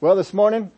Well, 0.00 0.14
this 0.14 0.32
morning 0.32 0.70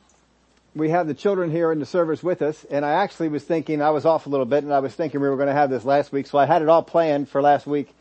we 0.74 0.88
have 0.88 1.06
the 1.06 1.12
children 1.12 1.50
here 1.50 1.70
in 1.72 1.78
the 1.78 1.84
service 1.84 2.22
with 2.22 2.40
us, 2.40 2.64
and 2.70 2.86
I 2.86 2.92
actually 2.92 3.28
was 3.28 3.44
thinking 3.44 3.82
I 3.82 3.90
was 3.90 4.06
off 4.06 4.24
a 4.24 4.30
little 4.30 4.46
bit, 4.46 4.64
and 4.64 4.72
I 4.72 4.78
was 4.78 4.94
thinking 4.94 5.20
we 5.20 5.28
were 5.28 5.36
going 5.36 5.48
to 5.48 5.52
have 5.52 5.68
this 5.68 5.84
last 5.84 6.10
week, 6.10 6.26
so 6.26 6.38
I 6.38 6.46
had 6.46 6.62
it 6.62 6.70
all 6.70 6.82
planned 6.82 7.28
for 7.28 7.42
last 7.42 7.66
week, 7.66 7.94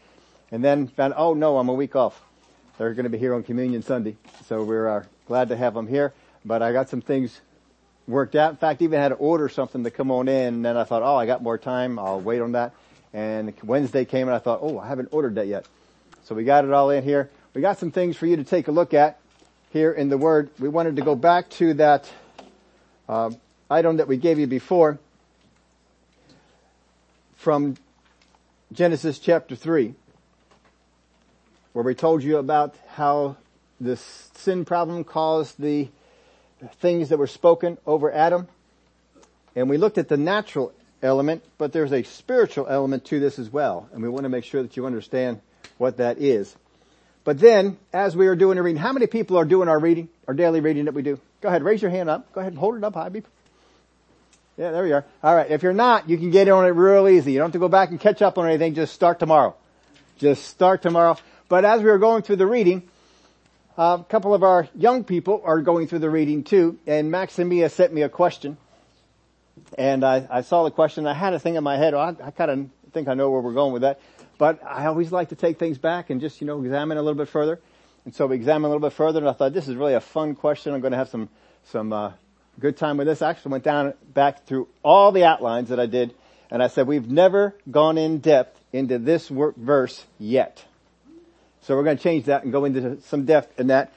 and 0.50 0.64
then 0.64 0.88
found, 0.88 1.14
oh 1.18 1.34
no, 1.34 1.58
I'm 1.58 1.68
a 1.68 1.74
week 1.74 1.94
off. 1.94 2.22
They're 2.78 2.94
going 2.94 3.04
to 3.04 3.10
be 3.10 3.18
here 3.18 3.34
on 3.34 3.44
Communion 3.44 3.82
Sunday, 3.82 4.16
so 4.46 4.64
we're 4.64 4.88
uh, 4.88 5.04
glad 5.26 5.50
to 5.50 5.58
have 5.58 5.74
them 5.74 5.88
here. 5.88 6.14
But 6.46 6.62
I 6.62 6.72
got 6.72 6.88
some 6.88 7.02
things 7.02 7.42
worked 8.08 8.36
out. 8.36 8.52
In 8.52 8.56
fact, 8.56 8.82
even 8.82 8.98
had 8.98 9.10
to 9.10 9.16
order 9.16 9.50
something 9.50 9.84
to 9.84 9.92
come 9.92 10.12
on 10.12 10.30
in, 10.30 10.54
and 10.54 10.66
then 10.66 10.78
I 10.78 10.86
thought, 10.86 11.04
oh, 11.04 11.18
I 11.18 11.26
got 11.26 11.44
more 11.44 11.58
time. 11.58 12.00
I'll 12.00 12.22
wait 12.22 12.40
on 12.40 12.54
that. 12.54 12.72
And 13.12 13.54
Wednesday 13.62 14.06
came, 14.06 14.30
and 14.30 14.36
I 14.36 14.40
thought, 14.40 14.60
oh, 14.62 14.80
I 14.80 14.88
haven't 14.88 15.10
ordered 15.12 15.36
that 15.36 15.48
yet. 15.48 15.66
So 16.24 16.34
we 16.34 16.46
got 16.46 16.64
it 16.64 16.72
all 16.72 16.90
in 16.92 17.04
here. 17.04 17.30
We 17.54 17.60
got 17.60 17.78
some 17.78 17.92
things 17.92 18.16
for 18.16 18.26
you 18.26 18.38
to 18.38 18.46
take 18.46 18.70
a 18.70 18.72
look 18.72 18.94
at 18.94 19.20
here 19.72 19.92
in 19.92 20.10
the 20.10 20.18
Word. 20.18 20.50
We 20.60 20.70
wanted 20.70 20.96
to 20.96 21.02
go 21.02 21.16
back 21.16 21.50
to 21.52 21.74
that 21.76 22.10
uh, 23.08 23.32
item 23.70 23.98
that 23.98 24.08
we 24.08 24.18
gave 24.18 24.40
you 24.40 24.48
before 24.48 25.00
from 27.36 27.76
Genesis 28.72 29.20
chapter 29.20 29.56
3, 29.56 29.94
where 31.74 31.86
we 31.86 31.96
told 31.96 32.24
you 32.24 32.38
about 32.38 32.76
how 32.90 33.38
the 33.80 33.96
sin 33.96 34.66
problem 34.66 35.04
caused 35.04 35.60
the 35.60 35.88
things 36.80 37.10
that 37.10 37.18
were 37.18 37.28
spoken 37.28 37.78
over 37.86 38.12
Adam. 38.12 38.48
And 39.56 39.70
we 39.70 39.78
looked 39.78 39.98
at 39.98 40.10
the 40.10 40.18
natural 40.18 40.74
element, 41.02 41.44
but 41.58 41.72
there's 41.72 41.94
a 41.94 42.04
spiritual 42.04 42.68
element 42.68 43.06
to 43.06 43.20
this 43.20 43.40
as 43.40 43.50
well. 43.50 43.88
And 43.94 44.04
we 44.04 44.10
want 44.10 44.24
to 44.24 44.30
make 44.30 44.44
sure 44.44 44.62
that 44.62 44.76
you 44.76 44.86
understand 44.86 45.42
what 45.78 45.98
that 45.98 46.18
is. 46.18 46.56
But 47.30 47.38
then, 47.38 47.78
as 47.94 48.18
we 48.18 48.26
are 48.26 48.36
doing 48.36 48.58
a 48.58 48.64
reading, 48.64 48.82
how 48.82 48.92
many 48.92 49.06
people 49.06 49.38
are 49.38 49.46
doing 49.46 49.70
our 49.70 49.78
reading, 49.78 50.10
our 50.28 50.34
daily 50.34 50.62
reading 50.62 50.86
that 50.86 50.96
we 50.96 51.04
do? 51.04 51.20
Go 51.42 51.50
ahead, 51.50 51.62
raise 51.62 51.80
your 51.80 51.92
hand 51.92 52.10
up. 52.10 52.34
Go 52.34 52.42
ahead 52.42 52.54
and 52.54 52.60
hold 52.60 52.76
it 52.76 52.84
up 52.84 52.96
high. 52.96 53.12
Yeah, 54.58 54.72
there 54.72 54.84
we 54.84 54.94
are. 54.94 55.06
Alright, 55.24 55.52
if 55.52 55.62
you're 55.62 55.72
not, 55.72 56.10
you 56.10 56.18
can 56.18 56.32
get 56.32 56.50
on 56.50 56.66
it 56.66 56.70
real 56.70 57.08
easy. 57.08 57.34
You 57.34 57.38
don't 57.38 57.50
have 57.50 57.54
to 57.54 57.60
go 57.60 57.68
back 57.68 57.92
and 57.92 58.00
catch 58.00 58.24
up 58.24 58.40
on 58.40 58.48
anything, 58.48 58.74
just 58.74 58.96
start 58.96 59.20
tomorrow. 59.20 59.56
Just 60.18 60.46
start 60.46 60.82
tomorrow. 60.82 61.18
But 61.50 61.66
as 61.66 61.84
we 61.84 61.92
were 61.92 62.00
going 62.00 62.24
through 62.24 62.38
the 62.38 62.48
reading, 62.48 62.90
a 63.78 64.04
couple 64.10 64.34
of 64.34 64.42
our 64.42 64.68
young 64.74 65.04
people 65.04 65.44
are 65.46 65.62
going 65.62 65.86
through 65.86 66.00
the 66.00 66.10
reading 66.10 66.44
too, 66.44 66.80
and 66.88 67.12
Max 67.12 67.38
and 67.38 67.48
Mia 67.48 67.70
sent 67.70 67.94
me 67.94 68.02
a 68.02 68.10
question. 68.10 68.58
And 69.78 70.04
I, 70.04 70.28
I 70.32 70.42
saw 70.42 70.64
the 70.64 70.72
question, 70.72 71.06
I 71.06 71.14
had 71.14 71.36
a 71.36 71.40
thing 71.40 71.54
in 71.54 71.64
my 71.64 71.78
head, 71.78 71.94
I, 71.94 72.16
I 72.24 72.32
kind 72.32 72.50
of 72.50 72.92
think 72.92 73.08
I 73.08 73.14
know 73.14 73.30
where 73.30 73.42
we're 73.42 73.54
going 73.54 73.74
with 73.74 73.84
that. 73.84 74.00
But 74.40 74.64
I 74.64 74.86
always 74.86 75.12
like 75.12 75.30
to 75.30 75.36
take 75.36 75.60
things 75.60 75.78
back 75.78 76.10
and 76.10 76.20
just, 76.20 76.42
you 76.42 76.48
know, 76.48 76.64
examine 76.64 76.98
a 76.98 77.02
little 77.02 77.18
bit 77.18 77.28
further. 77.28 77.60
And 78.06 78.16
so 78.16 78.26
we 78.26 78.38
examined 78.38 78.66
a 78.66 78.70
little 78.70 78.90
bit 78.90 78.96
further 78.96 79.20
and 79.20 79.28
I 79.28 79.34
thought 79.34 79.54
this 79.54 79.68
is 79.68 79.76
really 79.76 79.94
a 79.94 80.00
fun 80.00 80.34
question. 80.34 80.74
I'm 80.74 80.80
going 80.80 80.94
to 80.94 80.98
have 80.98 81.10
some, 81.10 81.30
some, 81.66 81.92
uh, 81.92 82.14
good 82.58 82.78
time 82.78 82.98
with 82.98 83.06
this. 83.06 83.22
I 83.22 83.30
actually 83.30 83.52
went 83.52 83.66
down 83.66 83.94
back 84.14 84.46
through 84.46 84.70
all 84.82 85.12
the 85.12 85.26
outlines 85.26 85.70
that 85.70 85.80
I 85.80 85.86
did 85.86 86.16
and 86.50 86.64
I 86.64 86.68
said 86.68 86.88
we've 86.88 87.10
never 87.10 87.54
gone 87.70 87.98
in 87.98 88.20
depth 88.20 88.58
into 88.72 88.98
this 88.98 89.28
verse 89.28 90.06
yet. 90.18 90.64
So 91.64 91.76
we're 91.76 91.84
going 91.84 91.98
to 91.98 92.04
change 92.04 92.26
that 92.26 92.44
and 92.44 92.54
go 92.54 92.64
into 92.64 93.02
some 93.02 93.26
depth 93.26 93.60
in 93.60 93.68
that. 93.68 93.92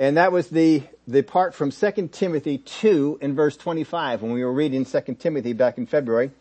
And 0.00 0.16
that 0.16 0.32
was 0.32 0.48
the, 0.48 0.82
the 1.06 1.22
part 1.22 1.54
from 1.54 1.70
2 1.70 2.08
Timothy 2.08 2.58
2 2.58 3.20
in 3.20 3.36
verse 3.36 3.56
25 3.56 4.22
when 4.22 4.32
we 4.32 4.44
were 4.44 4.52
reading 4.52 4.84
2 4.84 5.00
Timothy 5.20 5.52
back 5.52 5.78
in 5.78 5.86
February. 5.86 6.32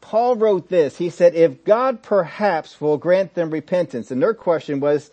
Paul 0.00 0.36
wrote 0.36 0.68
this. 0.68 0.96
He 0.96 1.10
said, 1.10 1.34
if 1.34 1.64
God 1.64 2.02
perhaps 2.02 2.80
will 2.80 2.96
grant 2.96 3.34
them 3.34 3.50
repentance, 3.50 4.10
and 4.10 4.22
their 4.22 4.34
question 4.34 4.80
was, 4.80 5.10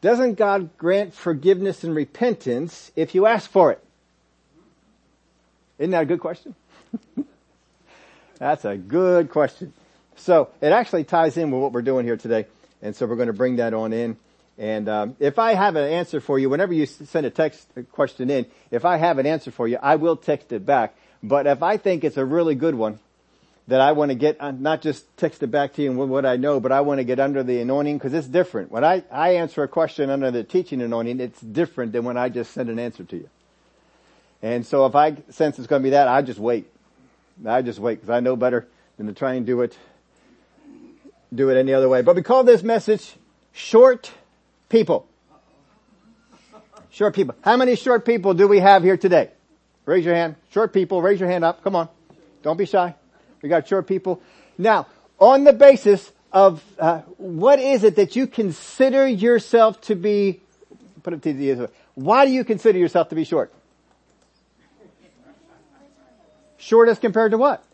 doesn't 0.00 0.34
God 0.34 0.70
grant 0.78 1.14
forgiveness 1.14 1.84
and 1.84 1.94
repentance 1.94 2.90
if 2.96 3.14
you 3.14 3.26
ask 3.26 3.50
for 3.50 3.70
it? 3.70 3.84
Isn't 5.78 5.90
that 5.90 6.02
a 6.02 6.06
good 6.06 6.20
question? 6.20 6.54
That's 8.38 8.64
a 8.64 8.76
good 8.76 9.30
question. 9.30 9.72
So 10.16 10.48
it 10.60 10.72
actually 10.72 11.04
ties 11.04 11.36
in 11.36 11.50
with 11.50 11.60
what 11.60 11.72
we're 11.72 11.82
doing 11.82 12.06
here 12.06 12.16
today. 12.16 12.46
And 12.82 12.96
so 12.96 13.06
we're 13.06 13.16
going 13.16 13.28
to 13.28 13.34
bring 13.34 13.56
that 13.56 13.74
on 13.74 13.92
in. 13.92 14.16
And 14.58 14.88
um, 14.88 15.16
if 15.18 15.38
I 15.38 15.54
have 15.54 15.76
an 15.76 15.90
answer 15.90 16.20
for 16.20 16.38
you, 16.38 16.50
whenever 16.50 16.72
you 16.72 16.86
send 16.86 17.24
a 17.24 17.30
text 17.30 17.66
question 17.92 18.28
in, 18.28 18.46
if 18.70 18.84
I 18.84 18.98
have 18.98 19.18
an 19.18 19.26
answer 19.26 19.50
for 19.50 19.66
you, 19.66 19.78
I 19.80 19.96
will 19.96 20.16
text 20.16 20.52
it 20.52 20.66
back. 20.66 20.94
But 21.22 21.46
if 21.46 21.62
I 21.62 21.76
think 21.76 22.04
it's 22.04 22.18
a 22.18 22.24
really 22.24 22.54
good 22.54 22.74
one, 22.74 22.98
that 23.70 23.80
I 23.80 23.92
want 23.92 24.10
to 24.10 24.16
get, 24.16 24.36
uh, 24.40 24.50
not 24.50 24.82
just 24.82 25.16
text 25.16 25.44
it 25.44 25.46
back 25.46 25.74
to 25.74 25.82
you 25.82 25.90
and 25.92 26.10
what 26.10 26.26
I 26.26 26.34
know, 26.34 26.58
but 26.58 26.72
I 26.72 26.80
want 26.80 26.98
to 26.98 27.04
get 27.04 27.20
under 27.20 27.44
the 27.44 27.60
anointing 27.60 27.98
because 27.98 28.12
it's 28.12 28.26
different. 28.26 28.72
When 28.72 28.82
I, 28.82 29.04
I 29.12 29.36
answer 29.36 29.62
a 29.62 29.68
question 29.68 30.10
under 30.10 30.32
the 30.32 30.42
teaching 30.42 30.82
anointing, 30.82 31.20
it's 31.20 31.40
different 31.40 31.92
than 31.92 32.02
when 32.02 32.16
I 32.16 32.30
just 32.30 32.50
send 32.50 32.68
an 32.68 32.80
answer 32.80 33.04
to 33.04 33.16
you. 33.16 33.30
And 34.42 34.66
so 34.66 34.86
if 34.86 34.96
I 34.96 35.14
sense 35.30 35.56
it's 35.56 35.68
going 35.68 35.82
to 35.82 35.84
be 35.84 35.90
that, 35.90 36.08
I 36.08 36.20
just 36.22 36.40
wait. 36.40 36.66
I 37.46 37.62
just 37.62 37.78
wait 37.78 38.00
because 38.00 38.10
I 38.10 38.18
know 38.18 38.34
better 38.34 38.66
than 38.96 39.06
to 39.06 39.12
try 39.12 39.34
and 39.34 39.46
do 39.46 39.60
it, 39.60 39.78
do 41.32 41.48
it 41.50 41.56
any 41.56 41.72
other 41.72 41.88
way. 41.88 42.02
But 42.02 42.16
we 42.16 42.22
call 42.22 42.42
this 42.42 42.64
message 42.64 43.14
short 43.52 44.10
people. 44.68 45.06
Short 46.90 47.14
people. 47.14 47.36
How 47.42 47.56
many 47.56 47.76
short 47.76 48.04
people 48.04 48.34
do 48.34 48.48
we 48.48 48.58
have 48.58 48.82
here 48.82 48.96
today? 48.96 49.30
Raise 49.86 50.04
your 50.04 50.16
hand. 50.16 50.34
Short 50.50 50.72
people, 50.72 51.00
raise 51.00 51.20
your 51.20 51.28
hand 51.28 51.44
up. 51.44 51.62
Come 51.62 51.76
on. 51.76 51.88
Don't 52.42 52.56
be 52.56 52.66
shy. 52.66 52.96
We 53.42 53.48
got 53.48 53.66
short 53.68 53.86
people. 53.86 54.20
Now, 54.58 54.86
on 55.18 55.44
the 55.44 55.52
basis 55.52 56.10
of 56.32 56.62
uh, 56.78 57.00
what 57.16 57.58
is 57.58 57.84
it 57.84 57.96
that 57.96 58.16
you 58.16 58.26
consider 58.26 59.06
yourself 59.06 59.80
to 59.82 59.94
be? 59.94 60.40
Put 61.02 61.14
it 61.14 61.22
to 61.22 61.32
the 61.32 61.70
Why 61.94 62.26
do 62.26 62.32
you 62.32 62.44
consider 62.44 62.78
yourself 62.78 63.08
to 63.08 63.14
be 63.14 63.24
short? 63.24 63.52
Short 66.58 66.88
as 66.88 66.98
compared 66.98 67.32
to 67.32 67.38
what? 67.38 67.64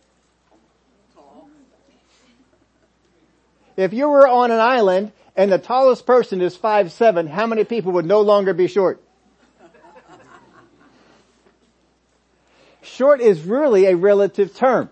If 3.76 3.92
you 3.92 4.08
were 4.08 4.26
on 4.26 4.50
an 4.50 4.60
island 4.60 5.12
and 5.36 5.52
the 5.52 5.58
tallest 5.58 6.06
person 6.06 6.40
is 6.40 6.56
five 6.56 6.92
seven, 6.92 7.26
how 7.26 7.46
many 7.46 7.64
people 7.64 7.92
would 7.92 8.06
no 8.06 8.22
longer 8.22 8.54
be 8.54 8.68
short? 8.68 9.02
Short 12.80 13.20
is 13.20 13.42
really 13.42 13.86
a 13.86 13.96
relative 13.96 14.54
term. 14.54 14.88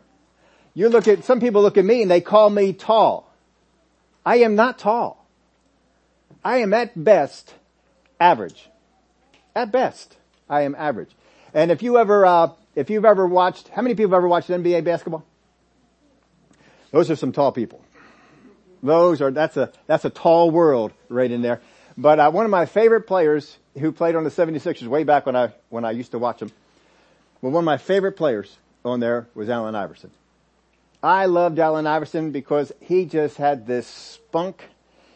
You 0.75 0.89
look 0.89 1.07
at, 1.07 1.25
some 1.25 1.41
people 1.41 1.63
look 1.63 1.79
at 1.79 1.85
me 1.85 2.03
and 2.03 2.11
they 2.11 2.21
call 2.21 2.51
me 2.51 2.73
tall. 2.73 3.33
I 4.27 4.39
am 4.39 4.57
not 4.57 4.79
tall. 4.79 5.25
I 6.45 6.59
am 6.59 6.75
at 6.75 7.03
best 7.03 7.55
average. 8.19 8.69
At 9.55 9.71
best, 9.71 10.17
I 10.49 10.63
am 10.63 10.75
average. 10.75 11.11
And 11.55 11.71
if 11.71 11.83
you 11.83 11.99
ever, 11.99 12.27
uh, 12.27 12.51
if 12.75 12.91
you've 12.91 13.05
ever 13.05 13.27
watched, 13.27 13.69
how 13.69 13.83
many 13.83 13.95
people 13.95 14.11
have 14.11 14.19
ever 14.19 14.29
watched 14.29 14.49
NBA 14.49 14.85
basketball? 14.85 15.25
Those 16.91 17.11
are 17.11 17.17
some 17.17 17.33
tall 17.33 17.53
people. 17.53 17.81
Those 18.83 19.23
are, 19.23 19.31
that's 19.31 19.57
a, 19.57 19.73
that's 19.87 20.05
a 20.05 20.11
tall 20.11 20.51
world 20.51 20.93
right 21.09 21.31
in 21.31 21.41
there. 21.41 21.61
But 21.97 22.19
uh, 22.19 22.31
one 22.33 22.45
of 22.45 22.51
my 22.51 22.67
favorite 22.67 23.03
players 23.03 23.57
who 23.79 23.93
played 23.93 24.17
on 24.17 24.25
the 24.25 24.31
76ers 24.31 24.89
way 24.89 25.05
back 25.05 25.27
when 25.27 25.37
I, 25.37 25.53
when 25.69 25.85
I 25.85 25.93
used 25.93 26.11
to 26.11 26.19
watch 26.19 26.41
them, 26.41 26.51
well, 27.41 27.53
one 27.53 27.63
of 27.63 27.67
my 27.67 27.79
favorite 27.79 28.13
players 28.13 28.57
on 28.85 29.01
there 29.01 29.29
was 29.35 29.49
Allen 29.49 29.75
Iverson. 29.75 30.11
I 31.05 31.27
loved 31.27 31.59
Allen 31.59 31.87
Iverson 31.87 32.31
because 32.31 32.73
he 32.81 33.05
just 33.05 33.37
had 33.37 33.67
this 33.67 33.87
spunk. 33.87 34.65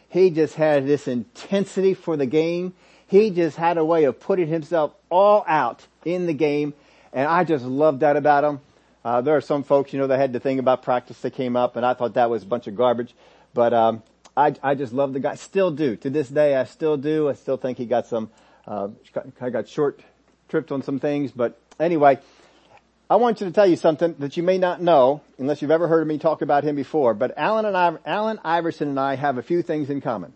He 0.07 0.29
just 0.29 0.53
had 0.53 0.85
this 0.85 1.07
intensity 1.07 1.95
for 1.95 2.15
the 2.15 2.27
game. 2.27 2.75
He 3.07 3.31
just 3.31 3.57
had 3.57 3.79
a 3.79 3.83
way 3.83 4.03
of 4.03 4.19
putting 4.19 4.47
himself 4.49 4.93
all 5.09 5.43
out 5.47 5.87
in 6.05 6.27
the 6.27 6.33
game. 6.33 6.75
And 7.11 7.27
I 7.27 7.43
just 7.43 7.65
loved 7.65 8.01
that 8.01 8.17
about 8.17 8.43
him. 8.43 8.61
Uh, 9.03 9.21
there 9.21 9.35
are 9.35 9.41
some 9.41 9.63
folks, 9.63 9.91
you 9.91 9.97
know, 9.97 10.05
that 10.05 10.19
had 10.19 10.31
the 10.31 10.39
thing 10.39 10.59
about 10.59 10.83
practice 10.83 11.19
that 11.21 11.31
came 11.31 11.55
up 11.55 11.75
and 11.75 11.83
I 11.83 11.95
thought 11.95 12.13
that 12.13 12.29
was 12.29 12.43
a 12.43 12.45
bunch 12.45 12.67
of 12.67 12.75
garbage. 12.75 13.15
But, 13.55 13.73
um, 13.73 14.03
I, 14.37 14.53
I 14.61 14.75
just 14.75 14.93
love 14.93 15.13
the 15.13 15.19
guy. 15.19 15.33
Still 15.35 15.71
do. 15.71 15.95
To 15.95 16.09
this 16.11 16.29
day, 16.29 16.55
I 16.55 16.65
still 16.65 16.97
do. 16.97 17.29
I 17.29 17.33
still 17.33 17.57
think 17.57 17.79
he 17.79 17.87
got 17.87 18.05
some, 18.05 18.29
uh, 18.67 18.89
I 19.41 19.49
got 19.49 19.67
short 19.67 20.01
tripped 20.49 20.71
on 20.71 20.83
some 20.83 20.99
things. 20.99 21.31
But 21.31 21.59
anyway, 21.79 22.19
I 23.09 23.15
want 23.15 23.41
you 23.41 23.47
to 23.47 23.53
tell 23.53 23.65
you 23.65 23.75
something 23.75 24.15
that 24.19 24.37
you 24.37 24.43
may 24.43 24.59
not 24.59 24.81
know, 24.81 25.21
unless 25.39 25.61
you've 25.61 25.71
ever 25.71 25.87
heard 25.87 26.05
me 26.05 26.19
talk 26.19 26.43
about 26.43 26.63
him 26.63 26.75
before, 26.75 27.15
but 27.15 27.33
Allen 27.37 27.65
and 27.65 27.75
I, 27.75 27.97
Allen 28.05 28.39
Iverson 28.43 28.89
and 28.89 28.99
I 28.99 29.15
have 29.15 29.39
a 29.39 29.41
few 29.41 29.63
things 29.63 29.89
in 29.89 29.99
common. 29.99 30.33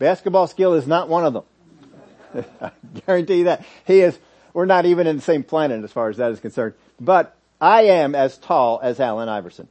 Basketball 0.00 0.48
skill 0.48 0.74
is 0.74 0.88
not 0.88 1.08
one 1.08 1.24
of 1.24 1.32
them. 1.34 2.44
I 2.60 2.72
guarantee 3.06 3.38
you 3.38 3.44
that. 3.44 3.64
He 3.86 4.00
is, 4.00 4.18
we're 4.52 4.66
not 4.66 4.84
even 4.84 5.06
in 5.06 5.16
the 5.16 5.22
same 5.22 5.44
planet 5.44 5.84
as 5.84 5.92
far 5.92 6.08
as 6.08 6.16
that 6.16 6.32
is 6.32 6.40
concerned. 6.40 6.74
But 6.98 7.36
I 7.60 7.82
am 7.82 8.16
as 8.16 8.36
tall 8.38 8.80
as 8.82 8.98
Allen 8.98 9.28
Iverson. 9.28 9.68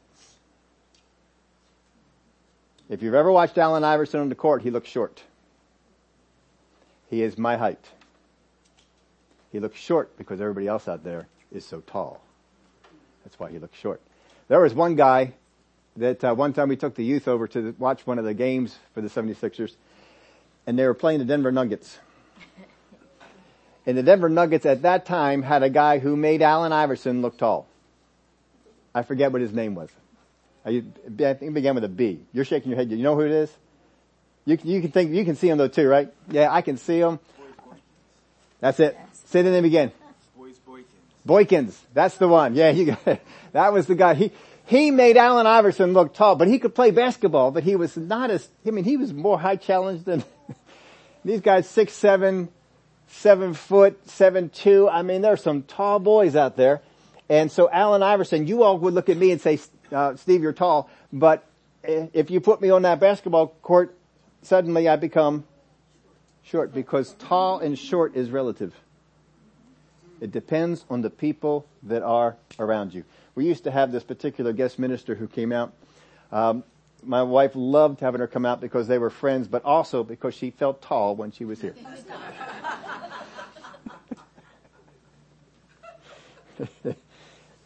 If 2.88 3.04
you've 3.04 3.13
ever 3.13 3.31
watched 3.31 3.57
Allen 3.57 3.83
Iverson 3.83 4.21
on 4.21 4.30
the 4.30 4.36
court, 4.36 4.62
he 4.62 4.71
looks 4.71 4.88
short. 4.88 5.21
He 7.10 7.24
is 7.24 7.38
my 7.38 7.57
height. 7.57 7.86
He 9.51 9.60
looks 9.60 9.80
short 9.80 10.18
because 10.18 10.40
everybody 10.42 10.68
else 10.68 10.88
out 10.88 11.04
there 11.04 11.28
is 11.51 11.66
so 11.66 11.81
tall. 11.81 12.22
That's 13.24 13.40
why 13.40 13.51
he 13.51 13.60
looks 13.60 13.78
short. 13.78 14.01
There 14.48 14.60
was 14.60 14.74
one 14.74 14.96
guy 14.96 15.34
that 15.98 16.24
uh, 16.24 16.34
one 16.34 16.54
time 16.54 16.69
we 16.69 16.75
took 16.75 16.96
the 16.96 17.04
youth 17.04 17.28
over 17.28 17.48
to 17.48 17.62
the, 17.62 17.75
watch 17.78 18.06
one 18.06 18.19
of 18.19 18.25
the 18.25 18.34
games 18.34 18.78
for 18.94 19.01
the 19.01 19.10
76ers 19.10 19.75
and 20.66 20.78
they 20.78 20.86
were 20.86 20.94
playing 20.94 21.19
the 21.19 21.25
Denver 21.25 21.51
Nuggets. 21.51 21.98
And 23.86 23.98
the 23.98 24.04
Denver 24.04 24.30
Nuggets 24.30 24.68
at 24.68 24.84
that 24.84 25.06
time 25.06 25.42
had 25.42 25.63
a 25.63 25.69
guy 25.69 25.98
who 25.98 26.16
made 26.16 26.44
Allen 26.44 26.72
Iverson 26.72 27.24
look 27.24 27.38
tall. 27.38 27.68
I 28.94 29.02
forget 29.02 29.31
what 29.31 29.42
his 29.42 29.52
name 29.52 29.74
was. 29.74 29.90
I 30.66 30.84
think 31.07 31.42
it 31.42 31.54
began 31.54 31.74
with 31.75 31.84
a 31.86 31.90
B. 31.90 32.19
You're 32.34 32.45
shaking 32.45 32.69
your 32.69 32.78
head. 32.78 32.92
You 32.92 32.98
know 32.98 33.16
who 33.16 33.22
it 33.22 33.31
is? 33.31 33.52
You 34.45 34.57
can, 34.57 34.69
you 34.69 34.81
can 34.81 34.92
think, 34.92 35.12
you 35.12 35.25
can 35.25 35.36
see 35.36 35.50
him 35.50 35.57
though 35.57 35.68
too, 35.68 35.88
right? 35.88 36.13
Yeah, 36.30 36.54
I 36.54 36.62
can 36.62 36.78
see 36.78 37.00
him. 37.00 37.19
That's 38.60 38.80
it. 38.80 38.98
Say 39.26 39.42
the 39.42 39.52
name 39.52 39.66
again. 39.66 39.92
Boykins. 40.38 40.84
Boykins. 41.26 41.78
That's 41.94 42.18
the 42.18 42.28
one. 42.28 42.56
Yeah, 42.56 42.70
you. 42.72 42.98
That 43.52 43.74
was 43.74 43.88
the 43.88 43.96
guy. 43.96 44.14
He, 44.14 44.32
he 44.68 44.92
made 44.92 45.18
Allen 45.18 45.48
Iverson 45.48 45.94
look 45.94 46.14
tall, 46.14 46.36
but 46.36 46.48
he 46.48 46.60
could 46.60 46.76
play 46.76 46.92
basketball, 46.92 47.50
but 47.50 47.64
he 47.64 47.76
was 47.76 47.98
not 47.98 48.30
as, 48.30 48.48
I 48.64 48.70
mean, 48.70 48.84
he 48.84 48.96
was 48.96 49.12
more 49.12 49.40
high 49.40 49.56
challenged 49.56 50.06
than 50.06 50.24
these 51.26 51.42
guys, 51.42 51.68
six, 51.68 51.94
seven, 51.94 52.50
seven 53.08 53.56
foot, 53.56 54.08
seven, 54.08 54.50
two. 54.50 54.88
I 54.88 55.02
mean, 55.02 55.22
there's 55.22 55.42
some 55.42 55.64
tall 55.64 55.98
boys 55.98 56.36
out 56.36 56.58
there. 56.58 56.82
And 57.28 57.52
so 57.52 57.70
Allen 57.72 58.04
Iverson, 58.04 58.46
you 58.46 58.62
all 58.62 58.78
would 58.78 58.94
look 58.94 59.10
at 59.10 59.18
me 59.18 59.32
and 59.32 59.42
say, 59.42 59.60
uh, 59.92 60.16
Steve, 60.16 60.44
you're 60.44 60.54
tall, 60.54 60.90
but 61.12 61.44
if 61.84 62.30
you 62.30 62.40
put 62.40 62.62
me 62.62 62.70
on 62.70 62.84
that 62.84 63.00
basketball 63.00 63.48
court, 63.64 63.96
suddenly 64.44 64.88
I 64.88 64.96
become 64.96 65.46
short 66.50 66.74
because 66.74 67.13
tall 67.19 67.60
and 67.60 67.78
short 67.78 68.16
is 68.16 68.31
relative. 68.31 68.74
It 70.19 70.31
depends 70.31 70.86
on 70.90 71.01
the 71.01 71.10
people 71.10 71.66
that 71.84 72.04
are 72.04 72.36
around 72.57 72.94
you. 72.94 73.04
We 73.36 73.46
used 73.46 73.63
to 73.66 73.72
have 73.72 73.92
this 73.92 74.04
particular 74.04 74.51
guest 74.51 74.80
minister 74.80 75.16
who 75.16 75.28
came 75.28 75.51
out. 75.51 75.74
Um, 76.31 76.63
my 77.04 77.24
wife 77.24 77.51
loved 77.56 78.01
having 78.01 78.19
her 78.19 78.28
come 78.28 78.46
out 78.46 78.60
because 78.60 78.88
they 78.88 78.98
were 78.98 79.10
friends, 79.10 79.48
but 79.48 79.63
also 79.63 80.04
because 80.04 80.34
she 80.34 80.51
felt 80.51 80.81
tall 80.81 81.16
when 81.16 81.31
she 81.31 81.46
was 81.46 81.62
here. 81.62 81.75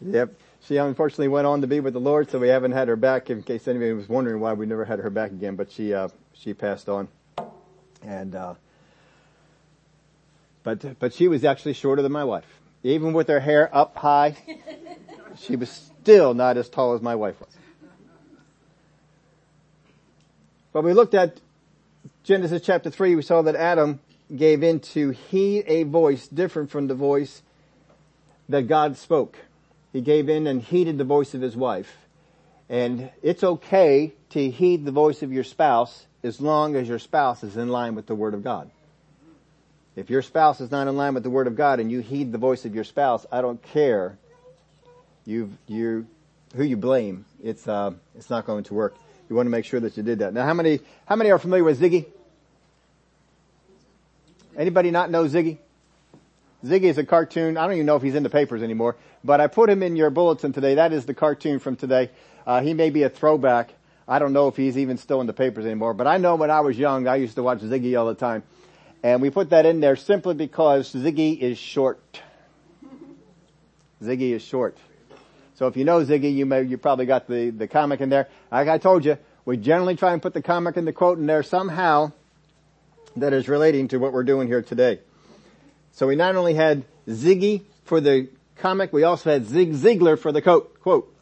yep. 0.01 0.35
She 0.65 0.77
unfortunately 0.77 1.29
went 1.29 1.47
on 1.47 1.61
to 1.61 1.67
be 1.67 1.79
with 1.79 1.93
the 1.93 1.99
Lord, 1.99 2.29
so 2.29 2.37
we 2.37 2.49
haven't 2.49 2.73
had 2.73 2.87
her 2.87 2.95
back. 2.95 3.31
In 3.31 3.41
case 3.41 3.67
anybody 3.67 3.93
was 3.93 4.07
wondering 4.07 4.39
why 4.39 4.53
we 4.53 4.67
never 4.67 4.85
had 4.85 4.99
her 4.99 5.09
back 5.09 5.31
again, 5.31 5.55
but 5.55 5.71
she 5.71 5.93
uh, 5.93 6.09
she 6.33 6.53
passed 6.53 6.87
on, 6.87 7.07
and 8.03 8.35
uh, 8.35 8.53
but 10.63 10.99
but 10.99 11.13
she 11.13 11.27
was 11.27 11.43
actually 11.43 11.73
shorter 11.73 12.01
than 12.01 12.11
my 12.11 12.23
wife, 12.23 12.45
even 12.83 13.13
with 13.13 13.27
her 13.27 13.39
hair 13.39 13.69
up 13.75 13.95
high. 13.97 14.37
she 15.37 15.55
was 15.55 15.69
still 15.69 16.33
not 16.33 16.57
as 16.57 16.69
tall 16.69 16.93
as 16.93 17.01
my 17.01 17.15
wife 17.15 17.39
was. 17.39 17.49
But 20.71 20.83
we 20.83 20.93
looked 20.93 21.13
at 21.13 21.39
Genesis 22.23 22.61
chapter 22.63 22.89
3, 22.89 23.15
we 23.15 23.21
saw 23.21 23.41
that 23.43 23.55
Adam 23.55 23.99
gave 24.35 24.63
in 24.63 24.79
to 24.79 25.09
heed 25.09 25.65
a 25.67 25.83
voice 25.83 26.27
different 26.27 26.71
from 26.71 26.87
the 26.87 26.95
voice 26.95 27.41
that 28.49 28.67
God 28.67 28.97
spoke. 28.97 29.37
He 29.91 30.01
gave 30.01 30.29
in 30.29 30.47
and 30.47 30.61
heeded 30.61 30.97
the 30.97 31.03
voice 31.03 31.33
of 31.33 31.41
his 31.41 31.55
wife. 31.55 31.97
And 32.69 33.11
it's 33.21 33.43
okay 33.43 34.13
to 34.29 34.49
heed 34.49 34.85
the 34.85 34.91
voice 34.91 35.21
of 35.21 35.31
your 35.31 35.43
spouse 35.43 36.07
as 36.23 36.41
long 36.41 36.75
as 36.75 36.87
your 36.87 36.97
spouse 36.97 37.43
is 37.43 37.57
in 37.57 37.67
line 37.67 37.93
with 37.93 38.07
the 38.07 38.15
Word 38.15 38.33
of 38.33 38.43
God. 38.43 38.71
If 39.95 40.09
your 40.09 40.21
spouse 40.21 40.59
is 40.59 40.71
not 40.71 40.87
in 40.87 40.97
line 40.97 41.13
with 41.13 41.23
the 41.23 41.29
Word 41.29 41.47
of 41.47 41.55
God 41.55 41.79
and 41.79 41.91
you 41.91 41.99
heed 41.99 42.31
the 42.31 42.37
voice 42.37 42.65
of 42.65 42.73
your 42.73 42.83
spouse, 42.83 43.25
I 43.31 43.41
don't 43.41 43.61
care 43.61 44.17
you 45.25 45.51
you 45.67 46.07
who 46.55 46.63
you 46.63 46.77
blame. 46.77 47.25
It's 47.43 47.67
uh, 47.67 47.91
it's 48.15 48.29
not 48.29 48.45
going 48.45 48.63
to 48.65 48.73
work. 48.73 48.95
You 49.29 49.35
want 49.35 49.45
to 49.45 49.51
make 49.51 49.65
sure 49.65 49.79
that 49.79 49.95
you 49.95 50.03
did 50.03 50.19
that. 50.19 50.33
Now, 50.33 50.45
how 50.45 50.53
many 50.53 50.79
how 51.05 51.15
many 51.15 51.31
are 51.31 51.39
familiar 51.39 51.63
with 51.63 51.79
Ziggy? 51.79 52.05
Anybody 54.57 54.91
not 54.91 55.09
know 55.09 55.25
Ziggy? 55.25 55.57
Ziggy 56.65 56.83
is 56.83 56.97
a 56.97 57.03
cartoon. 57.03 57.57
I 57.57 57.65
don't 57.65 57.73
even 57.73 57.85
know 57.85 57.95
if 57.95 58.03
he's 58.03 58.15
in 58.15 58.23
the 58.23 58.29
papers 58.29 58.63
anymore, 58.63 58.95
but 59.23 59.41
I 59.41 59.47
put 59.47 59.69
him 59.69 59.83
in 59.83 59.95
your 59.95 60.09
bulletin 60.09 60.53
today. 60.53 60.75
That 60.75 60.93
is 60.93 61.05
the 61.05 61.13
cartoon 61.13 61.59
from 61.59 61.75
today. 61.75 62.09
Uh, 62.47 62.61
he 62.61 62.73
may 62.73 62.89
be 62.89 63.03
a 63.03 63.09
throwback. 63.09 63.73
I 64.07 64.19
don't 64.19 64.33
know 64.33 64.47
if 64.47 64.55
he's 64.55 64.77
even 64.77 64.97
still 64.97 65.21
in 65.21 65.27
the 65.27 65.33
papers 65.33 65.65
anymore, 65.65 65.93
but 65.93 66.07
I 66.07 66.17
know 66.17 66.35
when 66.35 66.51
I 66.51 66.61
was 66.61 66.77
young, 66.77 67.07
I 67.07 67.15
used 67.17 67.35
to 67.35 67.43
watch 67.43 67.59
Ziggy 67.59 67.97
all 67.99 68.05
the 68.05 68.15
time. 68.15 68.43
And 69.03 69.21
we 69.21 69.29
put 69.29 69.49
that 69.49 69.65
in 69.65 69.81
there 69.81 69.97
simply 69.97 70.33
because 70.33 70.93
Ziggy 70.93 71.37
is 71.37 71.57
short. 71.57 72.21
Ziggy 74.01 74.31
is 74.31 74.41
short. 74.41 74.77
So 75.55 75.67
if 75.67 75.75
you 75.75 75.83
know 75.83 76.03
Ziggy, 76.03 76.33
you 76.33 76.45
may, 76.45 76.63
you 76.63 76.77
probably 76.77 77.05
got 77.05 77.27
the, 77.27 77.49
the 77.49 77.67
comic 77.67 77.99
in 77.99 78.09
there. 78.09 78.29
Like 78.49 78.69
I 78.69 78.77
told 78.77 79.03
you, 79.03 79.17
we 79.45 79.57
generally 79.57 79.97
try 79.97 80.13
and 80.13 80.21
put 80.21 80.33
the 80.33 80.41
comic 80.41 80.77
and 80.77 80.87
the 80.87 80.93
quote 80.93 81.17
in 81.17 81.25
there 81.25 81.43
somehow 81.43 82.13
that 83.17 83.33
is 83.33 83.49
relating 83.49 83.89
to 83.89 83.97
what 83.97 84.13
we're 84.13 84.23
doing 84.23 84.47
here 84.47 84.61
today. 84.61 84.99
So 85.91 86.07
we 86.07 86.15
not 86.15 86.35
only 86.35 86.53
had 86.53 86.85
Ziggy 87.07 87.63
for 87.83 87.99
the 87.99 88.29
comic, 88.55 88.93
we 88.93 89.03
also 89.03 89.31
had 89.31 89.45
Zig 89.45 89.73
Ziglar 89.73 90.17
for 90.17 90.31
the 90.31 90.41
quote. 90.41 90.79
quote. 90.79 91.13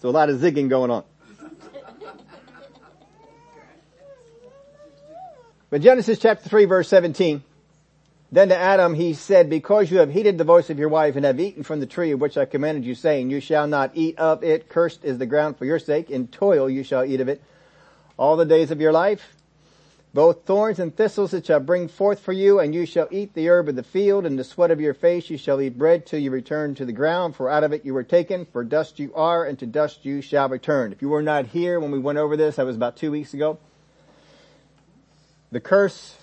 So 0.00 0.08
a 0.08 0.10
lot 0.10 0.28
of 0.28 0.38
zigging 0.40 0.68
going 0.68 0.90
on. 0.90 1.04
But 5.70 5.82
Genesis 5.82 6.18
chapter 6.18 6.48
3 6.48 6.64
verse 6.64 6.88
17, 6.88 7.42
then 8.32 8.48
to 8.48 8.56
Adam 8.56 8.94
he 8.94 9.12
said, 9.12 9.50
because 9.50 9.90
you 9.90 9.98
have 9.98 10.10
heeded 10.10 10.38
the 10.38 10.44
voice 10.44 10.70
of 10.70 10.78
your 10.78 10.88
wife 10.88 11.14
and 11.14 11.26
have 11.26 11.38
eaten 11.38 11.62
from 11.62 11.80
the 11.80 11.86
tree 11.86 12.12
of 12.12 12.20
which 12.20 12.38
I 12.38 12.46
commanded 12.46 12.86
you 12.86 12.94
saying, 12.94 13.30
you 13.30 13.40
shall 13.40 13.66
not 13.66 13.90
eat 13.92 14.18
of 14.18 14.42
it, 14.42 14.70
cursed 14.70 15.04
is 15.04 15.18
the 15.18 15.26
ground 15.26 15.58
for 15.58 15.66
your 15.66 15.78
sake, 15.78 16.10
in 16.10 16.28
toil 16.28 16.70
you 16.70 16.82
shall 16.84 17.04
eat 17.04 17.20
of 17.20 17.28
it 17.28 17.42
all 18.16 18.36
the 18.36 18.46
days 18.46 18.70
of 18.70 18.80
your 18.80 18.92
life. 18.92 19.34
Both 20.14 20.46
thorns 20.46 20.78
and 20.78 20.96
thistles 20.96 21.34
it 21.34 21.44
shall 21.44 21.60
bring 21.60 21.86
forth 21.86 22.20
for 22.20 22.32
you, 22.32 22.60
and 22.60 22.74
you 22.74 22.86
shall 22.86 23.06
eat 23.10 23.34
the 23.34 23.50
herb 23.50 23.68
of 23.68 23.76
the 23.76 23.82
field, 23.82 24.24
and 24.24 24.38
the 24.38 24.44
sweat 24.44 24.70
of 24.70 24.80
your 24.80 24.94
face 24.94 25.28
you 25.28 25.36
shall 25.36 25.60
eat 25.60 25.76
bread 25.76 26.06
till 26.06 26.18
you 26.18 26.30
return 26.30 26.74
to 26.76 26.86
the 26.86 26.92
ground, 26.94 27.36
for 27.36 27.50
out 27.50 27.62
of 27.62 27.72
it 27.72 27.84
you 27.84 27.92
were 27.92 28.02
taken, 28.02 28.46
for 28.46 28.64
dust 28.64 28.98
you 28.98 29.14
are, 29.14 29.44
and 29.44 29.58
to 29.58 29.66
dust 29.66 30.06
you 30.06 30.22
shall 30.22 30.48
return. 30.48 30.92
If 30.92 31.02
you 31.02 31.10
were 31.10 31.22
not 31.22 31.48
here 31.48 31.78
when 31.78 31.90
we 31.90 31.98
went 31.98 32.18
over 32.18 32.38
this, 32.38 32.56
that 32.56 32.64
was 32.64 32.74
about 32.74 32.96
two 32.96 33.10
weeks 33.10 33.34
ago. 33.34 33.58
The 35.50 35.60
curse 35.60 36.16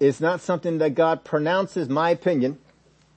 is 0.00 0.20
not 0.20 0.40
something 0.40 0.78
that 0.78 0.94
God 0.94 1.24
pronounces, 1.24 1.88
my 1.88 2.10
opinion, 2.10 2.58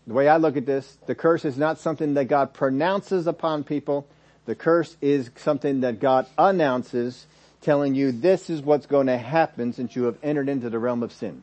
the 0.08 0.14
way 0.14 0.28
I 0.28 0.38
look 0.38 0.56
at 0.56 0.66
this, 0.66 0.98
the 1.08 1.16
curse 1.16 1.46
is 1.46 1.58
not 1.58 1.80
something 1.80 2.14
that 2.14 2.26
God 2.26 2.54
pronounces 2.54 3.26
upon 3.26 3.64
people. 3.64 4.06
The 4.46 4.54
curse 4.54 4.96
is 5.02 5.32
something 5.38 5.82
that 5.82 6.00
God 6.00 6.28
announces, 6.38 7.26
telling 7.62 7.96
you 7.96 8.12
this 8.12 8.50
is 8.50 8.62
what's 8.62 8.86
going 8.86 9.08
to 9.08 9.18
happen 9.18 9.74
since 9.74 9.96
you 9.96 10.04
have 10.04 10.18
entered 10.22 10.48
into 10.48 10.70
the 10.70 10.78
realm 10.78 11.02
of 11.02 11.12
sin. 11.12 11.42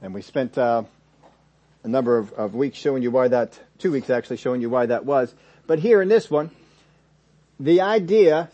And 0.00 0.14
we 0.14 0.22
spent 0.22 0.56
uh, 0.56 0.84
a 1.84 1.88
number 1.88 2.16
of, 2.16 2.32
of 2.32 2.54
weeks 2.54 2.78
showing 2.78 3.02
you 3.02 3.10
why 3.10 3.28
that, 3.28 3.58
two 3.78 3.92
weeks 3.92 4.08
actually 4.08 4.38
showing 4.38 4.62
you 4.62 4.70
why 4.70 4.86
that 4.86 5.04
was. 5.04 5.34
But 5.66 5.78
here 5.78 6.00
in 6.00 6.08
this 6.08 6.30
one, 6.30 6.50
the 7.60 7.82
idea, 7.82 8.48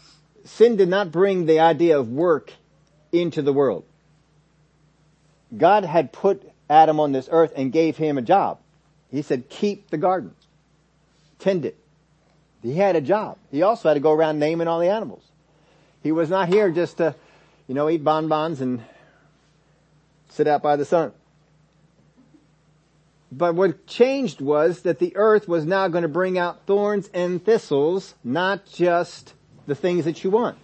sin 0.44 0.76
did 0.76 0.88
not 0.88 1.12
bring 1.12 1.46
the 1.46 1.60
idea 1.60 1.98
of 1.98 2.10
work 2.10 2.52
into 3.12 3.42
the 3.42 3.52
world. 3.52 3.84
God 5.56 5.84
had 5.84 6.12
put 6.12 6.50
Adam 6.68 7.00
on 7.00 7.12
this 7.12 7.28
earth 7.30 7.52
and 7.56 7.72
gave 7.72 7.96
him 7.96 8.18
a 8.18 8.22
job. 8.22 8.58
He 9.10 9.22
said, 9.22 9.48
keep 9.48 9.90
the 9.90 9.96
garden. 9.96 10.34
Tend 11.38 11.64
it. 11.64 11.78
He 12.62 12.74
had 12.74 12.96
a 12.96 13.00
job. 13.00 13.38
He 13.50 13.62
also 13.62 13.88
had 13.88 13.94
to 13.94 14.00
go 14.00 14.12
around 14.12 14.38
naming 14.38 14.68
all 14.68 14.80
the 14.80 14.90
animals. 14.90 15.22
He 16.02 16.12
was 16.12 16.28
not 16.28 16.48
here 16.48 16.70
just 16.70 16.98
to, 16.98 17.14
you 17.66 17.74
know, 17.74 17.88
eat 17.88 18.04
bonbons 18.04 18.60
and 18.60 18.82
sit 20.28 20.46
out 20.46 20.62
by 20.62 20.76
the 20.76 20.84
sun. 20.84 21.12
But 23.30 23.54
what 23.54 23.86
changed 23.86 24.40
was 24.40 24.82
that 24.82 24.98
the 24.98 25.14
earth 25.16 25.48
was 25.48 25.64
now 25.64 25.88
going 25.88 26.02
to 26.02 26.08
bring 26.08 26.38
out 26.38 26.66
thorns 26.66 27.10
and 27.12 27.44
thistles, 27.44 28.14
not 28.24 28.66
just 28.66 29.34
the 29.66 29.74
things 29.74 30.04
that 30.06 30.24
you 30.24 30.30
want. 30.30 30.58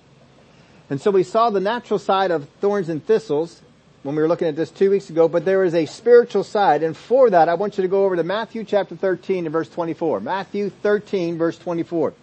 And 0.95 1.01
so 1.01 1.11
we 1.11 1.25
saw 1.25 1.51
the 1.51 1.59
natural 1.59 1.99
side 1.99 2.31
of 2.31 2.49
thorns 2.61 2.89
and 2.89 3.05
thistles 3.05 3.61
when 4.05 4.15
we 4.15 4.23
were 4.23 4.29
looking 4.29 4.47
at 4.47 4.55
this 4.55 4.71
two 4.71 4.91
weeks 4.91 5.11
ago, 5.11 5.27
but 5.27 5.45
there 5.45 5.65
is 5.65 5.75
a 5.75 5.87
spiritual 5.87 6.45
side. 6.45 6.85
And 6.85 6.97
for 6.97 7.31
that, 7.31 7.49
I 7.49 7.55
want 7.55 7.77
you 7.77 7.83
to 7.83 7.89
go 7.89 8.05
over 8.05 8.15
to 8.15 8.23
Matthew 8.23 8.63
chapter 8.63 8.95
13 8.95 9.45
and 9.47 9.53
verse 9.53 9.69
24. 9.69 10.21
Matthew 10.21 10.71
13 10.71 11.37
verse 11.37 11.59
24. 11.59 12.15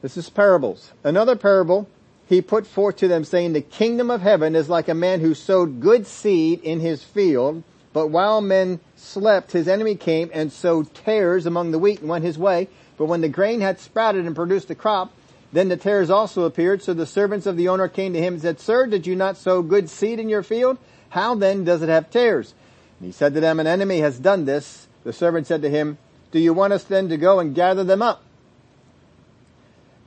This 0.00 0.16
is 0.16 0.30
parables. 0.30 0.92
Another 1.02 1.34
parable 1.34 1.88
he 2.28 2.40
put 2.40 2.68
forth 2.68 2.98
to 2.98 3.08
them 3.08 3.24
saying, 3.24 3.52
the 3.52 3.62
kingdom 3.62 4.12
of 4.12 4.20
heaven 4.20 4.54
is 4.54 4.68
like 4.68 4.86
a 4.86 4.94
man 4.94 5.18
who 5.18 5.34
sowed 5.34 5.80
good 5.80 6.06
seed 6.06 6.60
in 6.62 6.78
his 6.78 7.02
field, 7.02 7.64
but 7.92 8.10
while 8.10 8.40
men 8.40 8.78
slept, 8.94 9.50
his 9.50 9.66
enemy 9.66 9.96
came 9.96 10.30
and 10.32 10.52
sowed 10.52 10.94
tares 10.94 11.46
among 11.46 11.72
the 11.72 11.80
wheat 11.80 11.98
and 11.98 12.08
went 12.08 12.24
his 12.24 12.38
way. 12.38 12.68
But 12.96 13.06
when 13.06 13.22
the 13.22 13.28
grain 13.28 13.60
had 13.60 13.80
sprouted 13.80 14.24
and 14.24 14.36
produced 14.36 14.70
a 14.70 14.76
crop, 14.76 15.12
then 15.52 15.68
the 15.68 15.76
tares 15.76 16.10
also 16.10 16.44
appeared, 16.44 16.82
so 16.82 16.92
the 16.92 17.06
servants 17.06 17.46
of 17.46 17.56
the 17.56 17.68
owner 17.68 17.88
came 17.88 18.12
to 18.12 18.20
him 18.20 18.34
and 18.34 18.42
said, 18.42 18.60
Sir, 18.60 18.86
did 18.86 19.06
you 19.06 19.16
not 19.16 19.36
sow 19.36 19.62
good 19.62 19.88
seed 19.88 20.18
in 20.18 20.28
your 20.28 20.42
field? 20.42 20.78
How 21.10 21.34
then 21.34 21.64
does 21.64 21.80
it 21.82 21.88
have 21.88 22.10
tares? 22.10 22.54
And 22.98 23.06
he 23.06 23.12
said 23.12 23.34
to 23.34 23.40
them, 23.40 23.58
An 23.58 23.66
enemy 23.66 24.00
has 24.00 24.18
done 24.18 24.44
this. 24.44 24.86
The 25.04 25.12
servant 25.12 25.46
said 25.46 25.62
to 25.62 25.70
him, 25.70 25.96
Do 26.32 26.38
you 26.38 26.52
want 26.52 26.74
us 26.74 26.84
then 26.84 27.08
to 27.08 27.16
go 27.16 27.40
and 27.40 27.54
gather 27.54 27.84
them 27.84 28.02
up? 28.02 28.22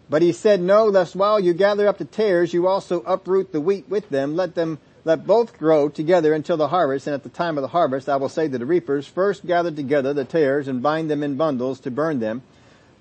But 0.09 0.21
he 0.21 0.31
said, 0.31 0.61
No, 0.61 0.85
lest 0.85 1.15
while 1.15 1.39
you 1.39 1.53
gather 1.53 1.87
up 1.87 1.97
the 1.97 2.05
tares, 2.05 2.53
you 2.53 2.67
also 2.67 3.01
uproot 3.01 3.51
the 3.51 3.61
wheat 3.61 3.89
with 3.89 4.09
them. 4.09 4.35
Let 4.35 4.53
them 4.53 4.77
Let 5.03 5.25
both 5.25 5.57
grow 5.57 5.89
together 5.89 6.33
until 6.33 6.57
the 6.57 6.67
harvest, 6.67 7.07
and 7.07 7.15
at 7.15 7.23
the 7.23 7.29
time 7.29 7.57
of 7.57 7.63
the 7.63 7.69
harvest 7.69 8.07
I 8.07 8.17
will 8.17 8.29
say 8.29 8.47
to 8.47 8.57
the 8.57 8.65
reapers, 8.65 9.07
first 9.07 9.47
gather 9.47 9.71
together 9.71 10.13
the 10.13 10.25
tares 10.25 10.67
and 10.67 10.83
bind 10.83 11.09
them 11.09 11.23
in 11.23 11.37
bundles 11.37 11.79
to 11.79 11.89
burn 11.89 12.19
them, 12.19 12.43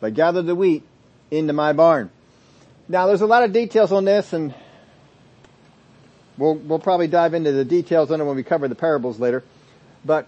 but 0.00 0.14
gather 0.14 0.40
the 0.40 0.54
wheat 0.54 0.82
into 1.30 1.52
my 1.52 1.74
barn. 1.74 2.10
Now 2.90 3.06
there's 3.06 3.20
a 3.20 3.26
lot 3.26 3.44
of 3.44 3.52
details 3.52 3.92
on 3.92 4.04
this 4.04 4.32
and 4.32 4.52
we'll, 6.36 6.56
we'll 6.56 6.80
probably 6.80 7.06
dive 7.06 7.34
into 7.34 7.52
the 7.52 7.64
details 7.64 8.10
on 8.10 8.20
it 8.20 8.24
when 8.24 8.34
we 8.34 8.42
cover 8.42 8.66
the 8.66 8.74
parables 8.74 9.20
later, 9.20 9.44
but 10.04 10.26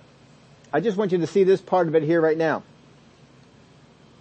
I 0.72 0.78
just 0.78 0.96
want 0.96 1.10
you 1.10 1.18
to 1.18 1.26
see 1.26 1.42
this 1.42 1.60
part 1.60 1.88
of 1.88 1.96
it 1.96 2.04
here 2.04 2.20
right 2.20 2.38
now. 2.38 2.62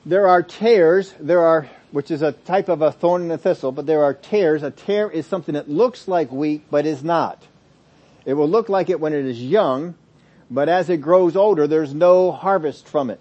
There 0.08 0.28
are 0.28 0.42
tares, 0.42 1.14
there 1.20 1.46
are 1.46 1.70
which 1.92 2.10
is 2.10 2.24
a 2.24 2.32
type 2.32 2.68
of 2.68 2.82
a 2.82 2.92
thorn 2.92 3.22
and 3.22 3.32
a 3.32 3.38
thistle, 3.38 3.72
but 3.72 3.86
there 3.86 4.04
are 4.04 4.16
tares. 4.16 4.64
A 4.64 4.72
tare 4.72 5.12
is 5.12 5.28
something 5.28 5.54
that 5.54 5.70
looks 5.70 6.08
like 6.08 6.32
wheat, 6.32 6.64
but 6.72 6.88
is 6.88 7.04
not. 7.04 7.44
It 8.26 8.34
will 8.34 8.50
look 8.50 8.70
like 8.70 8.90
it 8.90 9.00
when 9.00 9.14
it 9.14 9.26
is 9.26 9.40
young, 9.40 9.94
but 10.50 10.68
as 10.68 10.90
it 10.90 10.98
grows 10.98 11.36
older, 11.36 11.68
there's 11.68 11.94
no 11.94 12.32
harvest 12.32 12.88
from 12.88 13.12
it. 13.12 13.20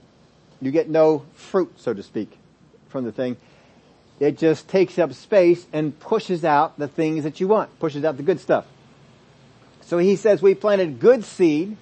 You 0.63 0.71
get 0.71 0.89
no 0.89 1.27
fruit, 1.35 1.75
so 1.77 1.93
to 1.93 2.03
speak, 2.03 2.39
from 2.89 3.05
the 3.05 3.13
thing. 3.13 3.37
It 4.21 4.37
just 4.37 4.69
takes 4.69 4.99
up 4.99 5.15
space 5.15 5.67
and 5.73 5.99
pushes 5.99 6.45
out 6.45 6.79
the 6.79 6.87
things 6.87 7.25
that 7.25 7.41
you 7.41 7.49
want, 7.49 7.77
pushes 7.81 8.05
out 8.05 8.19
the 8.19 8.23
good 8.23 8.39
stuff. 8.39 8.67
So 9.81 9.97
he 9.97 10.15
says 10.15 10.43
we 10.43 10.55
planted 10.55 11.01
good 11.01 11.25
seed, 11.25 11.77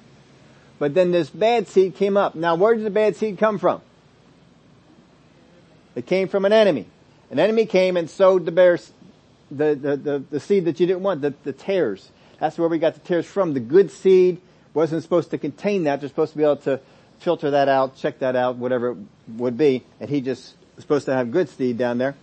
but 0.78 0.94
then 0.94 1.10
this 1.10 1.28
bad 1.28 1.66
seed 1.66 1.96
came 1.96 2.16
up. 2.16 2.36
Now 2.36 2.54
where 2.54 2.74
did 2.76 2.86
the 2.86 2.90
bad 2.90 3.16
seed 3.16 3.38
come 3.38 3.58
from? 3.58 3.82
It 5.96 6.06
came 6.06 6.28
from 6.28 6.44
an 6.44 6.52
enemy. 6.52 6.86
An 7.30 7.40
enemy 7.40 7.66
came 7.66 7.96
and 7.96 8.08
sowed 8.08 8.46
the 8.46 8.52
bears, 8.52 8.92
the, 9.50 9.74
the, 9.74 9.96
the, 9.96 10.24
the 10.30 10.40
seed 10.40 10.64
that 10.66 10.78
you 10.78 10.86
didn't 10.86 11.02
want, 11.02 11.20
the, 11.20 11.34
the 11.42 11.52
tares. 11.52 12.08
That's 12.38 12.56
where 12.56 12.68
we 12.68 12.78
got 12.78 12.94
the 12.94 13.00
tares 13.00 13.26
from. 13.26 13.52
The 13.52 13.60
good 13.60 13.90
seed 13.90 14.40
wasn't 14.74 15.02
supposed 15.02 15.30
to 15.32 15.38
contain 15.38 15.84
that. 15.84 15.98
They're 15.98 16.08
supposed 16.08 16.32
to 16.32 16.38
be 16.38 16.44
able 16.44 16.58
to 16.58 16.80
filter 17.18 17.50
that 17.50 17.68
out, 17.68 17.96
check 17.96 18.20
that 18.20 18.36
out, 18.36 18.56
whatever 18.56 18.92
it 18.92 18.98
would 19.36 19.58
be. 19.58 19.84
And 19.98 20.08
he 20.08 20.20
just 20.20 20.54
was 20.76 20.84
supposed 20.84 21.06
to 21.06 21.14
have 21.14 21.32
good 21.32 21.48
seed 21.48 21.76
down 21.76 21.98
there. 21.98 22.14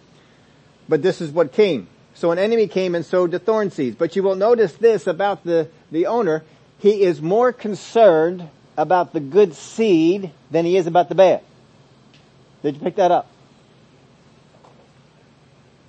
But 0.88 1.02
this 1.02 1.22
is 1.22 1.32
what 1.32 1.52
came. 1.52 1.88
So 2.14 2.32
an 2.32 2.40
enemy 2.40 2.68
came 2.68 2.96
and 2.96 3.06
sowed 3.06 3.32
the 3.32 3.40
thorn 3.40 3.72
seeds. 3.72 3.96
But 3.96 4.16
you 4.16 4.24
will 4.24 4.36
notice 4.36 4.74
this 4.74 5.08
about 5.08 5.44
the, 5.44 5.70
the 5.92 6.06
owner. 6.08 6.44
He 6.80 7.02
is 7.02 7.22
more 7.22 7.52
concerned 7.52 8.50
about 8.78 9.14
the 9.14 9.20
good 9.20 9.56
seed 9.56 10.32
than 10.52 10.66
he 10.66 10.78
is 10.78 10.88
about 10.88 11.10
the 11.10 11.16
bad. 11.16 11.42
Did 12.62 12.76
you 12.76 12.82
pick 12.82 12.96
that 12.96 13.12
up? 13.12 13.30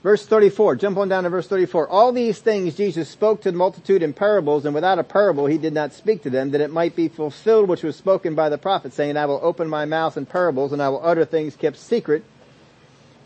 Verse 0.02 0.24
34, 0.24 0.76
jump 0.76 0.98
on 0.98 1.08
down 1.08 1.24
to 1.24 1.30
verse 1.30 1.48
34. 1.48 1.88
All 1.88 2.12
these 2.12 2.38
things 2.38 2.76
Jesus 2.76 3.08
spoke 3.08 3.42
to 3.42 3.50
the 3.50 3.56
multitude 3.56 4.04
in 4.04 4.12
parables, 4.12 4.64
and 4.64 4.72
without 4.72 5.00
a 5.00 5.02
parable 5.02 5.46
he 5.46 5.58
did 5.58 5.72
not 5.72 5.92
speak 5.92 6.22
to 6.22 6.30
them, 6.30 6.52
that 6.52 6.60
it 6.60 6.70
might 6.70 6.94
be 6.94 7.08
fulfilled 7.08 7.68
which 7.68 7.82
was 7.82 7.96
spoken 7.96 8.36
by 8.36 8.48
the 8.48 8.56
prophet, 8.56 8.92
saying, 8.92 9.16
I 9.16 9.26
will 9.26 9.40
open 9.42 9.68
my 9.68 9.84
mouth 9.84 10.16
in 10.16 10.24
parables, 10.24 10.72
and 10.72 10.80
I 10.80 10.90
will 10.90 11.04
utter 11.04 11.24
things 11.24 11.56
kept 11.56 11.76
secret 11.76 12.22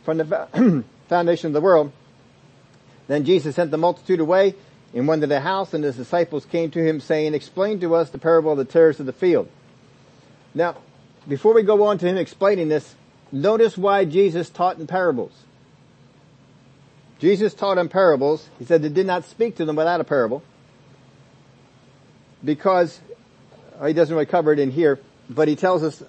from 0.05 0.17
the 0.17 0.85
foundation 1.11 1.49
of 1.49 1.53
the 1.53 1.61
world. 1.61 1.93
Then 3.09 3.25
Jesus 3.25 3.57
sent 3.57 3.71
the 3.71 3.77
multitude 3.77 4.21
away 4.21 4.55
and 4.95 5.07
went 5.07 5.21
to 5.21 5.27
the 5.27 5.41
house, 5.41 5.75
and 5.75 5.85
his 5.85 5.97
disciples 5.97 6.47
came 6.47 6.71
to 6.71 6.83
him, 6.83 7.01
saying, 7.01 7.35
Explain 7.35 7.81
to 7.81 7.95
us 7.95 8.11
the 8.11 8.19
parable 8.19 8.53
of 8.53 8.59
the 8.59 8.65
tares 8.65 9.01
of 9.01 9.07
the 9.07 9.13
field. 9.13 9.49
Now, 10.55 10.77
before 11.29 11.53
we 11.53 11.63
go 11.63 11.85
on 11.85 11.99
to 11.99 12.07
him 12.07 12.17
explaining 12.17 12.69
this, 12.69 12.95
notice 13.31 13.77
why 13.77 14.05
Jesus 14.05 14.49
taught 14.49 14.79
in 14.79 14.87
parables. 14.87 15.33
Jesus 17.19 17.53
taught 17.53 17.79
in 17.79 17.89
parables. 17.89 18.49
He 18.59 18.65
said 18.65 18.81
they 18.81 18.89
did 18.89 19.07
not 19.07 19.25
speak 19.25 19.57
to 19.57 19.65
them 19.65 19.77
without 19.77 20.01
a 20.01 20.05
parable. 20.05 20.43
Because, 22.43 22.99
uh, 23.79 23.87
he 23.87 23.93
doesn't 23.93 24.15
really 24.15 24.27
cover 24.27 24.53
it 24.53 24.59
in 24.59 24.71
here, 24.71 24.99
but 25.29 25.47
he 25.47 25.57
tells 25.57 25.83
us 25.83 26.03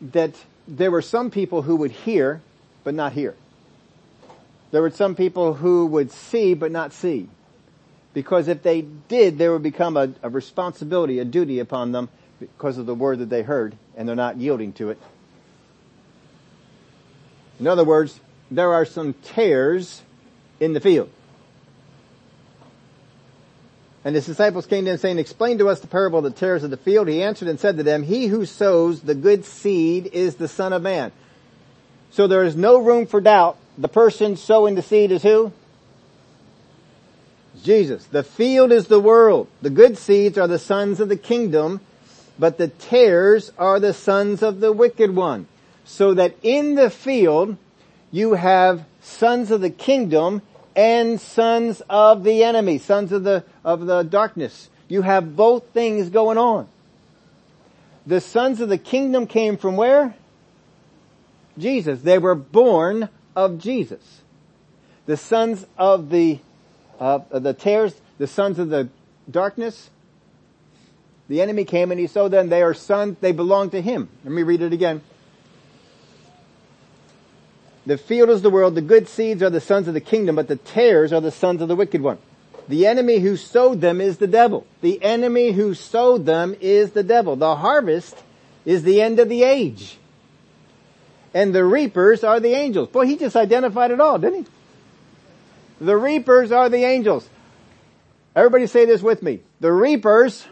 that 0.00 0.34
there 0.68 0.90
were 0.90 1.02
some 1.02 1.30
people 1.30 1.62
who 1.62 1.76
would 1.76 1.92
hear, 1.92 2.42
but 2.84 2.94
not 2.94 3.12
hear. 3.12 3.34
There 4.76 4.82
were 4.82 4.90
some 4.90 5.14
people 5.14 5.54
who 5.54 5.86
would 5.86 6.12
see, 6.12 6.52
but 6.52 6.70
not 6.70 6.92
see. 6.92 7.30
Because 8.12 8.46
if 8.46 8.62
they 8.62 8.82
did, 8.82 9.38
there 9.38 9.50
would 9.54 9.62
become 9.62 9.96
a, 9.96 10.10
a 10.22 10.28
responsibility, 10.28 11.18
a 11.18 11.24
duty 11.24 11.60
upon 11.60 11.92
them 11.92 12.10
because 12.40 12.76
of 12.76 12.84
the 12.84 12.94
word 12.94 13.20
that 13.20 13.30
they 13.30 13.40
heard, 13.40 13.74
and 13.96 14.06
they're 14.06 14.14
not 14.14 14.36
yielding 14.36 14.74
to 14.74 14.90
it. 14.90 14.98
In 17.58 17.66
other 17.66 17.84
words, 17.84 18.20
there 18.50 18.74
are 18.74 18.84
some 18.84 19.14
tares 19.14 20.02
in 20.60 20.74
the 20.74 20.80
field. 20.80 21.08
And 24.04 24.14
his 24.14 24.26
disciples 24.26 24.66
came 24.66 24.84
to 24.84 24.90
him 24.90 24.98
saying, 24.98 25.18
explain 25.18 25.56
to 25.56 25.70
us 25.70 25.80
the 25.80 25.86
parable 25.86 26.18
of 26.18 26.24
the 26.24 26.38
tares 26.38 26.64
of 26.64 26.70
the 26.70 26.76
field. 26.76 27.08
He 27.08 27.22
answered 27.22 27.48
and 27.48 27.58
said 27.58 27.78
to 27.78 27.82
them, 27.82 28.02
he 28.02 28.26
who 28.26 28.44
sows 28.44 29.00
the 29.00 29.14
good 29.14 29.46
seed 29.46 30.10
is 30.12 30.34
the 30.34 30.48
son 30.48 30.74
of 30.74 30.82
man. 30.82 31.12
So 32.10 32.26
there 32.26 32.44
is 32.44 32.54
no 32.54 32.76
room 32.76 33.06
for 33.06 33.22
doubt. 33.22 33.56
The 33.78 33.88
person 33.88 34.36
sowing 34.36 34.74
the 34.74 34.82
seed 34.82 35.12
is 35.12 35.22
who? 35.22 35.52
Jesus. 37.62 38.04
The 38.06 38.22
field 38.22 38.72
is 38.72 38.86
the 38.86 39.00
world. 39.00 39.48
The 39.62 39.70
good 39.70 39.98
seeds 39.98 40.38
are 40.38 40.46
the 40.46 40.58
sons 40.58 41.00
of 41.00 41.08
the 41.08 41.16
kingdom, 41.16 41.80
but 42.38 42.58
the 42.58 42.68
tares 42.68 43.52
are 43.58 43.80
the 43.80 43.92
sons 43.92 44.42
of 44.42 44.60
the 44.60 44.72
wicked 44.72 45.14
one. 45.14 45.46
So 45.84 46.14
that 46.14 46.36
in 46.42 46.74
the 46.74 46.90
field, 46.90 47.56
you 48.10 48.34
have 48.34 48.84
sons 49.00 49.50
of 49.50 49.60
the 49.60 49.70
kingdom 49.70 50.42
and 50.74 51.20
sons 51.20 51.82
of 51.88 52.24
the 52.24 52.44
enemy, 52.44 52.78
sons 52.78 53.12
of 53.12 53.24
the, 53.24 53.44
of 53.64 53.86
the 53.86 54.02
darkness. 54.02 54.68
You 54.88 55.02
have 55.02 55.36
both 55.36 55.68
things 55.70 56.10
going 56.10 56.38
on. 56.38 56.68
The 58.06 58.20
sons 58.20 58.60
of 58.60 58.68
the 58.68 58.78
kingdom 58.78 59.26
came 59.26 59.56
from 59.56 59.76
where? 59.76 60.14
Jesus. 61.58 62.02
They 62.02 62.18
were 62.18 62.34
born 62.34 63.08
of 63.36 63.58
Jesus. 63.58 64.22
The 65.04 65.16
sons 65.16 65.64
of 65.78 66.10
the, 66.10 66.40
uh, 66.98 67.20
the 67.30 67.52
tares, 67.52 67.94
the 68.18 68.26
sons 68.26 68.58
of 68.58 68.70
the 68.70 68.88
darkness, 69.30 69.90
the 71.28 71.42
enemy 71.42 71.64
came 71.64 71.90
and 71.90 72.00
he 72.00 72.06
saw 72.06 72.28
them, 72.28 72.48
they 72.48 72.62
are 72.62 72.74
sons, 72.74 73.18
they 73.20 73.32
belong 73.32 73.70
to 73.70 73.80
him. 73.80 74.08
Let 74.24 74.32
me 74.32 74.42
read 74.42 74.62
it 74.62 74.72
again. 74.72 75.02
The 77.84 77.98
field 77.98 78.30
is 78.30 78.42
the 78.42 78.50
world, 78.50 78.74
the 78.74 78.80
good 78.80 79.08
seeds 79.08 79.42
are 79.42 79.50
the 79.50 79.60
sons 79.60 79.86
of 79.86 79.94
the 79.94 80.00
kingdom, 80.00 80.34
but 80.34 80.48
the 80.48 80.56
tares 80.56 81.12
are 81.12 81.20
the 81.20 81.30
sons 81.30 81.62
of 81.62 81.68
the 81.68 81.76
wicked 81.76 82.00
one. 82.00 82.18
The 82.68 82.86
enemy 82.86 83.20
who 83.20 83.36
sowed 83.36 83.80
them 83.80 84.00
is 84.00 84.18
the 84.18 84.26
devil. 84.26 84.66
The 84.80 85.00
enemy 85.04 85.52
who 85.52 85.74
sowed 85.74 86.26
them 86.26 86.56
is 86.60 86.92
the 86.92 87.04
devil. 87.04 87.36
The 87.36 87.54
harvest 87.54 88.16
is 88.64 88.82
the 88.82 89.00
end 89.00 89.20
of 89.20 89.28
the 89.28 89.44
age. 89.44 89.98
And 91.36 91.54
the 91.54 91.62
reapers 91.62 92.24
are 92.24 92.40
the 92.40 92.54
angels. 92.54 92.88
Boy, 92.88 93.04
he 93.04 93.18
just 93.18 93.36
identified 93.36 93.90
it 93.90 94.00
all, 94.00 94.18
didn't 94.18 94.44
he? 94.44 95.84
The 95.84 95.94
reapers 95.94 96.50
are 96.50 96.70
the 96.70 96.82
angels. 96.82 97.28
Everybody 98.34 98.66
say 98.66 98.86
this 98.86 99.02
with 99.02 99.22
me. 99.22 99.40
The 99.60 99.70
reapers, 99.70 100.46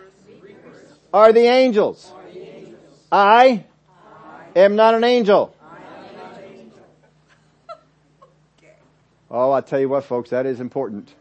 are 1.10 1.32
the 1.32 1.46
angels. 1.46 2.12
I 3.10 3.64
am 4.54 4.76
not 4.76 4.94
an 4.94 5.04
angel. 5.04 5.56
Oh, 9.30 9.52
I 9.52 9.62
tell 9.62 9.80
you 9.80 9.88
what 9.88 10.04
folks, 10.04 10.30
that 10.30 10.44
is 10.44 10.60
important. 10.60 11.14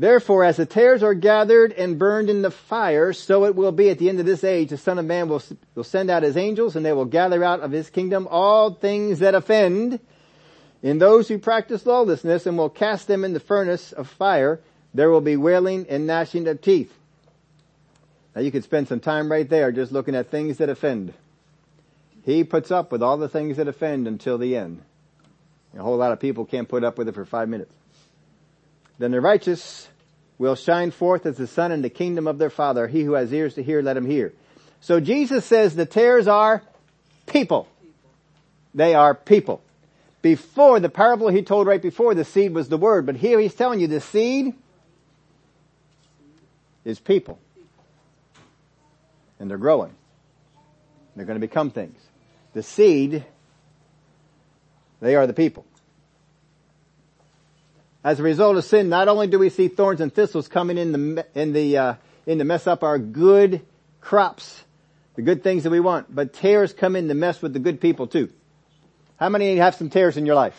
Therefore, 0.00 0.44
as 0.44 0.56
the 0.56 0.64
tares 0.64 1.02
are 1.02 1.12
gathered 1.12 1.74
and 1.74 1.98
burned 1.98 2.30
in 2.30 2.40
the 2.40 2.50
fire, 2.50 3.12
so 3.12 3.44
it 3.44 3.54
will 3.54 3.70
be 3.70 3.90
at 3.90 3.98
the 3.98 4.08
end 4.08 4.18
of 4.18 4.24
this 4.24 4.44
age. 4.44 4.70
The 4.70 4.78
Son 4.78 4.98
of 4.98 5.04
Man 5.04 5.28
will, 5.28 5.42
will 5.74 5.84
send 5.84 6.08
out 6.08 6.22
his 6.22 6.38
angels 6.38 6.74
and 6.74 6.86
they 6.86 6.94
will 6.94 7.04
gather 7.04 7.44
out 7.44 7.60
of 7.60 7.70
his 7.70 7.90
kingdom 7.90 8.26
all 8.30 8.72
things 8.72 9.18
that 9.18 9.34
offend 9.34 10.00
in 10.82 10.96
those 10.96 11.28
who 11.28 11.36
practice 11.36 11.84
lawlessness 11.84 12.46
and 12.46 12.56
will 12.56 12.70
cast 12.70 13.08
them 13.08 13.26
in 13.26 13.34
the 13.34 13.40
furnace 13.40 13.92
of 13.92 14.08
fire. 14.08 14.58
There 14.94 15.10
will 15.10 15.20
be 15.20 15.36
wailing 15.36 15.84
and 15.90 16.06
gnashing 16.06 16.48
of 16.48 16.62
teeth. 16.62 16.96
Now 18.34 18.40
you 18.40 18.50
could 18.50 18.64
spend 18.64 18.88
some 18.88 19.00
time 19.00 19.30
right 19.30 19.50
there 19.50 19.70
just 19.70 19.92
looking 19.92 20.14
at 20.14 20.30
things 20.30 20.56
that 20.56 20.70
offend. 20.70 21.12
He 22.24 22.42
puts 22.42 22.70
up 22.70 22.90
with 22.90 23.02
all 23.02 23.18
the 23.18 23.28
things 23.28 23.58
that 23.58 23.68
offend 23.68 24.08
until 24.08 24.38
the 24.38 24.56
end. 24.56 24.80
A 25.76 25.82
whole 25.82 25.98
lot 25.98 26.12
of 26.12 26.20
people 26.20 26.46
can't 26.46 26.70
put 26.70 26.84
up 26.84 26.96
with 26.96 27.06
it 27.06 27.14
for 27.14 27.26
five 27.26 27.50
minutes. 27.50 27.74
Then 28.98 29.12
the 29.12 29.20
righteous 29.20 29.89
will 30.40 30.54
shine 30.54 30.90
forth 30.90 31.26
as 31.26 31.36
the 31.36 31.46
sun 31.46 31.70
in 31.70 31.82
the 31.82 31.90
kingdom 31.90 32.26
of 32.26 32.38
their 32.38 32.48
father. 32.48 32.88
He 32.88 33.02
who 33.02 33.12
has 33.12 33.30
ears 33.30 33.56
to 33.56 33.62
hear, 33.62 33.82
let 33.82 33.94
him 33.94 34.06
hear. 34.06 34.32
So 34.80 34.98
Jesus 34.98 35.44
says 35.44 35.76
the 35.76 35.84
tares 35.84 36.26
are 36.26 36.62
people. 37.26 37.68
They 38.74 38.94
are 38.94 39.14
people. 39.14 39.60
Before 40.22 40.80
the 40.80 40.88
parable 40.88 41.28
he 41.28 41.42
told 41.42 41.66
right 41.66 41.82
before, 41.82 42.14
the 42.14 42.24
seed 42.24 42.54
was 42.54 42.70
the 42.70 42.78
word, 42.78 43.04
but 43.04 43.16
here 43.16 43.38
he's 43.38 43.54
telling 43.54 43.80
you 43.80 43.86
the 43.86 44.00
seed 44.00 44.54
is 46.86 46.98
people. 46.98 47.38
And 49.38 49.50
they're 49.50 49.58
growing. 49.58 49.92
They're 51.16 51.26
going 51.26 51.38
to 51.38 51.46
become 51.46 51.70
things. 51.70 52.00
The 52.54 52.62
seed 52.62 53.26
they 55.02 55.16
are 55.16 55.26
the 55.26 55.34
people. 55.34 55.66
As 58.02 58.18
a 58.18 58.22
result 58.22 58.56
of 58.56 58.64
sin, 58.64 58.88
not 58.88 59.08
only 59.08 59.26
do 59.26 59.38
we 59.38 59.50
see 59.50 59.68
thorns 59.68 60.00
and 60.00 60.12
thistles 60.12 60.48
coming 60.48 60.78
in 60.78 60.92
the, 60.92 61.26
in 61.34 61.52
the, 61.52 61.76
uh, 61.76 61.94
in 62.26 62.38
to 62.38 62.44
mess 62.44 62.66
up 62.66 62.82
our 62.82 62.98
good 62.98 63.60
crops, 64.00 64.64
the 65.16 65.22
good 65.22 65.42
things 65.42 65.64
that 65.64 65.70
we 65.70 65.80
want, 65.80 66.14
but 66.14 66.32
tares 66.32 66.72
come 66.72 66.96
in 66.96 67.08
to 67.08 67.14
mess 67.14 67.42
with 67.42 67.52
the 67.52 67.58
good 67.58 67.80
people 67.80 68.06
too. 68.06 68.32
How 69.16 69.28
many 69.28 69.56
have 69.56 69.74
some 69.74 69.90
tares 69.90 70.16
in 70.16 70.24
your 70.24 70.34
life? 70.34 70.56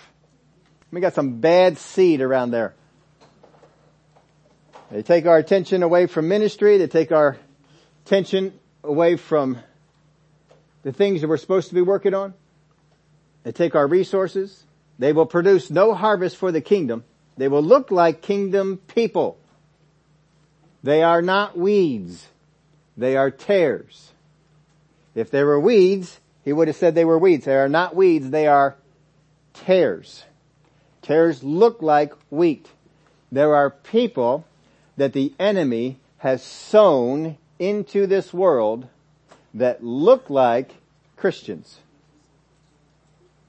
We 0.92 1.02
got 1.02 1.16
some 1.16 1.40
bad 1.40 1.80
seed 1.80 2.22
around 2.22 2.52
there. 2.52 2.76
They 4.92 5.02
take 5.02 5.26
our 5.26 5.38
attention 5.38 5.84
away 5.84 6.06
from 6.06 6.28
ministry. 6.28 6.78
They 6.78 6.88
take 6.88 7.12
our 7.12 7.38
attention 8.06 8.60
away 8.84 9.16
from 9.16 9.58
the 10.84 10.92
things 10.92 11.22
that 11.22 11.28
we're 11.28 11.38
supposed 11.38 11.70
to 11.70 11.76
be 11.76 11.82
working 11.82 12.14
on. 12.14 12.34
They 13.44 13.52
take 13.52 13.74
our 13.74 13.88
resources. 13.88 14.64
They 15.00 15.14
will 15.14 15.26
produce 15.26 15.72
no 15.72 15.96
harvest 15.96 16.36
for 16.36 16.52
the 16.52 16.62
kingdom. 16.62 17.04
They 17.38 17.48
will 17.48 17.64
look 17.64 17.92
like 17.92 18.22
kingdom 18.22 18.80
people. 18.88 19.38
They 20.84 21.04
are 21.04 21.22
not 21.22 21.58
weeds. 21.58 22.28
They 22.98 23.16
are 23.16 23.32
tares. 23.32 24.12
If 25.16 25.32
they 25.32 25.44
were 25.44 25.60
weeds, 25.60 26.20
he 26.44 26.54
would 26.54 26.68
have 26.68 26.78
said 26.78 26.96
they 26.96 27.06
were 27.06 27.20
weeds. 27.20 27.46
They 27.46 27.56
are 27.56 27.70
not 27.70 27.96
weeds. 27.96 28.30
They 28.30 28.48
are 28.48 28.76
tares. 29.54 30.24
Tares 31.02 31.44
look 31.44 31.82
like 31.82 32.14
wheat. 32.30 32.68
There 33.32 33.56
are 33.56 33.70
people 33.70 34.46
that 34.98 35.14
the 35.14 35.34
enemy 35.40 36.00
has 36.18 36.44
sown 36.44 37.38
into 37.60 38.08
this 38.08 38.34
world 38.34 38.88
that 39.54 39.84
look 39.84 40.30
like 40.30 40.76
Christians, 41.16 41.80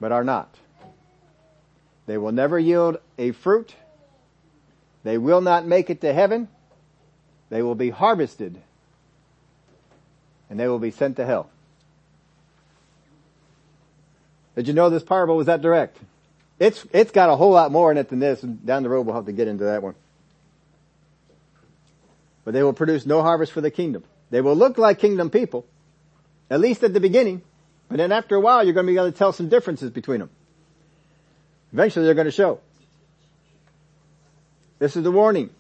but 0.01 0.13
are 0.13 0.25
not. 0.25 0.57
They 2.07 2.19
will 2.19 2.33
never 2.33 2.59
yield 2.59 2.99
a 3.19 3.33
fruit. 3.33 3.75
They 5.05 5.19
will 5.19 5.41
not 5.41 5.67
make 5.67 5.91
it 5.91 6.01
to 6.01 6.13
heaven. 6.13 6.49
They 7.51 7.63
will 7.63 7.75
be 7.75 7.91
harvested 7.91 8.61
and 10.49 10.61
they 10.61 10.69
will 10.69 10.79
be 10.79 10.91
sent 10.91 11.17
to 11.17 11.25
hell. 11.25 11.49
Did 14.55 14.69
you 14.69 14.75
know 14.75 14.91
this 14.91 15.03
parable 15.03 15.37
was 15.37 15.47
that 15.47 15.63
direct? 15.63 15.99
It's, 16.59 16.87
it's 16.93 17.11
got 17.11 17.31
a 17.31 17.37
whole 17.37 17.53
lot 17.53 17.73
more 17.73 17.91
in 17.91 17.97
it 17.97 18.11
than 18.11 18.19
this. 18.19 18.43
And 18.43 18.65
down 18.67 18.83
the 18.83 18.91
road 18.91 19.07
we'll 19.07 19.15
have 19.15 19.27
to 19.27 19.33
get 19.33 19.49
into 19.49 19.65
that 19.65 19.83
one. 19.83 19.95
But 22.45 22.53
they 22.53 22.63
will 22.63 22.75
produce 22.75 23.07
no 23.07 23.23
harvest 23.23 23.53
for 23.53 23.63
the 23.63 23.71
kingdom. 23.71 24.05
They 24.31 24.41
will 24.41 24.55
look 24.55 24.77
like 24.77 24.99
kingdom 24.99 25.31
people, 25.31 25.65
at 26.51 26.61
least 26.61 26.83
at 26.83 26.93
the 26.93 27.01
beginning, 27.01 27.43
but 27.89 27.99
then 27.99 28.13
after 28.13 28.37
a 28.37 28.41
while 28.41 28.65
you're 28.65 28.75
going 28.75 28.87
to 28.87 28.93
be 28.93 28.97
able 28.97 29.11
to 29.11 29.17
tell 29.17 29.33
some 29.33 29.49
differences 29.49 29.91
between 29.91 30.21
them. 30.21 30.31
Eventually 31.73 32.05
they're 32.05 32.15
going 32.15 32.27
to 32.27 32.31
show. 32.31 32.61
This 34.79 34.97
is 34.97 35.03
the 35.03 35.13
warning. 35.13 35.51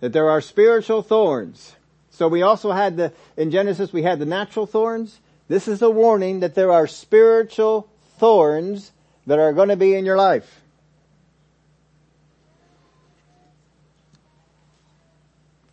That 0.00 0.12
there 0.12 0.30
are 0.30 0.40
spiritual 0.40 1.02
thorns. 1.02 1.76
So 2.10 2.28
we 2.28 2.42
also 2.42 2.72
had 2.72 2.96
the, 2.96 3.12
in 3.36 3.50
Genesis 3.50 3.92
we 3.92 4.02
had 4.02 4.18
the 4.18 4.26
natural 4.26 4.66
thorns. 4.66 5.20
This 5.48 5.68
is 5.68 5.82
a 5.82 5.90
warning 5.90 6.40
that 6.40 6.54
there 6.54 6.72
are 6.72 6.86
spiritual 6.86 7.88
thorns 8.18 8.92
that 9.26 9.38
are 9.38 9.52
going 9.52 9.68
to 9.68 9.76
be 9.76 9.94
in 9.94 10.04
your 10.04 10.16
life. 10.16 10.62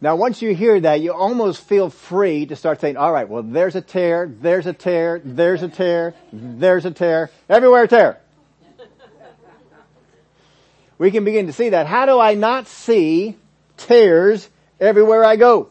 Now 0.01 0.17
once 0.17 0.41
you 0.41 0.53
hear 0.53 0.81
that, 0.81 1.00
you 1.00 1.13
almost 1.13 1.63
feel 1.63 1.89
free 1.89 2.45
to 2.48 2.57
start 2.57 2.81
saying, 2.81 2.98
alright, 2.98 3.29
well 3.29 3.41
there's 3.41 3.75
a 3.75 3.81
tare, 3.81 4.27
there's 4.27 4.67
a 4.67 4.74
tare, 4.74 5.22
there's 5.24 5.63
a 5.63 5.69
tare, 5.69 6.13
there's 6.33 6.83
a 6.86 6.91
tare, 6.91 7.31
everywhere 7.50 7.88
tare. 7.88 8.19
We 10.97 11.12
can 11.12 11.25
begin 11.25 11.47
to 11.47 11.53
see 11.53 11.69
that. 11.69 11.88
How 11.88 12.05
do 12.05 12.19
I 12.19 12.35
not 12.35 12.67
see 12.67 13.38
tears 13.77 14.47
everywhere 14.79 15.23
I 15.23 15.35
go? 15.35 15.69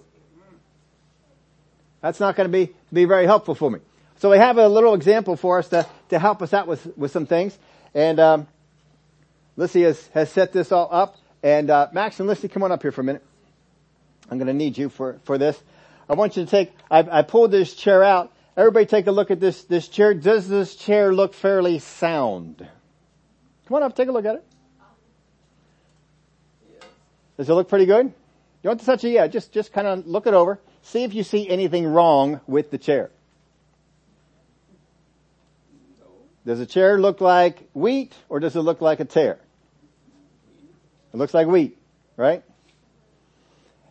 That's 2.00 2.20
not 2.20 2.36
going 2.36 2.50
to 2.50 2.52
be, 2.52 2.72
be 2.92 3.04
very 3.04 3.26
helpful 3.26 3.54
for 3.54 3.70
me. 3.70 3.78
So 4.16 4.30
we 4.30 4.38
have 4.38 4.58
a 4.58 4.68
little 4.68 4.94
example 4.94 5.36
for 5.36 5.58
us 5.58 5.68
to, 5.68 5.86
to 6.10 6.18
help 6.18 6.42
us 6.42 6.52
out 6.52 6.66
with, 6.66 6.96
with 6.96 7.10
some 7.12 7.26
things. 7.26 7.56
And 7.94 8.20
um, 8.20 8.48
Lissy 9.56 9.82
has, 9.82 10.06
has 10.08 10.30
set 10.30 10.52
this 10.52 10.72
all 10.72 10.88
up. 10.90 11.16
And 11.42 11.70
uh, 11.70 11.88
Max 11.92 12.20
and 12.20 12.28
Lissy, 12.28 12.48
come 12.48 12.62
on 12.62 12.72
up 12.72 12.82
here 12.82 12.92
for 12.92 13.00
a 13.00 13.04
minute. 13.04 13.24
I'm 14.30 14.38
going 14.38 14.46
to 14.46 14.54
need 14.54 14.78
you 14.78 14.88
for, 14.88 15.18
for 15.24 15.38
this. 15.38 15.60
I 16.08 16.14
want 16.14 16.36
you 16.36 16.44
to 16.44 16.50
take, 16.50 16.72
I, 16.90 16.98
I 17.18 17.22
pulled 17.22 17.50
this 17.50 17.74
chair 17.74 18.02
out. 18.04 18.32
Everybody 18.56 18.86
take 18.86 19.06
a 19.06 19.12
look 19.12 19.30
at 19.30 19.40
this, 19.40 19.64
this 19.64 19.88
chair. 19.88 20.14
Does 20.14 20.48
this 20.48 20.76
chair 20.76 21.12
look 21.12 21.34
fairly 21.34 21.78
sound? 21.78 22.66
Come 23.66 23.76
on 23.76 23.82
up, 23.82 23.96
take 23.96 24.08
a 24.08 24.12
look 24.12 24.24
at 24.24 24.36
it. 24.36 24.44
Does 27.36 27.48
it 27.48 27.54
look 27.54 27.68
pretty 27.68 27.86
good? 27.86 28.12
You 28.62 28.68
want 28.68 28.80
to 28.80 28.86
touch 28.86 29.04
it? 29.04 29.10
Yeah, 29.10 29.26
just, 29.26 29.52
just 29.52 29.72
kind 29.72 29.86
of 29.86 30.06
look 30.06 30.26
it 30.26 30.34
over. 30.34 30.60
See 30.82 31.02
if 31.04 31.14
you 31.14 31.22
see 31.22 31.48
anything 31.48 31.86
wrong 31.86 32.40
with 32.46 32.70
the 32.70 32.78
chair. 32.78 33.10
Does 36.44 36.58
the 36.58 36.66
chair 36.66 37.00
look 37.00 37.20
like 37.20 37.68
wheat 37.72 38.12
or 38.28 38.40
does 38.40 38.56
it 38.56 38.60
look 38.60 38.80
like 38.80 39.00
a 39.00 39.04
tare? 39.04 39.38
It 41.12 41.16
looks 41.16 41.34
like 41.34 41.46
wheat, 41.46 41.78
right? 42.16 42.42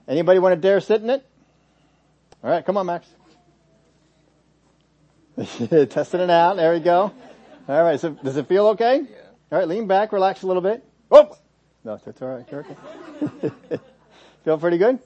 Anybody 0.08 0.39
want 0.39 0.54
to 0.56 0.62
dare 0.62 0.82
sit 0.82 1.01
in 1.01 1.10
it? 1.10 1.25
All 2.43 2.49
right, 2.49 2.65
come 2.65 2.75
on, 2.75 2.86
Max. 2.86 3.08
Testing 5.89 6.19
it 6.19 6.30
out. 6.30 6.58
There 6.58 6.73
we 6.73 6.80
go. 6.80 7.12
All 7.67 7.84
right. 7.84 7.99
So 7.99 8.10
does 8.10 8.38
it 8.38 8.47
feel 8.47 8.67
okay? 8.69 9.01
Yeah. 9.01 9.17
All 9.51 9.60
right. 9.60 9.67
Lean 9.67 9.88
back. 9.88 10.12
Relax 10.12 10.43
a 10.43 10.47
little 10.47 10.62
bit. 10.62 10.84
Oh, 11.10 11.36
no, 11.84 12.00
that's 12.04 12.22
all 12.22 12.30
right. 12.30 12.46
You're 12.52 12.62
okay. 12.62 13.52
feel 14.44 14.58
pretty 14.58 14.78
good. 14.78 15.00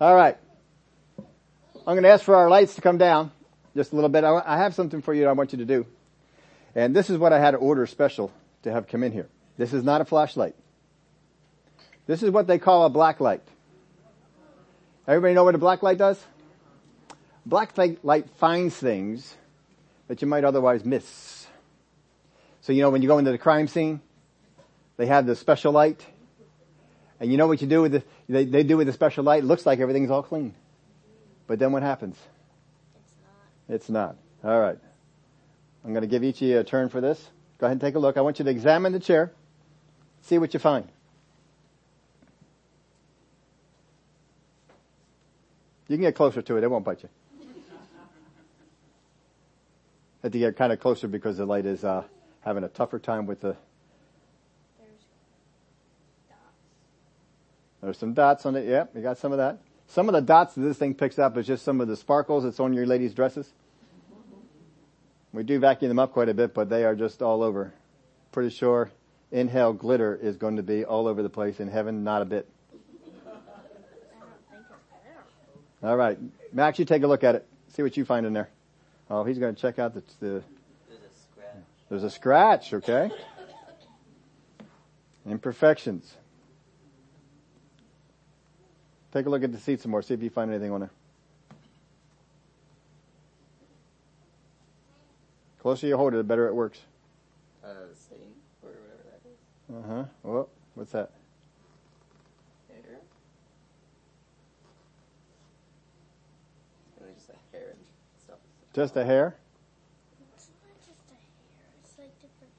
All 0.00 0.14
right. 0.14 0.36
I'm 1.18 1.94
going 1.94 2.02
to 2.02 2.10
ask 2.10 2.24
for 2.24 2.36
our 2.36 2.48
lights 2.50 2.74
to 2.74 2.80
come 2.80 2.98
down 2.98 3.30
just 3.74 3.92
a 3.92 3.94
little 3.94 4.10
bit. 4.10 4.24
I 4.24 4.56
have 4.58 4.74
something 4.74 5.02
for 5.02 5.14
you 5.14 5.26
I 5.26 5.32
want 5.32 5.52
you 5.52 5.58
to 5.58 5.64
do. 5.64 5.86
And 6.74 6.94
this 6.94 7.10
is 7.10 7.18
what 7.18 7.32
I 7.32 7.38
had 7.38 7.52
to 7.52 7.56
order 7.56 7.86
special 7.86 8.32
to 8.62 8.72
have 8.72 8.88
come 8.88 9.02
in 9.02 9.12
here. 9.12 9.28
This 9.56 9.72
is 9.72 9.82
not 9.82 10.00
a 10.00 10.04
flashlight. 10.04 10.54
This 12.06 12.22
is 12.22 12.30
what 12.30 12.46
they 12.46 12.58
call 12.58 12.84
a 12.84 12.90
black 12.90 13.20
light. 13.20 13.42
Everybody 15.06 15.34
know 15.34 15.44
what 15.44 15.54
a 15.54 15.58
black 15.58 15.82
light 15.82 15.98
does? 15.98 16.22
Black 17.46 17.76
light 18.02 18.28
finds 18.36 18.76
things 18.76 19.34
that 20.08 20.20
you 20.20 20.28
might 20.28 20.44
otherwise 20.44 20.84
miss. 20.84 21.46
So 22.60 22.72
you 22.72 22.82
know 22.82 22.90
when 22.90 23.00
you 23.00 23.08
go 23.08 23.18
into 23.18 23.30
the 23.30 23.38
crime 23.38 23.68
scene, 23.68 24.00
they 24.98 25.06
have 25.06 25.24
the 25.24 25.34
special 25.34 25.72
light, 25.72 26.04
and 27.18 27.30
you 27.30 27.38
know 27.38 27.46
what 27.46 27.62
you 27.62 27.66
do 27.66 27.80
with 27.80 27.92
the 27.92 28.02
they, 28.28 28.44
they 28.44 28.62
do 28.62 28.76
with 28.76 28.88
the 28.88 28.92
special 28.92 29.24
light. 29.24 29.42
It 29.42 29.46
looks 29.46 29.64
like 29.64 29.78
everything's 29.78 30.10
all 30.10 30.22
clean, 30.22 30.54
but 31.46 31.58
then 31.58 31.72
what 31.72 31.82
happens? 31.82 32.18
It's 32.94 33.14
not. 33.22 33.74
It's 33.74 33.88
not. 33.88 34.16
All 34.44 34.60
right. 34.60 34.78
I'm 35.84 35.92
going 35.92 36.02
to 36.02 36.08
give 36.08 36.22
each 36.22 36.42
of 36.42 36.48
you 36.48 36.58
a 36.58 36.64
turn 36.64 36.90
for 36.90 37.00
this. 37.00 37.30
Go 37.58 37.66
ahead 37.66 37.72
and 37.72 37.80
take 37.80 37.94
a 37.94 37.98
look. 37.98 38.16
I 38.16 38.20
want 38.20 38.38
you 38.38 38.44
to 38.44 38.50
examine 38.50 38.92
the 38.92 39.00
chair, 39.00 39.32
see 40.20 40.36
what 40.36 40.52
you 40.52 40.60
find. 40.60 40.86
You 45.88 45.96
can 45.96 46.02
get 46.02 46.14
closer 46.14 46.42
to 46.42 46.56
it. 46.56 46.64
It 46.64 46.70
won't 46.70 46.84
bite 46.84 47.02
you. 47.02 47.08
Have 50.22 50.32
to 50.32 50.38
get 50.38 50.56
kind 50.56 50.72
of 50.72 50.80
closer 50.80 51.08
because 51.08 51.38
the 51.38 51.46
light 51.46 51.64
is 51.64 51.82
uh, 51.82 52.04
having 52.40 52.64
a 52.64 52.68
tougher 52.68 52.98
time 52.98 53.26
with 53.26 53.40
the. 53.40 53.56
There's 57.80 57.98
some 57.98 58.12
dots 58.12 58.44
on 58.46 58.56
it. 58.56 58.66
Yep, 58.66 58.96
you 58.96 59.02
got 59.02 59.18
some 59.18 59.32
of 59.32 59.38
that. 59.38 59.58
Some 59.86 60.08
of 60.08 60.12
the 60.12 60.20
dots 60.20 60.54
that 60.54 60.60
this 60.60 60.76
thing 60.76 60.94
picks 60.94 61.18
up 61.18 61.36
is 61.36 61.46
just 61.46 61.64
some 61.64 61.80
of 61.80 61.88
the 61.88 61.96
sparkles 61.96 62.44
that's 62.44 62.60
on 62.60 62.72
your 62.72 62.86
ladies' 62.86 63.14
dresses. 63.14 63.52
We 65.32 65.42
do 65.42 65.58
vacuum 65.58 65.88
them 65.88 65.98
up 65.98 66.12
quite 66.12 66.28
a 66.28 66.34
bit, 66.34 66.54
but 66.54 66.68
they 66.68 66.84
are 66.84 66.94
just 66.94 67.22
all 67.22 67.42
over. 67.42 67.72
Pretty 68.32 68.50
sure 68.50 68.90
in 69.30 69.48
hell 69.48 69.72
glitter 69.72 70.14
is 70.14 70.36
going 70.36 70.56
to 70.56 70.62
be 70.62 70.84
all 70.84 71.06
over 71.06 71.22
the 71.22 71.28
place. 71.28 71.60
In 71.60 71.68
heaven, 71.68 72.04
not 72.04 72.22
a 72.22 72.24
bit. 72.24 72.48
All 75.82 75.96
right. 75.96 76.18
Max, 76.52 76.78
you 76.78 76.84
take 76.84 77.02
a 77.02 77.06
look 77.06 77.22
at 77.22 77.36
it. 77.36 77.46
See 77.68 77.82
what 77.82 77.96
you 77.96 78.04
find 78.04 78.26
in 78.26 78.32
there. 78.32 78.48
Oh, 79.08 79.24
he's 79.24 79.38
going 79.38 79.54
to 79.54 79.60
check 79.60 79.78
out 79.78 79.94
the, 79.94 80.02
the 80.20 80.42
There's 80.88 81.02
a 81.02 81.14
scratch. 81.22 81.54
There's 81.88 82.02
a 82.02 82.10
scratch, 82.10 82.74
okay? 82.74 83.10
Imperfections. 85.24 86.17
Take 89.12 89.26
a 89.26 89.30
look 89.30 89.42
at 89.42 89.52
the 89.52 89.58
seat 89.58 89.80
some 89.80 89.90
more. 89.90 90.02
See 90.02 90.14
if 90.14 90.22
you 90.22 90.30
find 90.30 90.50
anything 90.50 90.70
on 90.70 90.80
there. 90.80 90.90
Closer 95.60 95.86
you 95.86 95.96
hold 95.96 96.14
it, 96.14 96.18
the 96.18 96.24
better 96.24 96.46
it 96.46 96.54
works. 96.54 96.80
Uh, 97.64 97.68
same, 97.94 98.18
or 98.62 98.70
whatever 98.70 99.02
that 99.10 99.20
is. 99.28 99.38
Uh 99.74 99.88
huh. 99.94 100.04
Well, 100.22 100.48
what's 100.74 100.92
that? 100.92 101.10
Hair. 102.68 103.00
And 107.00 107.14
just 107.16 107.30
a 107.30 107.56
hair 107.56 107.70
and 107.70 107.78
stuff. 108.22 108.38
Just 108.72 108.96
a 108.96 109.04
hair? 109.04 109.36
It's 110.36 110.48
not 110.64 110.78
just 110.86 111.00
a 111.10 111.14
hair, 111.14 111.68
it's 111.82 111.98
like 111.98 112.14
different 112.20 112.52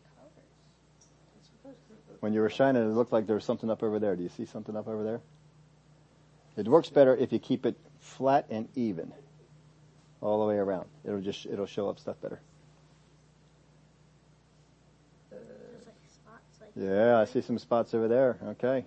colors. 1.63 2.19
When 2.19 2.33
you 2.33 2.41
were 2.41 2.49
shining, 2.49 2.83
it 2.83 2.93
looked 2.93 3.13
like 3.13 3.27
there 3.27 3.35
was 3.35 3.45
something 3.45 3.69
up 3.69 3.81
over 3.81 3.97
there. 3.97 4.15
Do 4.15 4.23
you 4.23 4.29
see 4.29 4.45
something 4.45 4.75
up 4.75 4.88
over 4.88 5.03
there? 5.03 5.21
It 6.60 6.67
works 6.67 6.89
better 6.89 7.15
if 7.15 7.32
you 7.32 7.39
keep 7.39 7.65
it 7.65 7.78
flat 8.00 8.45
and 8.50 8.67
even 8.76 9.13
all 10.22 10.41
the 10.41 10.45
way 10.45 10.58
around. 10.58 10.88
It'll 11.06 11.22
just, 11.22 11.45
it'll 11.45 11.65
show 11.65 11.89
up 11.89 12.00
stuff 12.00 12.19
better. 12.22 12.41
Yeah, 16.76 17.19
I 17.19 17.26
see 17.26 17.41
some 17.41 17.58
spots 17.58 17.93
over 17.93 18.08
there. 18.08 18.38
Okay. 18.43 18.86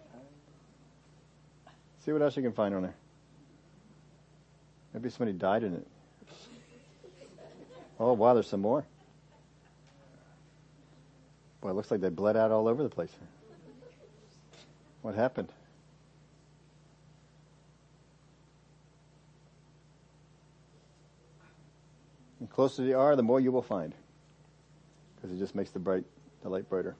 See 2.04 2.12
what 2.12 2.20
else 2.20 2.36
you 2.36 2.42
can 2.42 2.52
find 2.52 2.74
on 2.74 2.82
there. 2.82 2.94
Maybe 4.92 5.08
somebody 5.08 5.32
died 5.32 5.62
in 5.62 5.74
it. 5.74 5.86
Oh 7.98 8.12
wow, 8.12 8.34
there's 8.34 8.48
some 8.48 8.60
more. 8.60 8.84
Boy, 11.60 11.70
it 11.70 11.74
looks 11.74 11.90
like 11.90 12.00
they 12.00 12.08
bled 12.08 12.36
out 12.36 12.50
all 12.50 12.68
over 12.68 12.82
the 12.82 12.88
place. 12.88 13.12
What 15.00 15.14
happened? 15.14 15.48
The 22.40 22.41
closer 22.52 22.82
you 22.82 22.98
are, 22.98 23.16
the 23.16 23.22
more 23.22 23.40
you 23.40 23.52
will 23.52 23.62
find. 23.62 23.94
Because 25.16 25.36
it 25.36 25.38
just 25.38 25.54
makes 25.54 25.70
the 25.70 25.78
bright, 25.78 26.04
the 26.42 26.48
light 26.48 26.68
brighter. 26.68 26.94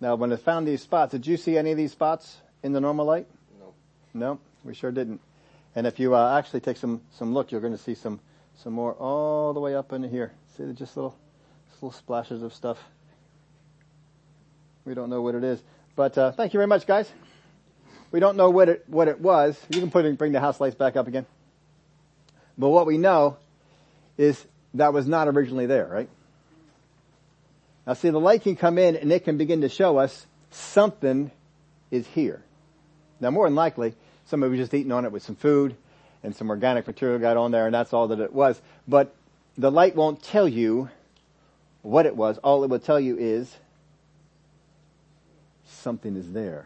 Now, 0.00 0.14
when 0.14 0.32
I 0.32 0.36
found 0.36 0.68
these 0.68 0.82
spots, 0.82 1.12
did 1.12 1.26
you 1.26 1.36
see 1.36 1.56
any 1.56 1.70
of 1.70 1.76
these 1.76 1.92
spots 1.92 2.36
in 2.62 2.72
the 2.72 2.80
normal 2.80 3.06
light? 3.06 3.26
No. 3.58 3.74
No, 4.12 4.38
we 4.62 4.74
sure 4.74 4.90
didn't. 4.90 5.20
And 5.74 5.86
if 5.86 5.98
you 5.98 6.14
uh, 6.14 6.38
actually 6.38 6.60
take 6.60 6.76
some 6.76 7.00
some 7.12 7.34
look, 7.34 7.50
you're 7.50 7.60
going 7.60 7.76
to 7.76 7.82
see 7.82 7.94
some 7.94 8.20
some 8.62 8.72
more 8.72 8.92
all 8.94 9.52
the 9.52 9.60
way 9.60 9.74
up 9.74 9.92
into 9.92 10.08
here. 10.08 10.32
See, 10.56 10.64
they're 10.64 10.72
just 10.72 10.96
little 10.96 11.16
just 11.70 11.82
little 11.82 11.92
splashes 11.92 12.42
of 12.42 12.54
stuff. 12.54 12.78
We 14.84 14.94
don't 14.94 15.10
know 15.10 15.22
what 15.22 15.34
it 15.34 15.44
is, 15.44 15.62
but 15.94 16.16
uh, 16.16 16.32
thank 16.32 16.54
you 16.54 16.58
very 16.58 16.68
much, 16.68 16.86
guys. 16.86 17.10
We 18.16 18.20
don't 18.20 18.38
know 18.38 18.48
what 18.48 18.70
it 18.70 18.84
what 18.86 19.08
it 19.08 19.20
was. 19.20 19.60
You 19.68 19.78
can 19.78 19.90
put 19.90 20.16
bring 20.16 20.32
the 20.32 20.40
house 20.40 20.58
lights 20.58 20.74
back 20.74 20.96
up 20.96 21.06
again. 21.06 21.26
But 22.56 22.70
what 22.70 22.86
we 22.86 22.96
know 22.96 23.36
is 24.16 24.42
that 24.72 24.94
was 24.94 25.06
not 25.06 25.28
originally 25.28 25.66
there, 25.66 25.86
right? 25.86 26.08
Now 27.86 27.92
see, 27.92 28.08
the 28.08 28.18
light 28.18 28.40
can 28.40 28.56
come 28.56 28.78
in 28.78 28.96
and 28.96 29.12
it 29.12 29.24
can 29.24 29.36
begin 29.36 29.60
to 29.60 29.68
show 29.68 29.98
us 29.98 30.26
something 30.50 31.30
is 31.90 32.06
here. 32.06 32.42
Now 33.20 33.32
more 33.32 33.44
than 33.44 33.54
likely, 33.54 33.94
somebody 34.24 34.52
was 34.52 34.60
just 34.60 34.72
eating 34.72 34.92
on 34.92 35.04
it 35.04 35.12
with 35.12 35.22
some 35.22 35.36
food 35.36 35.76
and 36.22 36.34
some 36.34 36.48
organic 36.48 36.86
material 36.86 37.18
got 37.18 37.36
on 37.36 37.50
there 37.50 37.66
and 37.66 37.74
that's 37.74 37.92
all 37.92 38.08
that 38.08 38.20
it 38.20 38.32
was. 38.32 38.58
But 38.88 39.14
the 39.58 39.70
light 39.70 39.94
won't 39.94 40.22
tell 40.22 40.48
you 40.48 40.88
what 41.82 42.06
it 42.06 42.16
was. 42.16 42.38
All 42.38 42.64
it 42.64 42.70
will 42.70 42.78
tell 42.78 42.98
you 42.98 43.18
is 43.18 43.54
something 45.66 46.16
is 46.16 46.32
there. 46.32 46.64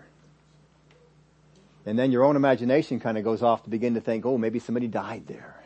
And 1.87 1.99
then 1.99 2.13
your 2.13 2.25
own 2.25 2.37
imagination 2.37 3.01
kind 3.01 3.17
of 3.17 3.25
goes 3.25 3.43
off 3.43 3.65
to 3.65 3.71
begin 3.71 3.95
to 3.95 4.01
think, 4.01 4.27
oh, 4.27 4.37
maybe 4.37 4.59
somebody 4.59 4.89
died 4.89 5.27
there. 5.27 5.57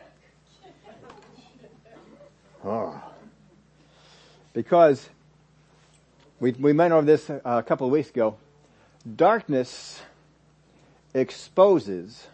Oh. 2.63 2.99
Because 4.53 5.07
we, 6.39 6.51
we 6.53 6.73
went 6.73 6.93
over 6.93 7.05
this 7.05 7.29
uh, 7.29 7.39
a 7.43 7.61
couple 7.61 7.85
of 7.85 7.93
weeks 7.93 8.09
ago. 8.09 8.37
Darkness 9.15 10.01
exposes 11.13 12.27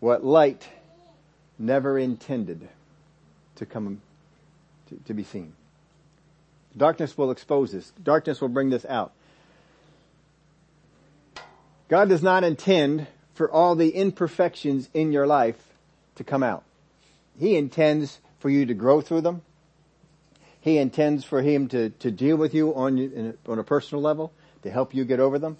what 0.00 0.24
light 0.24 0.68
never 1.58 1.98
intended 1.98 2.68
to 3.56 3.64
come 3.64 4.02
to, 4.88 4.96
to 5.06 5.14
be 5.14 5.24
seen. 5.24 5.54
Darkness 6.76 7.16
will 7.16 7.30
expose 7.30 7.72
this. 7.72 7.92
Darkness 8.02 8.40
will 8.40 8.48
bring 8.48 8.70
this 8.70 8.84
out. 8.84 9.12
God 11.90 12.08
does 12.08 12.22
not 12.22 12.44
intend 12.44 13.08
for 13.34 13.50
all 13.50 13.74
the 13.74 13.90
imperfections 13.90 14.88
in 14.94 15.10
your 15.10 15.26
life 15.26 15.60
to 16.14 16.22
come 16.22 16.44
out. 16.44 16.62
He 17.36 17.56
intends 17.56 18.20
for 18.38 18.48
you 18.48 18.64
to 18.66 18.74
grow 18.74 19.00
through 19.00 19.22
them. 19.22 19.42
He 20.60 20.78
intends 20.78 21.24
for 21.24 21.42
him 21.42 21.66
to, 21.68 21.90
to 21.90 22.12
deal 22.12 22.36
with 22.36 22.54
you 22.54 22.72
on, 22.76 23.36
on 23.44 23.58
a 23.58 23.64
personal 23.64 24.02
level, 24.02 24.32
to 24.62 24.70
help 24.70 24.94
you 24.94 25.04
get 25.04 25.18
over 25.18 25.40
them. 25.40 25.56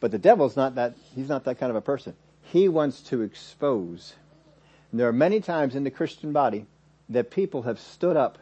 But 0.00 0.10
the 0.10 0.18
devil's 0.18 0.56
not 0.56 0.74
that, 0.74 0.94
he's 1.14 1.28
not 1.28 1.44
that 1.44 1.60
kind 1.60 1.70
of 1.70 1.76
a 1.76 1.80
person. 1.80 2.16
He 2.42 2.68
wants 2.68 3.02
to 3.02 3.22
expose. 3.22 4.14
And 4.90 4.98
there 4.98 5.06
are 5.06 5.12
many 5.12 5.40
times 5.40 5.76
in 5.76 5.84
the 5.84 5.90
Christian 5.92 6.32
body 6.32 6.66
that 7.08 7.30
people 7.30 7.62
have 7.62 7.78
stood 7.78 8.16
up 8.16 8.38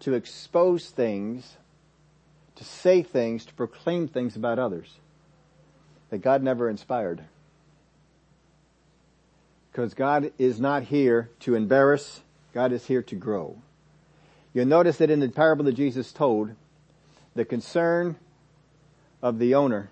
to 0.00 0.14
expose 0.14 0.90
things, 0.90 1.56
to 2.56 2.64
say 2.64 3.04
things, 3.04 3.44
to 3.44 3.54
proclaim 3.54 4.08
things 4.08 4.34
about 4.34 4.58
others 4.58 4.88
that 6.10 6.18
God 6.18 6.42
never 6.42 6.68
inspired. 6.68 7.22
Because 9.70 9.94
God 9.94 10.32
is 10.38 10.58
not 10.60 10.84
here 10.84 11.30
to 11.40 11.54
embarrass, 11.54 12.20
God 12.52 12.72
is 12.72 12.86
here 12.86 13.02
to 13.02 13.14
grow. 13.14 13.56
You'll 14.52 14.66
notice 14.66 14.96
that 14.98 15.10
in 15.10 15.20
the 15.20 15.28
parable 15.28 15.64
that 15.66 15.74
Jesus 15.74 16.12
told, 16.12 16.50
the 17.34 17.44
concern 17.44 18.16
of 19.22 19.38
the 19.38 19.54
owner, 19.54 19.90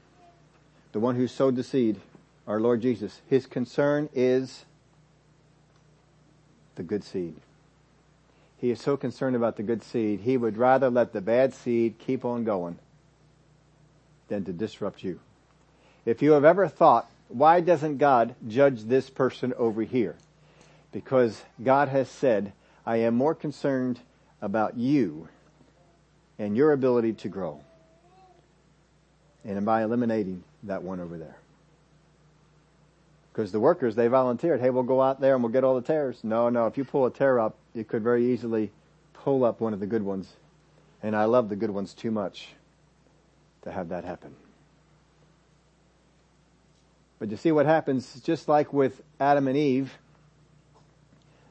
the 0.92 1.00
one 1.00 1.16
who 1.16 1.28
sowed 1.28 1.56
the 1.56 1.62
seed, 1.62 2.00
our 2.46 2.58
Lord 2.58 2.80
Jesus, 2.80 3.20
his 3.28 3.46
concern 3.46 4.08
is 4.14 4.64
the 6.76 6.82
good 6.82 7.04
seed. 7.04 7.36
He 8.58 8.70
is 8.70 8.80
so 8.80 8.96
concerned 8.96 9.36
about 9.36 9.56
the 9.56 9.62
good 9.62 9.82
seed, 9.82 10.20
he 10.20 10.36
would 10.36 10.56
rather 10.56 10.88
let 10.88 11.12
the 11.12 11.20
bad 11.20 11.52
seed 11.52 11.98
keep 11.98 12.24
on 12.24 12.44
going 12.44 12.78
than 14.28 14.44
to 14.44 14.52
disrupt 14.52 15.04
you. 15.04 15.20
If 16.06 16.22
you 16.22 16.32
have 16.32 16.44
ever 16.44 16.68
thought, 16.68 17.10
why 17.28 17.60
doesn't 17.60 17.98
God 17.98 18.36
judge 18.46 18.84
this 18.84 19.10
person 19.10 19.52
over 19.58 19.82
here? 19.82 20.14
Because 20.92 21.42
God 21.62 21.88
has 21.88 22.08
said, 22.08 22.52
I 22.86 22.98
am 22.98 23.16
more 23.16 23.34
concerned 23.34 23.98
about 24.40 24.76
you 24.76 25.28
and 26.38 26.56
your 26.56 26.72
ability 26.72 27.14
to 27.14 27.28
grow. 27.28 27.60
And 29.44 29.66
by 29.66 29.82
eliminating 29.82 30.44
that 30.62 30.82
one 30.82 31.00
over 31.00 31.18
there. 31.18 31.36
Because 33.32 33.50
the 33.50 33.60
workers, 33.60 33.96
they 33.96 34.06
volunteered, 34.06 34.60
hey, 34.60 34.70
we'll 34.70 34.84
go 34.84 35.02
out 35.02 35.20
there 35.20 35.34
and 35.34 35.42
we'll 35.42 35.52
get 35.52 35.64
all 35.64 35.74
the 35.74 35.86
tares. 35.86 36.20
No, 36.22 36.48
no, 36.48 36.66
if 36.66 36.78
you 36.78 36.84
pull 36.84 37.04
a 37.06 37.10
tare 37.10 37.40
up, 37.40 37.56
you 37.74 37.84
could 37.84 38.02
very 38.02 38.32
easily 38.32 38.70
pull 39.12 39.44
up 39.44 39.60
one 39.60 39.74
of 39.74 39.80
the 39.80 39.86
good 39.86 40.02
ones. 40.02 40.32
And 41.02 41.14
I 41.16 41.24
love 41.24 41.48
the 41.48 41.56
good 41.56 41.70
ones 41.70 41.92
too 41.94 42.10
much 42.10 42.48
to 43.62 43.72
have 43.72 43.88
that 43.88 44.04
happen. 44.04 44.34
But 47.18 47.30
you 47.30 47.36
see 47.36 47.52
what 47.52 47.66
happens, 47.66 48.20
just 48.20 48.48
like 48.48 48.72
with 48.72 49.02
Adam 49.18 49.48
and 49.48 49.56
Eve, 49.56 49.96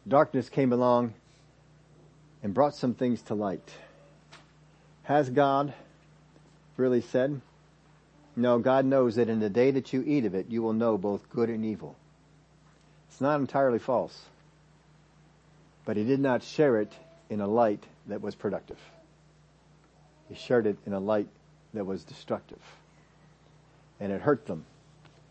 darkness 0.07 0.49
came 0.49 0.71
along 0.71 1.13
and 2.43 2.53
brought 2.53 2.75
some 2.75 2.93
things 2.93 3.21
to 3.23 3.33
light. 3.33 3.67
Has 5.03 5.29
God 5.29 5.73
really 6.77 7.01
said? 7.01 7.41
No, 8.35 8.59
God 8.59 8.85
knows 8.85 9.15
that 9.15 9.29
in 9.29 9.39
the 9.39 9.49
day 9.49 9.71
that 9.71 9.93
you 9.93 10.03
eat 10.05 10.25
of 10.25 10.35
it, 10.35 10.47
you 10.49 10.61
will 10.61 10.73
know 10.73 10.97
both 10.97 11.29
good 11.29 11.49
and 11.49 11.65
evil. 11.65 11.95
It's 13.09 13.21
not 13.21 13.39
entirely 13.39 13.79
false. 13.79 14.25
But 15.85 15.97
he 15.97 16.03
did 16.03 16.19
not 16.19 16.43
share 16.43 16.81
it 16.81 16.91
in 17.29 17.39
a 17.41 17.47
light 17.47 17.83
that 18.07 18.21
was 18.21 18.35
productive. 18.35 18.79
He 20.27 20.35
shared 20.35 20.67
it 20.67 20.77
in 20.85 20.93
a 20.93 20.99
light 20.99 21.27
that 21.73 21.85
was 21.85 22.03
destructive. 22.03 22.61
And 23.99 24.11
it 24.11 24.21
hurt 24.21 24.45
them. 24.47 24.65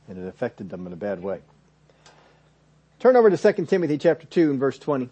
And 0.08 0.18
it 0.18 0.28
affected 0.28 0.70
them 0.70 0.86
in 0.86 0.92
a 0.92 0.96
bad 0.96 1.22
way. 1.22 1.40
Turn 3.00 3.16
over 3.16 3.30
to 3.30 3.52
2 3.52 3.66
Timothy 3.66 3.98
chapter 3.98 4.26
2 4.26 4.50
and 4.50 4.60
verse 4.60 4.78
20. 4.78 5.08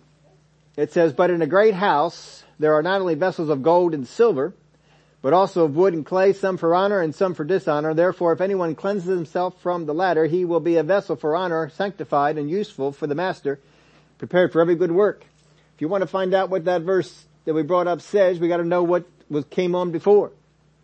It 0.77 0.93
says, 0.93 1.13
But 1.13 1.31
in 1.31 1.43
a 1.43 1.47
great 1.47 1.75
house 1.75 2.45
there 2.59 2.75
are 2.75 2.83
not 2.83 3.01
only 3.01 3.15
vessels 3.15 3.49
of 3.49 3.63
gold 3.63 3.95
and 3.95 4.07
silver, 4.07 4.55
but 5.23 5.33
also 5.33 5.65
of 5.65 5.77
wood 5.77 5.95
and 5.95 6.05
clay, 6.05 6.33
some 6.33 6.57
for 6.57 6.75
honor 6.75 7.01
and 7.01 7.15
some 7.15 7.35
for 7.35 7.45
dishonor. 7.45 7.95
Therefore, 7.95 8.33
if 8.33 8.41
anyone 8.41 8.75
cleanses 8.75 9.09
himself 9.09 9.61
from 9.63 9.87
the 9.87 9.95
latter, 9.95 10.27
he 10.27 10.45
will 10.45 10.61
be 10.61 10.77
a 10.77 10.83
vessel 10.83 11.17
for 11.17 11.37
honor, 11.37 11.69
sanctified 11.71 12.39
and 12.39 12.51
useful 12.51 12.93
for 12.93 13.07
the 13.07 13.15
master, 13.15 13.61
prepared 14.19 14.53
for 14.53 14.61
every 14.61 14.75
good 14.75 14.91
work. 14.91 15.25
If 15.77 15.81
you 15.81 15.89
want 15.89 16.03
to 16.03 16.09
find 16.09 16.35
out 16.35 16.51
what 16.51 16.65
that 16.65 16.83
verse 16.83 17.25
that 17.45 17.55
we 17.55 17.63
brought 17.63 17.87
up 17.87 18.01
says, 18.01 18.39
we 18.39 18.49
got 18.49 18.57
to 18.59 18.65
know 18.65 18.83
what 18.83 19.05
was 19.31 19.45
came 19.47 19.75
on 19.75 19.93
before. 19.93 20.33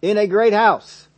In 0.03 0.17
a 0.17 0.27
great 0.27 0.53
house, 0.53 1.09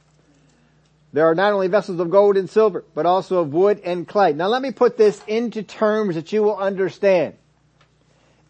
there 1.13 1.27
are 1.27 1.35
not 1.35 1.53
only 1.53 1.67
vessels 1.67 1.99
of 1.99 2.11
gold 2.11 2.37
and 2.37 2.49
silver, 2.49 2.85
but 2.95 3.05
also 3.05 3.39
of 3.39 3.53
wood 3.53 3.81
and 3.85 4.07
clay. 4.07 4.33
Now 4.33 4.47
let 4.47 4.63
me 4.63 4.71
put 4.71 4.97
this 4.97 5.21
into 5.27 5.63
terms 5.63 6.15
that 6.15 6.33
you 6.33 6.43
will 6.43 6.57
understand. 6.57 7.35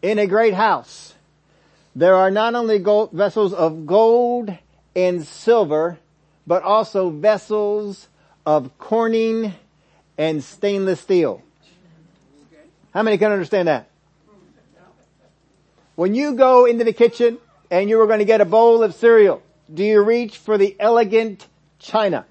In 0.01 0.19
a 0.19 0.27
great 0.27 0.53
house, 0.53 1.15
there 1.95 2.15
are 2.15 2.31
not 2.31 2.53
only 2.55 2.79
gold, 2.79 3.11
vessels 3.11 3.53
of 3.53 3.85
gold 3.85 4.55
and 4.95 5.25
silver, 5.25 5.97
but 6.45 6.63
also 6.63 7.09
vessels 7.09 8.07
of 8.45 8.77
corning 8.77 9.53
and 10.17 10.43
stainless 10.43 10.99
steel. 10.99 11.41
How 12.93 13.03
many 13.03 13.17
can 13.17 13.31
understand 13.31 13.67
that? 13.67 13.89
When 15.95 16.15
you 16.15 16.35
go 16.35 16.65
into 16.65 16.83
the 16.83 16.93
kitchen 16.93 17.37
and 17.69 17.89
you 17.89 17.99
are 18.01 18.07
going 18.07 18.19
to 18.19 18.25
get 18.25 18.41
a 18.41 18.45
bowl 18.45 18.83
of 18.83 18.93
cereal, 18.93 19.41
do 19.73 19.83
you 19.83 20.01
reach 20.01 20.37
for 20.37 20.57
the 20.57 20.75
elegant 20.79 21.47
china? 21.79 22.25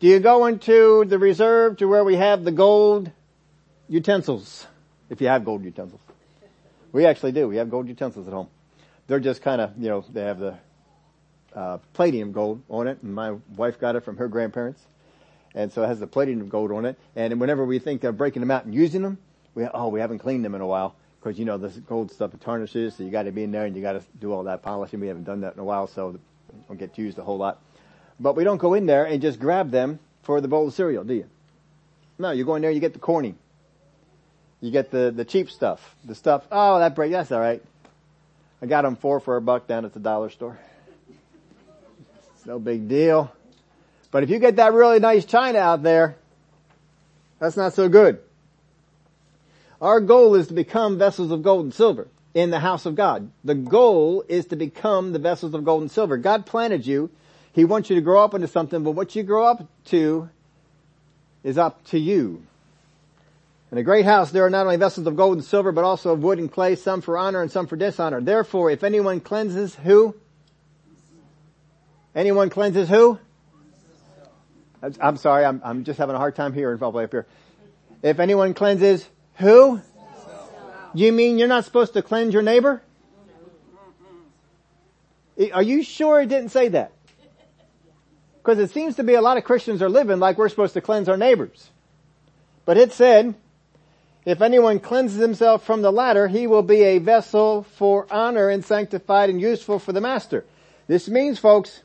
Do 0.00 0.06
you 0.06 0.20
go 0.20 0.46
into 0.46 1.04
the 1.06 1.18
reserve 1.18 1.78
to 1.78 1.86
where 1.88 2.04
we 2.04 2.14
have 2.14 2.44
the 2.44 2.52
gold 2.52 3.10
utensils? 3.88 4.64
If 5.10 5.20
you 5.20 5.26
have 5.26 5.44
gold 5.44 5.64
utensils. 5.64 6.00
We 6.92 7.04
actually 7.04 7.32
do. 7.32 7.48
We 7.48 7.56
have 7.56 7.68
gold 7.68 7.88
utensils 7.88 8.28
at 8.28 8.32
home. 8.32 8.48
They're 9.08 9.18
just 9.18 9.42
kind 9.42 9.60
of, 9.60 9.72
you 9.76 9.88
know, 9.88 10.04
they 10.08 10.22
have 10.22 10.38
the 10.38 10.56
uh, 11.52 11.78
platinum 11.94 12.30
gold 12.30 12.62
on 12.68 12.86
it, 12.86 12.98
and 13.02 13.12
my 13.12 13.32
wife 13.56 13.80
got 13.80 13.96
it 13.96 14.04
from 14.04 14.18
her 14.18 14.28
grandparents, 14.28 14.80
and 15.54 15.72
so 15.72 15.82
it 15.82 15.88
has 15.88 15.98
the 15.98 16.06
platinum 16.06 16.48
gold 16.48 16.70
on 16.70 16.84
it. 16.84 16.96
And 17.16 17.40
whenever 17.40 17.64
we 17.64 17.80
think 17.80 18.04
of 18.04 18.16
breaking 18.16 18.40
them 18.40 18.52
out 18.52 18.66
and 18.66 18.74
using 18.74 19.02
them, 19.02 19.18
we 19.54 19.66
oh 19.74 19.88
we 19.88 19.98
haven't 19.98 20.20
cleaned 20.20 20.44
them 20.44 20.54
in 20.54 20.60
a 20.60 20.66
while 20.66 20.94
because 21.18 21.38
you 21.38 21.44
know 21.44 21.58
this 21.58 21.76
gold 21.76 22.12
stuff 22.12 22.34
it 22.34 22.40
tarnishes, 22.40 22.94
so 22.94 23.02
you 23.02 23.10
got 23.10 23.24
to 23.24 23.32
be 23.32 23.42
in 23.42 23.50
there 23.50 23.64
and 23.64 23.74
you 23.74 23.82
got 23.82 23.94
to 23.94 24.02
do 24.20 24.32
all 24.32 24.44
that 24.44 24.62
polishing. 24.62 25.00
We 25.00 25.08
haven't 25.08 25.24
done 25.24 25.40
that 25.40 25.54
in 25.54 25.58
a 25.58 25.64
while, 25.64 25.88
so 25.88 26.10
it 26.10 26.20
don't 26.68 26.78
get 26.78 26.96
used 26.96 27.18
a 27.18 27.24
whole 27.24 27.38
lot. 27.38 27.60
But 28.20 28.36
we 28.36 28.44
don't 28.44 28.58
go 28.58 28.74
in 28.74 28.86
there 28.86 29.04
and 29.04 29.22
just 29.22 29.38
grab 29.38 29.70
them 29.70 29.98
for 30.22 30.40
the 30.40 30.48
bowl 30.48 30.68
of 30.68 30.74
cereal, 30.74 31.04
do 31.04 31.14
you? 31.14 31.26
No, 32.18 32.32
you 32.32 32.44
go 32.44 32.56
in 32.56 32.62
there, 32.62 32.70
you 32.70 32.80
get 32.80 32.92
the 32.92 32.98
corny. 32.98 33.34
You 34.60 34.72
get 34.72 34.90
the, 34.90 35.12
the 35.14 35.24
cheap 35.24 35.50
stuff. 35.50 35.94
The 36.04 36.14
stuff, 36.14 36.44
oh, 36.50 36.80
that 36.80 36.94
break, 36.94 37.12
that's 37.12 37.30
alright. 37.30 37.62
I 38.60 38.66
got 38.66 38.82
them 38.82 38.96
four 38.96 39.20
for 39.20 39.36
a 39.36 39.40
buck 39.40 39.68
down 39.68 39.84
at 39.84 39.94
the 39.94 40.00
dollar 40.00 40.30
store. 40.30 40.58
No 42.44 42.58
big 42.58 42.88
deal. 42.88 43.30
But 44.10 44.22
if 44.22 44.30
you 44.30 44.38
get 44.38 44.56
that 44.56 44.72
really 44.72 44.98
nice 44.98 45.24
china 45.24 45.58
out 45.58 45.82
there, 45.82 46.16
that's 47.38 47.56
not 47.56 47.74
so 47.74 47.88
good. 47.88 48.18
Our 49.80 50.00
goal 50.00 50.34
is 50.34 50.48
to 50.48 50.54
become 50.54 50.98
vessels 50.98 51.30
of 51.30 51.42
gold 51.42 51.64
and 51.64 51.74
silver 51.74 52.08
in 52.34 52.50
the 52.50 52.58
house 52.58 52.84
of 52.84 52.94
God. 52.94 53.30
The 53.44 53.54
goal 53.54 54.24
is 54.28 54.46
to 54.46 54.56
become 54.56 55.12
the 55.12 55.18
vessels 55.18 55.54
of 55.54 55.64
gold 55.64 55.82
and 55.82 55.90
silver. 55.90 56.16
God 56.16 56.46
planted 56.46 56.86
you. 56.86 57.10
He 57.58 57.64
wants 57.64 57.90
you 57.90 57.96
to 57.96 58.02
grow 58.02 58.22
up 58.22 58.34
into 58.34 58.46
something, 58.46 58.84
but 58.84 58.92
what 58.92 59.16
you 59.16 59.24
grow 59.24 59.44
up 59.44 59.66
to 59.86 60.30
is 61.42 61.58
up 61.58 61.84
to 61.86 61.98
you. 61.98 62.44
In 63.72 63.78
a 63.78 63.82
great 63.82 64.04
house 64.04 64.30
there 64.30 64.46
are 64.46 64.50
not 64.50 64.66
only 64.66 64.76
vessels 64.76 65.08
of 65.08 65.16
gold 65.16 65.38
and 65.38 65.44
silver, 65.44 65.72
but 65.72 65.82
also 65.82 66.12
of 66.12 66.22
wood 66.22 66.38
and 66.38 66.52
clay, 66.52 66.76
some 66.76 67.00
for 67.00 67.18
honor 67.18 67.42
and 67.42 67.50
some 67.50 67.66
for 67.66 67.74
dishonor. 67.74 68.20
Therefore, 68.20 68.70
if 68.70 68.84
anyone 68.84 69.18
cleanses 69.18 69.74
who? 69.74 70.14
Anyone 72.14 72.48
cleanses 72.48 72.88
who? 72.88 73.18
I'm 75.00 75.16
sorry, 75.16 75.44
I'm, 75.44 75.60
I'm 75.64 75.82
just 75.82 75.98
having 75.98 76.14
a 76.14 76.18
hard 76.18 76.36
time 76.36 76.52
hearing 76.52 76.78
probably 76.78 77.02
up 77.02 77.10
here. 77.10 77.26
If 78.04 78.20
anyone 78.20 78.54
cleanses 78.54 79.04
who? 79.34 79.80
You 80.94 81.10
mean 81.10 81.40
you're 81.40 81.48
not 81.48 81.64
supposed 81.64 81.94
to 81.94 82.02
cleanse 82.02 82.32
your 82.32 82.44
neighbor? 82.44 82.82
Are 85.52 85.62
you 85.64 85.82
sure 85.82 86.20
it 86.20 86.28
didn't 86.28 86.50
say 86.50 86.68
that? 86.68 86.92
Because 88.48 88.64
it 88.64 88.72
seems 88.72 88.96
to 88.96 89.04
be 89.04 89.12
a 89.12 89.20
lot 89.20 89.36
of 89.36 89.44
Christians 89.44 89.82
are 89.82 89.90
living 89.90 90.20
like 90.20 90.38
we're 90.38 90.48
supposed 90.48 90.72
to 90.72 90.80
cleanse 90.80 91.06
our 91.10 91.18
neighbors. 91.18 91.68
But 92.64 92.78
it 92.78 92.92
said, 92.92 93.34
if 94.24 94.40
anyone 94.40 94.80
cleanses 94.80 95.20
himself 95.20 95.64
from 95.64 95.82
the 95.82 95.92
latter, 95.92 96.28
he 96.28 96.46
will 96.46 96.62
be 96.62 96.82
a 96.82 96.98
vessel 96.98 97.64
for 97.76 98.06
honor 98.10 98.48
and 98.48 98.64
sanctified 98.64 99.28
and 99.28 99.38
useful 99.38 99.78
for 99.78 99.92
the 99.92 100.00
master. 100.00 100.46
This 100.86 101.10
means, 101.10 101.38
folks, 101.38 101.82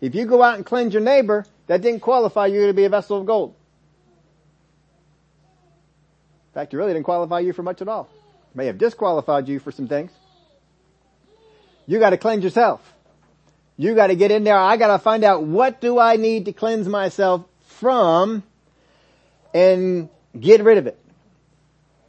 if 0.00 0.14
you 0.14 0.26
go 0.26 0.44
out 0.44 0.54
and 0.54 0.64
cleanse 0.64 0.94
your 0.94 1.02
neighbor, 1.02 1.44
that 1.66 1.82
didn't 1.82 2.02
qualify 2.02 2.46
you 2.46 2.68
to 2.68 2.72
be 2.72 2.84
a 2.84 2.88
vessel 2.88 3.18
of 3.18 3.26
gold. 3.26 3.56
In 6.50 6.54
fact, 6.54 6.72
it 6.72 6.76
really 6.76 6.92
didn't 6.92 7.06
qualify 7.06 7.40
you 7.40 7.52
for 7.52 7.64
much 7.64 7.82
at 7.82 7.88
all. 7.88 8.08
It 8.52 8.56
may 8.56 8.66
have 8.66 8.78
disqualified 8.78 9.48
you 9.48 9.58
for 9.58 9.72
some 9.72 9.88
things. 9.88 10.12
You 11.88 11.98
gotta 11.98 12.16
cleanse 12.16 12.44
yourself. 12.44 12.80
You 13.80 13.94
gotta 13.94 14.14
get 14.14 14.30
in 14.30 14.44
there. 14.44 14.58
I 14.58 14.76
gotta 14.76 14.98
find 14.98 15.24
out 15.24 15.44
what 15.44 15.80
do 15.80 15.98
I 15.98 16.16
need 16.16 16.44
to 16.44 16.52
cleanse 16.52 16.86
myself 16.86 17.46
from 17.62 18.42
and 19.54 20.10
get 20.38 20.62
rid 20.62 20.76
of 20.76 20.86
it. 20.86 20.98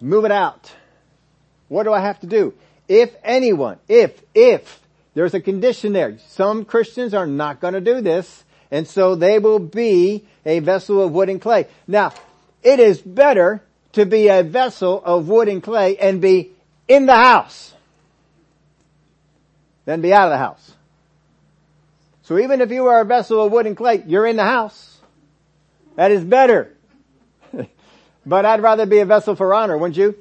Move 0.02 0.26
it 0.26 0.34
out. 0.34 0.70
What 1.70 1.84
do 1.84 1.94
I 1.94 2.02
have 2.02 2.20
to 2.20 2.28
do? 2.28 2.54
If 2.90 3.16
anyone, 3.24 3.78
if, 3.88 4.22
if, 4.36 4.82
there's 5.14 5.34
a 5.34 5.40
condition 5.40 5.94
there. 5.94 6.18
Some 6.28 6.66
Christians 6.66 7.14
are 7.14 7.26
not 7.26 7.62
going 7.62 7.74
to 7.74 7.80
do 7.80 8.02
this, 8.02 8.44
and 8.70 8.86
so 8.86 9.16
they 9.16 9.40
will 9.40 9.60
be 9.60 10.26
a 10.46 10.60
vessel 10.60 11.02
of 11.02 11.14
wood 11.14 11.30
and 11.30 11.42
clay. 11.42 11.68
Now, 11.88 12.12
it 12.64 12.82
is 12.82 13.00
better 13.00 13.64
to 13.94 14.06
be 14.06 14.28
a 14.28 14.44
vessel 14.44 15.02
of 15.06 15.30
wood 15.30 15.48
and 15.48 15.64
clay 15.64 15.96
and 15.96 16.20
be 16.20 16.52
in 16.90 17.06
the 17.06 17.16
house 17.16 17.74
than 19.86 20.02
be 20.02 20.14
out 20.14 20.26
of 20.26 20.32
the 20.32 20.38
house. 20.38 20.76
So 22.32 22.39
even 22.39 22.62
if 22.62 22.72
you 22.72 22.88
are 22.88 23.02
a 23.02 23.04
vessel 23.04 23.46
of 23.46 23.52
wood 23.52 23.67
and 23.67 23.76
clay, 23.76 24.06
you're 24.08 24.26
in 24.26 24.38
the 24.38 24.46
house. 24.46 25.00
That 25.98 26.12
is 26.12 26.24
better 26.24 26.74
but 28.26 28.46
I'd 28.46 28.62
rather 28.62 28.86
be 28.86 29.00
a 29.00 29.06
vessel 29.06 29.36
for 29.36 29.54
honor, 29.54 29.78
wouldn't 29.78 29.98
you? 29.98 30.15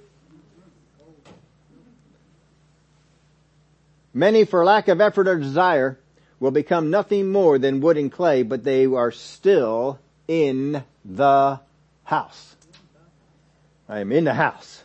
Many 4.12 4.44
for 4.44 4.64
lack 4.64 4.88
of 4.88 5.00
effort 5.00 5.28
or 5.28 5.38
desire 5.38 6.00
will 6.40 6.50
become 6.50 6.90
nothing 6.90 7.30
more 7.30 7.60
than 7.60 7.80
wood 7.80 7.96
and 7.96 8.10
clay, 8.10 8.42
but 8.42 8.64
they 8.64 8.86
are 8.86 9.12
still 9.12 10.00
in 10.26 10.82
the 11.04 11.60
house. 12.02 12.56
I 13.88 14.00
am 14.00 14.10
in 14.10 14.24
the 14.24 14.34
house. 14.34 14.82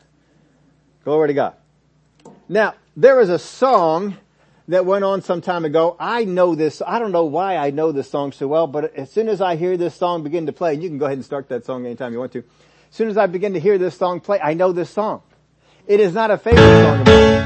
Glory 1.03 1.29
to 1.29 1.33
God. 1.33 1.53
Now, 2.47 2.75
there 2.95 3.19
is 3.19 3.29
a 3.29 3.39
song 3.39 4.15
that 4.67 4.85
went 4.85 5.03
on 5.03 5.21
some 5.21 5.41
time 5.41 5.65
ago. 5.65 5.95
I 5.99 6.25
know 6.25 6.55
this, 6.55 6.81
I 6.85 6.99
don't 6.99 7.11
know 7.11 7.25
why 7.25 7.57
I 7.57 7.69
know 7.69 7.91
this 7.91 8.09
song 8.09 8.31
so 8.31 8.47
well, 8.47 8.67
but 8.67 8.95
as 8.95 9.11
soon 9.11 9.29
as 9.29 9.41
I 9.41 9.55
hear 9.55 9.77
this 9.77 9.95
song 9.95 10.23
begin 10.23 10.45
to 10.47 10.53
play, 10.53 10.73
and 10.73 10.81
you 10.83 10.89
can 10.89 10.97
go 10.97 11.05
ahead 11.05 11.17
and 11.17 11.25
start 11.25 11.49
that 11.49 11.65
song 11.65 11.85
anytime 11.85 12.13
you 12.13 12.19
want 12.19 12.31
to. 12.33 12.39
As 12.39 12.95
soon 12.95 13.09
as 13.09 13.17
I 13.17 13.27
begin 13.27 13.53
to 13.53 13.59
hear 13.59 13.77
this 13.77 13.97
song 13.97 14.19
play, 14.19 14.39
I 14.39 14.53
know 14.53 14.71
this 14.71 14.89
song. 14.89 15.21
It 15.87 15.99
is 15.99 16.13
not 16.13 16.31
a 16.31 16.37
favorite 16.37 16.61
song 16.61 17.44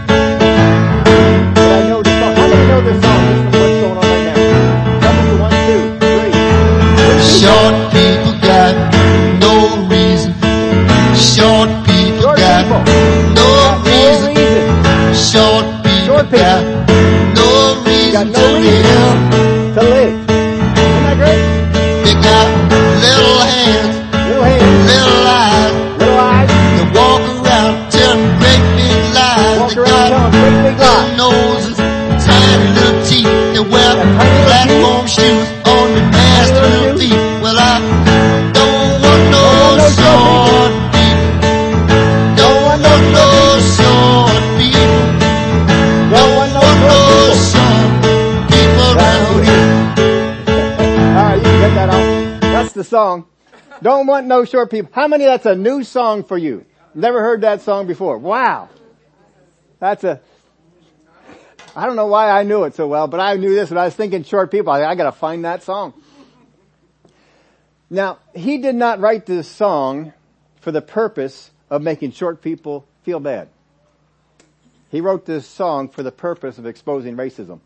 reason 18.25 18.88
song. 52.89 53.25
Don't 53.81 54.07
want 54.07 54.27
no 54.27 54.43
short 54.45 54.69
people. 54.69 54.91
How 54.93 55.07
many 55.07 55.25
that's 55.25 55.45
a 55.45 55.55
new 55.55 55.83
song 55.83 56.23
for 56.23 56.37
you? 56.37 56.65
Never 56.93 57.21
heard 57.21 57.41
that 57.41 57.61
song 57.61 57.87
before. 57.87 58.17
Wow. 58.17 58.69
That's 59.79 60.03
a, 60.03 60.19
I 61.75 61.85
don't 61.85 61.95
know 61.95 62.07
why 62.07 62.29
I 62.29 62.43
knew 62.43 62.63
it 62.65 62.75
so 62.75 62.87
well, 62.87 63.07
but 63.07 63.19
I 63.19 63.35
knew 63.35 63.53
this 63.53 63.69
when 63.69 63.77
I 63.77 63.85
was 63.85 63.95
thinking 63.95 64.23
short 64.23 64.51
people. 64.51 64.73
I, 64.73 64.83
I 64.83 64.95
gotta 64.95 65.11
find 65.11 65.45
that 65.45 65.63
song. 65.63 65.93
Now, 67.89 68.19
he 68.35 68.57
did 68.57 68.75
not 68.75 68.99
write 68.99 69.25
this 69.25 69.47
song 69.47 70.13
for 70.61 70.71
the 70.71 70.81
purpose 70.81 71.51
of 71.69 71.81
making 71.81 72.11
short 72.11 72.41
people 72.41 72.85
feel 73.03 73.19
bad. 73.19 73.47
He 74.91 75.01
wrote 75.01 75.25
this 75.25 75.47
song 75.47 75.89
for 75.89 76.03
the 76.03 76.11
purpose 76.11 76.57
of 76.57 76.65
exposing 76.65 77.15
racism. 77.15 77.59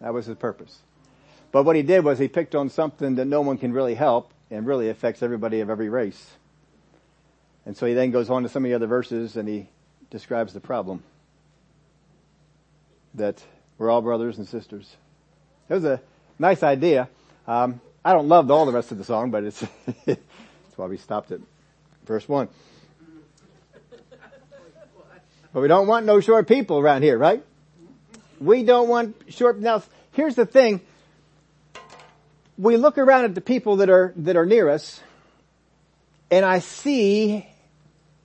That 0.00 0.12
was 0.12 0.26
his 0.26 0.36
purpose. 0.36 0.78
But 1.52 1.64
what 1.64 1.76
he 1.76 1.82
did 1.82 2.02
was 2.02 2.18
he 2.18 2.28
picked 2.28 2.54
on 2.54 2.70
something 2.70 3.16
that 3.16 3.26
no 3.26 3.42
one 3.42 3.58
can 3.58 3.72
really 3.72 3.94
help 3.94 4.32
and 4.50 4.66
really 4.66 4.88
affects 4.88 5.22
everybody 5.22 5.60
of 5.60 5.68
every 5.70 5.90
race. 5.90 6.30
And 7.64 7.76
so 7.76 7.86
he 7.86 7.94
then 7.94 8.10
goes 8.10 8.30
on 8.30 8.42
to 8.42 8.48
some 8.48 8.64
of 8.64 8.70
the 8.70 8.74
other 8.74 8.86
verses 8.86 9.36
and 9.36 9.46
he 9.46 9.68
describes 10.10 10.54
the 10.54 10.60
problem. 10.60 11.02
That 13.14 13.42
we're 13.76 13.90
all 13.90 14.00
brothers 14.00 14.38
and 14.38 14.48
sisters. 14.48 14.96
It 15.68 15.74
was 15.74 15.84
a 15.84 16.00
nice 16.38 16.62
idea. 16.62 17.08
Um, 17.46 17.80
I 18.04 18.14
don't 18.14 18.28
love 18.28 18.50
all 18.50 18.66
the 18.66 18.72
rest 18.72 18.90
of 18.90 18.98
the 18.98 19.04
song, 19.04 19.30
but 19.30 19.44
it's 19.44 19.64
that's 20.06 20.76
why 20.76 20.86
we 20.86 20.96
stopped 20.96 21.30
at 21.32 21.40
verse 22.06 22.28
one. 22.28 22.48
But 25.52 25.60
we 25.60 25.68
don't 25.68 25.86
want 25.86 26.06
no 26.06 26.20
short 26.20 26.48
people 26.48 26.78
around 26.78 27.02
here, 27.02 27.18
right? 27.18 27.44
We 28.40 28.64
don't 28.64 28.88
want 28.88 29.16
short, 29.28 29.60
now 29.60 29.82
here's 30.12 30.34
the 30.34 30.46
thing. 30.46 30.80
We 32.58 32.76
look 32.76 32.98
around 32.98 33.24
at 33.24 33.34
the 33.34 33.40
people 33.40 33.76
that 33.76 33.90
are, 33.90 34.12
that 34.16 34.36
are 34.36 34.46
near 34.46 34.68
us 34.68 35.00
and 36.30 36.46
I 36.46 36.60
see 36.60 37.46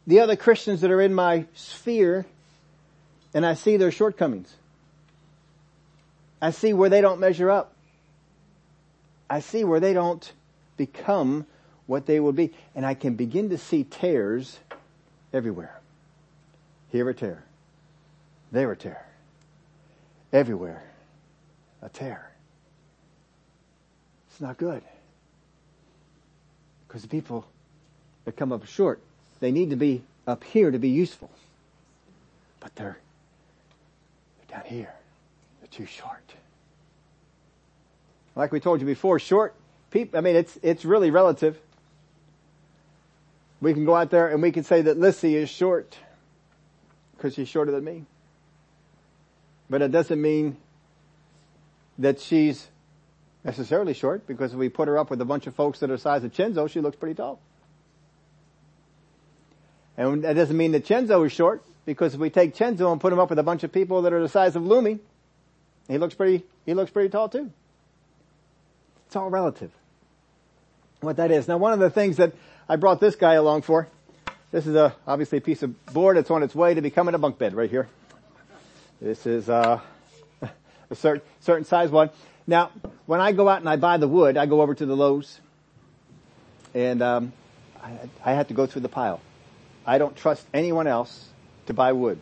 the 0.06 0.22
other 0.22 0.38
Christians 0.38 0.82
that 0.82 0.92
are 0.92 1.02
in 1.02 1.14
my 1.14 1.46
sphere 1.56 2.26
and 3.34 3.46
I 3.46 3.54
see 3.54 3.78
their 3.78 3.92
shortcomings. 3.92 4.54
I 6.42 6.52
see 6.52 6.72
where 6.72 6.90
they 6.90 7.02
don't 7.02 7.20
measure 7.20 7.52
up. 7.52 7.74
I 9.30 9.42
see 9.42 9.64
where 9.64 9.80
they 9.80 9.94
don't 9.94 10.32
become 10.78 11.46
what 11.86 12.06
they 12.06 12.20
will 12.20 12.32
be. 12.32 12.54
And 12.76 12.86
I 12.86 12.94
can 12.94 13.16
begin 13.16 13.50
to 13.50 13.58
see 13.58 13.84
tares 13.84 14.58
everywhere. 15.34 15.80
Here 16.92 17.10
a 17.10 17.14
tare. 17.14 17.44
There 18.52 18.72
a 18.72 18.78
tare. 18.78 19.06
Everywhere 20.32 20.84
a 21.82 21.90
tare. 21.90 22.27
It's 24.38 24.42
not 24.44 24.58
good. 24.58 24.84
Because 26.88 27.02
the 27.02 27.08
people 27.08 27.48
that 28.26 28.34
come 28.34 28.52
up 28.52 28.64
short, 28.68 29.02
they 29.40 29.52
need 29.52 29.72
to 29.72 29.76
be 29.76 30.04
up 30.28 30.44
here 30.44 30.70
to 30.70 30.78
be 30.78 30.90
useful. 30.90 31.32
But 32.60 32.76
they're, 32.76 33.00
they're 34.38 34.60
down 34.60 34.70
here. 34.70 34.94
They're 35.60 35.70
too 35.72 35.88
short. 35.88 36.22
Like 38.36 38.52
we 38.52 38.60
told 38.60 38.80
you 38.80 38.86
before, 38.86 39.18
short 39.18 39.56
people, 39.90 40.20
I 40.20 40.22
mean, 40.22 40.36
it's, 40.36 40.60
it's 40.62 40.86
really 40.86 41.10
relative. 41.10 41.58
We 43.60 43.74
can 43.74 43.86
go 43.86 43.96
out 43.96 44.12
there 44.12 44.28
and 44.28 44.40
we 44.40 44.52
can 44.52 44.64
say 44.64 44.84
that 44.84 45.00
Lissy 45.00 45.36
is 45.36 45.50
short 45.50 45.98
because 47.16 47.34
she's 47.34 47.50
shorter 47.50 47.72
than 47.72 47.84
me. 47.84 48.06
But 49.68 49.82
it 49.82 49.92
doesn't 49.92 50.22
mean 50.22 50.58
that 51.98 52.20
she's 52.20 52.68
necessarily 53.44 53.94
short 53.94 54.28
because 54.28 54.54
if 54.54 54.60
we 54.60 54.70
put 54.70 54.88
her 54.88 54.98
up 54.98 55.10
with 55.10 55.22
a 55.22 55.26
bunch 55.26 55.48
of 55.48 55.56
folks 55.56 55.80
that 55.80 55.90
are 55.90 55.96
the 55.96 56.02
size 56.02 56.24
of 56.24 56.32
Chenzo, 56.34 56.70
she 56.70 56.82
looks 56.82 56.98
pretty 56.98 57.16
tall. 57.16 57.40
And 59.98 60.24
that 60.24 60.34
doesn't 60.34 60.56
mean 60.56 60.74
that 60.74 60.86
Chenzo 60.86 61.26
is 61.26 61.32
short 61.32 61.64
because 61.86 62.14
if 62.14 62.20
we 62.20 62.30
take 62.30 62.56
Chenzo 62.56 62.92
and 62.92 63.02
put 63.02 63.12
him 63.12 63.20
up 63.20 63.30
with 63.30 63.40
a 63.40 63.44
bunch 63.44 63.64
of 63.64 63.72
people 63.72 64.04
that 64.04 64.14
are 64.14 64.22
the 64.22 64.30
size 64.30 64.56
of 64.56 64.64
Lumi, 64.64 65.00
he 65.88 65.98
looks 65.98 66.14
pretty, 66.14 66.44
he 66.66 66.74
looks 66.74 66.92
pretty 66.92 67.10
tall 67.10 67.30
too. 67.30 67.52
It's 69.08 69.16
all 69.16 69.30
relative. 69.30 69.72
What 71.00 71.18
that 71.18 71.32
is. 71.32 71.48
Now 71.48 71.58
one 71.58 71.74
of 71.74 71.80
the 71.80 71.90
things 71.90 72.18
that 72.18 72.34
I 72.68 72.76
brought 72.76 73.00
this 73.00 73.16
guy 73.16 73.34
along 73.34 73.62
for, 73.62 73.88
this 74.52 74.68
is 74.68 74.76
a, 74.76 74.96
obviously 75.08 75.40
a 75.40 75.42
piece 75.42 75.64
of 75.64 75.86
board 75.88 76.18
that's 76.18 76.30
on 76.30 76.44
its 76.44 76.54
way 76.54 76.74
to 76.74 76.82
becoming 76.82 77.16
a 77.16 77.18
bunk 77.18 77.38
bed 77.38 77.54
right 77.54 77.70
here. 77.70 77.88
This 79.02 79.26
is, 79.26 79.50
uh, 79.50 79.80
a 80.90 80.96
certain, 80.96 81.22
certain 81.40 81.66
size 81.66 81.90
one. 81.90 82.10
Now, 82.48 82.72
when 83.06 83.20
I 83.20 83.34
go 83.34 83.50
out 83.50 83.60
and 83.60 83.70
I 83.70 83.76
buy 83.76 83.98
the 83.98 84.08
wood, 84.08 84.38
I 84.38 84.46
go 84.46 84.62
over 84.62 84.74
to 84.74 84.86
the 84.86 84.96
Lowe's 84.96 85.40
and, 86.74 87.02
um, 87.02 87.34
I, 87.84 88.10
I 88.24 88.34
have 88.34 88.48
to 88.48 88.54
go 88.54 88.66
through 88.66 88.82
the 88.82 88.90
pile. 88.90 89.20
I 89.86 89.98
don't 89.98 90.16
trust 90.16 90.46
anyone 90.54 90.88
else 90.88 91.28
to 91.68 91.74
buy 91.74 91.92
wood. 91.92 92.20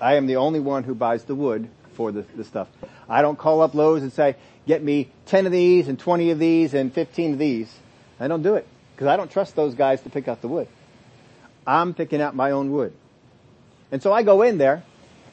I 0.00 0.14
am 0.14 0.26
the 0.26 0.36
only 0.36 0.60
one 0.60 0.84
who 0.84 0.94
buys 0.94 1.24
the 1.24 1.34
wood 1.34 1.68
for 1.94 2.12
the, 2.12 2.22
the 2.34 2.44
stuff. 2.44 2.68
I 3.08 3.22
don't 3.22 3.38
call 3.38 3.60
up 3.60 3.74
Lowe's 3.74 4.02
and 4.02 4.12
say, 4.12 4.36
get 4.66 4.82
me 4.82 5.10
10 5.26 5.46
of 5.46 5.52
these 5.52 5.88
and 5.88 5.98
20 5.98 6.30
of 6.30 6.38
these 6.38 6.74
and 6.74 6.92
15 6.92 7.34
of 7.34 7.38
these. 7.38 7.72
I 8.18 8.28
don't 8.28 8.42
do 8.42 8.54
it 8.54 8.66
because 8.94 9.06
I 9.06 9.16
don't 9.16 9.30
trust 9.30 9.56
those 9.56 9.74
guys 9.74 10.00
to 10.02 10.10
pick 10.10 10.28
out 10.28 10.42
the 10.42 10.48
wood. 10.48 10.68
I'm 11.66 11.94
picking 11.94 12.20
out 12.20 12.34
my 12.34 12.52
own 12.52 12.70
wood. 12.70 12.94
And 13.92 14.02
so 14.02 14.12
I 14.12 14.22
go 14.22 14.42
in 14.42 14.58
there 14.58 14.82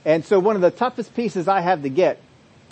and 0.06 0.26
so 0.26 0.40
one 0.40 0.56
of 0.56 0.62
the 0.62 0.72
toughest 0.72 1.14
pieces 1.16 1.48
I 1.48 1.60
have 1.60 1.84
to 1.84 1.90
get, 1.90 2.22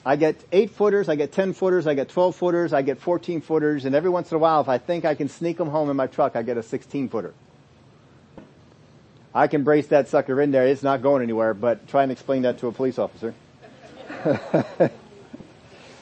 I 0.05 0.17
get 0.17 0.39
eight 0.51 0.69
footers, 0.69 1.09
I 1.09 1.15
get 1.15 1.31
10 1.31 1.53
footers, 1.53 1.87
I 1.87 1.95
get 1.95 2.09
12 2.09 2.35
footers, 2.35 2.73
I 2.73 2.83
get 2.83 2.99
14 2.99 3.41
footers, 3.41 3.85
and 3.85 3.95
every 3.95 4.11
once 4.11 4.29
in 4.31 4.35
a 4.35 4.39
while 4.39 4.61
if 4.61 4.69
I 4.69 4.77
think 4.77 5.03
I 5.03 5.15
can 5.15 5.29
sneak 5.29 5.57
them 5.57 5.69
home 5.69 5.89
in 5.89 5.97
my 5.97 6.05
truck, 6.05 6.35
I 6.35 6.43
get 6.43 6.57
a 6.57 6.63
16 6.63 7.09
footer. 7.09 7.33
I 9.33 9.47
can 9.47 9.63
brace 9.63 9.87
that 9.87 10.07
sucker 10.07 10.39
in 10.39 10.51
there. 10.51 10.67
It's 10.67 10.83
not 10.83 11.01
going 11.01 11.23
anywhere, 11.23 11.55
but 11.55 11.87
try 11.87 12.03
and 12.03 12.11
explain 12.11 12.43
that 12.43 12.59
to 12.59 12.67
a 12.67 12.71
police 12.71 12.99
officer. 12.99 13.33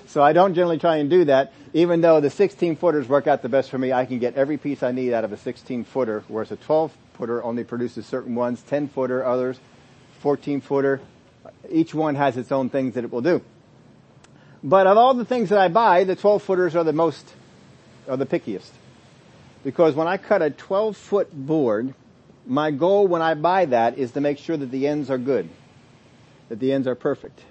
so 0.08 0.22
I 0.22 0.34
don't 0.34 0.54
generally 0.54 0.80
try 0.80 0.98
and 0.98 1.10
do 1.10 1.24
that. 1.26 1.54
Even 1.74 2.02
though 2.02 2.20
the 2.20 2.30
16 2.30 2.76
footers 2.76 3.08
work 3.08 3.26
out 3.26 3.42
the 3.42 3.50
best 3.50 3.72
for 3.72 3.78
me, 3.78 3.94
I 3.94 4.06
can 4.06 4.20
get 4.20 4.36
every 4.36 4.58
piece 4.58 4.84
I 4.84 4.92
need 4.92 5.14
out 5.14 5.24
of 5.24 5.32
a 5.32 5.38
16 5.38 5.86
footer, 5.86 6.24
whereas 6.28 6.52
a 6.52 6.58
12 6.58 6.96
footer 7.14 7.42
only 7.42 7.64
produces 7.64 8.06
certain 8.06 8.36
ones, 8.36 8.62
10 8.64 8.90
footer, 8.90 9.26
others, 9.26 9.60
14 10.20 10.60
footer. 10.60 11.00
Each 11.72 11.94
one 11.96 12.16
has 12.16 12.36
its 12.36 12.52
own 12.52 12.70
things 12.70 12.96
that 12.96 13.06
it 13.06 13.12
will 13.12 13.22
do. 13.22 13.42
But 14.64 14.88
of 14.88 14.98
all 14.98 15.14
the 15.14 15.26
things 15.26 15.50
that 15.50 15.60
I 15.60 15.68
buy, 15.68 16.06
the 16.06 16.16
12 16.16 16.42
footers 16.42 16.76
are 16.76 16.86
the 16.86 16.94
most, 16.94 17.34
are 18.08 18.16
the 18.16 18.26
pickiest. 18.26 18.72
Because 19.64 19.94
when 19.94 20.08
I 20.08 20.18
cut 20.18 20.42
a 20.42 20.50
12 20.50 20.96
foot 20.96 21.34
board, 21.34 21.94
my 22.46 22.72
goal 22.72 23.08
when 23.08 23.22
I 23.22 23.34
buy 23.34 23.66
that 23.66 23.98
is 23.98 24.12
to 24.12 24.22
make 24.22 24.38
sure 24.38 24.56
that 24.56 24.72
the 24.72 24.88
ends 24.88 25.10
are 25.10 25.18
good. 25.18 25.50
That 26.50 26.60
the 26.60 26.72
ends 26.72 26.88
are 26.88 26.96
perfect. 26.96 27.42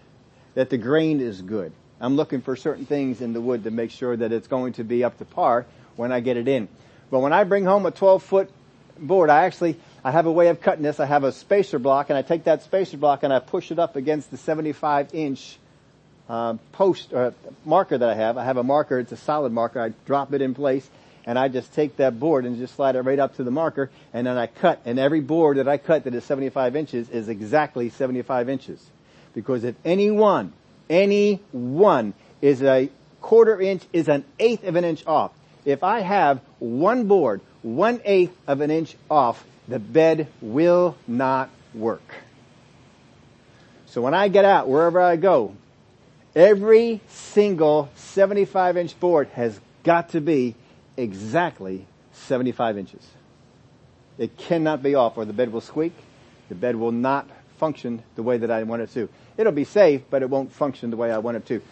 That 0.55 0.70
the 0.70 0.79
grain 0.79 1.20
is 1.20 1.42
good. 1.42 1.72
I'm 2.01 2.16
looking 2.16 2.40
for 2.40 2.57
certain 2.57 2.87
things 2.87 3.20
in 3.20 3.33
the 3.33 3.40
wood 3.40 3.64
to 3.64 3.70
make 3.70 3.90
sure 3.90 4.16
that 4.16 4.33
it's 4.33 4.48
going 4.48 4.75
to 4.75 4.85
be 4.85 5.05
up 5.05 5.18
to 5.18 5.25
par 5.25 5.66
when 5.96 6.12
I 6.12 6.20
get 6.20 6.37
it 6.37 6.48
in. 6.48 6.68
But 7.11 7.20
when 7.20 7.33
I 7.33 7.44
bring 7.44 7.64
home 7.64 7.87
a 7.87 7.90
12 7.90 8.22
foot 8.22 8.51
board, 8.98 9.31
I 9.31 9.44
actually, 9.44 9.79
I 10.03 10.11
have 10.11 10.27
a 10.27 10.33
way 10.33 10.48
of 10.48 10.61
cutting 10.61 10.83
this. 10.83 10.98
I 10.98 11.07
have 11.07 11.25
a 11.25 11.33
spacer 11.33 11.79
block 11.79 12.11
and 12.11 12.18
I 12.18 12.22
take 12.22 12.44
that 12.44 12.62
spacer 12.62 12.96
block 12.96 13.22
and 13.22 13.33
I 13.33 13.38
push 13.38 13.70
it 13.70 13.79
up 13.79 13.96
against 13.96 14.31
the 14.31 14.37
75 14.37 15.14
inch 15.14 15.59
uh, 16.29 16.55
post, 16.73 17.13
uh, 17.13 17.33
marker 17.65 17.99
that 17.99 18.09
I 18.09 18.15
have. 18.15 18.39
I 18.39 18.45
have 18.45 18.57
a 18.57 18.63
marker, 18.63 18.99
it's 18.99 19.13
a 19.13 19.17
solid 19.17 19.53
marker. 19.53 19.81
I 19.81 19.93
drop 20.07 20.33
it 20.33 20.43
in 20.43 20.55
place 20.55 20.89
and 21.25 21.39
I 21.39 21.49
just 21.49 21.73
take 21.73 21.97
that 21.97 22.19
board 22.19 22.45
and 22.45 22.57
just 22.59 22.75
slide 22.75 22.97
it 22.97 23.01
right 23.01 23.19
up 23.19 23.37
to 23.37 23.45
the 23.45 23.51
marker 23.51 23.91
and 24.13 24.27
then 24.27 24.37
I 24.37 24.47
cut 24.47 24.81
and 24.85 24.99
every 24.99 25.21
board 25.21 25.59
that 25.59 25.69
I 25.69 25.77
cut 25.77 26.05
that 26.05 26.15
is 26.15 26.25
75 26.25 26.77
inches 26.77 27.09
is 27.11 27.29
exactly 27.29 27.91
75 27.91 28.49
inches. 28.49 28.85
Because 29.35 29.65
if 29.65 29.77
any 29.85 30.11
one, 30.11 30.53
any 30.91 31.41
one 31.53 32.15
is 32.41 32.63
a 32.63 32.91
quarter 33.21 33.61
inch, 33.61 33.83
is 33.93 34.09
an 34.09 34.25
eighth 34.39 34.65
of 34.65 34.77
an 34.77 34.85
inch 34.85 35.07
off. 35.07 35.33
If 35.65 35.85
I 35.85 36.01
have 36.01 36.41
one 36.59 37.07
board, 37.07 37.41
one 37.63 38.01
eighth 38.05 38.37
of 38.47 38.61
an 38.61 38.71
inch 38.71 38.97
off, 39.11 39.43
the 39.69 39.79
bed 39.79 40.27
will 40.41 40.97
not 41.07 41.51
work. 41.73 42.03
So 43.87 44.03
when 44.03 44.15
I 44.15 44.29
get 44.29 44.45
out, 44.45 44.69
wherever 44.69 45.01
I 45.01 45.17
go, 45.17 45.55
every 46.35 47.01
single 47.09 47.90
75 47.95 48.77
inch 48.77 48.99
board 48.99 49.29
has 49.29 49.59
got 49.85 50.11
to 50.11 50.21
be 50.21 50.55
exactly 50.97 51.87
75 52.12 52.79
inches. 52.79 53.07
It 54.18 54.37
cannot 54.37 54.83
be 54.83 54.95
off 54.95 55.16
or 55.16 55.25
the 55.25 55.33
bed 55.33 55.53
will 55.53 55.61
squeak. 55.61 55.95
The 56.49 56.55
bed 56.55 56.77
will 56.77 56.92
not 56.92 57.29
function 57.59 58.03
the 58.14 58.23
way 58.23 58.38
that 58.38 58.51
I 58.51 58.62
want 58.64 58.83
it 58.83 58.92
to. 58.92 59.09
It'll 59.37 59.53
be 59.53 59.64
safe, 59.64 60.03
but 60.11 60.23
it 60.23 60.29
won't 60.29 60.53
function 60.53 60.90
the 60.90 60.97
way 60.97 61.11
I 61.11 61.18
want 61.18 61.37
it 61.37 61.47
to. 61.47 61.62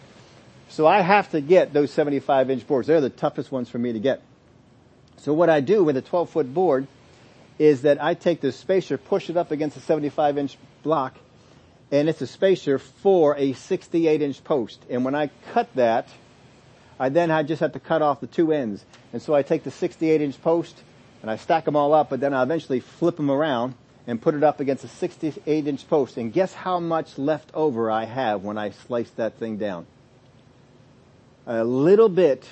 So 0.69 0.87
I 0.87 1.01
have 1.01 1.29
to 1.31 1.41
get 1.41 1.73
those 1.73 1.91
75 1.91 2.49
inch 2.49 2.65
boards. 2.65 2.87
They're 2.87 3.01
the 3.01 3.09
toughest 3.09 3.51
ones 3.51 3.69
for 3.69 3.77
me 3.77 3.93
to 3.93 3.99
get. 3.99 4.21
So 5.17 5.33
what 5.33 5.49
I 5.49 5.59
do 5.59 5.83
with 5.83 5.97
a 5.97 6.01
12 6.01 6.29
foot 6.29 6.53
board 6.53 6.87
is 7.59 7.83
that 7.83 8.01
I 8.01 8.13
take 8.15 8.41
the 8.41 8.51
spacer, 8.51 8.97
push 8.97 9.29
it 9.29 9.37
up 9.37 9.51
against 9.51 9.77
a 9.77 9.81
75 9.81 10.37
inch 10.37 10.57
block, 10.81 11.15
and 11.91 12.07
it's 12.07 12.21
a 12.21 12.27
spacer 12.27 12.79
for 12.79 13.35
a 13.37 13.53
68 13.53 14.21
inch 14.21 14.43
post. 14.43 14.83
And 14.89 15.03
when 15.03 15.13
I 15.13 15.29
cut 15.53 15.69
that, 15.75 16.07
I 16.97 17.09
then 17.09 17.29
I 17.29 17.43
just 17.43 17.59
have 17.59 17.73
to 17.73 17.79
cut 17.79 18.01
off 18.01 18.21
the 18.21 18.27
two 18.27 18.53
ends. 18.53 18.85
And 19.11 19.21
so 19.21 19.35
I 19.35 19.41
take 19.41 19.63
the 19.63 19.71
68 19.71 20.21
inch 20.21 20.41
post 20.41 20.81
and 21.21 21.29
I 21.29 21.35
stack 21.35 21.65
them 21.65 21.75
all 21.75 21.93
up, 21.93 22.09
but 22.09 22.21
then 22.21 22.33
I 22.33 22.43
eventually 22.43 22.79
flip 22.79 23.17
them 23.17 23.29
around 23.29 23.75
and 24.07 24.21
put 24.21 24.33
it 24.33 24.43
up 24.43 24.59
against 24.59 24.83
a 24.83 24.87
68 24.87 25.67
inch 25.67 25.87
post. 25.89 26.17
And 26.17 26.31
guess 26.31 26.53
how 26.53 26.79
much 26.79 27.17
left 27.17 27.51
over 27.53 27.91
I 27.91 28.05
have 28.05 28.43
when 28.43 28.57
I 28.57 28.71
slice 28.71 29.09
that 29.11 29.37
thing 29.37 29.57
down? 29.57 29.85
A 31.45 31.63
little 31.63 32.09
bit 32.09 32.47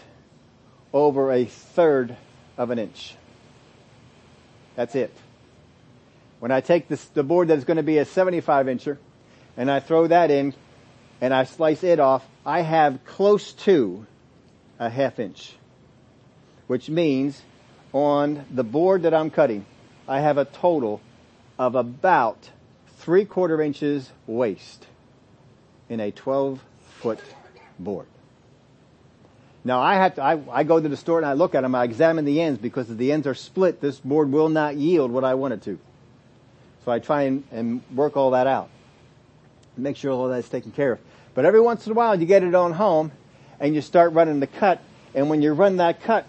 over 0.92 1.32
a 1.32 1.46
third 1.46 2.18
of 2.58 2.72
an 2.72 2.80
inch. 2.80 3.16
That's 4.76 4.96
it. 4.96 5.16
When 6.40 6.52
I 6.52 6.62
take 6.62 6.88
this, 6.88 7.04
the 7.06 7.24
board 7.24 7.48
that's 7.48 7.66
going 7.66 7.78
to 7.78 7.84
be 7.84 7.98
a 7.98 8.06
75 8.06 8.66
incher 8.66 8.98
and 9.60 9.70
I 9.70 9.82
throw 9.82 10.08
that 10.08 10.32
in 10.32 10.56
and 11.20 11.34
I 11.34 11.44
slice 11.44 11.84
it 11.84 12.00
off, 12.00 12.26
I 12.46 12.62
have 12.62 13.04
close 13.04 13.52
to 13.66 14.08
a 14.80 14.90
half 14.90 15.20
inch, 15.20 15.54
which 16.68 16.90
means 16.90 17.40
on 17.92 18.46
the 18.50 18.64
board 18.64 19.04
that 19.04 19.14
I'm 19.14 19.30
cutting, 19.30 19.66
I 20.08 20.22
have 20.22 20.38
a 20.38 20.46
total 20.46 21.02
of 21.60 21.76
about 21.76 22.50
three 23.00 23.26
quarter 23.26 23.62
inches 23.62 24.10
waste 24.28 24.88
in 25.90 26.00
a 26.00 26.12
12 26.12 26.64
foot 27.02 27.20
board. 27.78 28.08
Now 29.66 29.82
I 29.82 29.96
have 29.96 30.16
to, 30.16 30.24
I, 30.24 30.40
I, 30.50 30.64
go 30.64 30.80
to 30.80 30.88
the 30.88 30.96
store 30.96 31.18
and 31.18 31.26
I 31.26 31.34
look 31.34 31.54
at 31.54 31.62
them, 31.62 31.76
I 31.76 31.84
examine 31.84 32.24
the 32.24 32.42
ends 32.42 32.62
because 32.62 32.90
if 32.90 32.98
the 32.98 33.12
ends 33.12 33.28
are 33.28 33.36
split, 33.36 33.82
this 33.82 34.00
board 34.00 34.32
will 34.32 34.48
not 34.48 34.78
yield 34.78 35.12
what 35.12 35.26
I 35.26 35.34
want 35.34 35.54
it 35.54 35.64
to. 35.64 35.78
So 36.86 36.94
I 36.94 37.00
try 37.00 37.24
and, 37.24 37.44
and 37.52 37.82
work 37.94 38.16
all 38.16 38.32
that 38.32 38.48
out. 38.48 38.70
Make 39.82 39.98
sure 39.98 40.12
all 40.12 40.28
that's 40.28 40.50
taken 40.50 40.72
care 40.72 40.94
of. 40.94 41.00
But 41.34 41.46
every 41.46 41.62
once 41.62 41.86
in 41.86 41.92
a 41.92 41.96
while 41.96 42.20
you 42.20 42.26
get 42.26 42.44
it 42.44 42.56
on 42.56 42.74
home 42.74 43.12
and 43.60 43.74
you 43.74 43.82
start 43.82 44.14
running 44.14 44.40
the 44.40 44.48
cut 44.48 44.82
and 45.14 45.30
when 45.30 45.42
you 45.42 45.54
run 45.54 45.78
that 45.78 46.04
cut, 46.04 46.26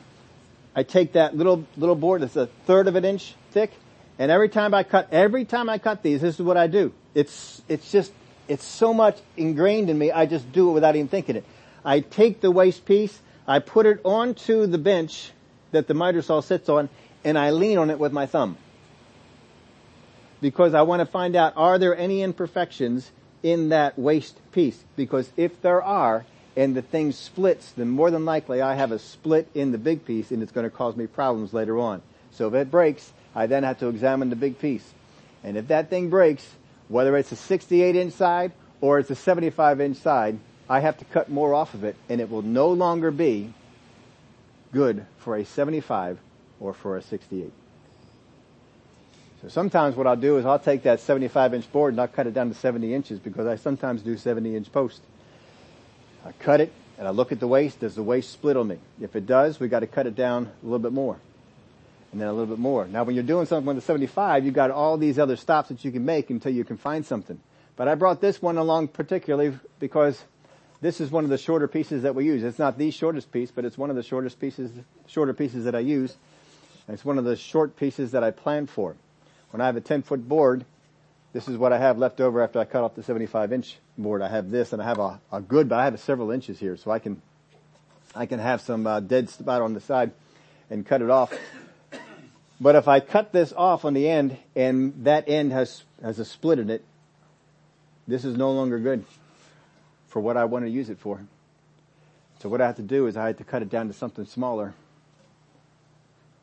I 0.75 0.83
take 0.83 1.13
that 1.13 1.37
little, 1.37 1.65
little 1.77 1.97
board 1.97 2.23
that's 2.23 2.37
a 2.37 2.47
third 2.67 2.87
of 2.89 2.97
an 2.97 3.05
inch 3.05 3.35
thick 3.51 3.73
and 4.21 4.31
every 4.31 4.51
time 4.51 4.75
I 4.75 4.83
cut, 4.83 5.09
every 5.13 5.47
time 5.47 5.71
I 5.71 5.79
cut 5.79 6.03
these, 6.03 6.21
this 6.21 6.35
is 6.35 6.43
what 6.43 6.59
I 6.59 6.67
do. 6.67 6.93
It's, 7.15 7.63
it's 7.69 7.91
just, 7.91 8.13
it's 8.49 8.65
so 8.65 8.93
much 8.93 9.19
ingrained 9.35 9.89
in 9.89 9.99
me, 9.99 10.13
I 10.13 10.27
just 10.27 10.53
do 10.53 10.69
it 10.69 10.73
without 10.73 10.95
even 10.95 11.09
thinking 11.09 11.37
it. 11.37 11.45
I 11.87 12.01
take 12.01 12.43
the 12.43 12.51
waste 12.51 12.85
piece, 12.85 13.19
I 13.49 13.61
put 13.61 13.87
it 13.87 13.99
onto 14.05 14.67
the 14.67 14.77
bench 14.77 15.33
that 15.71 15.87
the 15.87 15.95
miter 15.95 16.21
saw 16.21 16.43
sits 16.43 16.69
on, 16.69 16.91
and 17.25 17.39
I 17.39 17.51
lean 17.51 17.79
on 17.79 17.89
it 17.89 17.99
with 17.99 18.13
my 18.13 18.27
thumb. 18.27 18.59
Because 20.43 20.75
I 20.75 20.83
want 20.83 21.01
to 21.01 21.07
find 21.07 21.35
out, 21.35 21.55
are 21.57 21.79
there 21.79 21.97
any 21.97 22.23
imperfections 22.23 23.11
in 23.43 23.71
that 23.71 23.99
waste 23.99 24.39
piece? 24.53 24.83
Because 24.97 25.31
if 25.37 25.61
there 25.63 25.83
are, 25.83 26.25
and 26.57 26.75
the 26.75 26.83
thing 26.83 27.13
splits, 27.13 27.73
then 27.73 27.89
more 27.89 28.11
than 28.11 28.25
likely 28.25 28.61
I 28.61 28.75
have 28.75 28.93
a 28.93 28.99
split 28.99 29.49
in 29.55 29.73
the 29.73 29.79
big 29.79 30.05
piece 30.05 30.31
and 30.31 30.43
it's 30.43 30.53
going 30.53 30.69
to 30.69 30.77
cause 30.77 30.97
me 30.97 31.07
problems 31.07 31.55
later 31.55 31.79
on. 31.79 32.03
So 32.33 32.49
if 32.49 32.55
it 32.55 32.71
breaks, 32.71 33.13
I 33.35 33.47
then 33.47 33.63
have 33.63 33.79
to 33.79 33.89
examine 33.89 34.31
the 34.31 34.37
big 34.37 34.59
piece. 34.59 34.89
And 35.43 35.57
if 35.57 35.69
that 35.69 35.91
thing 35.91 36.11
breaks, 36.11 36.47
whether 36.89 37.17
it's 37.17 37.33
a 37.33 37.37
68 37.37 37.97
inch 37.97 38.13
side 38.13 38.53
or 38.81 38.99
it's 38.99 39.11
a 39.11 39.15
75 39.15 39.81
inch 39.81 39.97
side, 39.99 40.39
I 40.69 40.81
have 40.81 40.99
to 40.99 41.05
cut 41.07 41.31
more 41.31 41.55
off 41.55 41.75
of 41.75 41.85
it 41.85 41.97
and 42.09 42.21
it 42.21 42.31
will 42.31 42.43
no 42.43 42.69
longer 42.69 43.11
be 43.11 43.53
good 44.73 45.07
for 45.19 45.37
a 45.37 45.45
75 45.45 46.19
or 46.59 46.75
for 46.75 46.97
a 46.97 47.03
68. 47.03 47.53
So 49.43 49.49
sometimes 49.49 49.97
what 49.97 50.07
I'll 50.07 50.17
do 50.17 50.37
is 50.37 50.45
I'll 50.45 50.59
take 50.59 50.83
that 50.83 51.01
75 51.01 51.55
inch 51.55 51.73
board 51.73 51.95
and 51.95 52.01
I'll 52.01 52.09
cut 52.09 52.27
it 52.27 52.35
down 52.35 52.49
to 52.49 52.55
70 52.55 52.93
inches 52.93 53.19
because 53.19 53.47
I 53.47 53.57
sometimes 53.57 54.03
do 54.03 54.17
70 54.17 54.55
inch 54.55 54.71
posts. 54.71 55.01
I 56.27 56.33
cut 56.33 56.61
it 56.61 56.71
and 56.99 57.09
I 57.09 57.11
look 57.11 57.33
at 57.33 57.41
the 57.41 57.49
waste. 57.49 57.81
Does 57.81 57.95
the 57.95 58.03
waste 58.03 58.31
split 58.31 58.59
on 58.59 58.69
me? 58.69 58.79
If 59.01 59.17
it 59.17 59.27
does, 59.27 59.59
we 59.59 59.69
got 59.69 59.81
to 59.81 59.87
cut 59.87 60.07
it 60.07 60.15
down 60.15 60.53
a 60.63 60.65
little 60.65 60.79
bit 60.79 60.93
more. 60.93 61.19
And 62.13 62.21
then 62.21 62.29
a 62.29 62.33
little 62.33 62.55
bit 62.55 62.59
more. 62.59 62.87
Now 62.87 63.05
when 63.05 63.15
you're 63.15 63.25
doing 63.25 63.47
something 63.47 63.65
with 63.65 63.77
the 63.77 63.83
75, 63.83 64.45
you've 64.45 64.53
got 64.53 64.71
all 64.71 64.99
these 64.99 65.19
other 65.19 65.37
stops 65.37 65.71
that 65.71 65.85
you 65.85 65.91
can 65.91 66.05
make 66.05 66.29
until 66.29 66.53
you 66.53 66.65
can 66.65 66.77
find 66.77 67.07
something. 67.07 67.41
But 67.77 67.89
I 67.89 67.95
brought 67.95 68.21
this 68.21 68.43
one 68.43 68.59
along 68.59 68.89
particularly 68.89 69.59
because 69.79 70.23
this 70.83 71.01
is 71.01 71.11
one 71.11 71.25
of 71.25 71.31
the 71.31 71.39
shorter 71.39 71.67
pieces 71.67 72.03
that 72.03 72.15
we 72.15 72.27
use. 72.27 72.43
It's 72.43 72.59
not 72.59 72.77
the 72.77 72.91
shortest 72.91 73.33
piece, 73.33 73.51
but 73.51 73.65
it's 73.65 73.79
one 73.79 73.89
of 73.89 73.97
the 73.97 74.03
shortest 74.03 74.39
pieces, 74.39 74.71
shorter 75.07 75.33
pieces 75.33 75.65
that 75.65 75.75
I 75.75 75.81
use. 75.81 76.15
And 76.87 76.95
it's 76.95 77.07
one 77.07 77.17
of 77.17 77.25
the 77.25 77.37
short 77.37 77.77
pieces 77.77 78.11
that 78.11 78.23
I 78.23 78.33
plan 78.33 78.67
for. 78.67 78.97
When 79.51 79.61
I 79.61 79.67
have 79.67 79.77
a 79.77 79.81
10 79.81 80.03
foot 80.03 80.29
board, 80.29 80.65
this 81.33 81.49
is 81.49 81.57
what 81.57 81.73
I 81.73 81.79
have 81.79 81.99
left 81.99 82.21
over 82.21 82.43
after 82.43 82.59
I 82.59 82.65
cut 82.65 82.83
off 82.83 82.95
the 82.95 83.03
75 83.03 83.53
inch 83.53 83.79
board. 83.97 84.23
I 84.23 84.29
have 84.29 84.51
this 84.51 84.73
and 84.73 84.83
I 84.83 84.85
have 84.85 84.99
a, 84.99 85.21
a 85.33 85.41
good, 85.41 85.69
but 85.69 85.79
I 85.79 85.85
have 85.85 85.99
several 86.01 86.31
inches 86.31 86.59
here 86.59 86.77
so 86.77 86.91
I 86.91 86.99
can, 86.99 87.23
I 88.15 88.27
can 88.27 88.39
have 88.41 88.61
some 88.61 88.87
uh, 88.87 89.01
dead 89.01 89.31
spot 89.31 89.63
on 89.63 89.75
the 89.75 89.81
side 89.81 90.13
and 90.69 90.87
cut 90.87 91.03
it 91.03 91.11
off. 91.11 91.33
But 92.61 92.75
if 92.75 92.89
I 92.89 93.01
cut 93.01 93.33
this 93.33 93.53
off 93.57 93.85
on 93.85 93.95
the 93.95 94.09
end 94.09 94.37
and 94.55 95.05
that 95.05 95.29
end 95.29 95.53
has, 95.53 95.83
has 96.03 96.19
a 96.19 96.25
split 96.25 96.59
in 96.59 96.69
it, 96.69 96.85
this 98.07 98.25
is 98.25 98.37
no 98.37 98.53
longer 98.53 98.79
good 98.79 99.05
for 100.09 100.21
what 100.21 100.37
I 100.37 100.45
want 100.45 100.65
to 100.65 100.71
use 100.71 100.91
it 100.91 100.99
for. 100.99 101.21
So 102.41 102.49
what 102.49 102.61
I 102.61 102.67
have 102.67 102.77
to 102.77 102.83
do 102.83 103.07
is 103.07 103.17
I 103.17 103.29
have 103.29 103.39
to 103.39 103.45
cut 103.45 103.63
it 103.63 103.71
down 103.71 103.87
to 103.89 103.93
something 103.95 104.27
smaller. 104.27 104.75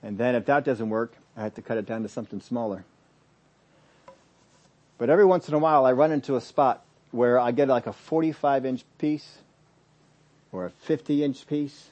And 0.02 0.18
then 0.18 0.36
if 0.36 0.46
that 0.46 0.64
doesn't 0.64 0.90
work, 0.90 1.14
I 1.36 1.44
have 1.44 1.56
to 1.56 1.62
cut 1.62 1.78
it 1.78 1.86
down 1.86 2.04
to 2.04 2.10
something 2.10 2.40
smaller. 2.40 2.84
But 4.98 5.10
every 5.10 5.26
once 5.26 5.48
in 5.48 5.54
a 5.54 5.60
while 5.60 5.86
I 5.86 5.92
run 5.92 6.12
into 6.12 6.36
a 6.36 6.42
spot 6.42 6.84
where 7.12 7.40
I 7.40 7.52
get 7.52 7.68
like 7.68 7.88
a 7.88 7.94
45 7.94 8.66
inch 8.66 8.84
piece 8.98 9.38
or 10.52 10.66
a 10.66 10.70
50 10.70 11.24
inch 11.24 11.48
piece 11.48 11.90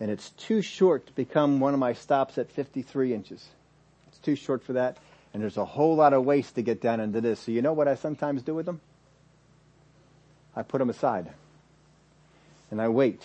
and 0.00 0.10
it's 0.10 0.30
too 0.30 0.62
short 0.62 1.06
to 1.06 1.12
become 1.12 1.60
one 1.60 1.74
of 1.74 1.80
my 1.80 1.92
stops 1.92 2.38
at 2.38 2.50
53 2.50 3.14
inches. 3.14 3.48
It's 4.08 4.18
too 4.18 4.36
short 4.36 4.62
for 4.62 4.74
that 4.74 4.96
and 5.32 5.42
there's 5.42 5.56
a 5.56 5.64
whole 5.64 5.96
lot 5.96 6.12
of 6.12 6.24
waste 6.24 6.54
to 6.54 6.62
get 6.62 6.80
down 6.80 7.00
into 7.00 7.20
this. 7.20 7.40
So 7.40 7.52
you 7.52 7.60
know 7.60 7.72
what 7.72 7.88
I 7.88 7.96
sometimes 7.96 8.42
do 8.42 8.54
with 8.54 8.66
them? 8.66 8.80
I 10.54 10.62
put 10.62 10.78
them 10.78 10.90
aside 10.90 11.30
and 12.70 12.80
I 12.80 12.88
wait 12.88 13.22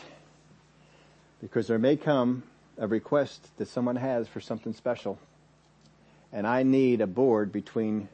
because 1.40 1.68
there 1.68 1.80
may 1.80 1.96
come 1.96 2.44
a 2.80 2.88
request 2.88 3.48
that 3.58 3.68
someone 3.68 3.96
has 3.96 4.28
for 4.28 4.40
something 4.40 4.74
special 4.74 5.20
and 6.34 6.48
I 6.48 6.64
need 6.64 7.02
a 7.02 7.08
board 7.08 7.52
between 7.52 8.10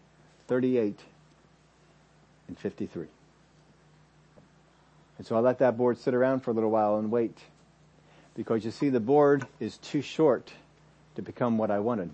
38 0.48 1.00
and 2.48 2.58
53. 2.58 3.08
And 5.18 5.26
so 5.26 5.36
I 5.36 5.40
let 5.40 5.60
that 5.60 5.78
board 5.78 5.98
sit 5.98 6.14
around 6.14 6.42
for 6.42 6.52
a 6.52 6.54
little 6.54 6.72
while 6.72 6.98
and 6.98 7.10
wait 7.10 7.38
because 8.36 8.66
you 8.66 8.72
see 8.72 8.90
the 8.90 9.00
board 9.00 9.48
is 9.60 9.78
too 9.78 10.02
short 10.02 10.52
to 11.16 11.22
become 11.22 11.58
what 11.58 11.72
I 11.72 11.80
wanted. 11.80 12.12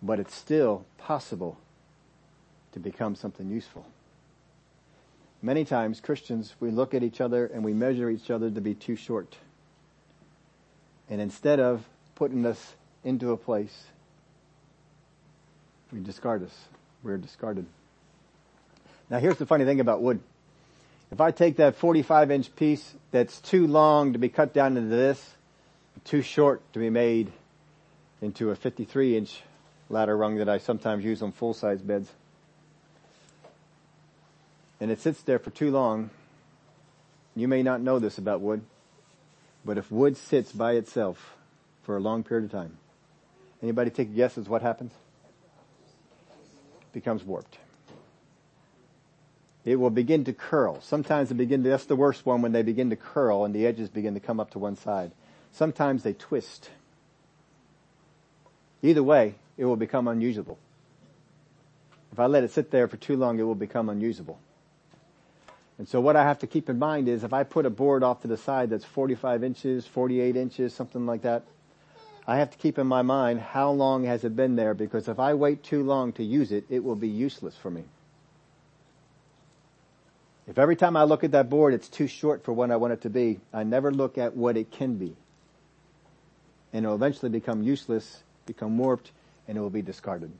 But 0.00 0.20
it's 0.20 0.34
still 0.34 0.84
possible 0.98 1.58
to 2.72 2.80
become 2.80 3.14
something 3.14 3.50
useful. 3.50 3.86
Many 5.42 5.64
times 5.64 6.00
Christians, 6.00 6.54
we 6.60 6.70
look 6.70 6.94
at 6.94 7.02
each 7.02 7.20
other 7.20 7.46
and 7.46 7.64
we 7.64 7.72
measure 7.72 8.08
each 8.08 8.30
other 8.30 8.48
to 8.50 8.60
be 8.60 8.74
too 8.74 8.94
short. 8.94 9.36
And 11.10 11.20
instead 11.20 11.58
of 11.58 11.84
putting 12.14 12.46
us 12.46 12.74
into 13.02 13.32
a 13.32 13.36
place, 13.36 13.86
we 15.92 16.00
discard 16.00 16.42
us. 16.42 16.56
We're 17.02 17.18
discarded. 17.18 17.66
Now 19.10 19.18
here's 19.18 19.36
the 19.36 19.46
funny 19.46 19.64
thing 19.64 19.80
about 19.80 20.00
wood. 20.00 20.20
If 21.10 21.20
I 21.20 21.30
take 21.30 21.56
that 21.56 21.76
45 21.76 22.30
inch 22.30 22.56
piece 22.56 22.94
that's 23.10 23.40
too 23.40 23.66
long 23.66 24.14
to 24.14 24.18
be 24.18 24.30
cut 24.30 24.54
down 24.54 24.76
into 24.76 24.88
this, 24.88 25.36
too 26.04 26.22
short 26.22 26.62
to 26.72 26.78
be 26.78 26.90
made 26.90 27.30
into 28.22 28.50
a 28.50 28.56
53 28.56 29.16
inch 29.16 29.42
ladder 29.90 30.16
rung 30.16 30.36
that 30.36 30.48
I 30.48 30.58
sometimes 30.58 31.04
use 31.04 31.22
on 31.22 31.32
full 31.32 31.52
size 31.52 31.82
beds, 31.82 32.10
and 34.80 34.90
it 34.90 35.00
sits 35.00 35.22
there 35.22 35.38
for 35.38 35.50
too 35.50 35.70
long, 35.70 36.10
you 37.36 37.46
may 37.46 37.62
not 37.62 37.80
know 37.82 37.98
this 37.98 38.16
about 38.16 38.40
wood, 38.40 38.62
but 39.64 39.76
if 39.78 39.92
wood 39.92 40.16
sits 40.16 40.50
by 40.52 40.72
itself 40.72 41.36
for 41.82 41.96
a 41.96 42.00
long 42.00 42.24
period 42.24 42.46
of 42.46 42.52
time, 42.52 42.78
anybody 43.62 43.90
take 43.90 44.16
guesses 44.16 44.48
what 44.48 44.62
happens? 44.62 44.92
Becomes 46.92 47.24
warped. 47.24 47.58
It 49.64 49.76
will 49.76 49.90
begin 49.90 50.24
to 50.24 50.32
curl. 50.32 50.80
Sometimes 50.80 51.28
they 51.28 51.34
begin 51.34 51.62
to, 51.62 51.70
that's 51.70 51.84
the 51.84 51.96
worst 51.96 52.26
one 52.26 52.42
when 52.42 52.52
they 52.52 52.62
begin 52.62 52.90
to 52.90 52.96
curl 52.96 53.44
and 53.44 53.54
the 53.54 53.66
edges 53.66 53.88
begin 53.88 54.14
to 54.14 54.20
come 54.20 54.40
up 54.40 54.50
to 54.52 54.58
one 54.58 54.76
side. 54.76 55.12
Sometimes 55.52 56.02
they 56.02 56.14
twist. 56.14 56.70
Either 58.82 59.02
way, 59.02 59.36
it 59.56 59.64
will 59.64 59.76
become 59.76 60.08
unusable. 60.08 60.58
If 62.12 62.18
I 62.18 62.26
let 62.26 62.42
it 62.42 62.50
sit 62.50 62.70
there 62.70 62.88
for 62.88 62.96
too 62.96 63.16
long, 63.16 63.38
it 63.38 63.44
will 63.44 63.54
become 63.54 63.88
unusable. 63.88 64.38
And 65.78 65.88
so 65.88 66.00
what 66.00 66.16
I 66.16 66.24
have 66.24 66.40
to 66.40 66.46
keep 66.46 66.68
in 66.68 66.78
mind 66.78 67.08
is 67.08 67.24
if 67.24 67.32
I 67.32 67.44
put 67.44 67.64
a 67.64 67.70
board 67.70 68.02
off 68.02 68.22
to 68.22 68.28
the 68.28 68.36
side 68.36 68.70
that's 68.70 68.84
45 68.84 69.44
inches, 69.44 69.86
48 69.86 70.36
inches, 70.36 70.74
something 70.74 71.06
like 71.06 71.22
that, 71.22 71.44
I 72.26 72.36
have 72.36 72.50
to 72.50 72.58
keep 72.58 72.78
in 72.78 72.86
my 72.86 73.02
mind 73.02 73.40
how 73.40 73.70
long 73.70 74.04
has 74.04 74.24
it 74.24 74.36
been 74.36 74.56
there 74.56 74.74
because 74.74 75.08
if 75.08 75.18
I 75.18 75.34
wait 75.34 75.62
too 75.62 75.82
long 75.82 76.12
to 76.14 76.22
use 76.22 76.52
it, 76.52 76.64
it 76.68 76.84
will 76.84 76.94
be 76.94 77.08
useless 77.08 77.56
for 77.56 77.70
me. 77.70 77.84
If 80.46 80.58
every 80.58 80.76
time 80.76 80.96
I 80.96 81.04
look 81.04 81.24
at 81.24 81.32
that 81.32 81.50
board 81.50 81.74
it's 81.74 81.88
too 81.88 82.06
short 82.06 82.44
for 82.44 82.52
what 82.52 82.70
I 82.70 82.76
want 82.76 82.92
it 82.92 83.02
to 83.02 83.10
be, 83.10 83.40
I 83.52 83.64
never 83.64 83.92
look 83.92 84.18
at 84.18 84.36
what 84.36 84.56
it 84.56 84.70
can 84.70 84.96
be. 84.96 85.16
And 86.72 86.84
it 86.84 86.88
will 86.88 86.94
eventually 86.94 87.30
become 87.30 87.62
useless, 87.62 88.22
become 88.46 88.78
warped, 88.78 89.10
and 89.48 89.58
it 89.58 89.60
will 89.60 89.70
be 89.70 89.82
discarded. 89.82 90.30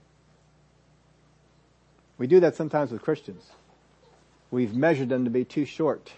We 2.19 2.27
do 2.27 2.41
that 2.41 2.55
sometimes 2.55 2.93
with 2.93 3.03
Christians. 3.03 3.51
We've 4.51 4.75
measured 4.75 5.09
them 5.09 5.25
to 5.25 5.31
be 5.31 5.45
too 5.45 5.65
short 5.65 6.13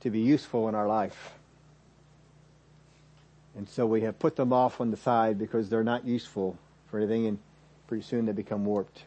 to 0.00 0.10
be 0.10 0.20
useful 0.20 0.68
in 0.68 0.74
our 0.74 0.86
life. 0.86 1.32
And 3.56 3.68
so 3.68 3.86
we 3.86 4.00
have 4.02 4.18
put 4.18 4.36
them 4.36 4.52
off 4.52 4.80
on 4.80 4.90
the 4.90 4.96
side 4.96 5.38
because 5.38 5.68
they're 5.68 5.84
not 5.84 6.04
useful 6.04 6.58
for 6.90 6.98
anything 6.98 7.26
and 7.26 7.38
pretty 7.86 8.02
soon 8.02 8.26
they 8.26 8.32
become 8.32 8.64
warped. 8.64 9.04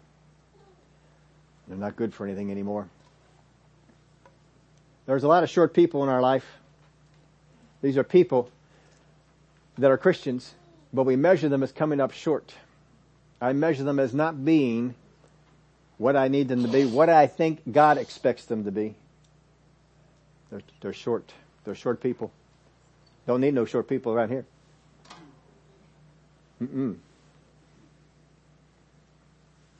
They're 1.68 1.78
not 1.78 1.95
good 1.95 2.14
for 2.14 2.26
anything 2.26 2.50
anymore. 2.50 2.88
There's 5.06 5.24
a 5.24 5.28
lot 5.28 5.43
of 5.43 5.50
short 5.50 5.74
people 5.74 6.04
in 6.04 6.10
our 6.10 6.22
life. 6.22 6.45
These 7.82 7.98
are 7.98 8.04
people 8.04 8.50
that 9.78 9.91
are 9.91 9.98
Christians, 9.98 10.54
but 10.93 11.04
we 11.04 11.16
measure 11.16 11.50
them 11.50 11.64
as 11.64 11.72
coming 11.72 12.00
up 12.00 12.12
short. 12.12 12.54
I 13.39 13.54
measure 13.54 13.84
them 13.84 14.00
as 14.00 14.14
not 14.14 14.43
being 14.43 14.95
what 15.98 16.16
I 16.16 16.28
need 16.28 16.48
them 16.48 16.64
to 16.64 16.68
be, 16.68 16.86
what 16.86 17.10
I 17.10 17.28
think 17.28 17.62
God 17.72 17.98
expects 17.98 18.45
them 18.45 18.64
to 18.66 18.72
be. 18.72 18.95
They're, 20.50 20.62
they're 20.82 20.93
short. 20.93 21.34
They're 21.64 21.76
short 21.76 22.02
people. 22.02 22.32
Don't 23.28 23.41
need 23.41 23.53
no 23.53 23.65
short 23.65 23.88
people 23.89 24.13
around 24.13 24.30
here. 24.30 24.45
Mm-mm. 26.63 26.95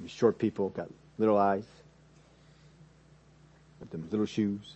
These 0.02 0.12
short 0.12 0.38
people 0.38 0.70
got 0.70 0.90
little 1.18 1.38
eyes. 1.38 1.64
With 3.80 3.90
them 3.90 4.08
little 4.12 4.26
shoes. 4.26 4.76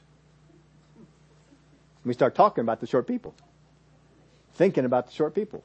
We 2.05 2.13
start 2.13 2.33
talking 2.33 2.63
about 2.63 2.79
the 2.79 2.87
short 2.87 3.07
people. 3.07 3.35
Thinking 4.55 4.85
about 4.85 5.07
the 5.07 5.11
short 5.11 5.35
people. 5.35 5.63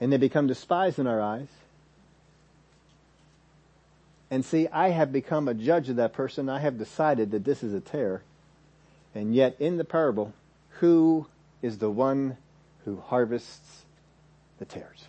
And 0.00 0.12
they 0.12 0.16
become 0.16 0.46
despised 0.46 0.98
in 0.98 1.06
our 1.06 1.20
eyes. 1.20 1.48
And 4.30 4.44
see, 4.44 4.66
I 4.68 4.88
have 4.88 5.12
become 5.12 5.46
a 5.46 5.54
judge 5.54 5.88
of 5.88 5.96
that 5.96 6.12
person. 6.12 6.48
I 6.48 6.58
have 6.58 6.78
decided 6.78 7.30
that 7.32 7.44
this 7.44 7.62
is 7.62 7.74
a 7.74 7.80
tare. 7.80 8.22
And 9.16 9.34
yet 9.34 9.56
in 9.60 9.78
the 9.78 9.84
parable, 9.84 10.34
who 10.80 11.26
is 11.62 11.78
the 11.78 11.90
one 11.90 12.36
who 12.84 13.00
harvests 13.00 13.84
the 14.58 14.66
tares? 14.66 15.06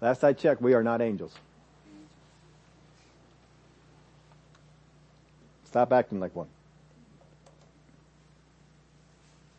Last 0.00 0.24
I 0.24 0.32
checked, 0.32 0.60
we 0.60 0.74
are 0.74 0.82
not 0.82 1.00
angels. 1.00 1.32
Stop 5.66 5.92
acting 5.92 6.18
like 6.18 6.34
one. 6.34 6.48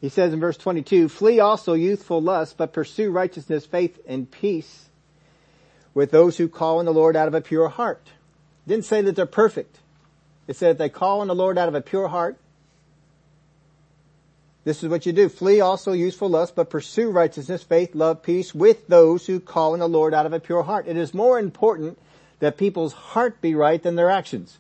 He 0.02 0.10
says 0.10 0.34
in 0.34 0.42
verse 0.42 0.58
22, 0.58 1.08
flee 1.08 1.40
also 1.40 1.74
youthful 1.76 2.22
lust, 2.22 2.58
but 2.58 2.74
pursue 2.74 3.10
righteousness, 3.10 3.66
faith, 3.66 3.98
and 4.06 4.30
peace 4.30 4.90
with 5.94 6.12
those 6.12 6.36
who 6.36 6.50
call 6.50 6.80
on 6.80 6.86
the 6.86 6.94
Lord 6.94 7.16
out 7.16 7.30
of 7.30 7.34
a 7.34 7.40
pure 7.40 7.70
heart. 7.70 8.06
Didn't 8.68 8.84
say 8.84 9.02
that 9.04 9.16
they're 9.16 9.26
perfect. 9.26 9.78
It 10.48 10.58
said 10.58 10.72
that 10.72 10.84
they 10.84 10.90
call 10.90 11.22
on 11.22 11.28
the 11.28 11.36
Lord 11.36 11.58
out 11.58 11.70
of 11.70 11.76
a 11.76 11.82
pure 11.82 12.10
heart. 12.10 12.38
This 14.64 14.82
is 14.82 14.90
what 14.90 15.06
you 15.06 15.12
do. 15.12 15.28
Flee 15.28 15.60
also 15.60 15.92
useful 15.92 16.30
lust, 16.30 16.56
but 16.56 16.70
pursue 16.70 17.10
righteousness, 17.10 17.64
faith, 17.64 17.94
love, 17.96 18.24
peace 18.24 18.56
with 18.56 18.88
those 18.88 19.26
who 19.28 19.40
call 19.40 19.74
on 19.74 19.80
the 19.80 19.90
Lord 19.90 20.14
out 20.14 20.26
of 20.26 20.34
a 20.34 20.40
pure 20.40 20.64
heart. 20.64 20.88
It 20.88 20.96
is 20.96 21.14
more 21.14 21.38
important 21.38 21.98
that 22.40 22.58
people's 22.58 22.94
heart 22.94 23.42
be 23.42 23.56
right 23.56 23.82
than 23.82 23.96
their 23.96 24.10
actions. 24.10 24.58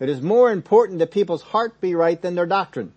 It 0.00 0.08
is 0.08 0.22
more 0.22 0.50
important 0.50 0.98
that 0.98 1.10
people's 1.10 1.42
heart 1.42 1.80
be 1.80 1.94
right 1.94 2.20
than 2.20 2.34
their 2.34 2.46
doctrine. 2.46 2.92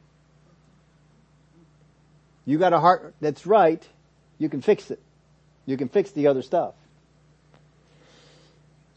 You 2.45 2.57
got 2.57 2.71
a 2.71 2.79
heart 2.79 3.13
that's 3.19 3.45
right, 3.45 3.85
you 4.37 4.47
can 4.47 4.61
fix 4.61 4.89
it. 4.89 5.01
You 5.65 5.75
can 5.75 5.89
fix 5.89 6.11
the 6.11 6.27
other 6.27 6.41
stuff. 6.41 6.73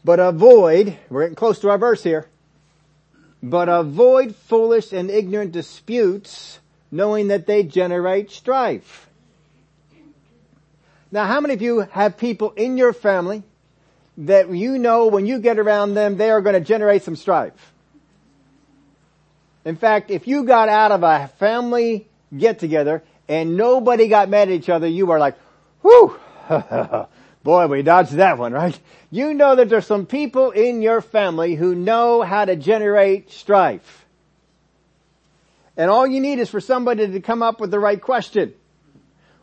But 0.05 0.21
avoid, 0.21 0.97
we're 1.09 1.23
getting 1.23 1.35
close 1.35 1.59
to 1.59 1.69
our 1.69 1.77
verse 1.77 2.01
here, 2.01 2.27
but 3.43 3.67
avoid 3.67 4.35
foolish 4.35 4.93
and 4.93 5.11
ignorant 5.11 5.51
disputes, 5.51 6.59
knowing 6.91 7.29
that 7.29 7.47
they 7.47 7.63
generate 7.63 8.29
strife. 8.29 9.07
Now 11.11 11.25
how 11.25 11.41
many 11.41 11.53
of 11.53 11.61
you 11.61 11.79
have 11.79 12.17
people 12.17 12.51
in 12.51 12.77
your 12.77 12.93
family 12.93 13.43
that 14.17 14.49
you 14.49 14.77
know 14.77 15.07
when 15.07 15.25
you 15.25 15.39
get 15.39 15.57
around 15.57 15.93
them, 15.93 16.17
they 16.17 16.29
are 16.29 16.41
going 16.41 16.53
to 16.53 16.61
generate 16.61 17.03
some 17.03 17.15
strife? 17.15 17.73
In 19.63 19.75
fact, 19.75 20.09
if 20.09 20.27
you 20.27 20.43
got 20.43 20.69
out 20.69 20.91
of 20.91 21.03
a 21.03 21.27
family 21.39 22.07
get 22.35 22.59
together 22.59 23.03
and 23.27 23.57
nobody 23.57 24.07
got 24.07 24.29
mad 24.29 24.49
at 24.49 24.53
each 24.53 24.69
other, 24.69 24.87
you 24.87 25.05
were 25.05 25.19
like, 25.19 25.35
whew, 25.81 26.19
boy, 27.43 27.67
we 27.67 27.81
dodged 27.81 28.13
that 28.13 28.37
one, 28.37 28.53
right? 28.53 28.77
You 29.11 29.33
know 29.33 29.55
that 29.55 29.69
there's 29.69 29.85
some 29.85 30.05
people 30.05 30.51
in 30.51 30.81
your 30.81 31.01
family 31.01 31.55
who 31.55 31.75
know 31.75 32.21
how 32.21 32.45
to 32.45 32.55
generate 32.55 33.31
strife. 33.31 34.00
And 35.77 35.89
all 35.89 36.05
you 36.05 36.19
need 36.19 36.39
is 36.39 36.49
for 36.49 36.59
somebody 36.59 37.07
to 37.07 37.21
come 37.21 37.41
up 37.41 37.59
with 37.59 37.71
the 37.71 37.79
right 37.79 38.01
question. 38.01 38.53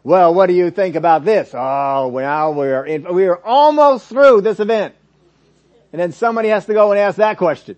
Well, 0.05 0.33
what 0.35 0.47
do 0.47 0.55
you 0.55 0.71
think 0.71 0.95
about 0.95 1.25
this? 1.25 1.51
Oh, 1.53 2.09
well, 2.09 2.55
we're 2.55 2.85
in, 2.85 3.13
we're 3.13 3.37
almost 3.37 4.09
through 4.09 4.43
this 4.43 4.61
event. 4.61 4.95
And 5.93 6.01
then 6.01 6.13
somebody 6.13 6.49
has 6.49 6.67
to 6.67 6.75
go 6.75 6.93
and 6.93 7.01
ask 7.01 7.17
that 7.17 7.39
question. 7.39 7.77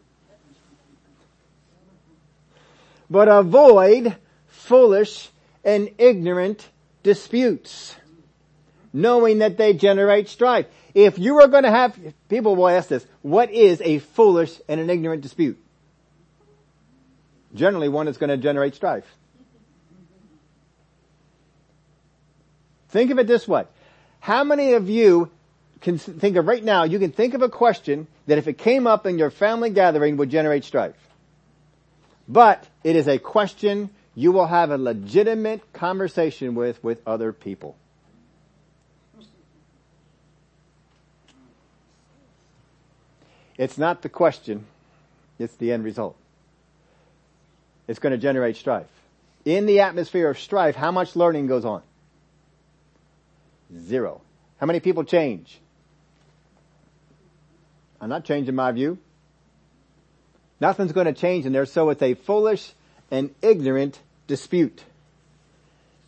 But 3.09 3.29
avoid 3.29 4.17
foolish 4.49 5.29
and 5.65 5.91
ignorant 5.99 6.69
disputes, 7.03 7.97
knowing 8.93 9.39
that 9.39 9.57
they 9.57 9.73
generate 9.75 10.29
strife. 10.29 10.67
If 10.95 11.19
you 11.19 11.41
are 11.41 11.49
going 11.49 11.65
to 11.65 11.71
have, 11.71 11.99
people 12.29 12.57
will 12.57 12.69
ask 12.69 12.89
this, 12.89 13.07
what 13.23 13.51
is 13.51 13.81
a 13.81 13.99
foolish 13.99 14.61
and 14.69 14.81
an 14.81 14.91
ignorant 14.91 15.23
dispute? 15.23 15.59
Generally 17.55 17.89
one 17.89 18.09
is 18.09 18.17
going 18.17 18.31
to 18.31 18.37
generate 18.37 18.75
strife. 18.75 19.07
Think 22.91 23.11
of 23.11 23.19
it 23.19 23.27
this 23.27 23.47
way. 23.47 23.65
How 24.21 24.45
many 24.45 24.73
of 24.75 24.89
you 24.89 25.31
can 25.81 25.99
think 25.99 26.37
of 26.37 26.47
right 26.47 26.63
now, 26.63 26.85
you 26.85 26.99
can 26.99 27.13
think 27.13 27.35
of 27.35 27.43
a 27.43 27.49
question 27.49 28.07
that 28.27 28.39
if 28.39 28.47
it 28.47 28.59
came 28.59 28.87
up 28.87 29.07
in 29.07 29.19
your 29.19 29.31
family 29.31 29.71
gathering 29.71 30.17
would 30.19 30.31
generate 30.31 30.65
strife. 30.65 30.95
But 32.29 32.67
it 32.85 32.97
is 32.97 33.09
a 33.09 33.19
question 33.19 33.91
you 34.15 34.33
will 34.33 34.47
have 34.47 34.71
a 34.71 34.79
legitimate 34.79 35.73
conversation 35.73 36.55
with, 36.55 36.83
with 36.85 37.01
other 37.07 37.33
people. 37.33 37.77
It's 43.57 43.77
not 43.77 44.03
the 44.03 44.09
question, 44.09 44.67
it's 45.39 45.55
the 45.57 45.73
end 45.73 45.85
result. 45.85 46.17
It's 47.91 47.99
going 47.99 48.13
to 48.13 48.19
generate 48.19 48.57
strife. 48.57 48.87
In 49.45 49.67
the 49.67 49.81
atmosphere 49.81 50.31
of 50.31 50.39
strife, 50.39 50.77
how 50.77 50.93
much 50.93 51.17
learning 51.17 51.49
goes 51.49 51.65
on? 51.65 51.83
Zero. 53.77 54.21
How 54.59 54.67
many 54.67 54.79
people 54.79 55.03
change? 55.03 55.59
I'm 58.01 58.09
not 58.09 58.25
changing 58.25 58.55
my 58.55 58.71
view. 58.71 58.97
Nothing's 60.61 60.93
going 60.93 61.09
to 61.09 61.13
change 61.13 61.47
in 61.47 61.53
there, 61.53 61.67
so 61.67 61.91
it's 61.91 62.01
a 62.01 62.15
foolish 62.15 62.73
and 63.11 63.35
ignorant 63.43 63.99
dispute. 64.29 64.85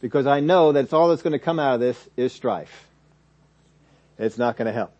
Because 0.01 0.29
I 0.29 0.39
know 0.39 0.71
that 0.71 0.93
all 0.93 1.09
that's 1.09 1.23
going 1.23 1.33
to 1.33 1.41
come 1.41 1.59
out 1.59 1.75
of 1.75 1.81
this 1.81 1.99
is 2.17 2.33
strife. 2.33 2.87
It's 4.21 4.39
not 4.39 4.57
going 4.57 4.67
to 4.67 4.73
help. 4.73 4.93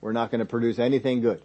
We're 0.00 0.12
not 0.12 0.30
going 0.30 0.38
to 0.38 0.46
produce 0.46 0.78
anything 0.78 1.20
good. 1.20 1.42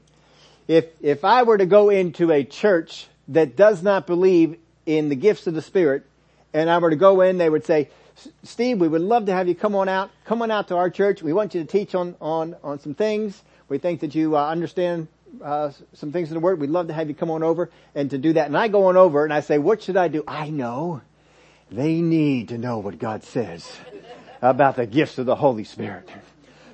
If, 0.69 0.85
if 1.01 1.25
I 1.25 1.43
were 1.43 1.57
to 1.57 1.65
go 1.65 1.89
into 1.89 2.31
a 2.31 2.45
church 2.45 3.09
that 3.31 3.55
does 3.55 3.81
not 3.81 4.07
believe 4.07 4.57
in 4.85 5.09
the 5.09 5.15
gifts 5.15 5.47
of 5.47 5.53
the 5.53 5.61
Spirit, 5.61 6.05
and 6.53 6.69
I 6.69 6.77
were 6.79 6.89
to 6.89 6.95
go 6.95 7.21
in, 7.21 7.37
they 7.37 7.49
would 7.49 7.65
say, 7.65 7.89
Steve, 8.43 8.79
we 8.79 8.87
would 8.87 9.01
love 9.01 9.25
to 9.27 9.33
have 9.33 9.47
you 9.47 9.55
come 9.55 9.75
on 9.75 9.87
out, 9.89 10.11
come 10.25 10.41
on 10.41 10.51
out 10.51 10.67
to 10.67 10.75
our 10.75 10.89
church. 10.89 11.23
We 11.23 11.33
want 11.33 11.55
you 11.55 11.61
to 11.61 11.67
teach 11.67 11.95
on, 11.95 12.15
on, 12.19 12.55
on 12.63 12.79
some 12.79 12.93
things. 12.93 13.41
We 13.69 13.77
think 13.77 14.01
that 14.01 14.13
you 14.15 14.35
uh, 14.35 14.47
understand 14.47 15.07
uh, 15.43 15.71
some 15.93 16.11
things 16.11 16.29
in 16.29 16.33
the 16.33 16.39
Word. 16.39 16.59
We'd 16.59 16.69
love 16.69 16.87
to 16.87 16.93
have 16.93 17.07
you 17.07 17.15
come 17.15 17.31
on 17.31 17.41
over 17.41 17.69
and 17.95 18.09
to 18.09 18.17
do 18.17 18.33
that. 18.33 18.47
And 18.47 18.57
I 18.57 18.67
go 18.67 18.87
on 18.87 18.97
over 18.97 19.23
and 19.23 19.33
I 19.33 19.39
say, 19.39 19.57
what 19.57 19.81
should 19.81 19.97
I 19.97 20.09
do? 20.09 20.23
I 20.27 20.49
know. 20.49 21.01
They 21.71 22.01
need 22.01 22.49
to 22.49 22.57
know 22.57 22.79
what 22.79 22.99
God 22.99 23.23
says 23.23 23.69
about 24.41 24.75
the 24.75 24.85
gifts 24.85 25.17
of 25.17 25.25
the 25.25 25.35
Holy 25.35 25.63
Spirit. 25.63 26.09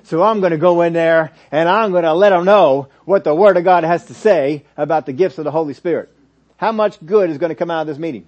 So 0.02 0.22
I'm 0.22 0.40
going 0.40 0.52
to 0.52 0.58
go 0.58 0.82
in 0.82 0.92
there 0.92 1.32
and 1.52 1.68
I'm 1.68 1.92
going 1.92 2.04
to 2.04 2.14
let 2.14 2.30
them 2.30 2.44
know 2.44 2.88
what 3.04 3.24
the 3.24 3.34
Word 3.34 3.56
of 3.56 3.64
God 3.64 3.84
has 3.84 4.06
to 4.06 4.14
say 4.14 4.64
about 4.76 5.06
the 5.06 5.12
gifts 5.12 5.38
of 5.38 5.44
the 5.44 5.50
Holy 5.50 5.74
Spirit. 5.74 6.10
How 6.58 6.72
much 6.72 6.98
good 7.04 7.30
is 7.30 7.38
going 7.38 7.50
to 7.50 7.54
come 7.54 7.70
out 7.70 7.82
of 7.82 7.86
this 7.86 7.98
meeting? 7.98 8.26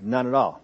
None 0.00 0.28
at 0.28 0.34
all. 0.34 0.62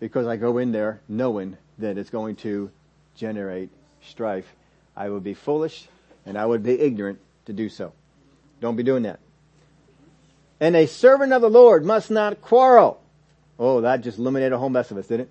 Because 0.00 0.26
I 0.26 0.36
go 0.36 0.58
in 0.58 0.72
there 0.72 1.00
knowing 1.08 1.56
that 1.78 1.96
it's 1.96 2.10
going 2.10 2.36
to 2.36 2.70
generate 3.14 3.70
strife. 4.02 4.52
I 4.96 5.08
would 5.08 5.22
be 5.22 5.32
foolish 5.34 5.86
and 6.26 6.36
I 6.36 6.44
would 6.44 6.64
be 6.64 6.78
ignorant 6.78 7.20
to 7.46 7.52
do 7.52 7.68
so. 7.68 7.92
Don't 8.60 8.74
be 8.74 8.82
doing 8.82 9.04
that. 9.04 9.20
And 10.58 10.74
a 10.74 10.86
servant 10.86 11.32
of 11.32 11.40
the 11.40 11.50
Lord 11.50 11.84
must 11.84 12.10
not 12.10 12.40
quarrel. 12.40 13.00
Oh, 13.56 13.80
that 13.82 14.00
just 14.00 14.18
eliminated 14.18 14.52
a 14.52 14.58
whole 14.58 14.70
mess 14.70 14.90
of 14.90 14.98
us, 14.98 15.06
didn't 15.06 15.26
it? 15.26 15.30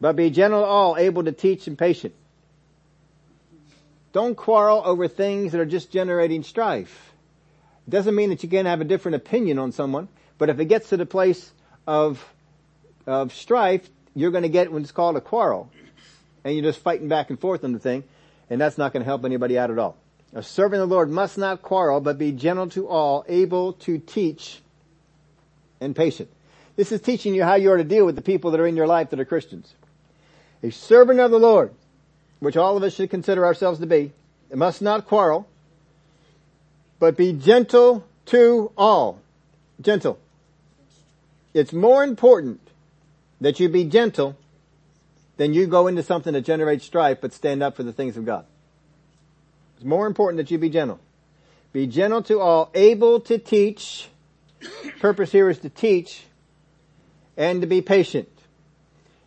But 0.00 0.16
be 0.16 0.30
gentle 0.30 0.64
all, 0.64 0.96
able 0.96 1.22
to 1.24 1.32
teach 1.32 1.68
and 1.68 1.78
patient. 1.78 2.14
Don't 4.12 4.34
quarrel 4.34 4.82
over 4.84 5.06
things 5.06 5.52
that 5.52 5.60
are 5.60 5.66
just 5.66 5.92
generating 5.92 6.42
strife. 6.42 7.07
Doesn't 7.88 8.14
mean 8.14 8.30
that 8.30 8.42
you 8.42 8.48
can't 8.48 8.66
have 8.66 8.80
a 8.80 8.84
different 8.84 9.16
opinion 9.16 9.58
on 9.58 9.72
someone, 9.72 10.08
but 10.36 10.50
if 10.50 10.60
it 10.60 10.66
gets 10.66 10.90
to 10.90 10.96
the 10.96 11.06
place 11.06 11.52
of, 11.86 12.24
of 13.06 13.32
strife, 13.32 13.88
you're 14.14 14.30
going 14.30 14.42
to 14.42 14.48
get 14.48 14.70
what's 14.70 14.92
called 14.92 15.16
a 15.16 15.20
quarrel. 15.20 15.70
And 16.44 16.54
you're 16.54 16.64
just 16.64 16.80
fighting 16.80 17.08
back 17.08 17.30
and 17.30 17.40
forth 17.40 17.64
on 17.64 17.72
the 17.72 17.78
thing 17.78 18.04
and 18.50 18.60
that's 18.60 18.78
not 18.78 18.92
going 18.92 19.02
to 19.02 19.06
help 19.06 19.24
anybody 19.24 19.58
out 19.58 19.70
at 19.70 19.78
all. 19.78 19.96
A 20.34 20.42
servant 20.42 20.82
of 20.82 20.88
the 20.88 20.94
Lord 20.94 21.10
must 21.10 21.38
not 21.38 21.62
quarrel, 21.62 22.00
but 22.00 22.18
be 22.18 22.32
gentle 22.32 22.68
to 22.70 22.88
all, 22.88 23.24
able 23.28 23.74
to 23.74 23.98
teach, 23.98 24.60
and 25.80 25.94
patient. 25.94 26.28
This 26.76 26.92
is 26.92 27.00
teaching 27.00 27.34
you 27.34 27.44
how 27.44 27.54
you 27.54 27.72
are 27.72 27.76
to 27.76 27.84
deal 27.84 28.04
with 28.04 28.16
the 28.16 28.22
people 28.22 28.50
that 28.50 28.60
are 28.60 28.66
in 28.66 28.76
your 28.76 28.86
life 28.86 29.10
that 29.10 29.20
are 29.20 29.24
Christians. 29.24 29.72
A 30.62 30.70
servant 30.70 31.20
of 31.20 31.30
the 31.30 31.38
Lord, 31.38 31.72
which 32.40 32.56
all 32.56 32.76
of 32.76 32.82
us 32.82 32.94
should 32.94 33.10
consider 33.10 33.44
ourselves 33.44 33.80
to 33.80 33.86
be, 33.86 34.12
must 34.52 34.82
not 34.82 35.06
quarrel, 35.06 35.46
but 36.98 37.16
be 37.16 37.32
gentle 37.32 38.04
to 38.26 38.70
all. 38.76 39.20
Gentle. 39.80 40.18
It's 41.54 41.72
more 41.72 42.04
important 42.04 42.60
that 43.40 43.60
you 43.60 43.68
be 43.68 43.84
gentle 43.84 44.36
than 45.36 45.54
you 45.54 45.66
go 45.66 45.86
into 45.86 46.02
something 46.02 46.32
that 46.32 46.42
generates 46.42 46.84
strife, 46.84 47.20
but 47.20 47.32
stand 47.32 47.62
up 47.62 47.76
for 47.76 47.82
the 47.82 47.92
things 47.92 48.16
of 48.16 48.24
God. 48.24 48.44
It's 49.76 49.84
more 49.84 50.06
important 50.06 50.38
that 50.38 50.50
you 50.50 50.58
be 50.58 50.68
gentle. 50.68 50.98
Be 51.72 51.86
gentle 51.86 52.22
to 52.24 52.40
all, 52.40 52.70
able 52.74 53.20
to 53.20 53.38
teach. 53.38 54.08
Purpose 54.98 55.30
here 55.30 55.48
is 55.48 55.58
to 55.60 55.68
teach 55.68 56.24
and 57.36 57.60
to 57.60 57.68
be 57.68 57.80
patient. 57.80 58.28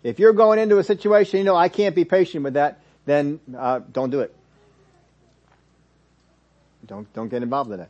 If 0.03 0.19
you're 0.19 0.33
going 0.33 0.59
into 0.59 0.77
a 0.77 0.83
situation, 0.83 1.39
you 1.39 1.45
know, 1.45 1.55
I 1.55 1.69
can't 1.69 1.95
be 1.95 2.03
patient 2.03 2.43
with 2.43 2.55
that, 2.55 2.79
then 3.05 3.39
uh, 3.57 3.79
don't 3.91 4.09
do 4.09 4.19
it. 4.19 4.35
Don't 6.91 7.11
don't 7.13 7.29
get 7.29 7.41
involved 7.41 7.71
in 7.71 7.77
that. 7.77 7.89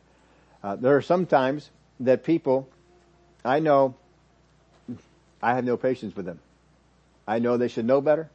Uh, 0.62 0.76
there 0.76 0.96
are 0.96 1.02
some 1.02 1.26
times 1.26 1.68
that 1.98 2.22
people, 2.22 2.68
I 3.44 3.58
know, 3.58 3.96
I 5.42 5.56
have 5.56 5.64
no 5.64 5.76
patience 5.76 6.14
with 6.14 6.24
them. 6.24 6.38
I 7.26 7.40
know 7.40 7.56
they 7.56 7.66
should 7.66 7.84
know 7.84 8.00
better, 8.00 8.30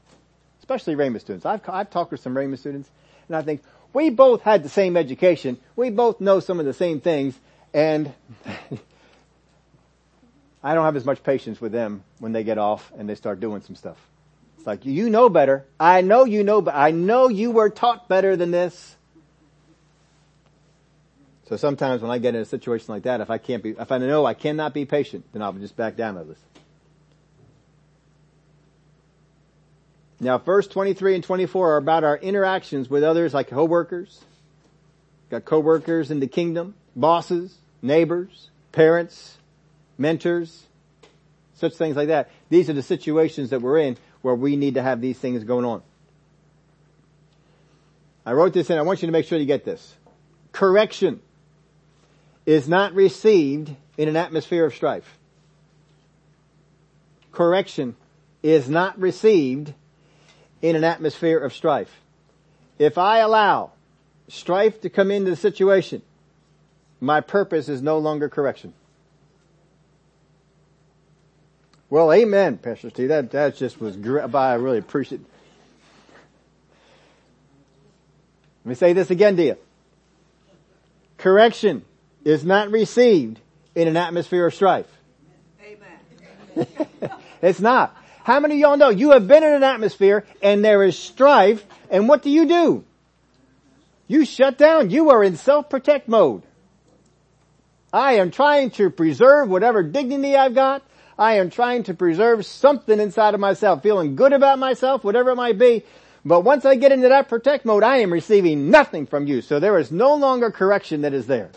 especially 0.59 0.95
Rhema 0.95 1.21
students. 1.21 1.45
I've 1.45 1.61
I've 1.69 1.89
talked 1.89 2.11
with 2.11 2.19
some 2.19 2.35
Rhema 2.35 2.57
students, 2.57 2.89
and 3.29 3.37
I 3.37 3.43
think 3.43 3.61
we 3.93 4.09
both 4.09 4.41
had 4.41 4.61
the 4.61 4.67
same 4.67 4.97
education. 4.97 5.57
We 5.77 5.89
both 5.89 6.19
know 6.19 6.41
some 6.41 6.59
of 6.59 6.65
the 6.65 6.73
same 6.73 6.99
things, 6.99 7.39
and 7.73 8.11
I 10.61 10.73
don't 10.73 10.83
have 10.83 10.97
as 10.97 11.05
much 11.05 11.23
patience 11.23 11.61
with 11.61 11.71
them 11.71 12.03
when 12.19 12.33
they 12.33 12.43
get 12.43 12.57
off 12.57 12.91
and 12.97 13.07
they 13.07 13.15
start 13.15 13.39
doing 13.39 13.61
some 13.61 13.77
stuff. 13.77 13.95
It's 14.57 14.67
like, 14.67 14.85
you 14.85 15.09
know 15.09 15.29
better. 15.29 15.65
I 15.79 16.01
know 16.01 16.25
you 16.25 16.43
know, 16.43 16.61
but 16.61 16.75
I 16.75 16.91
know 16.91 17.29
you 17.29 17.51
were 17.51 17.69
taught 17.69 18.09
better 18.09 18.35
than 18.35 18.51
this. 18.51 18.96
So 21.47 21.55
sometimes 21.55 22.01
when 22.01 22.11
I 22.11 22.17
get 22.17 22.35
in 22.35 22.41
a 22.41 22.45
situation 22.45 22.93
like 22.93 23.03
that, 23.03 23.21
if 23.21 23.29
I 23.29 23.37
can't 23.37 23.63
be, 23.63 23.69
if 23.69 23.91
I 23.91 23.97
know 23.99 24.25
I 24.25 24.33
cannot 24.33 24.73
be 24.73 24.85
patient, 24.85 25.23
then 25.31 25.41
I'll 25.41 25.53
just 25.53 25.77
back 25.77 25.95
down 25.95 26.17
of 26.17 26.27
this. 26.27 26.39
Now 30.19 30.37
verse 30.39 30.67
23 30.67 31.15
and 31.15 31.23
24 31.23 31.73
are 31.73 31.77
about 31.77 32.03
our 32.03 32.17
interactions 32.17 32.89
with 32.89 33.03
others 33.03 33.33
like 33.33 33.47
co-workers. 33.47 34.25
Got 35.29 35.45
co-workers 35.45 36.11
in 36.11 36.19
the 36.19 36.27
kingdom, 36.27 36.75
bosses, 36.95 37.57
neighbors, 37.81 38.49
parents, 38.73 39.37
mentors, 39.97 40.63
such 41.53 41.75
things 41.75 41.95
like 41.95 42.09
that. 42.09 42.29
These 42.49 42.69
are 42.69 42.73
the 42.73 42.83
situations 42.83 43.51
that 43.51 43.61
we're 43.61 43.79
in 43.79 43.97
where 44.21 44.35
we 44.35 44.57
need 44.57 44.73
to 44.73 44.81
have 44.81 44.99
these 44.99 45.17
things 45.17 45.45
going 45.45 45.63
on. 45.63 45.81
I 48.25 48.33
wrote 48.33 48.51
this 48.51 48.69
in, 48.69 48.77
I 48.77 48.81
want 48.81 49.01
you 49.01 49.05
to 49.05 49.13
make 49.13 49.25
sure 49.25 49.39
you 49.39 49.45
get 49.45 49.63
this. 49.63 49.95
Correction 50.51 51.21
is 52.47 52.67
not 52.67 52.95
received 52.95 53.75
in 53.97 54.07
an 54.07 54.15
atmosphere 54.15 54.65
of 54.65 54.73
strife. 54.73 55.17
Correction 57.33 57.97
is 58.41 58.69
not 58.69 58.97
received 58.97 59.73
in 60.61 60.77
an 60.77 60.85
atmosphere 60.85 61.37
of 61.37 61.53
strife. 61.53 61.91
If 62.79 62.97
I 62.97 63.19
allow 63.19 63.71
strife 64.29 64.79
to 64.81 64.89
come 64.89 65.11
into 65.11 65.29
the 65.29 65.35
situation, 65.35 66.01
my 67.01 67.19
purpose 67.19 67.67
is 67.67 67.81
no 67.81 67.99
longer 67.99 68.29
correction. 68.29 68.73
Well, 71.89 72.11
amen, 72.13 72.57
Pastor 72.59 72.89
Steve. 72.89 73.09
That, 73.09 73.31
that 73.31 73.57
just 73.57 73.79
was 73.79 73.97
great. 73.97 74.33
I 74.33 74.53
really 74.55 74.77
appreciate 74.77 75.21
it. 75.21 75.27
Let 78.63 78.69
me 78.69 78.75
say 78.75 78.93
this 78.93 79.11
again 79.11 79.35
to 79.35 79.43
you. 79.43 79.57
Correction 81.17 81.83
is 82.27 82.43
not 82.43 82.71
received 82.71 83.39
in 83.73 83.87
an 83.87 83.95
atmosphere 83.95 84.47
of 84.47 84.53
strife. 84.53 84.91
Amen. 85.63 86.67
it's 87.41 87.61
not. 87.61 87.95
How 88.23 88.41
many 88.41 88.55
of 88.55 88.59
y'all 88.59 88.77
know 88.77 88.89
you 88.89 89.11
have 89.11 89.29
been 89.29 89.43
in 89.43 89.53
an 89.53 89.63
atmosphere 89.63 90.25
and 90.41 90.63
there 90.63 90.83
is 90.83 90.99
strife 90.99 91.65
and 91.89 92.09
what 92.09 92.23
do 92.23 92.29
you 92.29 92.45
do? 92.45 92.83
You 94.09 94.25
shut 94.25 94.57
down. 94.57 94.89
You 94.89 95.11
are 95.11 95.23
in 95.23 95.37
self-protect 95.37 96.09
mode. 96.09 96.43
I 97.93 98.15
am 98.15 98.31
trying 98.31 98.71
to 98.71 98.89
preserve 98.89 99.47
whatever 99.47 99.81
dignity 99.81 100.35
I've 100.35 100.53
got. 100.53 100.83
I 101.17 101.35
am 101.35 101.49
trying 101.49 101.83
to 101.83 101.93
preserve 101.93 102.45
something 102.45 102.99
inside 102.99 103.35
of 103.35 103.39
myself, 103.39 103.81
feeling 103.81 104.17
good 104.17 104.33
about 104.33 104.59
myself, 104.59 105.05
whatever 105.05 105.31
it 105.31 105.35
might 105.35 105.57
be. 105.57 105.83
But 106.25 106.41
once 106.41 106.65
I 106.65 106.75
get 106.75 106.91
into 106.91 107.07
that 107.07 107.29
protect 107.29 107.63
mode, 107.63 107.83
I 107.83 107.99
am 107.99 108.11
receiving 108.11 108.69
nothing 108.69 109.05
from 109.05 109.27
you. 109.27 109.41
So 109.41 109.61
there 109.61 109.79
is 109.79 109.93
no 109.93 110.15
longer 110.15 110.51
correction 110.51 111.01
that 111.03 111.13
is 111.13 111.27
there. 111.27 111.51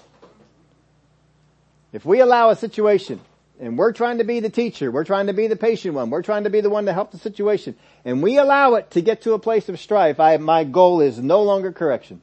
If 1.92 2.04
we 2.04 2.20
allow 2.20 2.50
a 2.50 2.56
situation 2.56 3.20
and 3.58 3.76
we're 3.76 3.92
trying 3.92 4.18
to 4.18 4.24
be 4.24 4.40
the 4.40 4.50
teacher, 4.50 4.90
we're 4.90 5.04
trying 5.04 5.26
to 5.26 5.32
be 5.32 5.48
the 5.48 5.56
patient 5.56 5.94
one, 5.94 6.10
we're 6.10 6.22
trying 6.22 6.44
to 6.44 6.50
be 6.50 6.60
the 6.60 6.70
one 6.70 6.86
to 6.86 6.92
help 6.92 7.10
the 7.10 7.18
situation, 7.18 7.76
and 8.04 8.22
we 8.22 8.38
allow 8.38 8.74
it 8.74 8.90
to 8.92 9.00
get 9.00 9.22
to 9.22 9.34
a 9.34 9.38
place 9.38 9.68
of 9.68 9.78
strife, 9.78 10.20
I, 10.20 10.36
my 10.38 10.64
goal 10.64 11.00
is 11.00 11.18
no 11.18 11.42
longer 11.42 11.72
correction. 11.72 12.22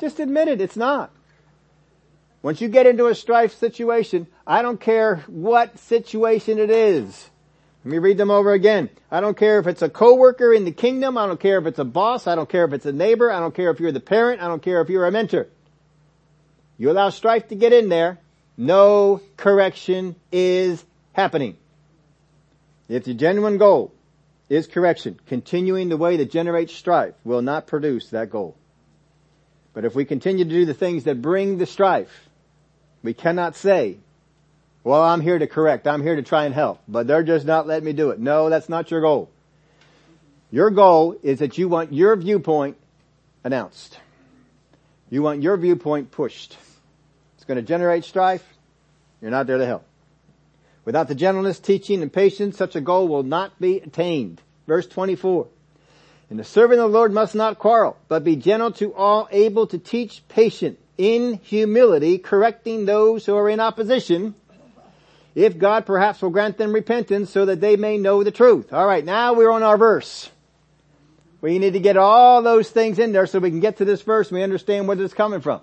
Just 0.00 0.20
admit 0.20 0.48
it, 0.48 0.60
it's 0.60 0.76
not. 0.76 1.10
Once 2.42 2.60
you 2.60 2.68
get 2.68 2.86
into 2.86 3.06
a 3.06 3.14
strife 3.14 3.54
situation, 3.54 4.26
I 4.46 4.62
don't 4.62 4.80
care 4.80 5.16
what 5.26 5.78
situation 5.78 6.58
it 6.58 6.70
is. 6.70 7.28
Let 7.84 7.92
me 7.92 7.98
read 7.98 8.18
them 8.18 8.30
over 8.30 8.52
again. 8.52 8.90
I 9.10 9.20
don't 9.20 9.36
care 9.36 9.58
if 9.58 9.66
it's 9.66 9.82
a 9.82 9.88
coworker 9.88 10.52
in 10.52 10.64
the 10.64 10.72
kingdom. 10.72 11.16
I 11.16 11.26
don't 11.26 11.40
care 11.40 11.58
if 11.58 11.66
it's 11.66 11.78
a 11.78 11.84
boss. 11.84 12.26
I 12.26 12.34
don't 12.34 12.48
care 12.48 12.64
if 12.64 12.72
it's 12.72 12.86
a 12.86 12.92
neighbor. 12.92 13.30
I 13.30 13.40
don't 13.40 13.54
care 13.54 13.70
if 13.70 13.80
you're 13.80 13.92
the 13.92 14.00
parent. 14.00 14.42
I 14.42 14.48
don't 14.48 14.62
care 14.62 14.80
if 14.80 14.88
you're 14.88 15.06
a 15.06 15.12
mentor. 15.12 15.46
You 16.78 16.90
allow 16.90 17.10
strife 17.10 17.48
to 17.48 17.54
get 17.54 17.72
in 17.72 17.88
there. 17.88 18.18
No 18.56 19.20
correction 19.36 20.16
is 20.32 20.84
happening. 21.12 21.56
If 22.88 23.04
the 23.04 23.14
genuine 23.14 23.58
goal 23.58 23.92
is 24.48 24.66
correction, 24.66 25.18
continuing 25.26 25.88
the 25.88 25.96
way 25.96 26.16
that 26.18 26.30
generates 26.30 26.72
strife 26.72 27.14
will 27.24 27.42
not 27.42 27.66
produce 27.66 28.10
that 28.10 28.30
goal. 28.30 28.56
But 29.74 29.84
if 29.84 29.94
we 29.94 30.04
continue 30.04 30.44
to 30.44 30.50
do 30.50 30.64
the 30.64 30.74
things 30.74 31.04
that 31.04 31.20
bring 31.20 31.58
the 31.58 31.66
strife, 31.66 32.28
we 33.02 33.12
cannot 33.12 33.56
say, 33.56 33.98
well, 34.84 35.02
I'm 35.02 35.20
here 35.20 35.38
to 35.38 35.46
correct. 35.46 35.86
I'm 35.86 36.02
here 36.02 36.16
to 36.16 36.22
try 36.22 36.44
and 36.44 36.54
help, 36.54 36.80
but 36.86 37.06
they're 37.06 37.24
just 37.24 37.44
not 37.44 37.66
letting 37.66 37.84
me 37.84 37.92
do 37.92 38.10
it. 38.10 38.20
No, 38.20 38.48
that's 38.48 38.68
not 38.68 38.90
your 38.90 39.00
goal. 39.00 39.28
Your 40.50 40.70
goal 40.70 41.16
is 41.22 41.40
that 41.40 41.58
you 41.58 41.68
want 41.68 41.92
your 41.92 42.14
viewpoint 42.16 42.76
announced. 43.42 43.98
You 45.10 45.22
want 45.22 45.42
your 45.42 45.56
viewpoint 45.56 46.12
pushed. 46.12 46.56
Going 47.46 47.56
to 47.56 47.62
generate 47.62 48.04
strife. 48.04 48.44
You're 49.20 49.30
not 49.30 49.46
there 49.46 49.58
to 49.58 49.66
help. 49.66 49.84
Without 50.84 51.08
the 51.08 51.14
gentleness, 51.14 51.58
teaching, 51.58 52.02
and 52.02 52.12
patience, 52.12 52.56
such 52.56 52.76
a 52.76 52.80
goal 52.80 53.08
will 53.08 53.22
not 53.22 53.60
be 53.60 53.78
attained. 53.78 54.40
Verse 54.66 54.86
24. 54.86 55.48
And 56.30 56.38
the 56.38 56.44
servant 56.44 56.80
of 56.80 56.90
the 56.90 56.98
Lord 56.98 57.12
must 57.12 57.34
not 57.34 57.58
quarrel, 57.58 57.96
but 58.08 58.24
be 58.24 58.36
gentle 58.36 58.72
to 58.72 58.94
all, 58.94 59.28
able 59.30 59.66
to 59.68 59.78
teach, 59.78 60.22
patient, 60.28 60.78
in 60.98 61.34
humility, 61.42 62.18
correcting 62.18 62.84
those 62.84 63.26
who 63.26 63.36
are 63.36 63.48
in 63.48 63.60
opposition, 63.60 64.34
if 65.34 65.58
God 65.58 65.86
perhaps 65.86 66.22
will 66.22 66.30
grant 66.30 66.56
them 66.56 66.72
repentance 66.72 67.30
so 67.30 67.44
that 67.44 67.60
they 67.60 67.76
may 67.76 67.98
know 67.98 68.24
the 68.24 68.30
truth. 68.30 68.72
Alright, 68.72 69.04
now 69.04 69.34
we're 69.34 69.50
on 69.50 69.62
our 69.62 69.76
verse. 69.76 70.30
We 71.42 71.58
need 71.58 71.74
to 71.74 71.80
get 71.80 71.96
all 71.96 72.42
those 72.42 72.70
things 72.70 72.98
in 72.98 73.12
there 73.12 73.26
so 73.26 73.38
we 73.38 73.50
can 73.50 73.60
get 73.60 73.76
to 73.76 73.84
this 73.84 74.02
verse 74.02 74.28
and 74.28 74.36
we 74.36 74.42
understand 74.42 74.88
where 74.88 75.00
it's 75.00 75.14
coming 75.14 75.42
from. 75.42 75.60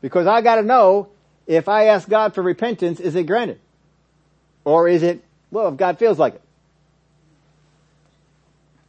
Because 0.00 0.26
I 0.26 0.40
gotta 0.40 0.62
know, 0.62 1.08
if 1.46 1.68
I 1.68 1.86
ask 1.86 2.08
God 2.08 2.34
for 2.34 2.42
repentance, 2.42 3.00
is 3.00 3.14
it 3.14 3.24
granted? 3.24 3.58
Or 4.64 4.88
is 4.88 5.02
it, 5.02 5.22
well, 5.50 5.68
if 5.68 5.76
God 5.76 5.98
feels 5.98 6.18
like 6.18 6.34
it. 6.34 6.42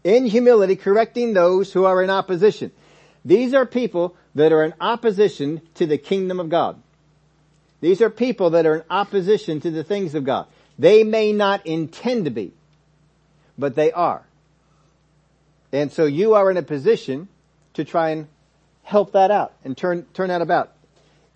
In 0.04 0.26
humility, 0.26 0.76
correcting 0.76 1.34
those 1.34 1.72
who 1.72 1.86
are 1.86 2.02
in 2.02 2.10
opposition. 2.10 2.72
These 3.24 3.54
are 3.54 3.66
people 3.66 4.16
that 4.36 4.52
are 4.52 4.64
in 4.64 4.74
opposition 4.80 5.62
to 5.76 5.86
the 5.86 5.98
kingdom 5.98 6.40
of 6.40 6.50
God. 6.50 6.82
These 7.82 8.02
are 8.02 8.10
people 8.10 8.52
that 8.52 8.66
are 8.66 8.78
in 8.78 8.84
opposition 8.90 9.60
to 9.62 9.72
the 9.72 9.84
things 9.84 10.16
of 10.16 10.24
God. 10.24 10.48
They 10.80 11.04
may 11.04 11.34
not 11.34 11.66
intend 11.66 12.26
to 12.26 12.32
be, 12.32 12.54
but 13.58 13.76
they 13.76 13.92
are. 13.92 14.24
And 15.72 15.92
so 15.92 16.06
you 16.06 16.34
are 16.34 16.50
in 16.50 16.58
a 16.58 16.64
position 16.64 17.28
to 17.74 17.84
try 17.84 18.10
and 18.10 18.28
help 18.84 19.14
that 19.14 19.32
out 19.32 19.54
and 19.64 19.78
turn, 19.78 20.06
turn 20.14 20.30
that 20.30 20.42
about. 20.42 20.72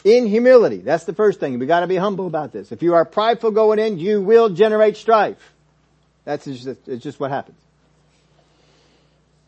In 0.05 0.27
humility, 0.27 0.77
that's 0.77 1.05
the 1.05 1.15
first 1.15 1.39
thing. 1.39 1.57
We 1.57 1.65
gotta 1.65 1.87
be 1.87 1.95
humble 1.95 2.27
about 2.27 2.53
this. 2.53 2.71
If 2.71 2.83
you 2.83 2.93
are 2.93 3.05
prideful 3.05 3.49
going 3.49 3.79
in, 3.79 3.97
you 3.97 4.21
will 4.21 4.49
generate 4.49 4.97
strife. 4.97 5.39
That's 6.25 6.45
just, 6.45 6.67
it's 6.87 7.03
just 7.03 7.19
what 7.19 7.31
happens. 7.31 7.57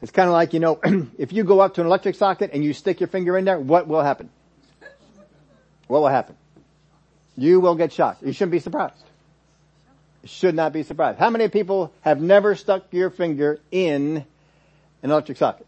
It's 0.01 0.12
kind 0.12 0.28
of 0.28 0.34
like, 0.34 0.53
you 0.53 0.60
know, 0.60 0.80
if 1.20 1.32
you 1.32 1.43
go 1.43 1.60
up 1.60 1.76
to 1.76 1.82
an 1.82 1.88
electric 1.88 2.16
socket 2.16 2.49
and 2.53 2.64
you 2.64 2.74
stick 2.74 2.99
your 2.99 3.08
finger 3.08 3.38
in 3.38 3.45
there, 3.45 3.60
what 3.60 3.88
will 3.88 4.01
happen? 4.01 4.32
What 5.86 6.01
will 6.01 6.08
happen? 6.08 6.36
You 7.36 7.60
will 7.60 7.76
get 7.76 7.93
shocked. 7.93 8.24
You 8.24 8.34
shouldn't 8.34 8.51
be 8.51 8.60
surprised. 8.60 9.03
You 10.24 10.30
should 10.30 10.55
not 10.55 10.74
be 10.74 10.82
surprised. 10.82 11.20
How 11.20 11.30
many 11.30 11.49
people 11.49 11.93
have 12.01 12.20
never 12.20 12.55
stuck 12.55 12.91
your 12.91 13.12
finger 13.12 13.60
in 13.70 14.26
an 15.03 15.12
electric 15.12 15.38
socket? 15.38 15.68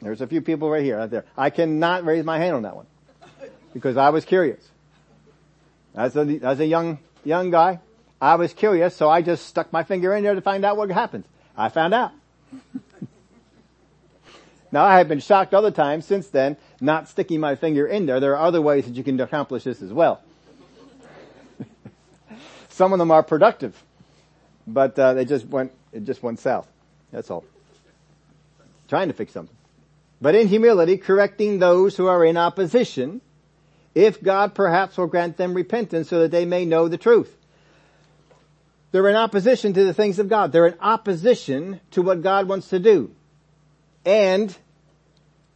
There's 0.00 0.22
a 0.22 0.26
few 0.26 0.40
people 0.40 0.70
right 0.70 0.82
here, 0.82 0.96
right 0.96 1.10
there. 1.10 1.26
I 1.36 1.50
cannot 1.50 2.06
raise 2.06 2.24
my 2.24 2.38
hand 2.38 2.56
on 2.56 2.62
that 2.62 2.74
one 2.74 2.86
because 3.72 3.96
I 3.96 4.10
was 4.10 4.24
curious. 4.24 4.60
As 5.94 6.16
a, 6.16 6.22
as 6.42 6.60
a 6.60 6.66
young, 6.66 6.98
young 7.24 7.50
guy, 7.50 7.80
I 8.20 8.36
was 8.36 8.52
curious, 8.52 8.94
so 8.94 9.10
I 9.10 9.22
just 9.22 9.46
stuck 9.46 9.72
my 9.72 9.82
finger 9.82 10.14
in 10.14 10.22
there 10.22 10.34
to 10.34 10.40
find 10.40 10.64
out 10.64 10.76
what 10.76 10.90
happens. 10.90 11.26
I 11.56 11.68
found 11.68 11.92
out. 11.92 12.12
now 14.72 14.84
I 14.84 14.98
have 14.98 15.08
been 15.08 15.20
shocked 15.20 15.54
other 15.54 15.70
times 15.70 16.06
since 16.06 16.28
then, 16.28 16.56
not 16.80 17.08
sticking 17.08 17.40
my 17.40 17.56
finger 17.56 17.86
in 17.86 18.06
there. 18.06 18.20
There 18.20 18.36
are 18.36 18.46
other 18.46 18.62
ways 18.62 18.86
that 18.86 18.94
you 18.94 19.04
can 19.04 19.20
accomplish 19.20 19.64
this 19.64 19.82
as 19.82 19.92
well. 19.92 20.22
Some 22.70 22.92
of 22.92 22.98
them 22.98 23.10
are 23.10 23.22
productive, 23.22 23.82
but 24.66 24.98
uh, 24.98 25.14
they 25.14 25.24
just 25.24 25.46
went, 25.46 25.72
it 25.92 26.04
just 26.04 26.22
went 26.22 26.38
south. 26.38 26.68
That's 27.10 27.30
all. 27.30 27.44
Trying 28.88 29.08
to 29.08 29.14
fix 29.14 29.32
something. 29.32 29.56
But 30.20 30.36
in 30.36 30.46
humility, 30.46 30.96
correcting 30.96 31.58
those 31.58 31.96
who 31.96 32.06
are 32.06 32.24
in 32.24 32.36
opposition, 32.36 33.20
if 33.94 34.22
God 34.22 34.54
perhaps 34.54 34.96
will 34.96 35.06
grant 35.06 35.36
them 35.36 35.54
repentance 35.54 36.08
so 36.08 36.20
that 36.20 36.30
they 36.30 36.44
may 36.44 36.64
know 36.64 36.88
the 36.88 36.98
truth. 36.98 37.36
They're 38.90 39.08
in 39.08 39.16
opposition 39.16 39.72
to 39.72 39.84
the 39.84 39.94
things 39.94 40.18
of 40.18 40.28
God. 40.28 40.52
They're 40.52 40.66
in 40.66 40.78
opposition 40.80 41.80
to 41.92 42.02
what 42.02 42.22
God 42.22 42.46
wants 42.46 42.68
to 42.68 42.78
do. 42.78 43.10
And 44.04 44.54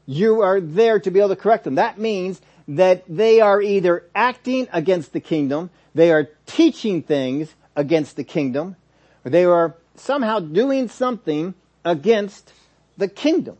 you 0.06 0.40
are 0.42 0.60
there 0.60 1.00
to 1.00 1.10
be 1.10 1.18
able 1.18 1.30
to 1.30 1.36
correct 1.36 1.64
them. 1.64 1.74
That 1.74 1.98
means 1.98 2.40
that 2.68 3.04
they 3.08 3.40
are 3.40 3.60
either 3.60 4.04
acting 4.14 4.68
against 4.72 5.12
the 5.12 5.20
kingdom, 5.20 5.70
they 5.94 6.10
are 6.12 6.28
teaching 6.46 7.02
things 7.02 7.54
against 7.76 8.16
the 8.16 8.24
kingdom, 8.24 8.76
or 9.24 9.30
they 9.30 9.44
are 9.44 9.76
somehow 9.94 10.40
doing 10.40 10.88
something 10.88 11.54
against 11.84 12.52
the 12.96 13.08
kingdom. 13.08 13.56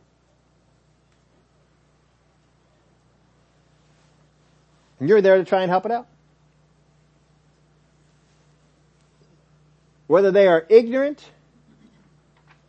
And 4.99 5.09
you're 5.09 5.21
there 5.21 5.37
to 5.37 5.45
try 5.45 5.63
and 5.63 5.71
help 5.71 5.87
it 5.87 5.93
out. 5.93 6.07
Whether 10.07 10.31
they 10.31 10.47
are 10.47 10.65
ignorant 10.69 11.25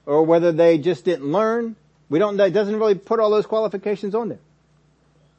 or 0.05 0.23
whether 0.23 0.51
they 0.51 0.77
just 0.77 1.05
didn't 1.05 1.31
learn, 1.31 1.75
we 2.09 2.19
don't, 2.19 2.39
it 2.39 2.51
doesn't 2.51 2.75
really 2.75 2.95
put 2.95 3.19
all 3.19 3.29
those 3.29 3.45
qualifications 3.45 4.15
on 4.15 4.29
there. 4.29 4.39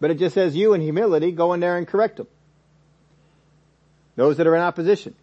But 0.00 0.10
it 0.10 0.18
just 0.18 0.34
says 0.34 0.54
you 0.54 0.74
in 0.74 0.80
humility 0.80 1.32
go 1.32 1.52
in 1.54 1.60
there 1.60 1.76
and 1.76 1.86
correct 1.86 2.18
them. 2.18 2.28
Those 4.16 4.36
that 4.36 4.46
are 4.46 4.54
in 4.54 4.62
opposition. 4.62 5.14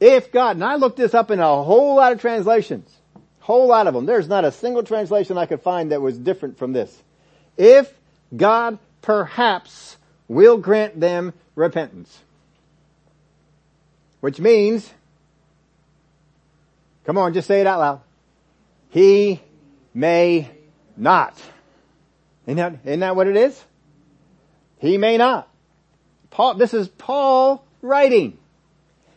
If 0.00 0.32
God, 0.32 0.56
and 0.56 0.64
I 0.64 0.76
looked 0.76 0.96
this 0.96 1.14
up 1.14 1.30
in 1.30 1.40
a 1.40 1.62
whole 1.62 1.96
lot 1.96 2.12
of 2.12 2.20
translations, 2.20 2.88
whole 3.40 3.66
lot 3.66 3.86
of 3.86 3.94
them. 3.94 4.06
There's 4.06 4.28
not 4.28 4.44
a 4.44 4.52
single 4.52 4.82
translation 4.82 5.38
I 5.38 5.46
could 5.46 5.62
find 5.62 5.90
that 5.92 6.02
was 6.02 6.18
different 6.18 6.58
from 6.58 6.72
this. 6.72 6.94
If 7.56 7.92
God 8.36 8.78
perhaps 9.02 9.96
will 10.28 10.58
grant 10.58 11.00
them 11.00 11.32
repentance. 11.54 12.16
Which 14.20 14.38
means, 14.38 14.88
come 17.04 17.18
on, 17.18 17.34
just 17.34 17.48
say 17.48 17.60
it 17.60 17.66
out 17.66 17.78
loud. 17.78 18.00
He 18.90 19.40
may 19.94 20.50
not. 20.96 21.34
Isn't 22.46 22.56
that, 22.56 22.78
isn't 22.84 23.00
that 23.00 23.16
what 23.16 23.26
it 23.26 23.36
is? 23.36 23.64
He 24.78 24.98
may 24.98 25.16
not. 25.16 25.48
Paul, 26.30 26.54
this 26.54 26.74
is 26.74 26.88
Paul 26.88 27.64
writing. 27.82 28.38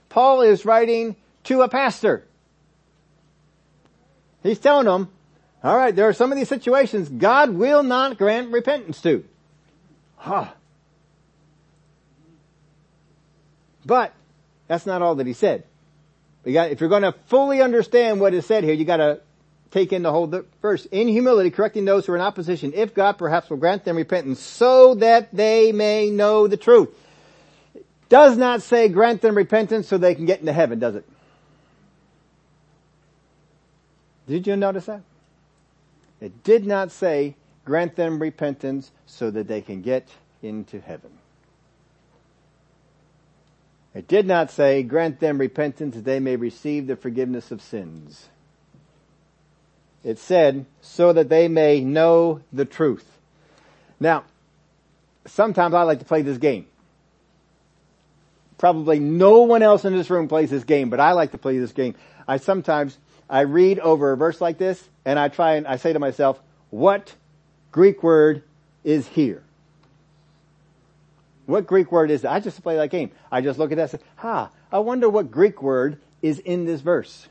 Paul 0.09 0.41
is 0.41 0.65
writing 0.65 1.15
to 1.45 1.61
a 1.61 1.69
pastor. 1.69 2.25
He's 4.43 4.59
telling 4.59 4.85
them, 4.85 5.09
all 5.63 5.77
right, 5.77 5.95
there 5.95 6.07
are 6.07 6.13
some 6.13 6.31
of 6.31 6.37
these 6.37 6.49
situations 6.49 7.09
God 7.09 7.51
will 7.51 7.83
not 7.83 8.17
grant 8.17 8.51
repentance 8.51 9.01
to. 9.01 9.23
Huh. 10.17 10.47
But 13.85 14.13
that's 14.67 14.85
not 14.85 15.01
all 15.01 15.15
that 15.15 15.27
he 15.27 15.33
said. 15.33 15.63
Got, 16.45 16.71
if 16.71 16.79
you're 16.79 16.89
going 16.89 17.03
to 17.03 17.13
fully 17.27 17.61
understand 17.61 18.19
what 18.19 18.33
is 18.33 18.45
said 18.45 18.63
here, 18.63 18.73
you 18.73 18.85
got 18.85 18.97
to 18.97 19.21
take 19.69 19.93
in 19.93 20.03
the 20.03 20.11
whole 20.11 20.43
verse. 20.61 20.85
In 20.87 21.07
humility, 21.07 21.51
correcting 21.51 21.85
those 21.85 22.05
who 22.05 22.13
are 22.13 22.15
in 22.15 22.21
opposition, 22.21 22.73
if 22.73 22.93
God 22.93 23.13
perhaps 23.13 23.49
will 23.49 23.57
grant 23.57 23.85
them 23.85 23.95
repentance, 23.95 24.39
so 24.39 24.95
that 24.95 25.33
they 25.33 25.71
may 25.71 26.09
know 26.09 26.47
the 26.47 26.57
truth. 26.57 26.89
Does 28.09 28.37
not 28.37 28.61
say 28.61 28.89
grant 28.89 29.21
them 29.21 29.35
repentance 29.35 29.87
so 29.87 29.97
they 29.97 30.15
can 30.15 30.25
get 30.25 30.39
into 30.41 30.51
heaven, 30.51 30.79
does 30.79 30.95
it? 30.95 31.05
Did 34.27 34.47
you 34.47 34.55
notice 34.55 34.85
that? 34.85 35.01
It 36.19 36.43
did 36.43 36.65
not 36.65 36.91
say 36.91 37.35
grant 37.65 37.95
them 37.95 38.19
repentance 38.19 38.91
so 39.05 39.31
that 39.31 39.47
they 39.47 39.61
can 39.61 39.81
get 39.81 40.09
into 40.41 40.79
heaven. 40.79 41.11
It 43.93 44.07
did 44.07 44.25
not 44.25 44.51
say, 44.51 44.83
grant 44.83 45.19
them 45.19 45.37
repentance 45.37 45.95
that 45.95 46.05
they 46.05 46.19
may 46.19 46.37
receive 46.37 46.87
the 46.87 46.95
forgiveness 46.95 47.51
of 47.51 47.61
sins. 47.61 48.29
It 50.03 50.17
said, 50.17 50.65
so 50.81 51.13
that 51.13 51.29
they 51.29 51.47
may 51.47 51.81
know 51.81 52.41
the 52.53 52.65
truth. 52.65 53.05
Now, 53.99 54.23
sometimes 55.25 55.73
I 55.73 55.83
like 55.83 55.99
to 55.99 56.05
play 56.05 56.21
this 56.21 56.37
game. 56.37 56.65
Probably 58.57 58.99
no 58.99 59.41
one 59.41 59.61
else 59.61 59.85
in 59.85 59.95
this 59.95 60.09
room 60.09 60.27
plays 60.27 60.49
this 60.49 60.63
game, 60.63 60.89
but 60.89 60.99
I 60.99 61.11
like 61.11 61.31
to 61.31 61.37
play 61.37 61.57
this 61.57 61.71
game. 61.71 61.95
I 62.27 62.37
sometimes, 62.37 62.97
I 63.29 63.41
read 63.41 63.79
over 63.79 64.13
a 64.13 64.17
verse 64.17 64.39
like 64.39 64.57
this, 64.57 64.81
and 65.03 65.19
I 65.19 65.27
try 65.27 65.55
and 65.55 65.67
I 65.67 65.75
say 65.75 65.93
to 65.93 65.99
myself, 65.99 66.39
what 66.69 67.13
Greek 67.71 68.03
word 68.03 68.43
is 68.83 69.07
here? 69.07 69.43
What 71.45 71.67
Greek 71.67 71.91
word 71.91 72.11
is 72.11 72.21
that? 72.21 72.31
I 72.31 72.39
just 72.39 72.61
play 72.61 72.75
that 72.75 72.89
game. 72.89 73.11
I 73.31 73.41
just 73.41 73.59
look 73.59 73.71
at 73.71 73.75
that 73.75 73.93
and 73.93 74.01
say, 74.01 74.07
ha, 74.17 74.51
I 74.71 74.79
wonder 74.79 75.09
what 75.09 75.31
Greek 75.31 75.61
word 75.61 75.99
is 76.21 76.39
in 76.39 76.65
this 76.65 76.81
verse. 76.81 77.27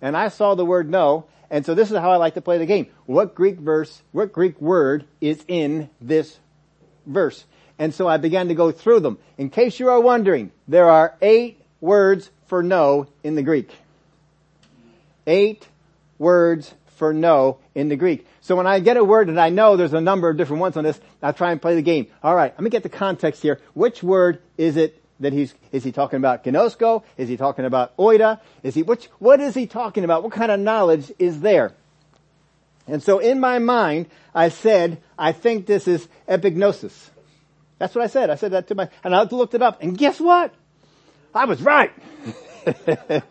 And 0.00 0.16
I 0.16 0.28
saw 0.28 0.54
the 0.54 0.64
word 0.64 0.90
no, 0.90 1.26
and 1.50 1.64
so 1.64 1.74
this 1.74 1.90
is 1.90 1.98
how 1.98 2.10
I 2.10 2.16
like 2.16 2.34
to 2.34 2.40
play 2.40 2.58
the 2.58 2.66
game. 2.66 2.88
What 3.06 3.34
Greek 3.34 3.58
verse, 3.58 4.02
what 4.12 4.32
Greek 4.32 4.60
word 4.60 5.04
is 5.20 5.44
in 5.46 5.90
this 6.00 6.38
verse? 7.06 7.44
And 7.78 7.94
so 7.94 8.08
I 8.08 8.16
began 8.16 8.48
to 8.48 8.54
go 8.54 8.72
through 8.72 9.00
them. 9.00 9.18
In 9.38 9.50
case 9.50 9.78
you 9.78 9.88
are 9.88 10.00
wondering, 10.00 10.50
there 10.66 10.88
are 10.88 11.14
eight 11.20 11.60
words 11.80 12.30
for 12.46 12.62
no 12.62 13.06
in 13.22 13.34
the 13.34 13.42
Greek. 13.42 13.70
Eight 15.26 15.68
words 16.18 16.74
for 16.96 17.12
no 17.12 17.58
in 17.74 17.88
the 17.88 17.96
Greek. 17.96 18.26
So 18.42 18.56
when 18.56 18.66
I 18.66 18.80
get 18.80 18.96
a 18.96 19.04
word 19.04 19.28
and 19.28 19.40
I 19.40 19.50
know 19.50 19.76
there's 19.76 19.92
a 19.92 20.00
number 20.00 20.28
of 20.28 20.36
different 20.36 20.60
ones 20.60 20.76
on 20.76 20.82
this, 20.82 21.00
I 21.22 21.30
try 21.30 21.52
and 21.52 21.62
play 21.62 21.76
the 21.76 21.82
game. 21.82 22.08
Alright, 22.24 22.52
let 22.52 22.60
me 22.60 22.70
get 22.70 22.82
the 22.82 22.88
context 22.88 23.40
here. 23.40 23.60
Which 23.72 24.02
word 24.02 24.42
is 24.58 24.76
it 24.76 25.00
that 25.20 25.32
he's, 25.32 25.54
is 25.70 25.84
he 25.84 25.92
talking 25.92 26.16
about 26.16 26.42
ginosko? 26.42 27.04
Is 27.16 27.28
he 27.28 27.36
talking 27.36 27.64
about 27.64 27.96
oida? 27.96 28.40
Is 28.64 28.74
he, 28.74 28.82
which, 28.82 29.06
what 29.20 29.38
is 29.40 29.54
he 29.54 29.68
talking 29.68 30.02
about? 30.02 30.24
What 30.24 30.32
kind 30.32 30.50
of 30.50 30.58
knowledge 30.58 31.12
is 31.20 31.40
there? 31.40 31.72
And 32.88 33.00
so 33.00 33.20
in 33.20 33.38
my 33.38 33.60
mind, 33.60 34.06
I 34.34 34.48
said, 34.48 35.00
I 35.16 35.30
think 35.30 35.66
this 35.66 35.86
is 35.86 36.08
epignosis. 36.28 37.10
That's 37.78 37.94
what 37.94 38.02
I 38.02 38.08
said. 38.08 38.28
I 38.28 38.34
said 38.34 38.52
that 38.52 38.66
to 38.68 38.74
my, 38.74 38.88
and 39.04 39.14
I 39.14 39.22
looked 39.22 39.54
it 39.54 39.62
up, 39.62 39.80
and 39.82 39.96
guess 39.96 40.18
what? 40.18 40.52
I 41.32 41.44
was 41.44 41.62
right. 41.62 41.92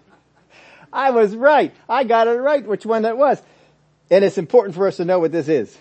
I 0.93 1.11
was 1.11 1.35
right. 1.35 1.73
I 1.87 2.05
got 2.05 2.27
it 2.27 2.31
right, 2.31 2.65
which 2.65 2.85
one 2.85 3.01
that 3.03 3.17
was. 3.17 3.41
And 4.11 4.25
it's 4.25 4.37
important 4.37 4.75
for 4.75 4.87
us 4.87 4.97
to 4.97 5.05
know 5.05 5.19
what 5.19 5.31
this 5.31 5.47
is. 5.47 5.75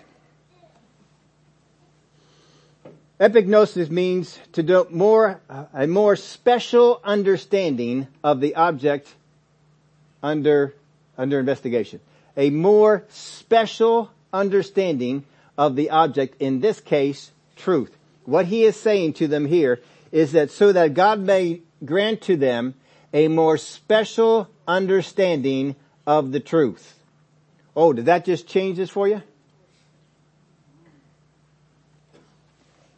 Epignosis 3.19 3.89
means 3.91 4.39
to 4.53 4.63
do 4.63 4.87
more, 4.89 5.41
a 5.73 5.85
more 5.85 6.15
special 6.15 7.01
understanding 7.03 8.07
of 8.23 8.39
the 8.39 8.55
object 8.55 9.13
under, 10.23 10.73
under 11.17 11.39
investigation. 11.39 11.99
A 12.37 12.49
more 12.49 13.03
special 13.09 14.09
understanding 14.31 15.25
of 15.57 15.75
the 15.75 15.89
object, 15.89 16.41
in 16.41 16.61
this 16.61 16.79
case, 16.79 17.31
truth. 17.57 17.95
What 18.23 18.45
he 18.45 18.63
is 18.63 18.75
saying 18.75 19.13
to 19.13 19.27
them 19.27 19.45
here 19.45 19.81
is 20.11 20.31
that 20.31 20.51
so 20.51 20.71
that 20.71 20.93
God 20.93 21.19
may 21.19 21.61
grant 21.83 22.21
to 22.23 22.37
them 22.37 22.75
a 23.13 23.27
more 23.27 23.57
special 23.57 24.49
understanding 24.67 25.75
of 26.07 26.31
the 26.31 26.39
truth. 26.39 27.00
Oh, 27.75 27.93
did 27.93 28.05
that 28.05 28.25
just 28.25 28.47
change 28.47 28.77
this 28.77 28.89
for 28.89 29.07
you? 29.07 29.21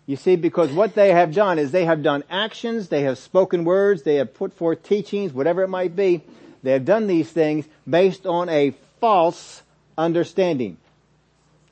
You 0.05 0.17
see, 0.17 0.35
because 0.35 0.71
what 0.71 0.95
they 0.95 1.11
have 1.11 1.33
done 1.33 1.59
is 1.59 1.71
they 1.71 1.85
have 1.85 2.03
done 2.03 2.23
actions, 2.29 2.89
they 2.89 3.03
have 3.03 3.17
spoken 3.17 3.63
words, 3.63 4.03
they 4.03 4.15
have 4.15 4.33
put 4.33 4.53
forth 4.53 4.83
teachings, 4.83 5.31
whatever 5.31 5.63
it 5.63 5.69
might 5.69 5.95
be. 5.95 6.21
They 6.61 6.71
have 6.71 6.85
done 6.85 7.07
these 7.07 7.29
things 7.29 7.65
based 7.89 8.25
on 8.25 8.49
a 8.49 8.73
false 8.99 9.61
understanding. 9.97 10.77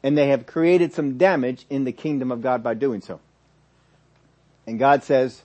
And 0.03 0.17
they 0.17 0.29
have 0.29 0.45
created 0.45 0.93
some 0.93 1.17
damage 1.17 1.65
in 1.69 1.83
the 1.83 1.91
kingdom 1.91 2.31
of 2.31 2.41
God 2.41 2.63
by 2.63 2.73
doing 2.73 3.01
so. 3.01 3.19
And 4.65 4.79
God 4.79 5.03
says, 5.03 5.41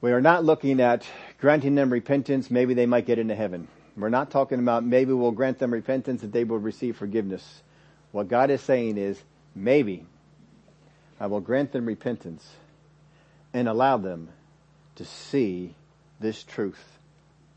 we 0.00 0.12
are 0.12 0.20
not 0.20 0.44
looking 0.44 0.80
at 0.80 1.06
granting 1.40 1.74
them 1.74 1.90
repentance, 1.90 2.50
maybe 2.50 2.74
they 2.74 2.86
might 2.86 3.06
get 3.06 3.18
into 3.18 3.34
heaven. 3.34 3.68
We're 4.00 4.08
not 4.08 4.30
talking 4.30 4.58
about 4.58 4.84
maybe 4.84 5.12
we'll 5.12 5.30
grant 5.30 5.58
them 5.58 5.72
repentance 5.72 6.22
that 6.22 6.32
they 6.32 6.44
will 6.44 6.58
receive 6.58 6.96
forgiveness. 6.96 7.62
What 8.12 8.28
God 8.28 8.50
is 8.50 8.60
saying 8.60 8.98
is, 8.98 9.20
maybe 9.54 10.06
I 11.18 11.26
will 11.26 11.40
grant 11.40 11.72
them 11.72 11.86
repentance 11.86 12.48
and 13.52 13.68
allow 13.68 13.98
them 13.98 14.28
to 14.96 15.04
see 15.04 15.74
this 16.18 16.42
truth 16.42 16.98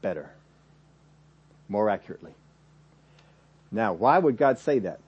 better, 0.01 0.29
more 1.69 1.89
accurately. 1.89 2.33
Now, 3.71 3.93
why 3.93 4.19
would 4.19 4.37
God 4.37 4.59
say 4.59 4.79
that? 4.79 4.99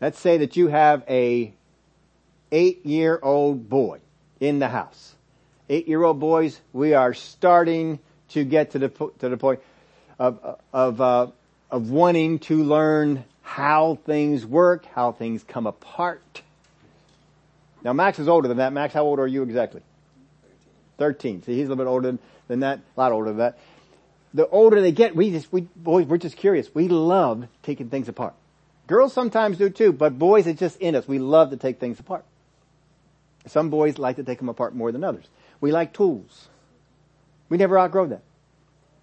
Let's 0.00 0.18
say 0.18 0.38
that 0.38 0.56
you 0.56 0.68
have 0.68 1.04
a 1.08 1.52
eight 2.50 2.84
year 2.84 3.18
old 3.22 3.68
boy 3.68 4.00
in 4.40 4.58
the 4.58 4.68
house. 4.68 5.14
Eight 5.68 5.88
year 5.88 6.02
old 6.02 6.20
boys, 6.20 6.60
we 6.72 6.94
are 6.94 7.14
starting 7.14 7.98
to 8.34 8.44
get 8.44 8.72
to 8.72 8.78
the, 8.78 8.88
to 8.88 9.28
the 9.28 9.36
point 9.36 9.60
of, 10.18 10.58
of, 10.72 11.00
uh, 11.00 11.28
of 11.70 11.90
wanting 11.90 12.38
to 12.40 12.62
learn 12.62 13.24
how 13.42 13.98
things 14.04 14.44
work, 14.44 14.84
how 14.86 15.12
things 15.12 15.42
come 15.42 15.66
apart. 15.66 16.42
Now 17.82 17.92
Max 17.92 18.18
is 18.18 18.28
older 18.28 18.48
than 18.48 18.58
that. 18.58 18.72
Max, 18.72 18.92
how 18.94 19.04
old 19.04 19.18
are 19.18 19.26
you 19.26 19.42
exactly? 19.42 19.82
13. 20.98 21.42
See, 21.42 21.54
he's 21.54 21.66
a 21.66 21.68
little 21.70 21.84
bit 21.84 21.88
older 21.88 22.18
than 22.48 22.60
that, 22.60 22.80
a 22.96 23.00
lot 23.00 23.12
older 23.12 23.28
than 23.28 23.38
that. 23.38 23.58
The 24.32 24.48
older 24.48 24.80
they 24.80 24.92
get, 24.92 25.14
we 25.14 25.30
just, 25.30 25.52
we, 25.52 25.62
boys, 25.76 26.06
we're 26.06 26.18
just 26.18 26.36
curious. 26.36 26.74
We 26.74 26.88
love 26.88 27.46
taking 27.62 27.88
things 27.88 28.08
apart. 28.08 28.34
Girls 28.86 29.12
sometimes 29.12 29.58
do 29.58 29.70
too, 29.70 29.92
but 29.92 30.18
boys, 30.18 30.46
it's 30.46 30.60
just 30.60 30.78
in 30.80 30.94
us. 30.96 31.06
We 31.06 31.18
love 31.18 31.50
to 31.50 31.56
take 31.56 31.78
things 31.78 32.00
apart. 32.00 32.24
Some 33.46 33.70
boys 33.70 33.98
like 33.98 34.16
to 34.16 34.24
take 34.24 34.38
them 34.38 34.48
apart 34.48 34.74
more 34.74 34.90
than 34.90 35.04
others. 35.04 35.26
We 35.60 35.70
like 35.70 35.92
tools. 35.92 36.48
We 37.48 37.56
never 37.56 37.78
outgrow 37.78 38.06
that. 38.06 38.22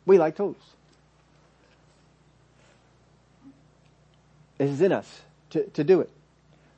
We 0.06 0.18
like 0.18 0.36
tools. 0.36 0.58
It 4.60 4.70
is 4.70 4.82
in 4.82 4.92
us 4.92 5.22
to, 5.52 5.64
to 5.70 5.84
do 5.84 6.02
it. 6.02 6.10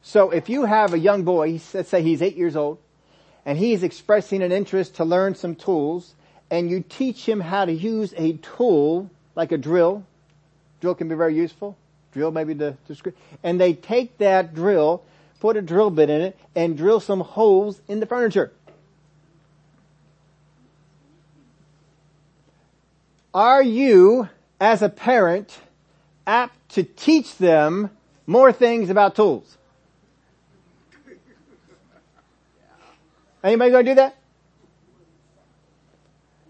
So 0.01 0.31
if 0.31 0.49
you 0.49 0.65
have 0.65 0.93
a 0.93 0.99
young 0.99 1.23
boy, 1.23 1.59
let's 1.73 1.89
say 1.89 2.01
he's 2.01 2.21
eight 2.21 2.35
years 2.35 2.55
old, 2.55 2.77
and 3.45 3.57
he's 3.57 3.83
expressing 3.83 4.41
an 4.41 4.51
interest 4.51 4.95
to 4.95 5.05
learn 5.05 5.35
some 5.35 5.55
tools, 5.55 6.13
and 6.51 6.69
you 6.69 6.83
teach 6.87 7.27
him 7.27 7.39
how 7.39 7.65
to 7.65 7.71
use 7.71 8.13
a 8.17 8.33
tool, 8.33 9.09
like 9.35 9.51
a 9.51 9.57
drill, 9.57 10.05
drill 10.81 10.95
can 10.95 11.07
be 11.07 11.15
very 11.15 11.35
useful, 11.35 11.77
drill 12.11 12.31
maybe 12.31 12.53
to, 12.55 12.77
to 12.87 13.13
and 13.43 13.59
they 13.59 13.73
take 13.73 14.17
that 14.17 14.53
drill, 14.53 15.03
put 15.39 15.57
a 15.57 15.61
drill 15.61 15.89
bit 15.89 16.09
in 16.09 16.21
it, 16.21 16.37
and 16.55 16.77
drill 16.77 16.99
some 16.99 17.21
holes 17.21 17.81
in 17.87 17.99
the 17.99 18.05
furniture. 18.05 18.51
Are 23.33 23.63
you, 23.63 24.29
as 24.59 24.81
a 24.83 24.89
parent, 24.89 25.57
apt 26.27 26.69
to 26.69 26.83
teach 26.83 27.37
them 27.37 27.89
more 28.27 28.51
things 28.51 28.89
about 28.89 29.15
tools? 29.15 29.57
Anybody 33.43 33.71
gonna 33.71 33.83
do 33.83 33.95
that? 33.95 34.15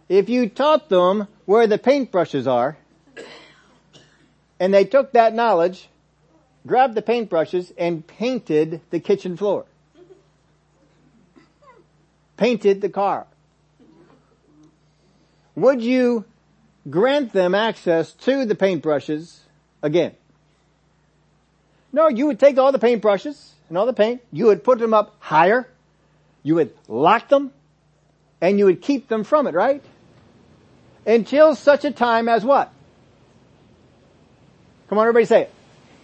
If 0.10 0.30
you 0.30 0.50
taught 0.50 0.90
them 0.90 1.28
where 1.46 1.68
the 1.68 1.80
paintbrushes 1.80 2.48
are, 2.48 2.78
and 4.60 4.74
they 4.74 4.84
took 4.84 5.14
that 5.14 5.34
knowledge, 5.34 5.88
grabbed 6.68 6.96
the 6.96 7.02
paintbrushes, 7.02 7.72
and 7.78 8.06
painted 8.06 8.82
the 8.92 9.00
kitchen 9.00 9.38
floor. 9.38 9.66
Painted 12.38 12.82
the 12.82 12.90
car. 12.90 13.26
Would 15.56 15.82
you 15.82 16.26
grant 16.90 17.34
them 17.34 17.56
access 17.56 18.12
to 18.14 18.46
the 18.46 18.56
paintbrushes 18.56 19.40
again? 19.82 20.14
No, 21.92 22.08
you 22.08 22.28
would 22.28 22.40
take 22.40 22.58
all 22.58 22.72
the 22.72 22.80
paintbrushes 22.80 23.52
and 23.70 23.78
all 23.78 23.86
the 23.86 23.94
paint, 23.94 24.22
you 24.32 24.48
would 24.48 24.64
put 24.64 24.80
them 24.80 24.94
up 24.94 25.16
higher, 25.20 25.68
you 26.42 26.56
would 26.56 26.74
lock 26.88 27.30
them, 27.30 27.52
and 28.42 28.60
you 28.60 28.66
would 28.66 28.82
keep 28.82 29.08
them 29.08 29.24
from 29.24 29.48
it, 29.48 29.54
right? 29.54 29.84
Until 31.06 31.56
such 31.56 31.86
a 31.86 31.92
time 31.92 32.28
as 32.28 32.44
what? 32.44 32.72
Come 34.90 34.98
on 34.98 35.04
everybody 35.04 35.26
say 35.26 35.42
it. 35.44 35.52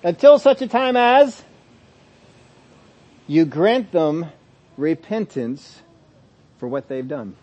Until 0.03 0.39
such 0.39 0.61
a 0.61 0.67
time 0.67 0.95
as 0.95 1.43
you 3.27 3.45
grant 3.45 3.91
them 3.91 4.27
repentance 4.77 5.81
for 6.57 6.67
what 6.67 6.87
they've 6.87 7.07
done. 7.07 7.35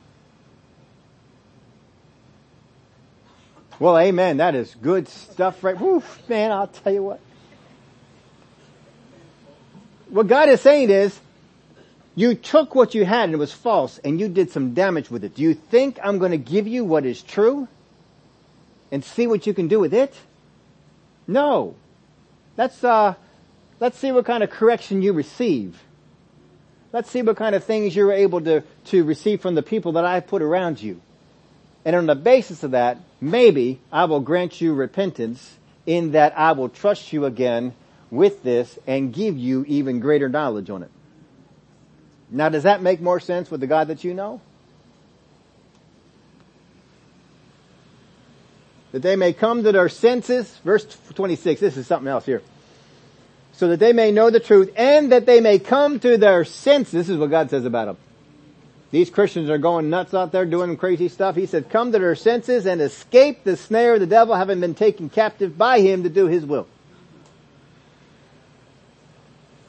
Well, 3.78 3.98
amen. 3.98 4.38
That 4.38 4.54
is 4.54 4.74
good 4.74 5.08
stuff, 5.08 5.62
right? 5.62 5.78
Man, 6.28 6.50
I'll 6.50 6.66
tell 6.66 6.92
you 6.92 7.02
what. 7.02 7.20
What 10.08 10.28
God 10.28 10.48
is 10.48 10.60
saying 10.60 10.90
is, 10.90 11.18
you 12.14 12.34
took 12.34 12.74
what 12.74 12.94
you 12.94 13.04
had 13.04 13.24
and 13.24 13.34
it 13.34 13.36
was 13.36 13.52
false 13.52 13.98
and 13.98 14.18
you 14.18 14.28
did 14.28 14.50
some 14.50 14.72
damage 14.72 15.10
with 15.10 15.24
it. 15.24 15.34
Do 15.34 15.42
you 15.42 15.52
think 15.52 15.98
I'm 16.02 16.18
going 16.18 16.30
to 16.30 16.38
give 16.38 16.66
you 16.66 16.84
what 16.84 17.04
is 17.04 17.20
true 17.22 17.68
and 18.90 19.04
see 19.04 19.26
what 19.26 19.46
you 19.46 19.52
can 19.52 19.68
do 19.68 19.78
with 19.78 19.92
it? 19.92 20.14
No. 21.26 21.74
Let's, 22.56 22.82
uh, 22.82 23.14
let's 23.80 23.98
see 23.98 24.12
what 24.12 24.24
kind 24.24 24.42
of 24.42 24.48
correction 24.48 25.02
you 25.02 25.12
receive. 25.12 25.78
Let's 26.92 27.10
see 27.10 27.20
what 27.20 27.36
kind 27.36 27.54
of 27.54 27.64
things 27.64 27.94
you're 27.94 28.12
able 28.12 28.40
to, 28.40 28.62
to 28.86 29.04
receive 29.04 29.42
from 29.42 29.54
the 29.54 29.62
people 29.62 29.92
that 29.92 30.06
I've 30.06 30.26
put 30.26 30.40
around 30.40 30.80
you. 30.80 31.02
And 31.84 31.94
on 31.94 32.06
the 32.06 32.14
basis 32.14 32.62
of 32.62 32.70
that, 32.70 32.98
maybe 33.20 33.80
I 33.90 34.04
will 34.04 34.20
grant 34.20 34.60
you 34.60 34.74
repentance 34.74 35.56
in 35.86 36.12
that 36.12 36.36
I 36.38 36.52
will 36.52 36.68
trust 36.68 37.12
you 37.12 37.24
again 37.24 37.74
with 38.10 38.42
this 38.42 38.78
and 38.86 39.12
give 39.12 39.36
you 39.36 39.64
even 39.66 40.00
greater 40.00 40.28
knowledge 40.28 40.70
on 40.70 40.82
it. 40.82 40.90
Now 42.30 42.48
does 42.48 42.64
that 42.64 42.82
make 42.82 43.00
more 43.00 43.20
sense 43.20 43.50
with 43.50 43.60
the 43.60 43.66
God 43.66 43.88
that 43.88 44.04
you 44.04 44.14
know? 44.14 44.40
That 48.92 49.02
they 49.02 49.16
may 49.16 49.32
come 49.32 49.62
to 49.62 49.72
their 49.72 49.88
senses, 49.88 50.56
verse 50.64 50.84
26, 51.14 51.60
this 51.60 51.76
is 51.76 51.86
something 51.86 52.08
else 52.08 52.24
here. 52.24 52.42
So 53.52 53.68
that 53.68 53.80
they 53.80 53.92
may 53.92 54.10
know 54.10 54.30
the 54.30 54.40
truth 54.40 54.72
and 54.76 55.12
that 55.12 55.26
they 55.26 55.40
may 55.40 55.58
come 55.58 56.00
to 56.00 56.16
their 56.16 56.44
senses. 56.44 56.92
This 56.92 57.08
is 57.08 57.16
what 57.16 57.30
God 57.30 57.50
says 57.50 57.64
about 57.64 57.86
them. 57.86 57.96
These 58.90 59.10
Christians 59.10 59.50
are 59.50 59.58
going 59.58 59.90
nuts 59.90 60.14
out 60.14 60.32
there 60.32 60.46
doing 60.46 60.76
crazy 60.76 61.08
stuff. 61.08 61.34
He 61.34 61.46
said, 61.46 61.70
come 61.70 61.92
to 61.92 61.98
their 61.98 62.14
senses 62.14 62.66
and 62.66 62.80
escape 62.80 63.42
the 63.42 63.56
snare 63.56 63.94
of 63.94 64.00
the 64.00 64.06
devil 64.06 64.34
having 64.34 64.60
been 64.60 64.74
taken 64.74 65.10
captive 65.10 65.58
by 65.58 65.80
him 65.80 66.04
to 66.04 66.08
do 66.08 66.26
his 66.26 66.44
will. 66.44 66.68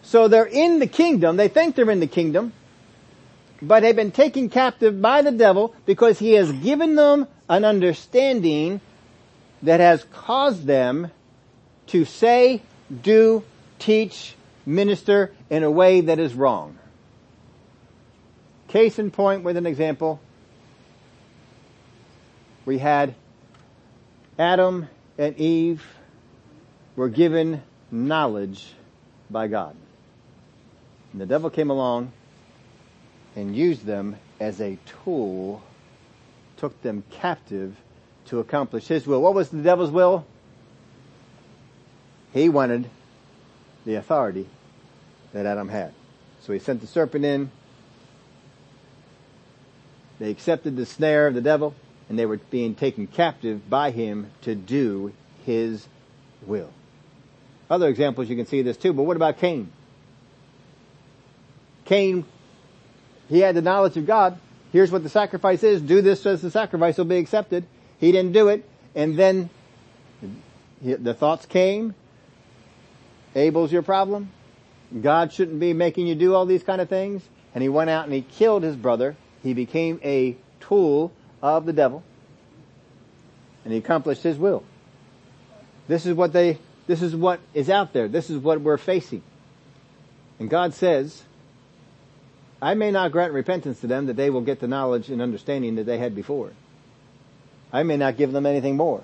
So 0.04 0.28
they're 0.28 0.46
in 0.46 0.80
the 0.80 0.88
kingdom. 0.88 1.36
They 1.36 1.48
think 1.48 1.76
they're 1.76 1.90
in 1.90 2.00
the 2.00 2.08
kingdom, 2.08 2.54
but 3.62 3.82
they've 3.82 3.96
been 3.96 4.12
taken 4.12 4.50
captive 4.50 5.02
by 5.02 5.22
the 5.22 5.32
devil 5.32 5.76
because 5.86 6.20
he 6.20 6.34
has 6.34 6.52
given 6.52 6.96
them 6.96 7.28
an 7.50 7.66
understanding 7.66 8.80
that 9.64 9.80
has 9.80 10.06
caused 10.14 10.66
them 10.66 11.12
to 11.88 12.06
say, 12.06 12.62
do, 13.02 13.44
teach, 13.80 14.36
minister 14.66 15.34
in 15.50 15.64
a 15.64 15.72
way 15.72 16.02
that 16.02 16.20
is 16.20 16.34
wrong. 16.34 16.78
Case 18.68 19.00
in 19.00 19.12
point 19.12 19.44
with 19.44 19.56
an 19.56 19.66
example, 19.66 20.20
we 22.66 22.80
had 22.80 23.16
Adam 24.38 24.90
and 25.18 25.38
Eve 25.38 25.86
were 26.96 27.10
given 27.10 27.64
knowledge 27.92 28.74
by 29.30 29.48
God. 29.48 29.76
And 31.12 31.22
the 31.22 31.26
devil 31.26 31.50
came 31.50 31.70
along 31.70 32.12
and 33.36 33.56
used 33.56 33.86
them 33.86 34.18
as 34.40 34.60
a 34.60 34.78
tool, 35.04 35.64
took 36.58 36.82
them 36.82 37.04
captive 37.10 37.76
to 38.26 38.40
accomplish 38.40 38.88
his 38.88 39.08
will. 39.08 39.22
What 39.22 39.34
was 39.34 39.50
the 39.50 39.62
devil's 39.62 39.92
will? 39.92 40.26
He 42.34 42.50
wanted 42.50 42.90
the 43.86 43.96
authority 43.96 44.48
that 45.32 45.46
Adam 45.46 45.70
had. 45.70 45.94
So 46.42 46.52
he 46.52 46.60
sent 46.60 46.82
the 46.82 46.88
serpent 46.88 47.24
in. 47.24 47.52
They 50.20 50.32
accepted 50.32 50.76
the 50.76 50.86
snare 50.86 51.28
of 51.28 51.34
the 51.34 51.42
devil 51.42 51.76
and 52.10 52.18
they 52.18 52.26
were 52.26 52.38
being 52.38 52.76
taken 52.76 53.08
captive 53.08 53.70
by 53.70 53.92
him 53.92 54.32
to 54.42 54.56
do 54.56 55.14
his 55.46 55.88
will. 56.46 56.70
Other 57.70 57.88
examples 57.88 58.30
you 58.30 58.36
can 58.36 58.46
see 58.46 58.62
this 58.62 58.78
too, 58.78 58.94
but 58.94 59.04
what 59.04 59.18
about 59.18 59.40
Cain? 59.40 59.72
Cain, 61.86 62.26
he 63.30 63.40
had 63.40 63.56
the 63.56 63.62
knowledge 63.62 63.98
of 63.98 64.06
God. 64.06 64.40
Here's 64.72 64.92
what 64.92 65.04
the 65.04 65.10
sacrifice 65.10 65.64
is. 65.64 65.82
Do 65.82 66.02
this 66.02 66.26
as 66.26 66.42
the 66.42 66.52
sacrifice 66.52 66.98
will 66.98 67.06
be 67.06 67.18
accepted. 67.18 67.66
He 68.00 68.12
didn't 68.12 68.34
do 68.34 68.50
it. 68.50 68.68
And 68.96 69.18
then 69.18 69.50
the 70.82 71.14
thoughts 71.14 71.46
came. 71.46 71.94
Abel's 73.36 73.72
your 73.72 73.82
problem. 73.82 74.32
God 75.02 75.34
shouldn't 75.34 75.60
be 75.60 75.74
making 75.74 76.08
you 76.08 76.16
do 76.16 76.34
all 76.34 76.46
these 76.46 76.64
kind 76.64 76.82
of 76.82 76.90
things. 76.90 77.22
And 77.54 77.62
he 77.62 77.70
went 77.70 77.90
out 77.90 78.06
and 78.06 78.14
he 78.14 78.22
killed 78.22 78.64
his 78.64 78.76
brother. 78.76 79.16
He 79.48 79.54
became 79.54 80.02
a 80.04 80.36
tool 80.60 81.14
of 81.42 81.66
the 81.66 81.72
devil. 81.72 82.04
And 83.64 83.72
he 83.72 83.80
accomplished 83.80 84.22
his 84.22 84.38
will. 84.38 84.62
This 85.88 86.06
is 86.06 86.14
what 86.14 86.34
they, 86.34 86.58
this 86.86 87.02
is 87.02 87.16
what 87.16 87.40
is 87.54 87.70
out 87.70 87.94
there. 87.94 88.10
This 88.10 88.30
is 88.30 88.40
what 88.40 88.60
we're 88.60 88.76
facing. 88.78 89.24
And 90.38 90.50
God 90.50 90.74
says, 90.74 91.24
I 92.62 92.74
may 92.74 92.92
not 92.92 93.14
grant 93.14 93.32
repentance 93.32 93.80
to 93.80 93.88
them 93.88 94.08
that 94.08 94.18
they 94.18 94.30
will 94.30 94.42
get 94.42 94.60
the 94.60 94.68
knowledge 94.68 95.08
and 95.08 95.22
understanding 95.22 95.76
that 95.76 95.86
they 95.86 95.98
had 95.98 96.14
before. 96.14 96.52
I 97.72 97.84
may 97.84 97.96
not 97.96 98.18
give 98.18 98.34
them 98.34 98.46
anything 98.46 98.76
more 98.76 99.02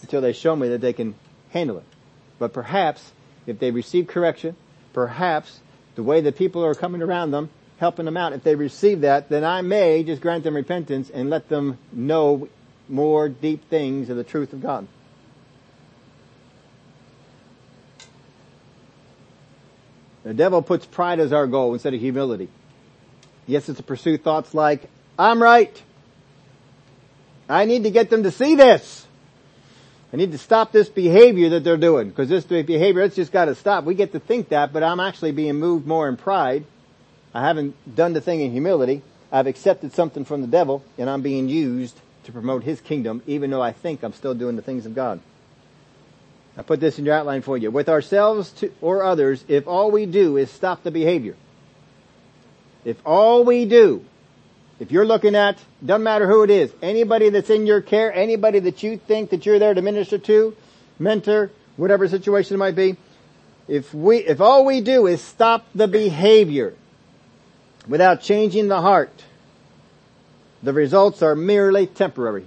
until 0.00 0.22
they 0.22 0.32
show 0.32 0.56
me 0.56 0.68
that 0.70 0.80
they 0.80 0.94
can 0.94 1.14
handle 1.50 1.76
it. 1.76 1.84
But 2.38 2.54
perhaps 2.54 3.12
if 3.46 3.58
they 3.58 3.70
receive 3.70 4.06
correction, 4.06 4.56
perhaps 4.94 5.60
the 5.94 6.02
way 6.02 6.22
that 6.22 6.38
people 6.38 6.64
are 6.64 6.74
coming 6.74 7.02
around 7.02 7.32
them, 7.32 7.50
helping 7.78 8.04
them 8.04 8.16
out, 8.16 8.32
if 8.32 8.42
they 8.42 8.54
receive 8.54 9.02
that, 9.02 9.28
then 9.28 9.44
I 9.44 9.62
may 9.62 10.02
just 10.02 10.20
grant 10.20 10.44
them 10.44 10.56
repentance 10.56 11.10
and 11.10 11.30
let 11.30 11.48
them 11.48 11.78
know 11.92 12.48
more 12.88 13.28
deep 13.28 13.68
things 13.68 14.10
of 14.10 14.16
the 14.16 14.24
truth 14.24 14.52
of 14.52 14.60
God. 14.60 14.86
The 20.24 20.34
devil 20.34 20.60
puts 20.60 20.84
pride 20.84 21.20
as 21.20 21.32
our 21.32 21.46
goal 21.46 21.72
instead 21.72 21.94
of 21.94 22.00
humility. 22.00 22.48
Yes, 23.46 23.68
it's 23.68 23.78
to 23.78 23.82
pursue 23.82 24.18
thoughts 24.18 24.52
like, 24.52 24.90
I'm 25.18 25.42
right. 25.42 25.82
I 27.48 27.64
need 27.64 27.84
to 27.84 27.90
get 27.90 28.10
them 28.10 28.24
to 28.24 28.30
see 28.30 28.54
this. 28.54 29.06
I 30.12 30.16
need 30.16 30.32
to 30.32 30.38
stop 30.38 30.72
this 30.72 30.88
behavior 30.88 31.50
that 31.50 31.64
they're 31.64 31.76
doing 31.76 32.08
because 32.08 32.28
this 32.28 32.44
behavior, 32.44 33.02
it's 33.02 33.16
just 33.16 33.32
got 33.32 33.46
to 33.46 33.54
stop. 33.54 33.84
We 33.84 33.94
get 33.94 34.12
to 34.12 34.20
think 34.20 34.50
that, 34.50 34.72
but 34.72 34.82
I'm 34.82 35.00
actually 35.00 35.32
being 35.32 35.56
moved 35.56 35.86
more 35.86 36.08
in 36.08 36.16
pride. 36.16 36.64
I 37.34 37.42
haven't 37.46 37.74
done 37.94 38.12
the 38.12 38.20
thing 38.20 38.40
in 38.40 38.52
humility. 38.52 39.02
I've 39.30 39.46
accepted 39.46 39.92
something 39.92 40.24
from 40.24 40.40
the 40.40 40.46
devil 40.46 40.82
and 40.96 41.08
I'm 41.10 41.22
being 41.22 41.48
used 41.48 41.98
to 42.24 42.32
promote 42.32 42.64
his 42.64 42.80
kingdom 42.80 43.22
even 43.26 43.50
though 43.50 43.62
I 43.62 43.72
think 43.72 44.02
I'm 44.02 44.12
still 44.12 44.34
doing 44.34 44.56
the 44.56 44.62
things 44.62 44.86
of 44.86 44.94
God. 44.94 45.20
I 46.56 46.62
put 46.62 46.80
this 46.80 46.98
in 46.98 47.04
your 47.04 47.14
outline 47.14 47.42
for 47.42 47.56
you. 47.56 47.70
With 47.70 47.88
ourselves 47.88 48.50
to, 48.54 48.72
or 48.80 49.04
others, 49.04 49.44
if 49.46 49.68
all 49.68 49.90
we 49.90 50.06
do 50.06 50.36
is 50.36 50.50
stop 50.50 50.82
the 50.82 50.90
behavior, 50.90 51.36
if 52.84 52.96
all 53.04 53.44
we 53.44 53.64
do 53.64 54.04
if 54.78 54.92
you're 54.92 55.06
looking 55.06 55.34
at, 55.34 55.58
doesn't 55.84 56.04
matter 56.04 56.28
who 56.28 56.44
it 56.44 56.50
is, 56.50 56.72
anybody 56.80 57.30
that's 57.30 57.50
in 57.50 57.66
your 57.66 57.80
care, 57.80 58.12
anybody 58.12 58.60
that 58.60 58.82
you 58.82 58.96
think 58.96 59.30
that 59.30 59.44
you're 59.44 59.58
there 59.58 59.74
to 59.74 59.82
minister 59.82 60.18
to, 60.18 60.56
mentor, 60.98 61.50
whatever 61.76 62.06
situation 62.06 62.54
it 62.54 62.58
might 62.58 62.76
be, 62.76 62.96
if 63.66 63.92
we, 63.92 64.18
if 64.18 64.40
all 64.40 64.64
we 64.64 64.80
do 64.80 65.06
is 65.06 65.20
stop 65.20 65.66
the 65.74 65.88
behavior 65.88 66.74
without 67.88 68.20
changing 68.20 68.68
the 68.68 68.80
heart, 68.80 69.24
the 70.62 70.72
results 70.72 71.22
are 71.22 71.34
merely 71.34 71.86
temporary. 71.86 72.44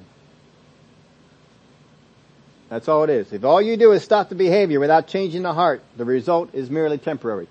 That's 2.69 2.87
all 2.87 3.03
it 3.03 3.09
is. 3.09 3.33
If 3.33 3.43
all 3.43 3.61
you 3.61 3.75
do 3.75 3.91
is 3.91 4.03
stop 4.03 4.29
the 4.29 4.35
behavior 4.35 4.79
without 4.79 5.07
changing 5.07 5.41
the 5.41 5.53
heart, 5.53 5.83
the 5.97 6.05
result 6.05 6.53
is 6.53 6.69
merely 6.69 6.97
temporary. 6.97 7.47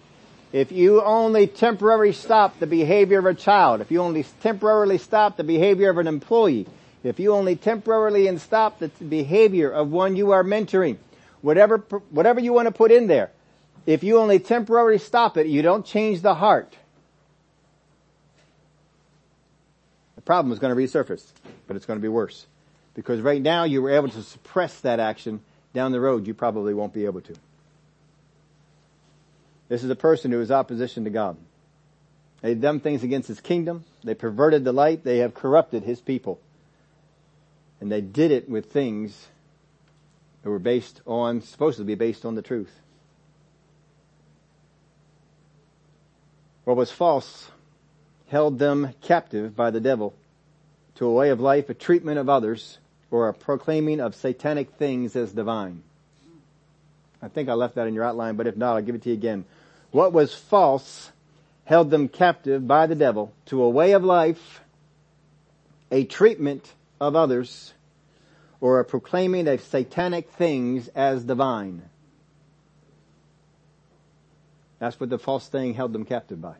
If 0.52 0.72
you 0.72 1.02
only 1.02 1.46
temporarily 1.46 2.12
stop 2.12 2.58
the 2.58 2.66
behavior 2.66 3.18
of 3.18 3.26
a 3.26 3.34
child, 3.34 3.80
if 3.80 3.90
you 3.90 4.00
only 4.00 4.24
temporarily 4.40 4.98
stop 4.98 5.36
the 5.36 5.44
behavior 5.44 5.90
of 5.90 5.98
an 5.98 6.06
employee, 6.06 6.66
if 7.04 7.20
you 7.20 7.34
only 7.34 7.54
temporarily 7.56 8.26
and 8.26 8.40
stop 8.40 8.78
the 8.78 8.88
behavior 8.88 9.70
of 9.70 9.90
one 9.90 10.16
you 10.16 10.32
are 10.32 10.42
mentoring, 10.42 10.96
whatever, 11.40 11.78
whatever 12.10 12.40
you 12.40 12.52
want 12.52 12.66
to 12.66 12.72
put 12.72 12.90
in 12.90 13.06
there, 13.06 13.30
if 13.86 14.02
you 14.02 14.18
only 14.18 14.38
temporarily 14.38 14.98
stop 14.98 15.36
it, 15.36 15.46
you 15.46 15.62
don't 15.62 15.86
change 15.86 16.20
the 16.20 16.34
heart. 16.34 16.74
Problem 20.30 20.52
is 20.52 20.60
going 20.60 20.72
to 20.72 20.80
resurface, 20.80 21.26
but 21.66 21.74
it's 21.74 21.86
going 21.86 21.98
to 21.98 22.00
be 22.00 22.06
worse. 22.06 22.46
Because 22.94 23.20
right 23.20 23.42
now 23.42 23.64
you 23.64 23.82
were 23.82 23.90
able 23.90 24.10
to 24.10 24.22
suppress 24.22 24.78
that 24.82 25.00
action, 25.00 25.40
down 25.74 25.90
the 25.90 25.98
road 25.98 26.24
you 26.24 26.34
probably 26.34 26.72
won't 26.72 26.92
be 26.92 27.04
able 27.04 27.20
to. 27.22 27.34
This 29.68 29.82
is 29.82 29.90
a 29.90 29.96
person 29.96 30.30
who 30.30 30.40
is 30.40 30.52
opposition 30.52 31.02
to 31.02 31.10
God. 31.10 31.36
They've 32.42 32.60
done 32.60 32.78
things 32.78 33.02
against 33.02 33.26
his 33.26 33.40
kingdom. 33.40 33.84
They 34.04 34.14
perverted 34.14 34.62
the 34.62 34.70
light. 34.70 35.02
They 35.02 35.18
have 35.18 35.34
corrupted 35.34 35.82
his 35.82 36.00
people. 36.00 36.38
And 37.80 37.90
they 37.90 38.00
did 38.00 38.30
it 38.30 38.48
with 38.48 38.66
things 38.66 39.26
that 40.44 40.50
were 40.50 40.60
based 40.60 41.00
on, 41.08 41.40
supposed 41.40 41.78
to 41.78 41.84
be 41.84 41.96
based 41.96 42.24
on 42.24 42.36
the 42.36 42.42
truth. 42.42 42.78
What 46.62 46.76
was 46.76 46.92
false 46.92 47.50
held 48.28 48.60
them 48.60 48.94
captive 49.00 49.56
by 49.56 49.72
the 49.72 49.80
devil 49.80 50.14
to 51.00 51.06
a 51.06 51.12
way 51.12 51.30
of 51.30 51.40
life, 51.40 51.70
a 51.70 51.74
treatment 51.74 52.18
of 52.18 52.28
others, 52.28 52.76
or 53.10 53.30
a 53.30 53.32
proclaiming 53.34 54.00
of 54.00 54.14
satanic 54.14 54.70
things 54.72 55.16
as 55.16 55.32
divine. 55.32 55.82
I 57.22 57.28
think 57.28 57.48
I 57.48 57.54
left 57.54 57.76
that 57.76 57.86
in 57.86 57.94
your 57.94 58.04
outline, 58.04 58.36
but 58.36 58.46
if 58.46 58.54
not, 58.54 58.76
I'll 58.76 58.82
give 58.82 58.94
it 58.94 59.02
to 59.04 59.08
you 59.08 59.14
again. 59.14 59.46
What 59.92 60.12
was 60.12 60.34
false 60.34 61.10
held 61.64 61.90
them 61.90 62.06
captive 62.08 62.68
by 62.68 62.86
the 62.86 62.94
devil 62.94 63.32
to 63.46 63.62
a 63.62 63.70
way 63.70 63.92
of 63.92 64.04
life, 64.04 64.60
a 65.90 66.04
treatment 66.04 66.70
of 67.00 67.16
others, 67.16 67.72
or 68.60 68.78
a 68.78 68.84
proclaiming 68.84 69.48
of 69.48 69.62
satanic 69.62 70.30
things 70.32 70.88
as 70.88 71.24
divine. 71.24 71.80
That's 74.78 75.00
what 75.00 75.08
the 75.08 75.18
false 75.18 75.48
thing 75.48 75.72
held 75.72 75.94
them 75.94 76.04
captive 76.04 76.42
by. 76.42 76.56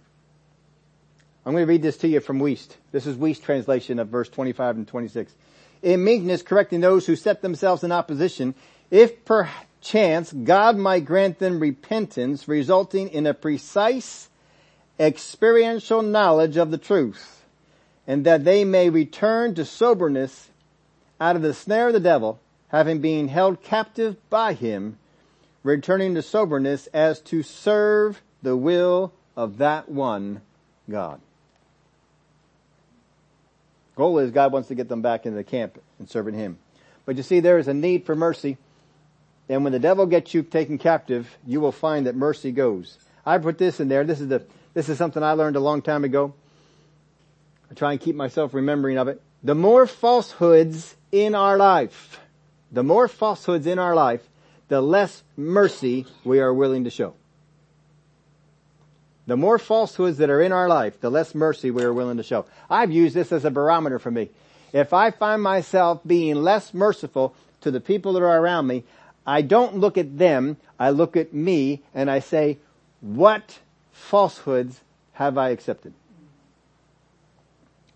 I'm 1.50 1.56
going 1.56 1.66
to 1.66 1.68
read 1.68 1.82
this 1.82 1.96
to 1.96 2.08
you 2.08 2.20
from 2.20 2.38
Wuest. 2.38 2.76
This 2.92 3.08
is 3.08 3.16
Wuest's 3.16 3.40
translation 3.40 3.98
of 3.98 4.06
verse 4.06 4.28
25 4.28 4.76
and 4.76 4.86
26. 4.86 5.34
In 5.82 6.04
meekness, 6.04 6.42
correcting 6.42 6.80
those 6.80 7.06
who 7.06 7.16
set 7.16 7.42
themselves 7.42 7.82
in 7.82 7.90
opposition, 7.90 8.54
if 8.88 9.24
perchance 9.24 10.32
God 10.32 10.76
might 10.76 11.04
grant 11.04 11.40
them 11.40 11.58
repentance 11.58 12.46
resulting 12.46 13.08
in 13.08 13.26
a 13.26 13.34
precise 13.34 14.28
experiential 15.00 16.02
knowledge 16.02 16.56
of 16.56 16.70
the 16.70 16.78
truth 16.78 17.44
and 18.06 18.24
that 18.26 18.44
they 18.44 18.64
may 18.64 18.88
return 18.88 19.56
to 19.56 19.64
soberness 19.64 20.50
out 21.20 21.34
of 21.34 21.42
the 21.42 21.52
snare 21.52 21.88
of 21.88 21.94
the 21.94 21.98
devil, 21.98 22.38
having 22.68 23.00
been 23.00 23.26
held 23.26 23.60
captive 23.60 24.14
by 24.30 24.52
him, 24.52 25.00
returning 25.64 26.14
to 26.14 26.22
soberness 26.22 26.86
as 26.94 27.20
to 27.22 27.42
serve 27.42 28.22
the 28.40 28.56
will 28.56 29.12
of 29.36 29.58
that 29.58 29.88
one 29.88 30.42
God. 30.88 31.20
Goal 34.00 34.18
is 34.18 34.30
God 34.30 34.50
wants 34.50 34.68
to 34.68 34.74
get 34.74 34.88
them 34.88 35.02
back 35.02 35.26
into 35.26 35.36
the 35.36 35.44
camp 35.44 35.78
and 35.98 36.08
serving 36.08 36.34
him. 36.34 36.58
But 37.04 37.16
you 37.16 37.22
see, 37.22 37.40
there 37.40 37.58
is 37.58 37.68
a 37.68 37.74
need 37.74 38.06
for 38.06 38.16
mercy 38.16 38.56
and 39.50 39.64
when 39.64 39.72
the 39.72 39.80
devil 39.80 40.06
gets 40.06 40.32
you 40.32 40.44
taken 40.44 40.78
captive, 40.78 41.36
you 41.44 41.60
will 41.60 41.72
find 41.72 42.06
that 42.06 42.14
mercy 42.14 42.52
goes. 42.52 42.96
I 43.26 43.36
put 43.38 43.58
this 43.58 43.80
in 43.80 43.88
there. 43.88 44.04
This 44.04 44.20
is 44.20 44.28
the, 44.28 44.44
this 44.74 44.88
is 44.88 44.96
something 44.96 45.24
I 45.24 45.32
learned 45.32 45.56
a 45.56 45.60
long 45.60 45.82
time 45.82 46.04
ago. 46.04 46.32
I 47.68 47.74
try 47.74 47.90
and 47.90 48.00
keep 48.00 48.14
myself 48.14 48.54
remembering 48.54 48.96
of 48.96 49.08
it. 49.08 49.20
The 49.42 49.56
more 49.56 49.88
falsehoods 49.88 50.94
in 51.10 51.34
our 51.34 51.56
life, 51.56 52.20
the 52.70 52.84
more 52.84 53.08
falsehoods 53.08 53.66
in 53.66 53.80
our 53.80 53.96
life, 53.96 54.22
the 54.68 54.80
less 54.80 55.24
mercy 55.36 56.06
we 56.22 56.38
are 56.38 56.54
willing 56.54 56.84
to 56.84 56.90
show. 56.90 57.14
The 59.26 59.36
more 59.36 59.58
falsehoods 59.58 60.18
that 60.18 60.30
are 60.30 60.40
in 60.40 60.52
our 60.52 60.68
life, 60.68 61.00
the 61.00 61.10
less 61.10 61.34
mercy 61.34 61.70
we 61.70 61.82
are 61.82 61.92
willing 61.92 62.16
to 62.16 62.22
show. 62.22 62.46
I've 62.68 62.90
used 62.90 63.14
this 63.14 63.32
as 63.32 63.44
a 63.44 63.50
barometer 63.50 63.98
for 63.98 64.10
me. 64.10 64.30
If 64.72 64.92
I 64.92 65.10
find 65.10 65.42
myself 65.42 66.00
being 66.06 66.36
less 66.36 66.72
merciful 66.72 67.34
to 67.60 67.70
the 67.70 67.80
people 67.80 68.14
that 68.14 68.22
are 68.22 68.40
around 68.40 68.66
me, 68.66 68.84
I 69.26 69.42
don't 69.42 69.76
look 69.76 69.98
at 69.98 70.18
them, 70.18 70.56
I 70.78 70.90
look 70.90 71.16
at 71.16 71.34
me 71.34 71.82
and 71.94 72.10
I 72.10 72.20
say, 72.20 72.58
what 73.00 73.58
falsehoods 73.92 74.80
have 75.12 75.36
I 75.36 75.50
accepted? 75.50 75.92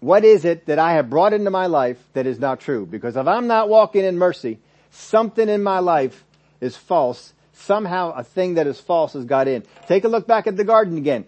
What 0.01 0.25
is 0.25 0.45
it 0.45 0.67
that 0.67 0.79
I 0.79 0.93
have 0.93 1.09
brought 1.09 1.33
into 1.33 1.51
my 1.51 1.67
life 1.67 1.97
that 2.13 2.27
is 2.27 2.39
not 2.39 2.61
true? 2.61 2.85
Because 2.85 3.17
if 3.17 3.27
I'm 3.27 3.47
not 3.47 3.71
walking 3.71 4.05
in 4.05 4.19
mercy, 4.19 4.59
something 4.91 5.49
in 5.49 5.63
my 5.63 5.79
life 5.79 6.25
is 6.61 6.77
false. 6.77 7.33
Somehow 7.55 8.13
a 8.13 8.25
thing 8.25 8.55
that 8.55 8.67
is 8.67 8.79
false 8.81 9.15
has 9.15 9.25
got 9.25 9.49
in. 9.49 9.63
Take 9.87 10.05
a 10.05 10.09
look 10.09 10.27
back 10.27 10.47
at 10.47 10.57
the 10.57 10.65
garden 10.65 10.99
again. 10.99 11.25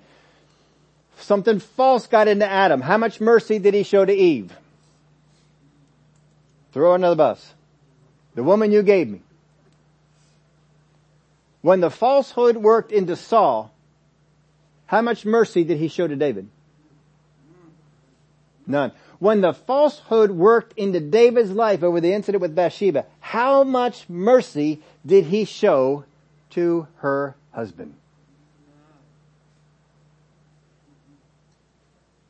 Something 1.18 1.60
false 1.60 2.06
got 2.06 2.28
into 2.28 2.46
Adam. 2.46 2.80
How 2.80 2.98
much 2.98 3.20
mercy 3.20 3.58
did 3.58 3.74
he 3.74 3.82
show 3.82 4.04
to 4.04 4.12
Eve? 4.12 4.52
Throw 6.72 6.94
another 6.94 7.16
bus. 7.16 7.54
The 8.34 8.42
woman 8.42 8.70
you 8.70 8.82
gave 8.82 9.08
me. 9.08 9.22
When 11.62 11.80
the 11.80 11.90
falsehood 11.90 12.56
worked 12.56 12.92
into 12.92 13.16
Saul, 13.16 13.72
how 14.86 15.02
much 15.02 15.24
mercy 15.24 15.64
did 15.64 15.78
he 15.78 15.88
show 15.88 16.06
to 16.06 16.14
David? 16.14 16.48
None. 18.66 18.92
When 19.18 19.40
the 19.40 19.54
falsehood 19.54 20.30
worked 20.30 20.76
into 20.76 21.00
David's 21.00 21.50
life 21.50 21.82
over 21.82 22.00
the 22.00 22.12
incident 22.12 22.42
with 22.42 22.54
Bathsheba, 22.54 23.06
how 23.20 23.64
much 23.64 24.08
mercy 24.08 24.82
did 25.04 25.24
he 25.24 25.44
show 25.44 26.04
to 26.56 26.88
her 26.96 27.36
husband? 27.52 27.94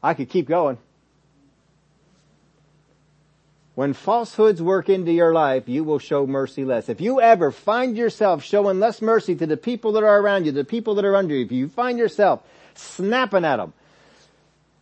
I 0.03 0.15
could 0.15 0.29
keep 0.29 0.47
going. 0.47 0.79
When 3.75 3.93
falsehoods 3.93 4.63
work 4.63 4.89
into 4.89 5.13
your 5.13 5.33
life, 5.33 5.69
you 5.69 5.85
will 5.85 5.99
show 5.99 6.27
mercy 6.27 6.65
less. 6.65 6.89
If 6.89 7.01
you 7.01 7.21
ever 7.21 7.51
find 7.51 7.97
yourself 7.97 8.43
showing 8.43 8.81
less 8.81 9.03
mercy 9.03 9.35
to 9.37 9.47
the 9.47 9.57
people 9.57 9.93
that 9.93 10.03
are 10.03 10.21
around 10.21 10.47
you, 10.47 10.53
the 10.53 10.65
people 10.65 10.95
that 10.97 11.05
are 11.05 11.15
under 11.15 11.35
you, 11.35 11.45
if 11.45 11.53
you 11.53 11.69
find 11.69 11.99
yourself 11.99 12.43
snapping 12.75 13.45
at 13.45 13.57
them, 13.57 13.73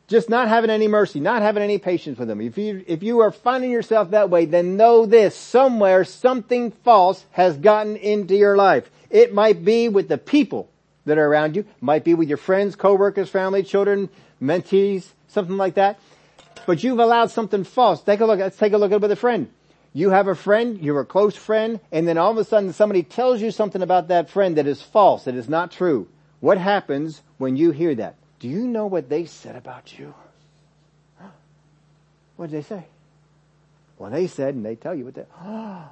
just 0.07 0.29
not 0.29 0.49
having 0.49 0.71
any 0.71 0.87
mercy, 0.89 1.19
not 1.21 1.43
having 1.43 1.63
any 1.63 1.79
patience 1.79 2.19
with 2.19 2.29
them. 2.29 2.41
If 2.41 2.57
you, 2.57 2.85
if 2.87 3.03
you 3.03 3.21
are 3.21 3.33
finding 3.33 3.71
yourself 3.71 4.11
that 4.11 4.31
way, 4.31 4.45
then 4.45 4.77
know 4.77 5.07
this, 5.07 5.35
somewhere 5.35 6.05
something 6.05 6.71
false 6.71 7.25
has 7.33 7.57
gotten 7.57 7.97
into 7.97 8.37
your 8.37 8.57
life. 8.57 8.91
It 9.15 9.33
might 9.33 9.65
be 9.65 9.89
with 9.89 10.09
the 10.09 10.19
people 10.19 10.69
that 11.07 11.19
are 11.19 11.27
around 11.27 11.55
you, 11.55 11.63
it 11.63 11.83
might 11.83 12.03
be 12.03 12.15
with 12.15 12.29
your 12.29 12.37
friends, 12.37 12.75
coworkers, 12.75 13.31
family, 13.31 13.63
children, 13.63 14.09
mentees, 14.43 15.07
something 15.29 15.57
like 15.57 15.75
that. 15.75 16.01
But 16.67 16.83
you've 16.83 16.99
allowed 16.99 17.31
something 17.31 17.63
false. 17.63 18.03
Take 18.03 18.19
a 18.19 18.27
look, 18.27 18.41
let's 18.41 18.57
take 18.57 18.73
a 18.73 18.77
look 18.77 18.91
at 18.91 18.97
it 18.97 19.03
with 19.03 19.13
a 19.13 19.17
friend. 19.17 19.51
You 19.93 20.11
have 20.11 20.27
a 20.27 20.35
friend, 20.35 20.81
you're 20.83 20.99
a 20.99 21.07
close 21.07 21.37
friend, 21.37 21.79
and 21.93 22.09
then 22.09 22.19
all 22.19 22.33
of 22.33 22.39
a 22.39 22.45
sudden 22.45 22.73
somebody 22.73 23.05
tells 23.05 23.41
you 23.41 23.53
something 23.53 23.83
about 23.83 24.09
that 24.09 24.31
friend 24.31 24.57
that 24.57 24.67
is 24.67 24.83
false, 24.83 25.27
that 25.27 25.37
is 25.37 25.49
not 25.49 25.71
true. 25.71 26.09
What 26.41 26.59
happens 26.59 27.23
when 27.39 27.57
you 27.57 27.71
hear 27.71 27.95
that? 27.95 28.17
Do 28.41 28.49
you 28.49 28.67
know 28.67 28.87
what 28.87 29.09
they 29.09 29.27
said 29.27 29.55
about 29.55 29.97
you? 29.97 30.13
What 32.35 32.51
did 32.51 32.57
they 32.59 32.67
say? 32.67 32.87
Well, 33.97 34.11
they 34.11 34.27
said, 34.27 34.57
and 34.57 34.67
they 34.67 34.75
tell 34.75 34.93
you 34.93 35.05
what 35.05 35.15
they, 35.15 35.25
oh, 35.41 35.89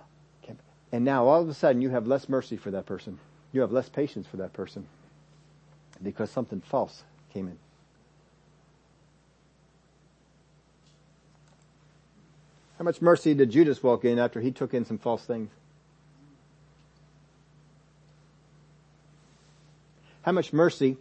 and 0.93 1.05
now 1.05 1.27
all 1.27 1.41
of 1.41 1.49
a 1.49 1.55
sudden 1.55 1.81
you 1.81 1.89
have 1.89 2.07
less 2.07 2.29
mercy 2.29 2.57
for 2.57 2.71
that 2.71 2.87
person. 2.87 3.19
You 3.53 3.63
have 3.63 3.73
less 3.73 3.89
patience 3.89 4.27
for 4.27 4.37
that 4.37 4.53
person 4.53 4.87
because 6.03 6.31
something 6.31 6.61
false 6.61 7.03
came 7.33 7.49
in. 7.49 7.59
How 12.79 12.85
much 12.85 13.01
mercy 13.01 13.33
did 13.33 13.51
Judas 13.51 13.83
walk 13.83 14.05
in 14.05 14.19
after 14.19 14.41
he 14.41 14.51
took 14.51 14.75
in 14.75 14.85
some 14.85 14.99
false 14.99 15.25
things? 15.25 15.51
How 20.23 20.33
much 20.33 20.53
mercy 20.53 20.97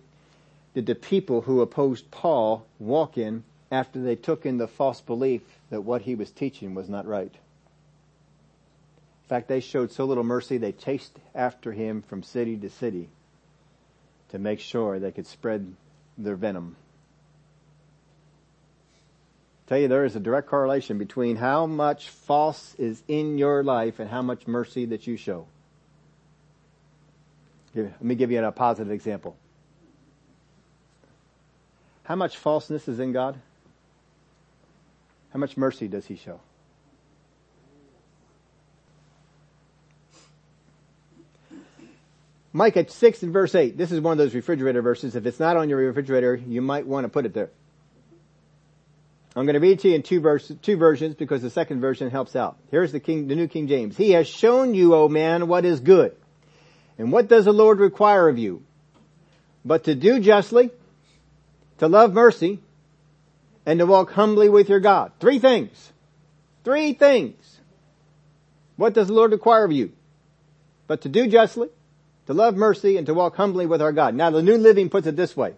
did 0.73 0.85
the 0.85 0.95
people 0.95 1.41
who 1.41 1.61
opposed 1.61 2.09
Paul 2.11 2.65
walk 2.79 3.17
in 3.17 3.43
after 3.71 4.01
they 4.01 4.15
took 4.15 4.45
in 4.45 4.57
the 4.57 4.67
false 4.67 5.01
belief 5.01 5.41
that 5.69 5.81
what 5.81 6.03
he 6.03 6.15
was 6.15 6.31
teaching 6.31 6.75
was 6.75 6.89
not 6.89 7.05
right? 7.05 7.33
Fact, 9.31 9.47
they 9.47 9.61
showed 9.61 9.91
so 9.91 10.03
little 10.05 10.23
mercy, 10.23 10.57
they 10.57 10.73
chased 10.73 11.17
after 11.33 11.71
him 11.71 12.01
from 12.01 12.21
city 12.21 12.57
to 12.57 12.69
city 12.69 13.07
to 14.29 14.37
make 14.37 14.59
sure 14.59 14.99
they 14.99 15.11
could 15.11 15.25
spread 15.25 15.73
their 16.17 16.35
venom 16.35 16.75
tell 19.71 19.79
you 19.79 19.87
there 19.87 20.03
is 20.03 20.17
a 20.17 20.19
direct 20.19 20.47
correlation 20.47 20.97
between 20.97 21.37
how 21.37 21.65
much 21.65 22.09
false 22.09 22.75
is 22.75 23.01
in 23.07 23.37
your 23.37 23.63
life 23.63 24.01
and 24.01 24.09
how 24.09 24.21
much 24.21 24.45
mercy 24.45 24.83
that 24.83 25.07
you 25.07 25.15
show. 25.15 25.47
Let 27.73 28.03
me 28.03 28.15
give 28.15 28.31
you 28.31 28.43
a 28.43 28.51
positive 28.51 28.91
example. 28.91 29.37
How 32.03 32.17
much 32.17 32.35
falseness 32.35 32.89
is 32.89 32.99
in 32.99 33.13
God? 33.13 33.39
How 35.31 35.39
much 35.39 35.55
mercy 35.55 35.87
does 35.87 36.05
he 36.05 36.17
show? 36.17 36.41
Micah 42.53 42.89
6 42.89 43.23
and 43.23 43.31
verse 43.31 43.55
8. 43.55 43.77
This 43.77 43.91
is 43.91 44.01
one 44.01 44.11
of 44.13 44.17
those 44.17 44.35
refrigerator 44.35 44.81
verses. 44.81 45.15
If 45.15 45.25
it's 45.25 45.39
not 45.39 45.57
on 45.57 45.69
your 45.69 45.79
refrigerator, 45.79 46.35
you 46.35 46.61
might 46.61 46.85
want 46.85 47.05
to 47.05 47.09
put 47.09 47.25
it 47.25 47.33
there. 47.33 47.49
I'm 49.35 49.45
going 49.45 49.53
to 49.53 49.61
read 49.61 49.79
to 49.79 49.89
you 49.89 49.95
in 49.95 50.03
two, 50.03 50.19
verse, 50.19 50.51
two 50.61 50.75
versions 50.75 51.15
because 51.15 51.41
the 51.41 51.49
second 51.49 51.79
version 51.79 52.09
helps 52.09 52.35
out. 52.35 52.57
Here's 52.69 52.91
the 52.91 52.99
King, 52.99 53.27
the 53.27 53.35
New 53.35 53.47
King 53.47 53.67
James. 53.67 53.95
He 53.95 54.11
has 54.11 54.27
shown 54.27 54.73
you, 54.73 54.93
O 54.93 55.07
man, 55.07 55.47
what 55.47 55.63
is 55.63 55.79
good. 55.79 56.15
And 56.97 57.13
what 57.13 57.29
does 57.29 57.45
the 57.45 57.53
Lord 57.53 57.79
require 57.79 58.27
of 58.27 58.37
you? 58.37 58.63
But 59.63 59.85
to 59.85 59.95
do 59.95 60.19
justly, 60.19 60.71
to 61.77 61.87
love 61.87 62.11
mercy, 62.13 62.59
and 63.65 63.79
to 63.79 63.85
walk 63.85 64.11
humbly 64.11 64.49
with 64.49 64.67
your 64.67 64.81
God. 64.81 65.13
Three 65.21 65.39
things. 65.39 65.93
Three 66.65 66.93
things. 66.93 67.59
What 68.75 68.93
does 68.93 69.07
the 69.07 69.13
Lord 69.13 69.31
require 69.31 69.63
of 69.63 69.71
you? 69.71 69.93
But 70.87 71.01
to 71.01 71.09
do 71.09 71.27
justly, 71.27 71.69
to 72.31 72.37
love 72.37 72.55
mercy, 72.55 72.95
and 72.95 73.05
to 73.07 73.13
walk 73.13 73.35
humbly 73.35 73.65
with 73.65 73.81
our 73.81 73.91
God. 73.91 74.15
Now 74.15 74.29
the 74.29 74.41
New 74.41 74.57
Living 74.57 74.89
puts 74.89 75.05
it 75.05 75.17
this 75.17 75.35
way. 75.35 75.49
If 75.49 75.55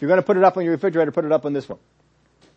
you're 0.00 0.08
going 0.08 0.20
to 0.20 0.26
put 0.26 0.36
it 0.36 0.44
up 0.44 0.56
on 0.56 0.64
your 0.64 0.74
refrigerator, 0.74 1.10
put 1.10 1.24
it 1.24 1.32
up 1.32 1.44
on 1.44 1.52
this 1.52 1.68
one. 1.68 1.80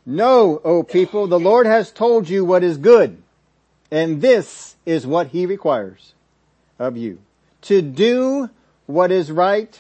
Know, 0.06 0.62
O 0.64 0.84
people, 0.84 1.26
the 1.26 1.40
Lord 1.40 1.66
has 1.66 1.92
told 1.92 2.30
you 2.30 2.46
what 2.46 2.64
is 2.64 2.78
good, 2.78 3.22
and 3.90 4.22
this 4.22 4.76
is 4.86 5.08
what 5.08 5.28
he 5.28 5.48
requires 5.48 6.14
of 6.78 6.96
you. 6.96 7.20
To 7.64 7.82
do 7.82 8.50
what 8.86 9.12
is 9.12 9.32
right, 9.32 9.80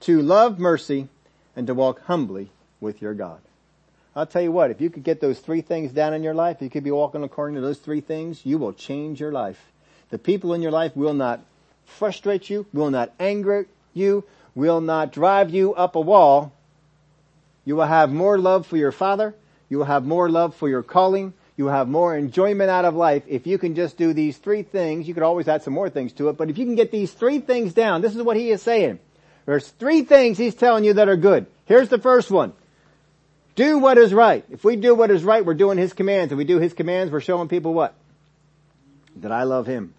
to 0.00 0.22
love 0.22 0.58
mercy, 0.58 1.08
and 1.54 1.66
to 1.66 1.74
walk 1.74 2.02
humbly 2.04 2.48
with 2.80 3.02
your 3.02 3.12
God. 3.12 3.40
I'll 4.16 4.26
tell 4.26 4.42
you 4.42 4.52
what, 4.52 4.70
if 4.70 4.80
you 4.80 4.88
could 4.88 5.04
get 5.04 5.20
those 5.20 5.38
three 5.38 5.60
things 5.60 5.92
down 5.92 6.14
in 6.14 6.22
your 6.22 6.34
life, 6.34 6.62
you 6.62 6.70
could 6.70 6.84
be 6.84 6.90
walking 6.90 7.24
according 7.24 7.56
to 7.56 7.60
those 7.60 7.78
three 7.78 8.00
things, 8.00 8.44
you 8.44 8.56
will 8.56 8.72
change 8.72 9.20
your 9.20 9.32
life. 9.32 9.70
The 10.08 10.18
people 10.18 10.54
in 10.54 10.62
your 10.62 10.72
life 10.72 10.96
will 10.96 11.14
not 11.14 11.40
frustrate 11.86 12.50
you, 12.50 12.66
will 12.72 12.90
not 12.90 13.12
anger 13.18 13.66
you, 13.94 14.24
will 14.54 14.80
not 14.80 15.12
drive 15.12 15.50
you 15.50 15.74
up 15.74 15.96
a 15.96 16.00
wall. 16.00 16.52
You 17.64 17.76
will 17.76 17.86
have 17.86 18.12
more 18.12 18.38
love 18.38 18.66
for 18.66 18.76
your 18.76 18.92
father, 18.92 19.34
you 19.68 19.78
will 19.78 19.84
have 19.86 20.04
more 20.04 20.28
love 20.28 20.54
for 20.54 20.68
your 20.68 20.82
calling. 20.82 21.32
You 21.56 21.64
will 21.64 21.72
have 21.72 21.88
more 21.88 22.16
enjoyment 22.16 22.70
out 22.70 22.86
of 22.86 22.94
life 22.94 23.24
if 23.28 23.46
you 23.46 23.58
can 23.58 23.74
just 23.74 23.98
do 23.98 24.12
these 24.12 24.38
three 24.38 24.62
things. 24.62 25.06
You 25.06 25.14
could 25.14 25.22
always 25.22 25.48
add 25.48 25.62
some 25.62 25.74
more 25.74 25.90
things 25.90 26.12
to 26.14 26.28
it, 26.28 26.36
but 26.38 26.48
if 26.48 26.56
you 26.56 26.64
can 26.64 26.74
get 26.74 26.90
these 26.90 27.12
three 27.12 27.40
things 27.40 27.74
down, 27.74 28.00
this 28.00 28.16
is 28.16 28.22
what 28.22 28.36
he 28.36 28.50
is 28.50 28.62
saying. 28.62 28.98
There's 29.44 29.68
three 29.68 30.02
things 30.02 30.38
he's 30.38 30.54
telling 30.54 30.84
you 30.84 30.94
that 30.94 31.08
are 31.08 31.16
good. 31.16 31.46
Here's 31.66 31.88
the 31.88 31.98
first 31.98 32.30
one. 32.30 32.52
Do 33.54 33.78
what 33.78 33.98
is 33.98 34.14
right. 34.14 34.44
If 34.50 34.64
we 34.64 34.76
do 34.76 34.94
what 34.94 35.10
is 35.10 35.24
right, 35.24 35.44
we're 35.44 35.54
doing 35.54 35.78
his 35.78 35.92
commands. 35.92 36.32
If 36.32 36.38
we 36.38 36.44
do 36.44 36.58
his 36.58 36.72
commands, 36.72 37.12
we're 37.12 37.20
showing 37.20 37.48
people 37.48 37.74
what? 37.74 37.94
That 39.16 39.32
I 39.32 39.42
love 39.42 39.66
him. 39.66 39.94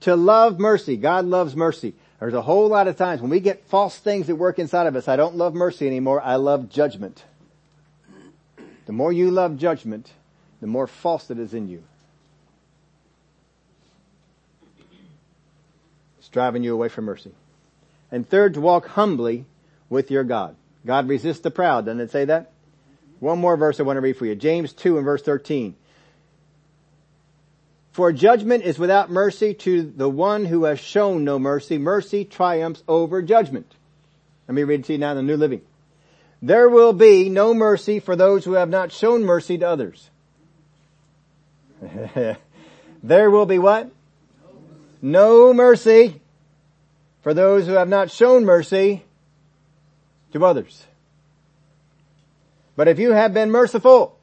To 0.00 0.16
love 0.16 0.58
mercy. 0.58 0.96
God 0.96 1.24
loves 1.24 1.56
mercy. 1.56 1.94
There's 2.20 2.34
a 2.34 2.42
whole 2.42 2.68
lot 2.68 2.88
of 2.88 2.96
times 2.96 3.20
when 3.20 3.30
we 3.30 3.40
get 3.40 3.64
false 3.66 3.96
things 3.96 4.26
that 4.26 4.36
work 4.36 4.58
inside 4.58 4.86
of 4.86 4.96
us. 4.96 5.08
I 5.08 5.16
don't 5.16 5.36
love 5.36 5.54
mercy 5.54 5.86
anymore. 5.86 6.20
I 6.20 6.36
love 6.36 6.68
judgment. 6.68 7.24
The 8.86 8.92
more 8.92 9.12
you 9.12 9.30
love 9.30 9.58
judgment, 9.58 10.10
the 10.60 10.66
more 10.66 10.86
false 10.86 11.30
it 11.30 11.38
is 11.38 11.54
in 11.54 11.68
you. 11.68 11.84
It's 16.18 16.28
driving 16.28 16.64
you 16.64 16.74
away 16.74 16.88
from 16.88 17.04
mercy. 17.04 17.32
And 18.10 18.28
third, 18.28 18.54
to 18.54 18.60
walk 18.60 18.86
humbly 18.88 19.44
with 19.88 20.10
your 20.10 20.24
God. 20.24 20.56
God 20.86 21.08
resists 21.08 21.40
the 21.40 21.50
proud. 21.50 21.84
Doesn't 21.84 22.00
it 22.00 22.10
say 22.10 22.24
that? 22.24 22.50
One 23.20 23.38
more 23.38 23.56
verse 23.56 23.78
I 23.78 23.82
want 23.82 23.96
to 23.96 24.00
read 24.00 24.16
for 24.16 24.26
you. 24.26 24.34
James 24.34 24.72
2 24.72 24.96
and 24.96 25.04
verse 25.04 25.22
13. 25.22 25.74
For 27.98 28.12
judgment 28.12 28.62
is 28.62 28.78
without 28.78 29.10
mercy 29.10 29.54
to 29.54 29.82
the 29.82 30.08
one 30.08 30.44
who 30.44 30.62
has 30.62 30.78
shown 30.78 31.24
no 31.24 31.36
mercy. 31.36 31.78
Mercy 31.78 32.24
triumphs 32.24 32.84
over 32.86 33.22
judgment. 33.22 33.74
Let 34.46 34.54
me 34.54 34.62
read 34.62 34.84
to 34.84 34.92
you 34.92 35.00
now 35.00 35.10
in 35.10 35.16
the 35.16 35.22
New 35.24 35.36
Living. 35.36 35.62
There 36.40 36.68
will 36.68 36.92
be 36.92 37.28
no 37.28 37.52
mercy 37.54 37.98
for 37.98 38.14
those 38.14 38.44
who 38.44 38.52
have 38.52 38.68
not 38.68 38.92
shown 38.92 39.24
mercy 39.24 39.58
to 39.58 39.66
others. 39.66 40.10
there 43.02 43.30
will 43.32 43.46
be 43.46 43.58
what? 43.58 43.90
No 45.02 45.52
mercy 45.52 46.20
for 47.22 47.34
those 47.34 47.66
who 47.66 47.72
have 47.72 47.88
not 47.88 48.12
shown 48.12 48.44
mercy 48.44 49.02
to 50.34 50.44
others. 50.44 50.84
But 52.76 52.86
if 52.86 53.00
you 53.00 53.10
have 53.10 53.34
been 53.34 53.50
merciful, 53.50 54.17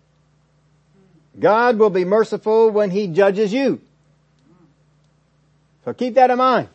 God 1.39 1.77
will 1.77 1.89
be 1.89 2.05
merciful 2.05 2.69
when 2.69 2.91
He 2.91 3.07
judges 3.07 3.51
you. 3.51 3.81
So 5.83 5.93
keep 5.93 6.15
that 6.15 6.31
in 6.31 6.37
mind. 6.37 6.69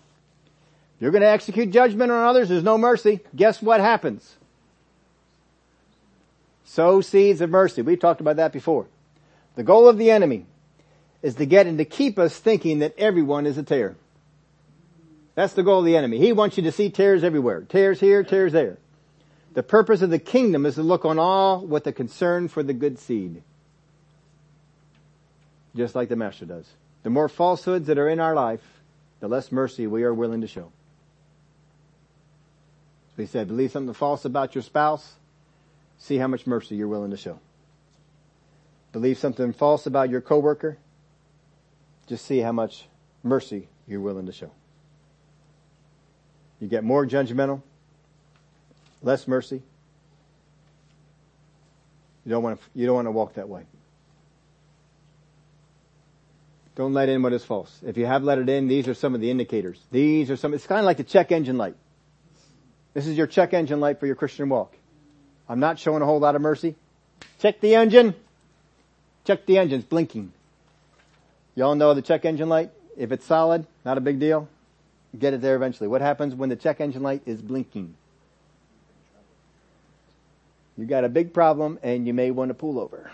You're 1.00 1.10
going 1.10 1.22
to 1.22 1.28
execute 1.28 1.70
judgment 1.70 2.12
on 2.12 2.26
others, 2.26 2.48
there's 2.48 2.62
no 2.62 2.76
mercy. 2.76 3.20
Guess 3.34 3.62
what 3.62 3.80
happens? 3.80 4.36
Sow 6.64 7.00
seeds 7.00 7.40
of 7.40 7.50
mercy. 7.50 7.82
We've 7.82 7.98
talked 7.98 8.20
about 8.20 8.36
that 8.36 8.52
before. 8.52 8.86
The 9.56 9.64
goal 9.64 9.88
of 9.88 9.98
the 9.98 10.10
enemy 10.10 10.46
is 11.22 11.34
to 11.36 11.46
get 11.46 11.66
and 11.66 11.78
to 11.78 11.84
keep 11.84 12.18
us 12.18 12.38
thinking 12.38 12.78
that 12.78 12.94
everyone 12.96 13.46
is 13.46 13.58
a 13.58 13.62
tare. 13.62 13.96
That's 15.34 15.54
the 15.54 15.62
goal 15.62 15.80
of 15.80 15.84
the 15.84 15.96
enemy. 15.96 16.18
He 16.18 16.32
wants 16.32 16.56
you 16.56 16.62
to 16.64 16.72
see 16.72 16.90
tares 16.90 17.24
everywhere. 17.24 17.62
Tares 17.62 17.98
here, 17.98 18.22
tares 18.22 18.52
there. 18.52 18.78
The 19.54 19.62
purpose 19.62 20.02
of 20.02 20.10
the 20.10 20.18
kingdom 20.18 20.64
is 20.64 20.76
to 20.76 20.82
look 20.82 21.04
on 21.04 21.18
all 21.18 21.60
with 21.66 21.86
a 21.86 21.92
concern 21.92 22.48
for 22.48 22.62
the 22.62 22.72
good 22.72 22.98
seed. 22.98 23.42
Just 25.74 25.94
like 25.94 26.08
the 26.08 26.16
master 26.16 26.46
does. 26.46 26.66
The 27.02 27.10
more 27.10 27.28
falsehoods 27.28 27.86
that 27.86 27.98
are 27.98 28.08
in 28.08 28.20
our 28.20 28.34
life, 28.34 28.62
the 29.20 29.28
less 29.28 29.52
mercy 29.52 29.86
we 29.86 30.02
are 30.02 30.14
willing 30.14 30.40
to 30.40 30.46
show. 30.46 30.72
So 33.16 33.22
he 33.22 33.26
said, 33.26 33.48
believe 33.48 33.70
something 33.70 33.94
false 33.94 34.24
about 34.24 34.54
your 34.54 34.62
spouse, 34.62 35.14
See 36.00 36.16
how 36.16 36.26
much 36.26 36.46
mercy 36.46 36.76
you're 36.76 36.88
willing 36.88 37.10
to 37.10 37.16
show. 37.16 37.38
Believe 38.92 39.18
something 39.18 39.52
false 39.52 39.86
about 39.86 40.08
your 40.08 40.22
coworker. 40.22 40.78
Just 42.06 42.24
see 42.24 42.38
how 42.38 42.52
much 42.52 42.88
mercy 43.22 43.68
you're 43.86 44.00
willing 44.00 44.26
to 44.26 44.32
show. 44.32 44.50
You 46.58 46.68
get 46.68 46.84
more 46.84 47.06
judgmental, 47.06 47.62
less 49.02 49.28
mercy. 49.28 49.62
You 52.24 52.30
don't 52.30 52.42
want 52.42 52.58
to, 52.58 52.66
you 52.74 52.86
don't 52.86 52.96
want 52.96 53.06
to 53.06 53.12
walk 53.12 53.34
that 53.34 53.48
way. 53.48 53.64
Don't 56.80 56.94
let 56.94 57.10
in 57.10 57.20
what 57.20 57.34
is 57.34 57.44
false. 57.44 57.78
If 57.84 57.98
you 57.98 58.06
have 58.06 58.24
let 58.24 58.38
it 58.38 58.48
in, 58.48 58.66
these 58.66 58.88
are 58.88 58.94
some 58.94 59.14
of 59.14 59.20
the 59.20 59.30
indicators. 59.30 59.78
These 59.90 60.30
are 60.30 60.36
some, 60.36 60.54
it's 60.54 60.66
kind 60.66 60.78
of 60.78 60.86
like 60.86 60.96
the 60.96 61.04
check 61.04 61.30
engine 61.30 61.58
light. 61.58 61.76
This 62.94 63.06
is 63.06 63.18
your 63.18 63.26
check 63.26 63.52
engine 63.52 63.80
light 63.80 64.00
for 64.00 64.06
your 64.06 64.14
Christian 64.14 64.48
walk. 64.48 64.74
I'm 65.46 65.60
not 65.60 65.78
showing 65.78 66.00
a 66.00 66.06
whole 66.06 66.20
lot 66.20 66.36
of 66.36 66.40
mercy. 66.40 66.76
Check 67.38 67.60
the 67.60 67.74
engine. 67.74 68.14
Check 69.26 69.44
the 69.44 69.58
engine's 69.58 69.84
blinking. 69.84 70.32
Y'all 71.54 71.74
know 71.74 71.92
the 71.92 72.00
check 72.00 72.24
engine 72.24 72.48
light? 72.48 72.70
If 72.96 73.12
it's 73.12 73.26
solid, 73.26 73.66
not 73.84 73.98
a 73.98 74.00
big 74.00 74.18
deal. 74.18 74.48
Get 75.18 75.34
it 75.34 75.42
there 75.42 75.56
eventually. 75.56 75.86
What 75.86 76.00
happens 76.00 76.34
when 76.34 76.48
the 76.48 76.56
check 76.56 76.80
engine 76.80 77.02
light 77.02 77.20
is 77.26 77.42
blinking? 77.42 77.94
You 80.78 80.86
got 80.86 81.04
a 81.04 81.10
big 81.10 81.34
problem 81.34 81.78
and 81.82 82.06
you 82.06 82.14
may 82.14 82.30
want 82.30 82.48
to 82.48 82.54
pull 82.54 82.80
over. 82.80 83.10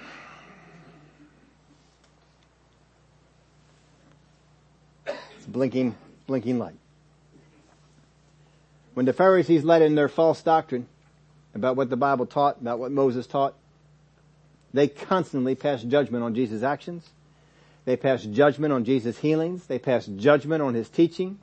Blinking, 5.46 5.94
blinking 6.26 6.58
light. 6.58 6.74
When 8.94 9.06
the 9.06 9.12
Pharisees 9.12 9.64
let 9.64 9.82
in 9.82 9.94
their 9.94 10.08
false 10.08 10.42
doctrine 10.42 10.86
about 11.54 11.76
what 11.76 11.90
the 11.90 11.96
Bible 11.96 12.26
taught, 12.26 12.60
about 12.60 12.78
what 12.78 12.90
Moses 12.92 13.26
taught, 13.26 13.54
they 14.72 14.88
constantly 14.88 15.54
passed 15.54 15.88
judgment 15.88 16.24
on 16.24 16.34
Jesus' 16.34 16.62
actions. 16.62 17.08
They 17.84 17.96
passed 17.96 18.30
judgment 18.32 18.72
on 18.72 18.84
Jesus' 18.84 19.18
healings. 19.18 19.66
They 19.66 19.78
passed 19.78 20.16
judgment 20.16 20.62
on 20.62 20.74
his 20.74 20.88
teaching. 20.88 21.38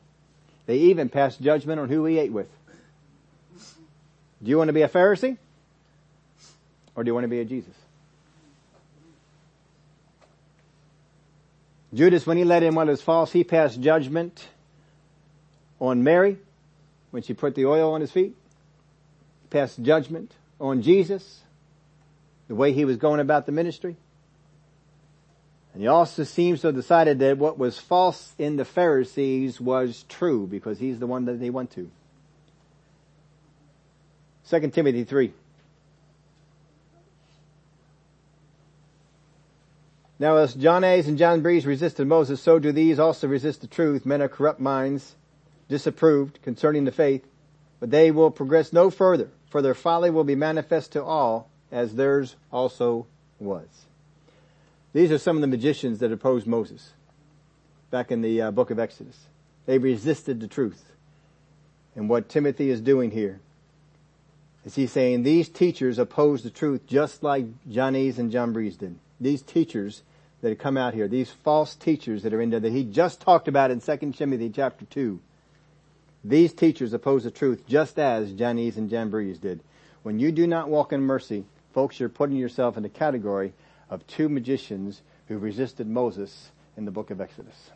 They 0.65 0.77
even 0.77 1.09
passed 1.09 1.41
judgment 1.41 1.79
on 1.79 1.89
who 1.89 2.05
he 2.05 2.19
ate 2.19 2.31
with. 2.31 2.49
Do 4.43 4.49
you 4.49 4.57
want 4.57 4.67
to 4.69 4.73
be 4.73 4.81
a 4.81 4.89
Pharisee? 4.89 5.37
Or 6.95 7.03
do 7.03 7.09
you 7.09 7.13
want 7.13 7.23
to 7.23 7.29
be 7.29 7.39
a 7.39 7.45
Jesus? 7.45 7.73
Judas, 11.93 12.25
when 12.25 12.37
he 12.37 12.43
let 12.43 12.63
in 12.63 12.73
what 12.73 12.87
was 12.87 13.01
false, 13.01 13.31
he 13.31 13.43
passed 13.43 13.79
judgment 13.79 14.47
on 15.79 16.03
Mary 16.03 16.37
when 17.11 17.21
she 17.21 17.33
put 17.33 17.53
the 17.55 17.65
oil 17.65 17.93
on 17.93 18.01
his 18.01 18.11
feet. 18.11 18.35
He 19.43 19.47
passed 19.49 19.81
judgment 19.81 20.33
on 20.59 20.81
Jesus, 20.81 21.41
the 22.47 22.55
way 22.55 22.73
he 22.73 22.85
was 22.85 22.97
going 22.97 23.19
about 23.19 23.45
the 23.45 23.51
ministry. 23.51 23.95
And 25.73 25.81
he 25.81 25.87
also 25.87 26.23
seems 26.23 26.61
to 26.61 26.67
have 26.67 26.75
decided 26.75 27.19
that 27.19 27.37
what 27.37 27.57
was 27.57 27.77
false 27.79 28.33
in 28.37 28.55
the 28.55 28.65
Pharisees 28.65 29.59
was 29.59 30.05
true 30.07 30.47
because 30.47 30.79
he's 30.79 30.99
the 30.99 31.07
one 31.07 31.25
that 31.25 31.39
they 31.39 31.49
went 31.49 31.71
to. 31.71 31.89
2 34.49 34.69
Timothy 34.69 35.03
3. 35.03 35.33
Now 40.23 40.37
as 40.37 40.53
Jannes 40.53 41.05
and 41.05 41.17
Jambres 41.17 41.65
resisted 41.65 42.07
Moses, 42.07 42.41
so 42.41 42.57
do 42.57 42.71
these 42.71 42.97
also 42.97 43.27
resist 43.27 43.59
the 43.59 43.67
truth. 43.67 44.05
Men 44.05 44.21
of 44.21 44.31
corrupt 44.31 44.61
minds, 44.61 45.15
disapproved 45.67 46.41
concerning 46.41 46.85
the 46.85 46.93
faith, 46.93 47.27
but 47.81 47.91
they 47.91 48.09
will 48.09 48.31
progress 48.31 48.71
no 48.71 48.89
further, 48.89 49.27
for 49.49 49.61
their 49.61 49.73
folly 49.73 50.09
will 50.09 50.23
be 50.23 50.33
manifest 50.33 50.93
to 50.93 51.03
all, 51.03 51.49
as 51.73 51.95
theirs 51.95 52.37
also 52.53 53.05
was. 53.37 53.67
These 54.93 55.11
are 55.11 55.17
some 55.17 55.35
of 55.35 55.41
the 55.41 55.47
magicians 55.47 55.99
that 55.99 56.13
opposed 56.13 56.47
Moses 56.47 56.91
back 57.91 58.09
in 58.09 58.21
the 58.21 58.43
uh, 58.43 58.51
book 58.51 58.71
of 58.71 58.79
Exodus. 58.79 59.25
They 59.65 59.77
resisted 59.77 60.39
the 60.39 60.47
truth. 60.47 60.93
And 61.97 62.07
what 62.07 62.29
Timothy 62.29 62.69
is 62.69 62.79
doing 62.79 63.11
here 63.11 63.41
is 64.63 64.75
he's 64.75 64.93
saying 64.93 65.23
these 65.23 65.49
teachers 65.49 65.99
oppose 65.99 66.43
the 66.43 66.49
truth 66.49 66.87
just 66.87 67.23
like 67.23 67.43
Jannes 67.69 68.17
and 68.17 68.31
John 68.31 68.53
Jambres 68.53 68.77
did. 68.77 68.95
These 69.19 69.41
teachers 69.41 70.01
that 70.43 70.49
have 70.49 70.57
come 70.57 70.75
out 70.75 70.93
here, 70.93 71.07
these 71.07 71.31
false 71.31 71.73
teachers 71.73 72.23
that 72.23 72.33
are 72.33 72.41
in 72.41 72.49
there 72.49 72.59
that 72.59 72.73
he 72.73 72.83
just 72.83 73.21
talked 73.21 73.47
about 73.47 73.71
in 73.71 73.79
2 73.79 74.11
Timothy 74.11 74.49
chapter 74.49 74.83
2. 74.83 75.17
These 76.25 76.51
teachers 76.51 76.91
oppose 76.91 77.23
the 77.23 77.31
truth 77.31 77.65
just 77.65 77.97
as 77.97 78.33
Jannes 78.33 78.75
and 78.75 78.89
Jambres 78.89 79.39
did. 79.39 79.61
When 80.03 80.19
you 80.19 80.33
do 80.33 80.45
not 80.45 80.67
walk 80.67 80.91
in 80.91 80.99
mercy, 80.99 81.45
folks, 81.73 81.97
you're 81.97 82.09
putting 82.09 82.35
yourself 82.35 82.75
in 82.75 82.83
the 82.83 82.89
category 82.89 83.53
of 83.89 84.05
two 84.05 84.27
magicians 84.27 85.01
who 85.29 85.37
resisted 85.37 85.87
Moses 85.87 86.51
in 86.75 86.83
the 86.83 86.91
book 86.91 87.09
of 87.09 87.21
Exodus. 87.21 87.71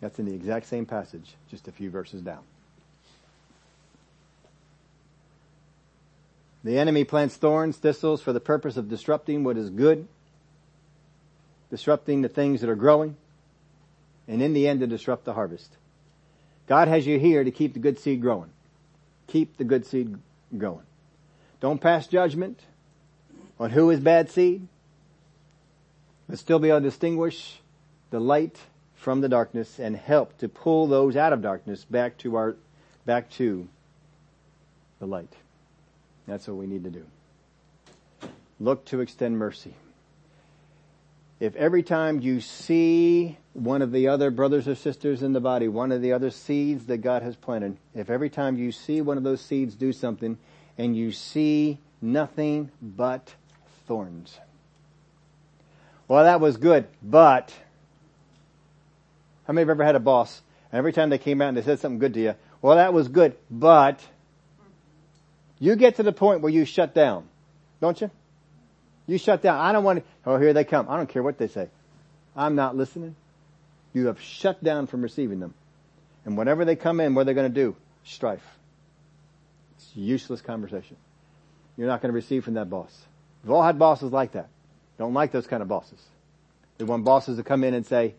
That's 0.00 0.20
in 0.20 0.26
the 0.26 0.34
exact 0.34 0.66
same 0.66 0.86
passage, 0.86 1.34
just 1.50 1.66
a 1.66 1.72
few 1.72 1.90
verses 1.90 2.22
down. 2.22 2.42
The 6.64 6.78
enemy 6.78 7.04
plants 7.04 7.36
thorns, 7.36 7.76
thistles 7.76 8.22
for 8.22 8.32
the 8.32 8.40
purpose 8.40 8.76
of 8.76 8.88
disrupting 8.88 9.42
what 9.42 9.56
is 9.56 9.70
good, 9.70 10.06
disrupting 11.70 12.22
the 12.22 12.28
things 12.28 12.60
that 12.60 12.70
are 12.70 12.76
growing, 12.76 13.16
and 14.28 14.40
in 14.40 14.52
the 14.52 14.68
end 14.68 14.80
to 14.80 14.86
disrupt 14.86 15.24
the 15.24 15.34
harvest. 15.34 15.76
God 16.68 16.88
has 16.88 17.06
you 17.06 17.18
here 17.18 17.42
to 17.42 17.50
keep 17.50 17.74
the 17.74 17.80
good 17.80 17.98
seed 17.98 18.20
growing. 18.20 18.50
Keep 19.26 19.56
the 19.56 19.64
good 19.64 19.84
seed 19.86 20.16
going. 20.56 20.84
Don't 21.60 21.80
pass 21.80 22.06
judgment 22.06 22.60
on 23.58 23.70
who 23.70 23.90
is 23.90 24.00
bad 24.00 24.30
seed, 24.30 24.68
but 26.28 26.38
still 26.38 26.58
be 26.58 26.68
able 26.68 26.78
to 26.78 26.84
distinguish 26.84 27.60
the 28.10 28.20
light 28.20 28.58
from 28.94 29.20
the 29.20 29.28
darkness 29.28 29.80
and 29.80 29.96
help 29.96 30.38
to 30.38 30.48
pull 30.48 30.86
those 30.86 31.16
out 31.16 31.32
of 31.32 31.42
darkness 31.42 31.84
back 31.84 32.18
to 32.18 32.36
our, 32.36 32.56
back 33.04 33.28
to 33.30 33.68
the 35.00 35.06
light. 35.06 35.32
That's 36.26 36.46
what 36.46 36.56
we 36.56 36.66
need 36.66 36.84
to 36.84 36.90
do. 36.90 37.04
Look 38.60 38.84
to 38.86 39.00
extend 39.00 39.38
mercy. 39.38 39.74
If 41.40 41.56
every 41.56 41.82
time 41.82 42.20
you 42.20 42.40
see 42.40 43.36
one 43.52 43.82
of 43.82 43.90
the 43.90 44.06
other 44.06 44.30
brothers 44.30 44.68
or 44.68 44.76
sisters 44.76 45.24
in 45.24 45.32
the 45.32 45.40
body, 45.40 45.66
one 45.66 45.90
of 45.90 46.00
the 46.00 46.12
other 46.12 46.30
seeds 46.30 46.86
that 46.86 46.98
God 46.98 47.22
has 47.22 47.34
planted, 47.34 47.76
if 47.94 48.10
every 48.10 48.30
time 48.30 48.56
you 48.56 48.70
see 48.70 49.00
one 49.00 49.16
of 49.16 49.24
those 49.24 49.40
seeds 49.40 49.74
do 49.74 49.92
something 49.92 50.38
and 50.78 50.96
you 50.96 51.10
see 51.10 51.78
nothing 52.00 52.70
but 52.80 53.34
thorns. 53.86 54.38
Well, 56.06 56.24
that 56.24 56.40
was 56.40 56.56
good, 56.56 56.86
but 57.02 57.52
how 59.46 59.52
many 59.52 59.62
have 59.62 59.70
ever 59.70 59.84
had 59.84 59.96
a 59.96 60.00
boss? 60.00 60.42
And 60.70 60.78
every 60.78 60.92
time 60.92 61.10
they 61.10 61.18
came 61.18 61.42
out 61.42 61.48
and 61.48 61.56
they 61.56 61.62
said 61.62 61.80
something 61.80 61.98
good 61.98 62.14
to 62.14 62.20
you, 62.20 62.34
well, 62.60 62.76
that 62.76 62.92
was 62.92 63.08
good, 63.08 63.34
but 63.50 63.98
you 65.62 65.76
get 65.76 65.94
to 65.96 66.02
the 66.02 66.12
point 66.12 66.40
where 66.40 66.50
you 66.50 66.64
shut 66.64 66.92
down, 66.92 67.28
don't 67.80 68.00
you? 68.00 68.10
You 69.06 69.16
shut 69.16 69.42
down. 69.42 69.60
I 69.60 69.70
don't 69.70 69.84
want 69.84 70.00
to, 70.00 70.04
oh, 70.26 70.36
here 70.36 70.52
they 70.52 70.64
come. 70.64 70.88
I 70.88 70.96
don't 70.96 71.08
care 71.08 71.22
what 71.22 71.38
they 71.38 71.46
say. 71.46 71.68
I'm 72.34 72.56
not 72.56 72.76
listening. 72.76 73.14
You 73.92 74.06
have 74.06 74.20
shut 74.20 74.64
down 74.64 74.88
from 74.88 75.02
receiving 75.02 75.38
them. 75.38 75.54
And 76.24 76.36
whenever 76.36 76.64
they 76.64 76.74
come 76.74 76.98
in, 76.98 77.14
what 77.14 77.22
are 77.22 77.24
they 77.26 77.34
going 77.34 77.48
to 77.48 77.54
do? 77.54 77.76
Strife. 78.02 78.42
It's 79.76 79.88
useless 79.94 80.40
conversation. 80.40 80.96
You're 81.76 81.86
not 81.86 82.02
going 82.02 82.10
to 82.10 82.16
receive 82.16 82.44
from 82.44 82.54
that 82.54 82.68
boss. 82.68 82.92
We've 83.44 83.52
all 83.52 83.62
had 83.62 83.78
bosses 83.78 84.10
like 84.10 84.32
that. 84.32 84.48
Don't 84.98 85.14
like 85.14 85.30
those 85.30 85.46
kind 85.46 85.62
of 85.62 85.68
bosses. 85.68 86.00
They 86.78 86.84
want 86.84 87.04
bosses 87.04 87.36
to 87.36 87.44
come 87.44 87.62
in 87.62 87.72
and 87.74 87.86
say, 87.86 88.14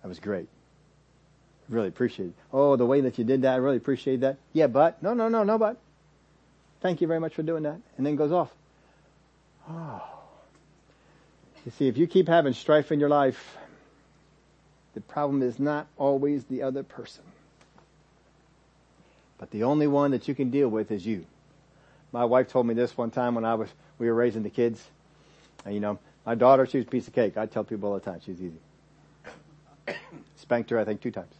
that 0.00 0.08
was 0.08 0.20
great. 0.20 0.48
Really 1.68 1.88
appreciate 1.88 2.26
it. 2.26 2.34
Oh, 2.52 2.76
the 2.76 2.86
way 2.86 3.00
that 3.02 3.18
you 3.18 3.24
did 3.24 3.42
that, 3.42 3.54
I 3.54 3.56
really 3.56 3.76
appreciate 3.76 4.20
that. 4.20 4.36
Yeah, 4.52 4.68
but, 4.68 5.02
no, 5.02 5.14
no, 5.14 5.28
no, 5.28 5.42
no, 5.42 5.58
but. 5.58 5.76
Thank 6.80 7.00
you 7.00 7.08
very 7.08 7.20
much 7.20 7.34
for 7.34 7.42
doing 7.42 7.64
that. 7.64 7.80
And 7.96 8.06
then 8.06 8.16
goes 8.16 8.32
off. 8.32 8.52
Oh. 9.68 10.02
You 11.64 11.72
see, 11.72 11.88
if 11.88 11.96
you 11.96 12.06
keep 12.06 12.28
having 12.28 12.52
strife 12.52 12.92
in 12.92 13.00
your 13.00 13.08
life, 13.08 13.56
the 14.94 15.00
problem 15.00 15.42
is 15.42 15.58
not 15.58 15.88
always 15.96 16.44
the 16.44 16.62
other 16.62 16.84
person. 16.84 17.24
But 19.38 19.50
the 19.50 19.64
only 19.64 19.88
one 19.88 20.12
that 20.12 20.28
you 20.28 20.34
can 20.34 20.50
deal 20.50 20.68
with 20.68 20.92
is 20.92 21.04
you. 21.04 21.26
My 22.12 22.24
wife 22.24 22.48
told 22.48 22.66
me 22.66 22.74
this 22.74 22.96
one 22.96 23.10
time 23.10 23.34
when 23.34 23.44
I 23.44 23.56
was, 23.56 23.68
we 23.98 24.06
were 24.06 24.14
raising 24.14 24.44
the 24.44 24.50
kids. 24.50 24.82
And 25.64 25.74
you 25.74 25.80
know, 25.80 25.98
my 26.24 26.36
daughter, 26.36 26.66
she 26.66 26.78
was 26.78 26.86
a 26.86 26.90
piece 26.90 27.08
of 27.08 27.14
cake. 27.14 27.36
I 27.36 27.46
tell 27.46 27.64
people 27.64 27.90
all 27.90 27.98
the 27.98 28.04
time, 28.04 28.20
she's 28.24 28.40
easy. 28.40 28.60
Spanked 30.36 30.70
her, 30.70 30.78
I 30.78 30.84
think, 30.84 31.00
two 31.00 31.10
times. 31.10 31.34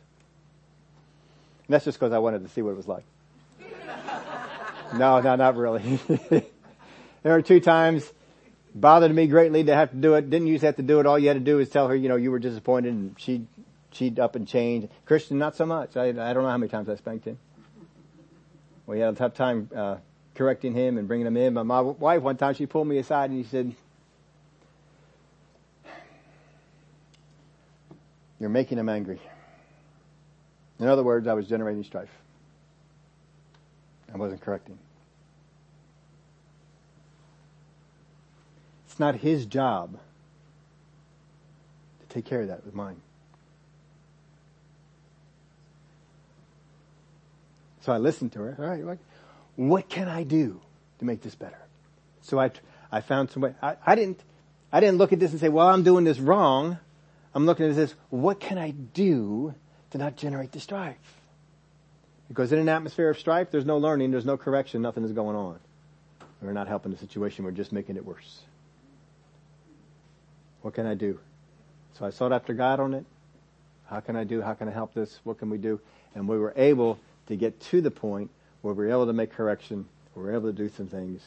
And 1.68 1.74
that's 1.74 1.84
just 1.84 1.98
because 1.98 2.12
I 2.12 2.18
wanted 2.18 2.42
to 2.42 2.48
see 2.48 2.62
what 2.62 2.70
it 2.70 2.76
was 2.76 2.86
like. 2.86 3.04
no, 4.94 5.20
no, 5.20 5.36
not 5.36 5.56
really. 5.56 5.98
there 6.30 6.42
were 7.24 7.42
two 7.42 7.60
times 7.60 8.10
bothered 8.74 9.12
me 9.12 9.26
greatly 9.26 9.64
to 9.64 9.74
have 9.74 9.90
to 9.90 9.96
do 9.96 10.14
it. 10.14 10.30
Didn't 10.30 10.46
to 10.46 10.66
have 10.66 10.76
to 10.76 10.82
do 10.82 11.00
it. 11.00 11.06
All 11.06 11.18
you 11.18 11.28
had 11.28 11.34
to 11.34 11.40
do 11.40 11.58
is 11.58 11.68
tell 11.68 11.88
her, 11.88 11.96
you 11.96 12.08
know, 12.08 12.16
you 12.16 12.30
were 12.30 12.38
disappointed 12.38 12.92
and 12.92 13.14
she, 13.18 13.46
she'd 13.90 14.20
up 14.20 14.36
and 14.36 14.46
change. 14.46 14.88
Christian, 15.06 15.38
not 15.38 15.56
so 15.56 15.66
much. 15.66 15.96
I, 15.96 16.10
I 16.10 16.12
don't 16.12 16.42
know 16.42 16.50
how 16.50 16.58
many 16.58 16.70
times 16.70 16.88
I 16.88 16.94
spanked 16.96 17.24
him. 17.24 17.38
We 18.86 19.00
had 19.00 19.14
a 19.14 19.16
tough 19.16 19.34
time, 19.34 19.68
uh, 19.74 19.96
correcting 20.34 20.74
him 20.74 20.98
and 20.98 21.08
bringing 21.08 21.26
him 21.26 21.36
in. 21.36 21.54
But 21.54 21.64
my 21.64 21.80
wife 21.80 22.22
one 22.22 22.36
time, 22.36 22.54
she 22.54 22.66
pulled 22.66 22.86
me 22.86 22.98
aside 22.98 23.30
and 23.30 23.44
she 23.44 23.50
said, 23.50 23.74
you're 28.38 28.50
making 28.50 28.78
him 28.78 28.88
angry. 28.88 29.18
In 30.78 30.88
other 30.88 31.02
words, 31.02 31.26
I 31.26 31.34
was 31.34 31.48
generating 31.48 31.84
strife. 31.84 32.10
I 34.12 34.16
wasn't 34.16 34.40
correcting. 34.40 34.78
It's 38.86 39.00
not 39.00 39.16
his 39.16 39.46
job 39.46 39.98
to 42.00 42.14
take 42.14 42.24
care 42.24 42.42
of 42.42 42.48
that 42.48 42.64
with 42.64 42.74
mine. 42.74 43.00
So 47.80 47.92
I 47.92 47.98
listened 47.98 48.32
to 48.32 48.40
her. 48.40 48.56
All 48.58 48.66
right, 48.66 48.84
what, 48.84 48.98
what 49.56 49.88
can 49.88 50.08
I 50.08 50.24
do 50.24 50.60
to 50.98 51.04
make 51.04 51.22
this 51.22 51.34
better? 51.34 51.58
So 52.22 52.40
I, 52.40 52.50
I 52.90 53.00
found 53.00 53.30
some 53.30 53.42
way. 53.42 53.54
I, 53.62 53.76
I 53.86 53.94
didn't, 53.94 54.20
I 54.72 54.80
didn't 54.80 54.98
look 54.98 55.12
at 55.12 55.20
this 55.20 55.30
and 55.30 55.40
say, 55.40 55.48
well, 55.48 55.68
I'm 55.68 55.82
doing 55.82 56.04
this 56.04 56.18
wrong. 56.18 56.78
I'm 57.34 57.46
looking 57.46 57.68
at 57.68 57.76
this, 57.76 57.94
what 58.10 58.40
can 58.40 58.58
I 58.58 58.70
do 58.70 59.54
to 59.96 60.04
not 60.04 60.16
generate 60.16 60.52
the 60.52 60.60
strife? 60.60 60.96
Because 62.28 62.52
in 62.52 62.58
an 62.58 62.68
atmosphere 62.68 63.10
of 63.10 63.18
strife, 63.18 63.50
there's 63.50 63.64
no 63.64 63.78
learning, 63.78 64.10
there's 64.10 64.24
no 64.24 64.36
correction, 64.36 64.82
nothing 64.82 65.04
is 65.04 65.12
going 65.12 65.36
on. 65.36 65.58
We're 66.42 66.52
not 66.52 66.68
helping 66.68 66.92
the 66.92 66.98
situation, 66.98 67.44
we're 67.44 67.50
just 67.50 67.72
making 67.72 67.96
it 67.96 68.04
worse. 68.04 68.40
What 70.62 70.74
can 70.74 70.86
I 70.86 70.94
do? 70.94 71.18
So 71.98 72.04
I 72.04 72.10
sought 72.10 72.32
after 72.32 72.52
God 72.52 72.78
on 72.78 72.94
it. 72.94 73.04
How 73.86 74.00
can 74.00 74.16
I 74.16 74.24
do? 74.24 74.42
How 74.42 74.54
can 74.54 74.68
I 74.68 74.72
help 74.72 74.94
this? 74.94 75.18
What 75.24 75.38
can 75.38 75.48
we 75.48 75.58
do? 75.58 75.80
And 76.14 76.28
we 76.28 76.38
were 76.38 76.52
able 76.56 76.98
to 77.28 77.36
get 77.36 77.60
to 77.60 77.80
the 77.80 77.90
point 77.90 78.30
where 78.62 78.74
we 78.74 78.84
were 78.84 78.90
able 78.90 79.06
to 79.06 79.12
make 79.12 79.32
correction, 79.32 79.86
we 80.14 80.22
were 80.22 80.34
able 80.34 80.50
to 80.50 80.56
do 80.56 80.68
some 80.68 80.88
things, 80.88 81.22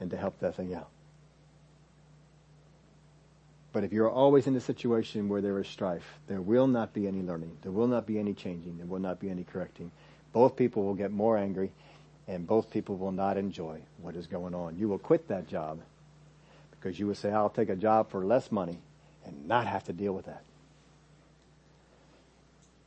and 0.00 0.10
to 0.10 0.16
help 0.16 0.38
that 0.40 0.56
thing 0.56 0.74
out. 0.74 0.88
But 3.72 3.84
if 3.84 3.92
you're 3.92 4.10
always 4.10 4.46
in 4.46 4.56
a 4.56 4.60
situation 4.60 5.28
where 5.28 5.40
there 5.40 5.58
is 5.60 5.68
strife, 5.68 6.18
there 6.26 6.40
will 6.40 6.66
not 6.66 6.92
be 6.92 7.06
any 7.06 7.22
learning. 7.22 7.56
There 7.62 7.70
will 7.70 7.86
not 7.86 8.06
be 8.06 8.18
any 8.18 8.34
changing. 8.34 8.78
There 8.78 8.86
will 8.86 8.98
not 8.98 9.20
be 9.20 9.30
any 9.30 9.44
correcting. 9.44 9.92
Both 10.32 10.56
people 10.56 10.84
will 10.84 10.94
get 10.94 11.12
more 11.12 11.38
angry 11.38 11.70
and 12.26 12.46
both 12.46 12.70
people 12.70 12.96
will 12.96 13.12
not 13.12 13.36
enjoy 13.36 13.80
what 14.00 14.14
is 14.16 14.26
going 14.26 14.54
on. 14.54 14.76
You 14.76 14.88
will 14.88 14.98
quit 14.98 15.28
that 15.28 15.48
job 15.48 15.80
because 16.70 16.98
you 16.98 17.06
will 17.06 17.14
say, 17.14 17.30
I'll 17.30 17.50
take 17.50 17.68
a 17.68 17.76
job 17.76 18.10
for 18.10 18.24
less 18.24 18.50
money 18.50 18.78
and 19.24 19.46
not 19.46 19.66
have 19.66 19.84
to 19.84 19.92
deal 19.92 20.12
with 20.12 20.26
that. 20.26 20.42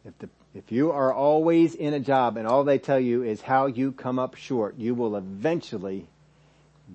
If 0.06 0.18
the, 0.20 0.30
if 0.54 0.72
you 0.72 0.92
are 0.92 1.14
always 1.14 1.76
in 1.76 1.94
a 1.94 2.00
job 2.00 2.36
and 2.36 2.46
all 2.48 2.64
they 2.64 2.78
tell 2.78 3.00
you 3.00 3.24
is 3.24 3.42
how 3.42 3.68
you 3.68 3.92
come 3.94 4.20
up 4.20 4.36
short, 4.36 4.78
you 4.78 4.96
will 4.96 5.16
eventually 5.16 6.08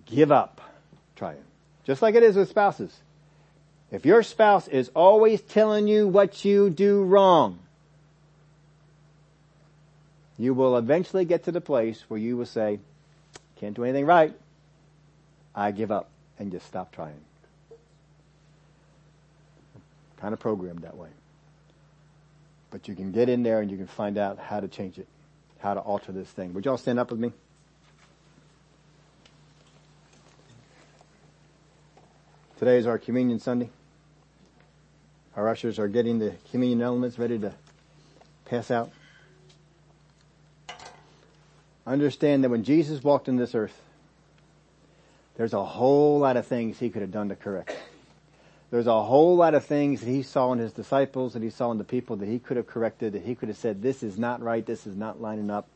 give 0.05 0.31
up 0.31 0.61
trying. 1.17 1.43
Just 1.85 2.03
like 2.03 2.15
it 2.15 2.23
is 2.23 2.37
with 2.37 2.51
spouses. 2.51 2.95
If 3.91 4.05
your 4.05 4.23
spouse 4.23 4.69
is 4.69 4.91
always 4.95 5.41
telling 5.41 5.89
you 5.89 6.07
what 6.09 6.45
you 6.45 6.69
do 6.69 7.03
wrong, 7.03 7.59
you 10.37 10.55
will 10.55 10.77
eventually 10.77 11.25
get 11.25 11.45
to 11.45 11.53
the 11.53 11.61
place 11.61 12.05
where 12.09 12.21
you 12.21 12.37
will 12.37 12.47
say, 12.47 12.79
can't 13.57 13.75
do 13.75 13.85
anything 13.85 14.07
right. 14.07 14.35
I 15.55 15.73
give 15.73 15.91
up 15.91 16.11
and 16.39 16.53
just 16.53 16.67
stop 16.67 16.93
trying. 16.93 17.21
Kind 20.19 20.35
of 20.35 20.41
programmed 20.41 20.83
that 20.83 20.97
way. 20.97 21.09
But 22.71 22.89
you 22.89 22.95
can 22.95 23.13
get 23.13 23.29
in 23.29 23.43
there 23.43 23.61
and 23.61 23.71
you 23.71 23.77
can 23.77 23.87
find 23.87 24.19
out 24.19 24.39
how 24.39 24.61
to 24.61 24.69
change 24.69 24.99
it, 24.99 25.09
how 25.61 25.75
to 25.75 25.81
alter 25.81 26.13
this 26.13 26.29
thing. 26.29 26.53
Would 26.53 26.67
y'all 26.67 26.77
stand 26.77 26.99
up 26.99 27.11
with 27.11 27.19
me? 27.19 27.33
Today 32.59 32.79
is 32.79 32.89
our 32.89 32.99
communion 32.99 33.39
Sunday. 33.39 33.71
Our 35.37 35.49
ushers 35.49 35.79
are 35.79 35.87
getting 35.87 36.19
the 36.19 36.35
communion 36.51 36.83
elements 36.83 37.17
ready 37.17 37.39
to 37.39 37.55
pass 38.47 38.73
out. 38.73 38.91
Understand 41.87 42.43
that 42.43 42.49
when 42.49 42.65
Jesus 42.65 43.05
walked 43.05 43.29
in 43.29 43.37
this 43.37 43.55
earth, 43.55 43.81
there's 45.37 45.53
a 45.53 45.63
whole 45.63 46.19
lot 46.19 46.37
of 46.37 46.49
things 46.49 46.81
he 46.81 46.91
could 46.91 47.03
have 47.03 47.13
done 47.13 47.29
to 47.29 47.37
correct. 47.37 47.77
There's 48.73 48.89
a 48.89 49.05
whole 49.05 49.37
lot 49.37 49.55
of 49.55 49.65
things 49.65 50.01
that 50.01 50.09
he 50.09 50.25
saw 50.25 50.53
in 50.53 50.59
his 50.59 50.73
disciples, 50.73 51.35
that 51.35 51.43
he 51.45 51.51
saw 51.51 51.71
in 51.71 51.79
the 51.79 51.85
people 51.85 52.17
that 52.17 52.29
he 52.29 52.41
could 52.41 52.57
have 52.57 52.67
corrected, 52.67 53.13
that 53.13 53.23
he 53.23 53.37
could 53.37 53.51
have 53.51 53.59
said, 53.59 53.83
this 53.83 54.03
is 54.03 54.19
not 54.19 54.43
right, 54.43 54.67
this 54.67 54.85
is 54.85 54.97
not 54.97 55.21
lining 55.21 55.49
up. 55.49 55.69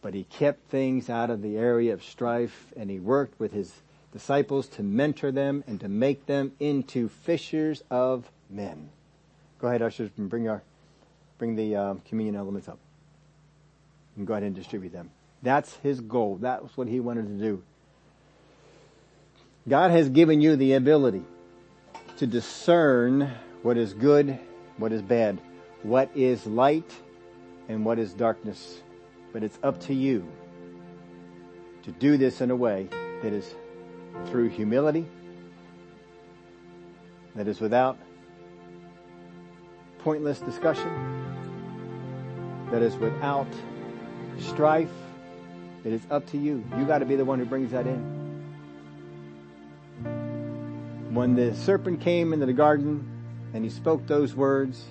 But 0.00 0.14
he 0.14 0.22
kept 0.22 0.70
things 0.70 1.10
out 1.10 1.28
of 1.28 1.42
the 1.42 1.56
area 1.56 1.92
of 1.92 2.04
strife 2.04 2.72
and 2.76 2.88
he 2.88 3.00
worked 3.00 3.40
with 3.40 3.52
his 3.52 3.72
disciples 4.12 4.66
to 4.68 4.82
mentor 4.82 5.30
them 5.30 5.64
and 5.66 5.80
to 5.80 5.88
make 5.88 6.26
them 6.26 6.52
into 6.58 7.08
fishers 7.08 7.82
of 7.90 8.30
men. 8.48 8.90
Go 9.60 9.68
ahead, 9.68 9.82
ushers, 9.82 10.10
and 10.16 10.30
bring 10.30 10.48
our, 10.48 10.62
bring 11.38 11.56
the 11.56 11.76
um, 11.76 12.02
communion 12.08 12.36
elements 12.36 12.68
up. 12.68 12.78
And 14.16 14.26
go 14.26 14.34
ahead 14.34 14.44
and 14.44 14.54
distribute 14.54 14.92
them. 14.92 15.10
That's 15.42 15.74
his 15.76 16.00
goal. 16.00 16.38
That's 16.40 16.76
what 16.76 16.88
he 16.88 17.00
wanted 17.00 17.28
to 17.28 17.44
do. 17.44 17.62
God 19.68 19.90
has 19.90 20.08
given 20.08 20.40
you 20.40 20.56
the 20.56 20.74
ability 20.74 21.22
to 22.16 22.26
discern 22.26 23.30
what 23.62 23.76
is 23.76 23.92
good, 23.92 24.38
what 24.76 24.92
is 24.92 25.02
bad, 25.02 25.40
what 25.82 26.10
is 26.16 26.46
light, 26.46 26.90
and 27.68 27.84
what 27.84 27.98
is 27.98 28.12
darkness. 28.12 28.80
But 29.32 29.44
it's 29.44 29.58
up 29.62 29.80
to 29.82 29.94
you 29.94 30.26
to 31.82 31.92
do 31.92 32.16
this 32.16 32.40
in 32.40 32.50
a 32.50 32.56
way 32.56 32.88
that 33.22 33.32
is 33.32 33.54
through 34.26 34.48
humility, 34.48 35.06
that 37.34 37.46
is 37.48 37.60
without 37.60 37.98
pointless 39.98 40.40
discussion, 40.40 40.90
that 42.70 42.82
is 42.82 42.96
without 42.96 43.46
strife. 44.40 44.90
It 45.84 45.92
is 45.92 46.02
up 46.10 46.26
to 46.30 46.38
you. 46.38 46.64
You 46.76 46.84
got 46.84 46.98
to 46.98 47.06
be 47.06 47.16
the 47.16 47.24
one 47.24 47.38
who 47.38 47.44
brings 47.44 47.70
that 47.70 47.86
in. 47.86 48.18
When 51.14 51.34
the 51.34 51.54
serpent 51.54 52.00
came 52.00 52.32
into 52.32 52.46
the 52.46 52.52
garden 52.52 53.06
and 53.54 53.64
he 53.64 53.70
spoke 53.70 54.06
those 54.06 54.34
words, 54.34 54.84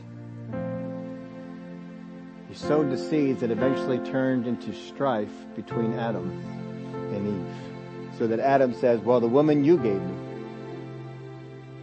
he 2.50 2.56
sowed 2.56 2.90
the 2.90 2.98
seeds 2.98 3.42
that 3.42 3.52
eventually 3.52 4.00
turned 4.00 4.48
into 4.48 4.74
strife 4.74 5.34
between 5.56 5.94
Adam 5.94 6.32
and 7.14 7.28
Eve. 7.28 7.67
So 8.18 8.28
that 8.28 8.40
Adam 8.40 8.74
says, 8.74 9.00
well, 9.02 9.20
the 9.20 9.28
woman 9.28 9.64
you 9.64 9.78
gave 9.78 10.02
me. 10.02 10.16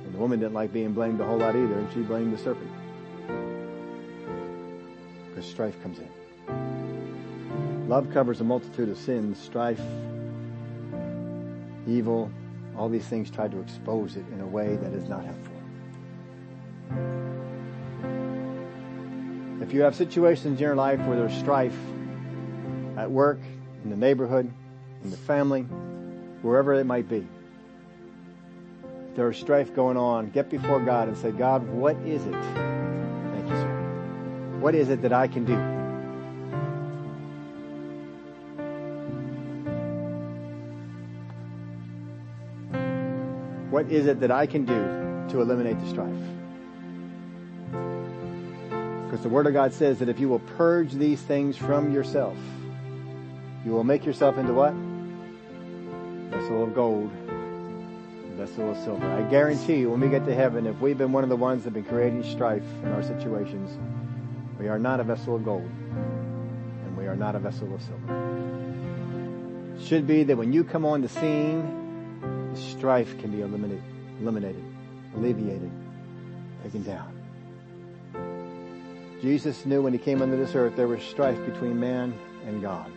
And 0.05 0.15
the 0.15 0.19
woman 0.19 0.41
didn't 0.41 0.55
like 0.55 0.73
being 0.73 0.93
blamed 0.93 1.21
a 1.21 1.25
whole 1.25 1.39
lot 1.39 1.55
either, 1.55 1.79
and 1.79 1.93
she 1.93 2.01
blamed 2.01 2.33
the 2.33 2.39
serpent 2.39 2.71
because 5.35 5.51
strife 5.51 5.81
comes 5.83 5.99
in. 5.99 7.89
Love 7.89 8.11
covers 8.13 8.41
a 8.41 8.45
multitude 8.45 8.89
of 8.89 8.97
sins, 8.97 9.39
strife, 9.39 9.81
evil, 11.87 12.31
all 12.77 12.89
these 12.89 13.05
things 13.05 13.31
try 13.31 13.49
to 13.49 13.61
expose 13.61 14.17
it 14.17 14.25
in 14.33 14.41
a 14.41 14.47
way 14.47 14.77
that 14.77 14.93
is 14.93 15.09
not 15.09 15.25
helpful. 15.25 15.55
If 19.61 19.73
you 19.73 19.83
have 19.83 19.95
situations 19.95 20.59
in 20.59 20.63
your 20.63 20.75
life 20.77 21.01
where 21.01 21.17
there's 21.17 21.37
strife 21.37 21.77
at 22.97 23.11
work, 23.11 23.41
in 23.83 23.91
the 23.91 23.97
neighborhood, 23.97 24.51
in 25.03 25.11
the 25.11 25.17
family, 25.17 25.67
wherever 26.45 26.75
it 26.75 26.85
might 26.85 27.09
be, 27.09 27.27
if 29.09 29.17
there 29.17 29.31
is 29.31 29.39
strife 29.39 29.75
going 29.75 29.97
on, 29.97 30.29
get 30.29 30.51
before 30.51 30.79
God 30.79 31.09
and 31.09 31.17
say, 31.17 31.31
God, 31.31 31.67
what 31.67 31.97
is 32.05 32.25
it? 32.27 32.33
Thank 32.33 33.49
you, 33.49 33.55
sir. 33.55 34.59
What 34.61 34.75
is 34.75 34.91
it 34.91 35.01
that 35.03 35.13
I 35.15 35.27
can 35.27 35.47
do? 35.47 35.57
What 43.71 43.91
is 43.91 44.07
it 44.07 44.21
that 44.21 44.31
I 44.31 44.47
can 44.47 44.67
do 44.67 45.33
to 45.33 45.41
eliminate 45.41 45.81
the 45.81 45.89
strife? 45.89 46.15
Because 49.05 49.23
the 49.23 49.31
Word 49.31 49.47
of 49.47 49.55
God 49.55 49.73
says 49.73 49.99
that 50.01 50.11
if 50.11 50.21
you 50.21 50.29
will 50.29 50.41
purge 50.41 50.93
these 50.93 51.23
things 51.23 51.57
from 51.57 51.91
yourself, 51.93 52.37
you 53.65 53.73
will 53.73 53.83
make 53.83 54.05
yourself 54.05 54.37
into 54.37 54.53
what? 54.53 54.75
Vessel 56.35 56.65
of 56.65 56.75
gold, 56.75 57.11
vessel 58.37 58.71
of 58.71 58.77
silver. 58.79 59.07
I 59.07 59.23
guarantee 59.31 59.77
you 59.77 59.91
when 59.91 60.01
we 60.01 60.09
get 60.09 60.27
to 60.27 60.35
heaven, 60.35 60.67
if 60.67 60.79
we've 60.81 60.99
been 60.99 61.13
one 61.13 61.23
of 61.23 61.31
the 61.31 61.37
ones 61.37 61.63
that 61.63 61.73
have 61.73 61.75
been 61.75 61.85
creating 61.85 62.25
strife 62.25 62.65
in 62.83 62.91
our 62.91 63.03
situations, 63.03 63.71
we 64.59 64.69
are 64.69 64.79
not 64.79 64.99
a 64.99 65.05
vessel 65.05 65.37
of 65.37 65.45
gold, 65.45 65.63
and 65.63 66.97
we 66.97 67.07
are 67.07 67.17
not 67.17 67.37
a 67.37 67.39
vessel 67.39 67.73
of 67.73 67.81
silver. 67.83 69.79
Should 69.81 70.07
be 70.07 70.25
that 70.25 70.37
when 70.37 70.53
you 70.53 70.65
come 70.65 70.85
on 70.85 71.03
the 71.03 71.09
scene, 71.09 71.63
the 72.53 72.61
strife 72.61 73.17
can 73.21 73.31
be 73.31 73.43
eliminated, 73.43 73.83
eliminated, 74.21 74.65
alleviated, 75.17 75.71
taken 76.65 76.83
down. 76.83 77.13
Jesus 79.23 79.65
knew 79.65 79.83
when 79.83 79.93
he 79.93 79.99
came 79.99 80.21
into 80.21 80.37
this 80.37 80.55
earth 80.55 80.75
there 80.77 80.89
was 80.89 81.03
strife 81.03 81.39
between 81.47 81.79
man 81.79 82.13
and 82.47 82.61
God. 82.61 82.91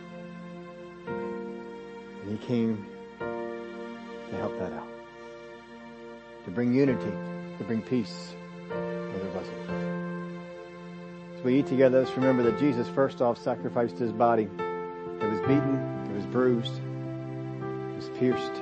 And 1.06 2.38
he 2.38 2.46
came 2.46 2.84
to 4.30 4.36
help 4.36 4.58
that 4.58 4.72
out. 4.72 4.88
To 6.44 6.50
bring 6.50 6.74
unity, 6.74 7.12
to 7.58 7.64
bring 7.64 7.82
peace 7.82 8.34
where 8.68 9.18
there 9.18 9.30
wasn't. 9.32 9.58
As 11.36 11.44
we 11.44 11.58
eat 11.60 11.66
together, 11.66 12.00
let's 12.02 12.16
remember 12.16 12.42
that 12.44 12.58
Jesus 12.58 12.88
first 12.88 13.22
off 13.22 13.38
sacrificed 13.42 13.98
his 13.98 14.12
body. 14.12 14.48
It 15.20 15.30
was 15.30 15.40
beaten, 15.40 16.06
it 16.10 16.16
was 16.16 16.26
bruised, 16.26 16.74
it 16.74 17.96
was 17.96 18.08
pierced. 18.18 18.52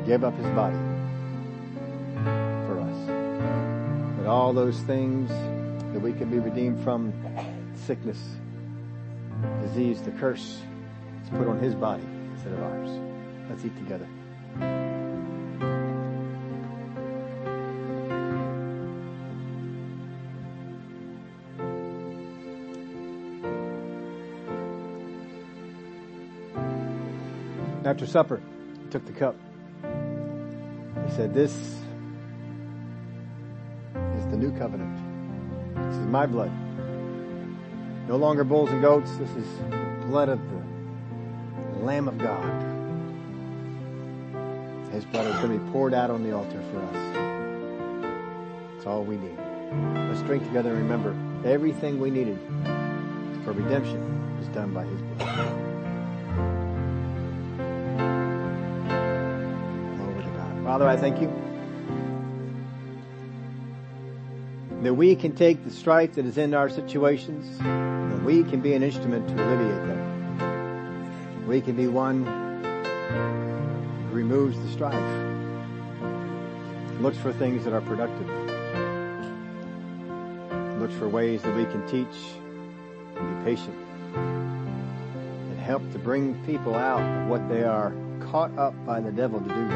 He 0.00 0.06
gave 0.06 0.24
up 0.24 0.36
his 0.36 0.46
body 0.54 0.76
for 2.66 2.80
us. 2.80 3.06
That 4.18 4.26
all 4.26 4.52
those 4.52 4.78
things 4.80 5.30
that 5.92 6.00
we 6.00 6.12
can 6.12 6.30
be 6.30 6.38
redeemed 6.38 6.82
from 6.84 7.12
sickness, 7.74 8.18
disease, 9.62 10.00
the 10.02 10.12
curse 10.12 10.58
is 11.24 11.30
put 11.30 11.48
on 11.48 11.58
his 11.58 11.74
body 11.74 12.04
instead 12.34 12.52
of 12.52 12.62
ours. 12.62 13.09
Let's 13.50 13.64
eat 13.64 13.76
together. 13.76 14.06
After 27.84 28.06
supper, 28.06 28.40
he 28.84 28.90
took 28.90 29.04
the 29.04 29.12
cup. 29.12 29.34
He 31.06 31.12
said, 31.16 31.34
this 31.34 31.52
is 31.52 31.76
the 34.30 34.36
new 34.36 34.56
covenant. 34.56 34.96
This 35.74 35.96
is 35.96 36.06
my 36.06 36.24
blood. 36.24 36.52
No 38.06 38.16
longer 38.16 38.44
bulls 38.44 38.70
and 38.70 38.80
goats. 38.80 39.10
This 39.16 39.30
is 39.30 39.58
the 39.70 40.06
blood 40.06 40.28
of 40.28 40.38
the 40.50 41.84
Lamb 41.84 42.06
of 42.06 42.16
God. 42.16 42.69
His 44.92 45.04
blood 45.04 45.26
is 45.26 45.36
going 45.36 45.58
to 45.58 45.64
be 45.64 45.70
poured 45.70 45.94
out 45.94 46.10
on 46.10 46.22
the 46.22 46.32
altar 46.32 46.60
for 46.72 46.78
us. 46.82 46.96
It's 48.76 48.86
all 48.86 49.04
we 49.04 49.16
need. 49.16 49.38
Let's 50.08 50.22
drink 50.22 50.44
together 50.44 50.70
and 50.70 50.78
remember 50.78 51.14
everything 51.48 52.00
we 52.00 52.10
needed 52.10 52.38
for 53.44 53.52
redemption 53.52 54.38
was 54.38 54.48
done 54.48 54.74
by 54.74 54.84
His 54.84 55.00
blood. 55.00 55.36
Glory 59.96 60.22
to 60.24 60.30
God. 60.30 60.64
Father, 60.64 60.88
I 60.88 60.96
thank 60.96 61.20
you 61.20 61.32
that 64.82 64.94
we 64.94 65.14
can 65.14 65.36
take 65.36 65.62
the 65.64 65.70
strife 65.70 66.14
that 66.14 66.26
is 66.26 66.36
in 66.36 66.52
our 66.54 66.68
situations 66.68 67.60
and 67.60 68.24
we 68.24 68.42
can 68.42 68.60
be 68.60 68.74
an 68.74 68.82
instrument 68.82 69.28
to 69.28 69.34
alleviate 69.34 69.86
them. 69.86 71.46
We 71.46 71.60
can 71.60 71.76
be 71.76 71.86
one 71.86 72.24
removes 74.12 74.58
the 74.60 74.68
strife, 74.70 74.94
looks 77.00 77.18
for 77.18 77.32
things 77.32 77.64
that 77.64 77.72
are 77.72 77.80
productive, 77.80 78.28
looks 80.78 80.94
for 80.94 81.08
ways 81.08 81.42
that 81.42 81.54
we 81.54 81.64
can 81.66 81.86
teach 81.86 82.16
and 83.16 83.38
be 83.38 83.44
patient 83.50 83.76
and 84.14 85.58
help 85.60 85.82
to 85.92 85.98
bring 85.98 86.34
people 86.44 86.74
out 86.74 87.00
of 87.00 87.28
what 87.28 87.48
they 87.48 87.62
are 87.62 87.92
caught 88.20 88.56
up 88.58 88.74
by 88.84 89.00
the 89.00 89.12
devil 89.12 89.40
to 89.40 89.48
do 89.48 89.70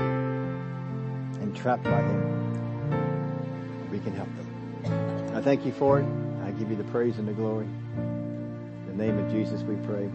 and 1.41 1.57
trapped 1.57 1.85
by 1.85 2.01
him. 2.01 3.91
We 3.91 3.99
can 4.01 4.13
help 4.15 4.29
them. 4.37 5.37
I 5.37 5.41
thank 5.41 5.65
you 5.65 5.73
for 5.73 6.01
it. 6.01 6.07
I 6.45 6.51
give 6.53 6.71
you 6.71 6.77
the 6.77 6.85
praise 6.85 7.19
and 7.19 7.27
the 7.29 7.33
glory. 7.33 7.67
In 7.67 8.97
the 8.97 9.05
name 9.05 9.19
of 9.19 9.31
Jesus 9.31 9.63
we 9.63 9.77
pray. 9.87 10.11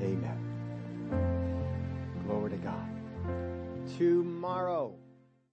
Amen. 0.00 0.41
tomorrow. 4.42 4.98